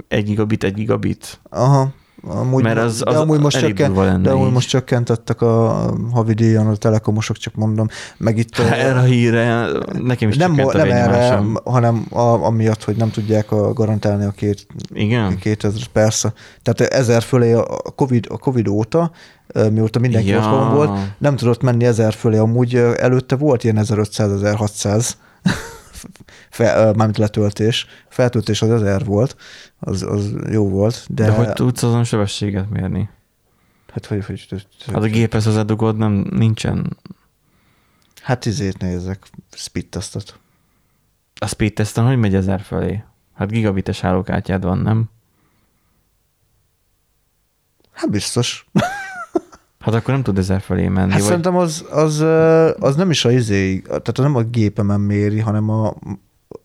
egy 0.07 0.23
gigabit, 0.23 0.63
egy 0.63 0.73
gigabit. 0.73 1.39
Aha. 1.49 1.93
Amúgy, 2.27 2.63
Mert 2.63 2.77
az, 2.77 3.01
az 3.05 3.13
de 3.13 3.19
amúgy 3.19 3.39
most, 3.39 3.59
csökken, 3.59 4.21
de 4.21 4.29
amúgy 4.29 4.51
most 4.51 4.69
csökkentettek 4.69 5.41
a 5.41 5.85
havidíjon 6.11 6.67
a 6.67 6.75
telekomosok, 6.75 7.37
csak 7.37 7.55
mondom. 7.55 7.87
Meg 8.17 8.37
itt, 8.37 8.55
hát 8.55 8.77
erre 8.77 8.99
a 8.99 9.03
híre 9.03 9.67
nekem 10.01 10.29
is 10.29 10.37
nem, 10.37 10.53
nem 10.53 10.91
erre, 10.91 11.41
hanem 11.63 12.05
a, 12.09 12.19
amiatt, 12.19 12.83
hogy 12.83 12.95
nem 12.95 13.09
tudják 13.09 13.51
a, 13.51 13.73
garantálni 13.73 14.25
a 14.25 14.31
két, 14.31 14.67
Igen? 14.93 15.37
2000, 15.37 15.87
persze. 15.87 16.33
Tehát 16.61 16.93
ezer 16.93 17.21
fölé 17.21 17.53
a 17.53 17.91
COVID, 17.95 18.25
a 18.29 18.37
COVID 18.37 18.67
óta, 18.67 19.11
mióta 19.71 19.99
mindenki 19.99 20.29
ja. 20.29 20.37
otthon 20.37 20.73
volt, 20.73 20.99
nem 21.17 21.35
tudott 21.35 21.61
menni 21.61 21.85
ezer 21.85 22.13
fölé. 22.13 22.37
Amúgy 22.37 22.75
előtte 22.75 23.35
volt 23.35 23.63
ilyen 23.63 23.79
1500-1600 23.81 25.09
fel, 26.49 26.93
mármint 26.93 27.17
letöltés. 27.17 27.87
Feltöltés 28.09 28.61
az 28.61 28.69
ezer 28.69 29.05
volt, 29.05 29.35
az, 29.79 30.01
az 30.01 30.33
jó 30.51 30.69
volt. 30.69 31.05
De, 31.09 31.25
de 31.25 31.31
hogy 31.31 31.53
tudsz 31.53 31.83
azon 31.83 32.03
sebességet 32.03 32.69
mérni? 32.69 33.09
Hát 33.93 34.05
hogy, 34.05 34.25
hogy, 34.25 34.45
hogy, 34.49 34.67
Hát 34.85 35.03
a 35.03 35.07
géphez 35.07 35.47
az 35.47 35.57
edugod 35.57 35.97
nem 35.97 36.27
nincsen. 36.31 36.97
Hát 38.21 38.45
izét 38.45 38.77
nézek, 38.77 39.25
speed 39.49 39.85
testet. 39.85 40.39
A 41.39 41.47
speed 41.47 41.73
testen 41.73 42.05
hogy 42.05 42.17
megy 42.17 42.35
ezer 42.35 42.61
felé? 42.61 43.03
Hát 43.33 43.51
gigabites 43.51 43.99
hálókártyád 43.99 44.63
van, 44.63 44.77
nem? 44.77 45.09
Hát 47.91 48.09
biztos. 48.09 48.67
Hát 49.85 49.93
akkor 49.93 50.13
nem 50.13 50.23
tud 50.23 50.37
ezer 50.37 50.61
felé 50.61 50.87
menni. 50.87 51.11
Hát 51.11 51.19
vagy... 51.19 51.27
szerintem 51.27 51.55
az, 51.55 51.85
az, 51.91 52.19
az 52.79 52.95
nem 52.95 53.09
is 53.09 53.25
a 53.25 53.31
izé, 53.31 53.79
tehát 53.79 54.17
nem 54.17 54.35
a 54.35 54.41
gépemen 54.41 54.99
méri, 54.99 55.39
hanem 55.39 55.69
a 55.69 55.93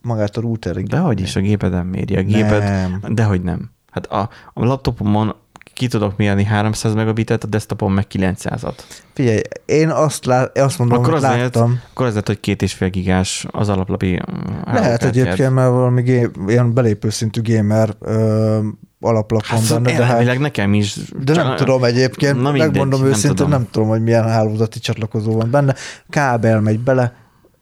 magát 0.01 0.37
a 0.37 0.41
routerig. 0.41 0.87
Dehogy 0.87 1.21
is 1.21 1.37
a 1.37 1.41
gépeden 1.41 1.87
méri. 1.87 2.17
A 2.17 2.23
géped, 2.23 2.63
Nem. 2.63 3.01
dehogy 3.09 3.43
nem. 3.43 3.71
Hát 3.91 4.07
a, 4.07 4.29
a 4.53 4.65
laptopomon 4.65 5.35
ki 5.81 5.87
tudok 5.89 6.17
mérni 6.17 6.45
300 6.45 6.95
megabitet, 6.95 7.45
a 7.45 7.47
desktopon 7.47 7.93
meg 7.93 8.07
900-at. 8.13 8.73
Figyelj, 9.13 9.41
én 9.65 9.89
azt, 9.89 10.25
lá, 10.25 10.43
azt 10.55 10.79
mondom, 10.79 10.99
Akkor 10.99 11.13
hogy 11.13 11.25
az 11.25 11.31
lehet, 11.31 11.55
láttam. 11.55 11.81
akkor 11.91 12.07
ez 12.07 12.13
lehet, 12.13 12.27
hogy 12.27 12.41
két 12.41 12.63
és 12.63 12.73
fél 12.73 12.89
gigás 12.89 13.47
az 13.51 13.69
alaplapi 13.69 14.21
Lehet 14.65 15.03
egyébként, 15.05 15.55
mert 15.55 15.71
valami 15.71 16.03
gé, 16.03 16.29
ilyen 16.47 16.75
belépő 16.75 17.11
szintű 17.11 17.41
gamer 17.43 17.91
ö, 18.01 18.59
alaplap 19.01 19.47
van 19.47 19.61
Hát 19.61 19.83
benne, 19.83 19.97
de, 19.99 20.05
hát, 20.05 20.39
nekem 20.39 20.75
is. 20.75 20.97
de 21.25 21.35
nem 21.35 21.57
tudom 21.57 21.85
egyébként, 21.85 22.43
Na 22.43 22.51
mindegy, 22.51 22.71
megmondom 22.71 23.01
nem 23.01 23.09
őszintén, 23.09 23.35
tudom. 23.35 23.51
nem 23.51 23.69
tudom, 23.71 23.89
hogy 23.89 24.03
milyen 24.03 24.29
hálózati 24.29 24.79
csatlakozó 24.79 25.33
van 25.37 25.51
benne. 25.51 25.75
Kábel 26.09 26.61
megy 26.61 26.81
bele, 26.81 27.15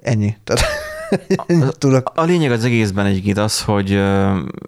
ennyi. 0.02 0.36
Tehát 0.44 0.64
ennyit 1.46 1.78
tudok. 1.78 2.12
A 2.14 2.22
lényeg 2.22 2.50
az 2.50 2.64
egészben 2.64 3.06
egyébként 3.06 3.38
az, 3.38 3.62
hogy 3.62 3.90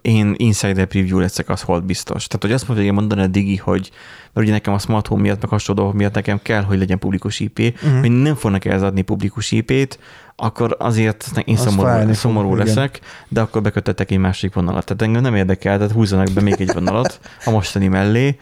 én 0.02 0.34
insider 0.36 0.86
preview 0.86 1.18
leszek, 1.18 1.48
az 1.48 1.64
volt 1.64 1.84
biztos. 1.84 2.26
Tehát, 2.26 2.42
hogy 2.42 2.52
azt 2.52 2.68
mondja, 2.68 2.86
hogy 2.86 2.94
mondani 2.94 3.20
a 3.22 3.26
Digi, 3.26 3.56
hogy 3.56 3.90
mert 4.32 4.46
ugye 4.46 4.56
nekem 4.56 4.72
a 4.74 4.78
smart 4.78 5.06
home 5.06 5.22
miatt, 5.22 5.40
meg 5.40 5.50
hasonló 5.50 5.80
dolgok 5.82 5.98
miatt 6.00 6.14
nekem 6.14 6.38
kell, 6.42 6.62
hogy 6.62 6.78
legyen 6.78 6.98
publikus 6.98 7.40
IP, 7.40 7.58
Mhm. 7.58 7.68
uh-huh. 7.86 8.00
hogy 8.00 8.10
nem 8.10 8.34
fognak 8.34 8.64
ehhez 8.64 8.82
adni 8.82 9.02
publikus 9.02 9.52
IP-t, 9.52 9.98
akkor 10.36 10.76
azért 10.78 11.30
én 11.44 11.54
Az 11.54 11.60
szomorú, 11.60 11.88
fájni 11.88 12.04
fog, 12.06 12.14
szomorú 12.14 12.52
igen. 12.54 12.66
leszek, 12.66 13.00
de 13.28 13.40
akkor 13.40 13.62
bekötöttek 13.62 14.10
egy 14.10 14.18
másik 14.18 14.54
vonalat. 14.54 14.84
Tehát 14.84 15.02
engem 15.02 15.22
nem 15.22 15.34
érdekel, 15.34 15.76
tehát 15.76 15.92
húzzanak 15.92 16.30
be 16.32 16.40
még 16.40 16.54
egy 16.58 16.72
vonalat 16.72 17.20
a 17.44 17.50
mostani 17.50 17.88
mellé, 17.88 18.38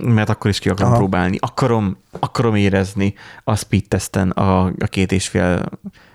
mert 0.00 0.28
akkor 0.28 0.50
is 0.50 0.58
ki 0.58 0.68
akarom 0.68 0.90
Aha. 0.90 0.98
próbálni. 1.00 1.36
Akarom, 1.40 1.96
akarom 2.20 2.54
érezni 2.54 3.14
a 3.44 3.56
speed 3.56 3.88
testen 3.88 4.30
a, 4.30 4.64
a 4.64 4.86
két 4.90 5.12
és 5.12 5.28
fél, 5.28 5.64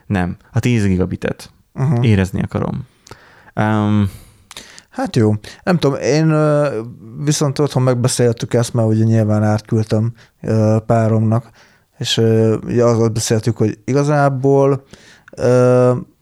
nem, 0.09 0.37
a 0.51 0.59
10 0.59 0.85
gigabitet. 0.85 1.51
Uh-huh. 1.73 2.05
Érezni 2.05 2.41
akarom. 2.41 2.85
Um, 3.55 4.09
Hát 4.89 5.15
jó. 5.15 5.33
Nem 5.63 5.77
tudom, 5.77 5.99
én 5.99 6.35
viszont 7.23 7.59
otthon 7.59 7.83
megbeszéltük 7.83 8.53
ezt, 8.53 8.73
mert 8.73 8.87
ugye 8.87 9.03
nyilván 9.03 9.43
átküldtem 9.43 10.13
páromnak, 10.85 11.49
és 11.97 12.17
ugye 12.63 12.83
azt 12.83 13.13
beszéltük, 13.13 13.57
hogy 13.57 13.79
igazából 13.85 14.83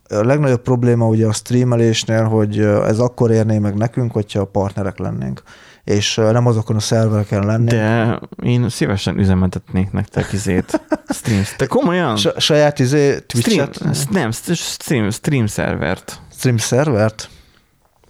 a 0.10 0.24
legnagyobb 0.24 0.62
probléma 0.62 1.08
ugye 1.08 1.28
a 1.28 1.34
streamelésnél, 1.34 2.24
hogy 2.24 2.60
ez 2.60 3.00
akkor 3.00 3.32
érné 3.32 3.58
meg 3.58 3.76
nekünk, 3.76 4.12
hogyha 4.12 4.46
partnerek 4.46 4.98
lennénk, 4.98 5.44
és 5.88 6.16
nem 6.16 6.46
azokon 6.46 6.76
a 6.76 6.80
szervereken 6.80 7.46
lennénk. 7.46 7.70
de 7.70 8.20
én 8.44 8.70
szívesen 8.70 9.20
üzemeltetnék 9.20 9.92
nektek 9.92 10.32
izét. 10.34 10.82
Streams. 11.10 11.56
Te 11.56 11.66
komolyan? 11.66 12.16
Sa- 12.18 12.40
saját 12.40 12.80
izé 12.80 13.12
Stream, 13.28 13.68
Twitch-et, 13.72 14.10
nem, 14.10 14.32
stream, 14.32 15.10
stream 15.10 15.48
szervert. 15.48 16.22
stream 16.38 16.58
szervert? 16.58 17.30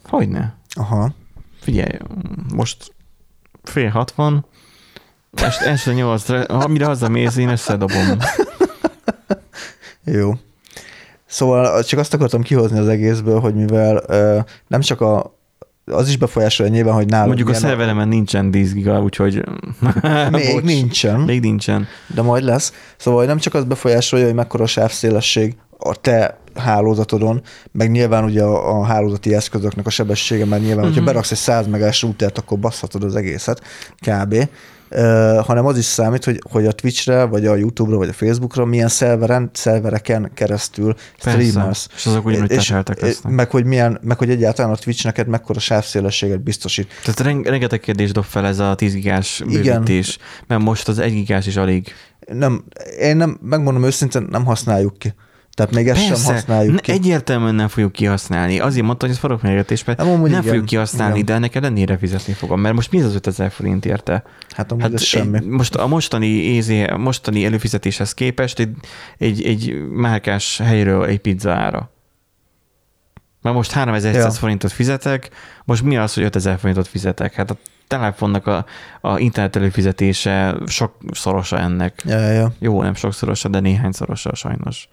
Hogyne? 0.04 0.56
Aha. 0.76 1.14
Figyelj, 1.62 1.98
most 2.54 2.94
fél 3.64 3.90
hat 3.90 4.12
van, 4.12 4.46
este, 5.34 5.66
este 5.70 5.94
nyolcra, 5.94 6.44
amire 6.44 6.86
hazamész, 6.86 7.36
én 7.38 7.50
összedobom. 7.50 8.18
Jó. 10.04 10.34
Szóval 11.26 11.84
csak 11.84 12.00
azt 12.00 12.14
akartam 12.14 12.42
kihozni 12.42 12.80
az 12.80 12.88
egészből, 12.88 13.40
hogy 13.40 13.56
mivel 13.56 14.04
ö, 14.08 14.40
nem 14.68 14.82
csak 14.82 15.02
a 15.02 15.37
az 15.92 16.08
is 16.08 16.18
befolyásolja 16.18 16.72
nyilván, 16.72 16.94
hogy 16.94 17.08
nálunk 17.08 17.28
Mondjuk 17.28 17.50
a 17.50 17.54
szerveremen 17.60 18.08
nincsen 18.08 18.52
10 18.52 18.74
giga, 18.74 19.02
úgyhogy... 19.02 19.44
Még 20.32 20.52
Bocs. 20.54 20.64
nincsen, 20.64 21.20
Még 21.20 21.42
nincsen. 21.42 21.88
de 22.16 22.22
majd 22.22 22.44
lesz. 22.44 22.74
Szóval 22.98 23.26
nem 23.26 23.38
csak 23.38 23.54
az 23.54 23.64
befolyásolja, 23.64 24.26
hogy 24.26 24.34
mekkora 24.34 24.64
a 24.64 24.68
sávszélesség 24.68 25.56
a 25.78 25.96
te 25.96 26.40
hálózatodon, 26.56 27.42
meg 27.72 27.92
nyilván 27.92 28.24
ugye 28.24 28.44
a, 28.44 28.80
a 28.80 28.84
hálózati 28.84 29.34
eszközöknek 29.34 29.86
a 29.86 29.90
sebessége, 29.90 30.46
mert 30.46 30.62
nyilván, 30.62 30.78
uh-huh. 30.78 30.88
hogyha 30.88 31.02
Mhm. 31.02 31.10
beraksz 31.10 31.32
egy 31.32 31.38
100 31.38 31.68
megás 31.68 32.02
routert, 32.02 32.38
akkor 32.38 32.60
basszhatod 32.60 33.04
az 33.04 33.16
egészet, 33.16 33.62
kb. 34.00 34.50
Hanem 35.46 35.66
az 35.66 35.78
is 35.78 35.86
számít, 35.86 36.24
hogy, 36.24 36.42
hogy 36.52 36.66
a 36.66 36.72
Twitchre, 36.72 37.24
vagy 37.24 37.46
a 37.46 37.56
YouTube-ra, 37.56 37.98
vagy 37.98 38.10
a 38.10 38.14
Facebookra 38.14 38.66
milyen 38.66 38.88
szerveren, 38.88 39.50
szervereken 39.54 40.32
keresztül 40.34 40.96
Persze. 41.24 41.40
streamelsz. 41.42 41.88
És 41.96 42.06
azok 42.06 42.26
ugyanúgy 42.26 42.52
És- 42.52 42.70
lesznek. 42.70 43.32
meg 43.34 43.50
hogy, 43.52 43.66
milyen, 43.66 44.00
meg 44.02 44.18
hogy 44.18 44.30
egyáltalán 44.30 44.72
a 44.72 44.76
Twitch 44.76 45.06
neked 45.06 45.28
mekkora 45.28 45.60
sávszélességet 45.60 46.42
biztosít. 46.42 46.88
Tehát 47.04 47.20
reng- 47.20 47.48
rengeteg 47.48 47.80
kérdés 47.80 48.12
dob 48.12 48.24
fel 48.26 48.46
ez 48.46 48.60
a 48.60 48.76
10 48.76 48.94
gigás 48.94 49.44
Igen. 49.48 49.62
bővítés, 49.84 50.18
mert 50.48 50.62
most 50.62 50.88
az 50.88 51.00
1 51.00 51.14
gigás 51.14 51.46
is 51.48 51.56
alig. 51.56 51.88
Nem, 52.34 52.64
én 53.00 53.18
nem, 53.18 53.40
megmondom 53.42 53.84
őszintén, 53.84 54.28
nem 54.30 54.46
használjuk 54.46 54.98
ki. 54.98 55.14
Tehát 55.58 55.74
még 55.74 55.88
ezt 55.88 56.02
sem 56.02 56.34
használjuk 56.34 56.74
ne, 56.74 56.80
ki. 56.80 56.92
egyértelműen 56.92 57.56
nem 57.56 57.68
fogjuk 57.68 57.92
kihasználni. 57.92 58.60
Azért 58.60 58.86
mondta, 58.86 59.06
hogy 59.06 59.14
ez 59.16 59.22
forog 59.22 59.40
megértés, 59.42 59.84
mert 59.84 59.98
Nem, 59.98 60.08
nem, 60.08 60.16
amúgy 60.16 60.30
nem 60.30 60.40
igen, 60.40 60.52
fogjuk 60.52 60.66
kihasználni, 60.70 61.14
igen. 61.20 61.26
de 61.26 61.38
neked 61.38 61.64
ennyire 61.64 61.98
fizetni 61.98 62.34
fogom, 62.34 62.60
mert 62.60 62.76
most 62.76 62.92
mi 62.92 63.00
az 63.00 63.06
az 63.06 63.16
5000 63.16 63.52
forint 63.52 63.86
érte? 63.86 64.24
Hát 64.50 64.72
amúgy 64.72 64.84
hát 64.84 64.94
ez 64.94 65.02
semmi. 65.02 65.40
Most 65.46 65.76
a 65.76 65.88
mostani, 65.88 66.28
ézé, 66.28 66.84
a 66.84 66.98
mostani 66.98 67.46
előfizetéshez 67.46 68.14
képest 68.14 68.60
egy, 68.60 68.76
egy, 69.18 69.44
egy 69.44 69.88
márkás 69.90 70.58
helyről 70.58 71.06
egy 71.06 71.20
pizza 71.20 71.52
ára. 71.52 71.92
Mert 73.42 73.56
most 73.56 73.72
3100 73.72 74.24
Ja. 74.24 74.30
forintot 74.32 74.72
fizetek, 74.72 75.30
most 75.66 75.84
mi 75.84 75.98
az, 75.98 76.14
hogy 76.14 76.24
5000 76.24 76.58
forintot 76.60 76.88
fizetek? 76.88 77.34
Hát 77.34 77.52
a 77.52 77.58
telefonnak 77.88 78.48
a, 78.48 78.66
a 79.02 79.20
internet 79.20 79.56
előfizetése 79.56 80.56
sokszorosa 80.66 81.60
ennek. 81.60 82.04
Ja, 82.06 82.32
ja. 82.32 82.54
Jó, 82.60 82.82
nem 82.82 82.96
sokszorosa, 82.96 83.50
de 83.50 83.60
néhányszorosa 83.60 84.36
sajnos. 84.36 84.90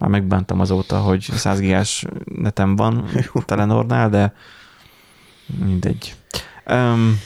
Már 0.00 0.10
megbántam 0.10 0.60
azóta, 0.60 0.98
hogy 0.98 1.20
100 1.20 1.60
gigás 1.60 2.04
netem 2.24 2.76
van 2.76 3.08
Telenornál, 3.46 4.10
de 4.10 4.34
mindegy. 5.64 6.14
Um, 6.70 7.20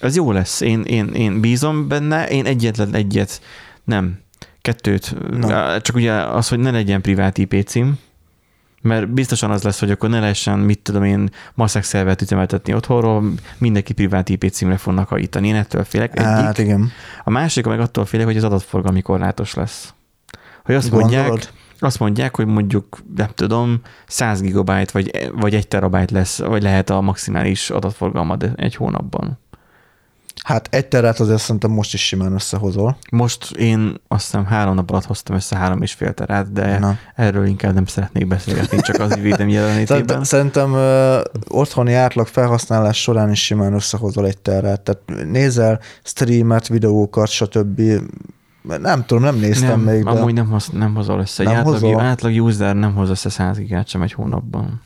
ez 0.00 0.16
jó 0.16 0.32
lesz, 0.32 0.60
én, 0.60 0.82
én, 0.82 1.06
én 1.06 1.40
bízom 1.40 1.88
benne, 1.88 2.28
én 2.28 2.46
egyetlen 2.46 2.94
egyet, 2.94 3.40
nem, 3.84 4.18
kettőt, 4.60 5.30
Na. 5.30 5.80
csak 5.80 5.96
ugye 5.96 6.12
az, 6.12 6.48
hogy 6.48 6.58
ne 6.58 6.70
legyen 6.70 7.00
privát 7.00 7.38
IP 7.38 7.66
cím, 7.66 7.98
mert 8.82 9.08
biztosan 9.08 9.50
az 9.50 9.62
lesz, 9.62 9.80
hogy 9.80 9.90
akkor 9.90 10.08
ne 10.08 10.20
lehessen, 10.20 10.58
mit 10.58 10.78
tudom 10.78 11.04
én, 11.04 11.30
maszek 11.54 11.82
szervert 11.82 12.22
üzemeltetni 12.22 12.74
otthonról, 12.74 13.32
mindenki 13.58 13.92
privát 13.92 14.28
IP 14.28 14.50
címre 14.50 14.76
fognak 14.76 15.08
hajítani. 15.08 15.48
Én 15.48 15.54
ettől 15.54 15.84
félek. 15.84 16.18
Egyik. 16.18 16.28
Hát 16.28 16.58
igen. 16.58 16.90
A 17.24 17.30
másik 17.30 17.66
meg 17.66 17.80
attól 17.80 18.04
félek, 18.04 18.26
hogy 18.26 18.36
az 18.36 18.44
adatforgalmi 18.44 19.02
korlátos 19.02 19.54
lesz. 19.54 19.94
Hogy 20.64 20.74
azt 20.74 20.90
Gondolod? 20.90 21.26
mondják, 21.26 21.52
azt 21.78 21.98
mondják, 21.98 22.36
hogy 22.36 22.46
mondjuk, 22.46 22.98
nem 23.16 23.28
tudom, 23.34 23.80
100 24.06 24.40
gigabyte 24.40 24.90
vagy, 24.92 25.30
vagy 25.34 25.54
1 25.54 25.68
terabyte 25.68 26.14
lesz, 26.14 26.38
vagy 26.38 26.62
lehet 26.62 26.90
a 26.90 27.00
maximális 27.00 27.70
adatforgalmad 27.70 28.52
egy 28.56 28.74
hónapban. 28.74 29.38
Hát 30.44 30.68
egy 30.70 30.86
terát 30.86 31.20
azért 31.20 31.40
szerintem 31.40 31.70
most 31.70 31.94
is 31.94 32.06
simán 32.06 32.32
összehozol. 32.32 32.96
Most 33.10 33.50
én 33.50 33.94
azt 34.08 34.24
hiszem 34.24 34.44
három 34.44 34.74
nap 34.74 34.90
alatt 34.90 35.04
hoztam 35.04 35.36
össze 35.36 35.56
három 35.56 35.82
és 35.82 35.92
fél 35.92 36.14
terát, 36.14 36.52
de 36.52 36.78
Na. 36.78 36.98
erről 37.14 37.46
inkább 37.46 37.74
nem 37.74 37.86
szeretnék 37.86 38.26
beszélgetni, 38.26 38.80
csak 38.80 38.98
az 39.00 39.18
védem 39.18 39.48
jelenlétében. 39.48 40.24
Szerintem, 40.24 40.72
ö, 40.72 41.20
otthoni 41.48 41.92
átlag 41.92 42.26
felhasználás 42.26 43.02
során 43.02 43.30
is 43.30 43.44
simán 43.44 43.72
összehozol 43.72 44.26
egy 44.26 44.38
terát. 44.38 44.80
Tehát 44.80 45.02
nézel 45.30 45.80
streamet, 46.02 46.68
videókat, 46.68 47.28
stb. 47.28 47.80
Nem 48.80 49.04
tudom, 49.06 49.22
nem 49.22 49.36
néztem 49.36 49.68
nem, 49.68 49.80
még, 49.94 50.04
de 50.04 50.10
amúgy 50.10 50.34
nem, 50.34 50.46
hoz, 50.50 50.68
nem 50.72 50.94
hozol 50.94 51.20
össze. 51.20 51.42
Nem 51.44 51.54
átlag, 51.56 51.72
hozol? 51.72 52.00
átlag 52.00 52.42
user 52.42 52.74
nem 52.76 52.94
hoz 52.94 53.10
össze 53.10 53.28
100 53.28 53.58
gigát 53.58 53.88
sem 53.88 54.02
egy 54.02 54.12
hónapban. 54.12 54.80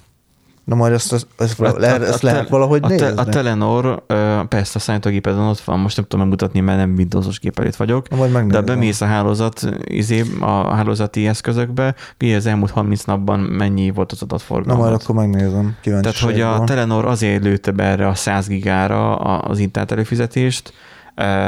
na 0.65 0.75
majd 0.75 0.93
ezt, 0.93 1.13
ezt, 1.13 1.27
ezt, 1.39 1.61
A- 1.61 1.79
lehet, 1.79 2.01
a- 2.01 2.05
ezt 2.05 2.23
a 2.25 2.27
lehet 2.27 2.43
te- 2.45 2.51
valahogy 2.51 2.81
a, 2.83 2.89
nézni. 2.89 3.07
a 3.17 3.25
Telenor, 3.25 4.05
persze 4.49 4.73
a 4.75 4.79
számítógépeden 4.79 5.39
ott 5.41 5.61
van, 5.61 5.79
most 5.79 5.97
nem 5.97 6.05
tudom 6.05 6.21
megmutatni, 6.21 6.61
mert 6.61 6.79
nem 6.79 6.95
Windows-os 6.97 7.39
gép 7.41 7.59
előtt 7.59 7.77
vagyok, 7.77 8.09
na, 8.09 8.17
majd 8.17 8.47
de 8.47 8.61
bemész 8.61 9.01
a 9.01 9.07
hálózat, 9.07 9.69
izé, 9.85 10.25
a 10.41 10.75
hálózati 10.75 11.27
eszközökbe, 11.27 11.95
ugye 12.23 12.37
az 12.37 12.47
elmúlt 12.47 12.71
30 12.71 13.03
napban 13.05 13.41
mennyi 13.41 13.91
volt 13.91 14.13
az 14.13 14.19
Na 14.21 14.27
adatforgalmat. 14.27 14.89
majd 14.89 15.01
akkor 15.03 15.15
megnézem. 15.15 15.77
Tehát, 15.83 16.19
hogy 16.19 16.41
a 16.41 16.65
Telenor 16.65 17.05
azért 17.05 17.43
lőtte 17.43 17.71
be 17.71 17.85
erre 17.85 18.09
a 18.09 18.15
100 18.15 18.47
gigára 18.49 19.17
a- 19.17 19.43
az 19.51 19.59
internet 19.59 19.93
előfizetést, 19.93 20.73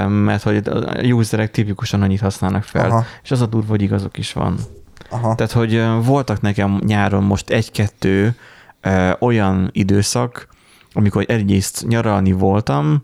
mert 0.08 0.42
hogy 0.42 0.56
a 0.66 1.02
userek 1.02 1.50
tipikusan 1.50 2.02
annyit 2.02 2.20
használnak 2.20 2.62
fel, 2.62 2.90
Aha, 2.90 3.04
és 3.22 3.30
az 3.30 3.40
a 3.40 3.46
durva, 3.46 3.68
hogy 3.68 3.82
igazok 3.82 4.18
is 4.18 4.32
van. 4.32 4.58
aha. 5.10 5.34
Tehát, 5.34 5.52
hogy 5.52 5.82
voltak 6.04 6.40
nekem 6.40 6.80
nyáron 6.86 7.22
most 7.22 7.50
egy-kettő 7.50 8.34
olyan 9.18 9.68
időszak, 9.72 10.48
amikor 10.92 11.24
egyrészt 11.28 11.84
nyaralni 11.88 12.32
voltam, 12.32 13.02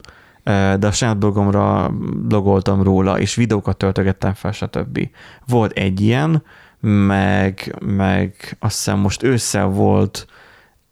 de 0.78 0.86
a 0.86 0.93
saját 0.93 1.18
blogomra 1.18 1.90
blogoltam 2.28 2.82
róla, 2.82 3.18
és 3.18 3.34
videókat 3.34 3.76
töltögettem 3.76 4.34
fel, 4.34 4.52
stb. 4.52 5.09
Volt 5.47 5.72
egy 5.72 6.01
ilyen, 6.01 6.43
meg, 6.80 7.76
meg 7.80 8.56
azt 8.59 8.76
hiszem 8.76 8.98
most 8.98 9.22
ősszel 9.22 9.66
volt 9.66 10.26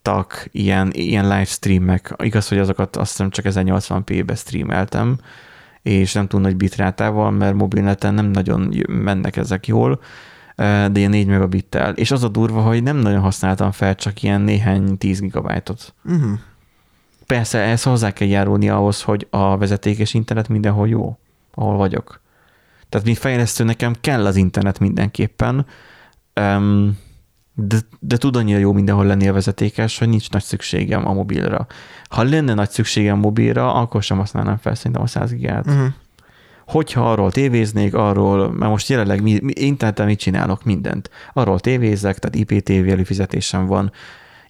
voltak 0.04 0.48
ilyen, 0.52 0.90
ilyen 0.92 1.28
livestreamek. 1.28 2.14
Igaz, 2.18 2.48
hogy 2.48 2.58
azokat 2.58 2.96
azt 2.96 3.10
hiszem 3.10 3.30
csak 3.30 3.44
1080p-be 3.48 4.34
streameltem, 4.34 5.18
és 5.84 6.12
nem 6.12 6.26
túl 6.26 6.40
nagy 6.40 6.56
bitrátával, 6.56 7.30
mert 7.30 7.54
mobilneten 7.54 8.14
nem 8.14 8.26
nagyon 8.26 8.74
mennek 8.88 9.36
ezek 9.36 9.66
jól, 9.66 10.00
de 10.56 10.90
ilyen 10.94 11.10
4 11.10 11.26
megabittel. 11.26 11.92
És 11.92 12.10
az 12.10 12.22
a 12.24 12.28
durva, 12.28 12.60
hogy 12.60 12.82
nem 12.82 12.96
nagyon 12.96 13.20
használtam 13.20 13.70
fel 13.70 13.94
csak 13.94 14.22
ilyen 14.22 14.40
néhány 14.40 14.98
10 14.98 15.20
gigabájtot. 15.20 15.94
Uh-huh. 16.04 16.38
Persze, 17.26 17.58
ezt 17.58 17.84
hozzá 17.84 18.12
kell 18.12 18.28
járulni 18.28 18.68
ahhoz, 18.68 19.02
hogy 19.02 19.26
a 19.30 19.56
vezetékes 19.56 20.14
internet 20.14 20.48
mindenhol 20.48 20.88
jó, 20.88 21.18
ahol 21.54 21.76
vagyok. 21.76 22.20
Tehát 22.88 23.06
mint 23.06 23.18
fejlesztő 23.18 23.64
nekem 23.64 23.94
kell 24.00 24.26
az 24.26 24.36
internet 24.36 24.78
mindenképpen, 24.78 25.66
de, 27.54 27.76
de 28.00 28.16
tud 28.16 28.36
annyira 28.36 28.58
jó 28.58 28.72
mindenhol 28.72 29.04
lenni 29.04 29.28
a 29.28 29.32
vezetékes, 29.32 29.98
hogy 29.98 30.08
nincs 30.08 30.30
nagy 30.30 30.42
szükségem 30.42 31.06
a 31.06 31.12
mobilra. 31.12 31.66
Ha 32.08 32.22
lenne 32.22 32.54
nagy 32.54 32.70
szükségem 32.70 33.18
mobilra, 33.18 33.74
akkor 33.74 34.02
sem 34.02 34.18
használnám 34.18 34.56
fel 34.56 34.74
szerintem 34.74 35.02
a 35.02 35.06
100 35.06 35.30
gigát. 35.30 35.66
Uh-huh. 35.66 35.86
Hogyha 36.66 37.10
arról 37.10 37.32
tévéznék, 37.32 37.94
arról, 37.94 38.52
mert 38.52 38.70
most 38.70 38.88
jelenleg 38.88 39.22
mi, 39.22 39.40
interneten 39.46 40.06
mit 40.06 40.18
csinálok? 40.18 40.64
Mindent. 40.64 41.10
Arról 41.32 41.60
tévézek, 41.60 42.18
tehát 42.18 42.50
IPTV 42.50 42.88
előfizetésem 42.88 43.66
van, 43.66 43.92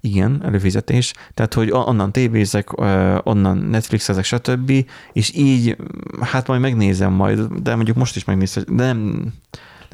igen, 0.01 0.41
előfizetés, 0.45 1.13
tehát 1.35 1.55
hogy 1.55 1.71
onnan 1.71 2.13
tévézek, 2.13 2.83
onnan 3.27 3.59
Netflix 3.59 4.09
ezek 4.09 4.25
stb. 4.25 4.87
És 5.13 5.35
így, 5.35 5.77
hát 6.21 6.47
majd 6.47 6.61
megnézem 6.61 7.13
majd, 7.13 7.41
de 7.41 7.75
mondjuk 7.75 7.97
most 7.97 8.17
is 8.17 8.25
megnézem, 8.25 8.65
de 8.67 8.85
nem, 8.85 9.33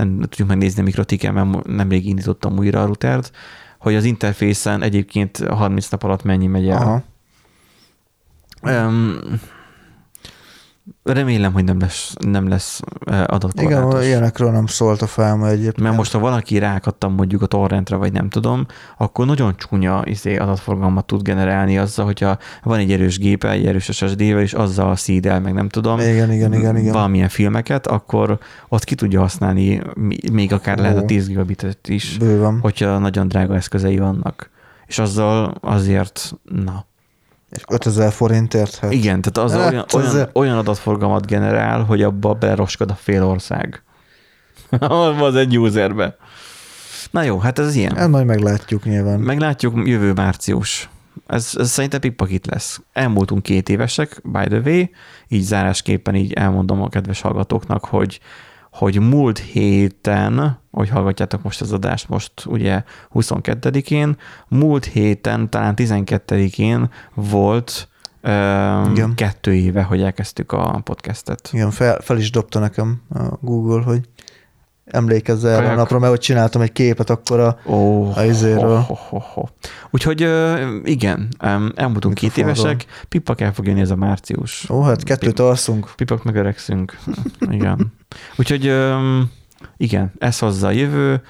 nem 0.05 0.21
tudjuk 0.21 0.49
megnézni 0.49 0.81
a 0.81 0.85
mikrotiken, 0.85 1.35
mert 1.35 1.67
nemrég 1.67 2.07
indítottam 2.07 2.59
újra 2.59 2.83
a 2.83 2.85
routert, 2.85 3.33
hogy 3.79 3.95
az 3.95 4.05
interfészen 4.05 4.83
egyébként 4.83 5.39
30 5.47 5.89
nap 5.89 6.03
alatt 6.03 6.23
mennyi 6.23 6.47
megy 6.47 6.69
el. 6.69 6.77
Aha. 6.77 7.03
Um, 8.63 9.19
Remélem, 11.03 11.53
hogy 11.53 11.65
nem 11.65 11.79
lesz, 11.81 12.15
nem 12.27 12.49
lesz 12.49 12.81
adatkorlátos. 13.27 13.93
Igen, 13.93 14.07
ilyenekről 14.07 14.51
nem 14.51 14.67
szólt 14.67 15.03
a 15.03 15.07
felma 15.07 15.49
egyébként. 15.49 15.81
Mert 15.81 15.97
most, 15.97 16.13
ha 16.13 16.19
valaki 16.19 16.59
rákattam 16.59 17.15
mondjuk 17.15 17.43
a 17.43 17.47
torrentre, 17.47 17.97
vagy 17.97 18.13
nem 18.13 18.29
tudom, 18.29 18.67
akkor 18.99 19.27
nagyon 19.27 19.57
csúnya 19.57 20.03
izé, 20.05 20.37
adatforgalmat 20.37 21.07
tud 21.07 21.23
generálni 21.23 21.79
azzal, 21.79 22.05
hogyha 22.05 22.39
van 22.63 22.79
egy 22.79 22.93
erős 22.93 23.19
gépe, 23.19 23.51
egy 23.51 23.67
erős 23.67 23.85
SSD-vel, 23.85 24.41
és 24.41 24.53
azzal 24.53 24.97
szídel, 24.97 25.41
meg 25.41 25.53
nem 25.53 25.69
tudom, 25.69 25.99
igen, 25.99 26.33
igen, 26.33 26.53
igen, 26.53 26.77
igen. 26.77 26.93
valamilyen 26.93 27.29
filmeket, 27.29 27.87
akkor 27.87 28.39
ott 28.69 28.85
ki 28.85 28.95
tudja 28.95 29.21
használni 29.21 29.83
még 30.33 30.53
akár 30.53 30.79
Ó, 30.79 30.83
lehet 30.83 30.97
a 30.97 31.05
10 31.05 31.27
gigabitet 31.27 31.89
is, 31.89 32.17
bőven. 32.19 32.59
hogyha 32.61 32.99
nagyon 32.99 33.29
drága 33.29 33.55
eszközei 33.55 33.99
vannak. 33.99 34.51
És 34.87 34.99
azzal 34.99 35.55
azért, 35.61 36.33
na, 36.65 36.89
5000 37.69 38.13
forintért? 38.13 38.77
Hát. 38.77 38.93
Igen, 38.93 39.21
tehát 39.21 39.51
az 39.51 39.61
hát, 39.61 39.73
olyan, 39.73 39.85
olyan, 39.95 40.31
olyan 40.33 40.59
adatforgalmat 40.59 41.27
generál, 41.27 41.83
hogy 41.83 42.03
abba 42.03 42.35
beroskad 42.35 42.91
a 42.91 42.95
fél 42.95 43.25
ország. 43.25 43.83
az 45.21 45.35
egy 45.35 45.59
userbe. 45.59 46.17
Na 47.11 47.23
jó, 47.23 47.39
hát 47.39 47.59
ez 47.59 47.75
ilyen. 47.75 47.97
Ez 47.97 48.09
majd 48.09 48.27
meglátjuk 48.27 48.85
nyilván. 48.85 49.21
Meglátjuk 49.21 49.89
jövő 49.89 50.13
március. 50.13 50.89
Ez, 51.27 51.53
ez 51.59 51.71
szerintem 51.71 52.01
pippakit 52.01 52.47
lesz. 52.47 52.81
Elmúltunk 52.93 53.43
két 53.43 53.69
évesek, 53.69 54.21
by 54.23 54.45
the 54.45 54.61
way, 54.65 54.85
így 55.29 55.43
zárásképpen 55.43 56.15
így 56.15 56.33
elmondom 56.33 56.83
a 56.83 56.89
kedves 56.89 57.21
hallgatóknak, 57.21 57.85
hogy 57.85 58.21
hogy 58.71 59.01
múlt 59.01 59.39
héten, 59.39 60.59
hogy 60.71 60.89
hallgatjátok 60.89 61.43
most 61.43 61.61
az 61.61 61.73
adást, 61.73 62.09
most 62.09 62.33
ugye 62.47 62.83
22-én, 63.15 64.17
múlt 64.49 64.85
héten, 64.85 65.51
talán 65.51 65.75
12-én 65.77 66.91
volt 67.15 67.89
Igen. 68.93 69.13
kettő 69.15 69.55
éve, 69.55 69.83
hogy 69.83 70.03
elkezdtük 70.03 70.53
a 70.53 70.81
podcastet. 70.85 71.51
Igen, 71.53 71.71
fel, 71.71 72.01
fel 72.01 72.19
is 72.19 72.31
dobta 72.31 72.59
nekem 72.59 73.03
a 73.15 73.23
Google, 73.41 73.83
hogy 73.83 74.09
emlékezz 74.91 75.45
erre 75.45 75.71
a 75.71 75.75
napra, 75.75 75.99
mert 75.99 76.11
hogy 76.11 76.21
csináltam 76.21 76.61
egy 76.61 76.73
képet 76.73 77.11
akkor 77.11 77.41
a, 77.41 77.59
oh, 77.65 78.19
a 78.19 78.25
izéről. 78.25 78.77
Oh, 78.89 78.91
oh, 78.91 79.13
oh, 79.13 79.39
oh. 79.39 79.49
Úgyhogy 79.91 80.29
igen, 80.85 81.29
elmúltunk 81.75 82.15
két 82.15 82.37
évesek, 82.37 82.85
Pipak 83.09 83.41
el 83.41 83.53
fog 83.53 83.67
jönni 83.67 83.81
ez 83.81 83.91
a 83.91 83.97
március. 83.97 84.71
Ó, 84.71 84.83
hát 84.83 85.03
kettőt 85.03 85.35
Pip, 85.35 85.45
alszunk. 85.45 85.91
Pipak 85.97 86.25
megöregszünk. 86.25 86.99
igen. 87.51 87.93
Úgyhogy 88.37 88.75
igen, 89.77 90.13
ez 90.19 90.39
hozza 90.39 90.67
a 90.67 90.71
jövő. 90.71 91.23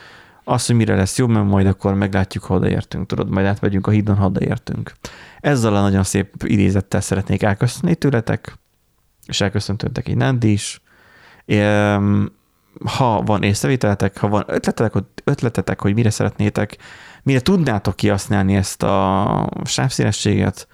Az, 0.44 0.66
hogy 0.66 0.76
mire 0.76 0.96
lesz 0.96 1.18
jó, 1.18 1.26
mert 1.26 1.46
majd 1.46 1.66
akkor 1.66 1.94
meglátjuk, 1.94 2.44
ha 2.44 2.54
odaértünk. 2.54 3.06
Tudod, 3.06 3.30
majd 3.30 3.46
átmegyünk 3.46 3.86
a 3.86 3.90
hídon, 3.90 4.16
ha 4.16 4.26
odaértünk. 4.26 4.92
Ezzel 5.40 5.76
a 5.76 5.80
nagyon 5.80 6.02
szép 6.02 6.34
idézettel 6.44 7.00
szeretnék 7.00 7.42
elköszönni 7.42 7.94
tőletek, 7.94 8.58
és 9.26 9.40
elköszöntőtek 9.40 10.08
egy 10.08 10.16
Nandi 10.16 10.52
is 10.52 10.80
ha 12.84 13.22
van 13.22 13.42
észrevételetek, 13.42 14.18
ha 14.18 14.28
van 14.28 14.44
ötletetek, 14.46 15.04
ötletetek, 15.24 15.80
hogy 15.80 15.94
mire 15.94 16.10
szeretnétek, 16.10 16.76
mire 17.22 17.40
tudnátok 17.40 17.96
kihasználni 17.96 18.56
ezt 18.56 18.82
a 18.82 19.48
sávszélességet, 19.64 20.68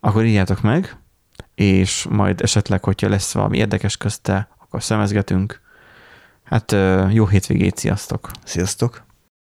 akkor 0.00 0.24
írjátok 0.24 0.60
meg, 0.60 0.96
és 1.54 2.06
majd 2.10 2.40
esetleg, 2.40 2.84
hogyha 2.84 3.08
lesz 3.08 3.32
valami 3.32 3.56
érdekes 3.56 3.96
közte, 3.96 4.48
akkor 4.58 4.82
szemezgetünk. 4.82 5.60
Hát 6.44 6.76
jó 7.10 7.26
hétvégét, 7.26 7.76
sziasztok! 7.76 8.30
Sziasztok! 8.44 9.11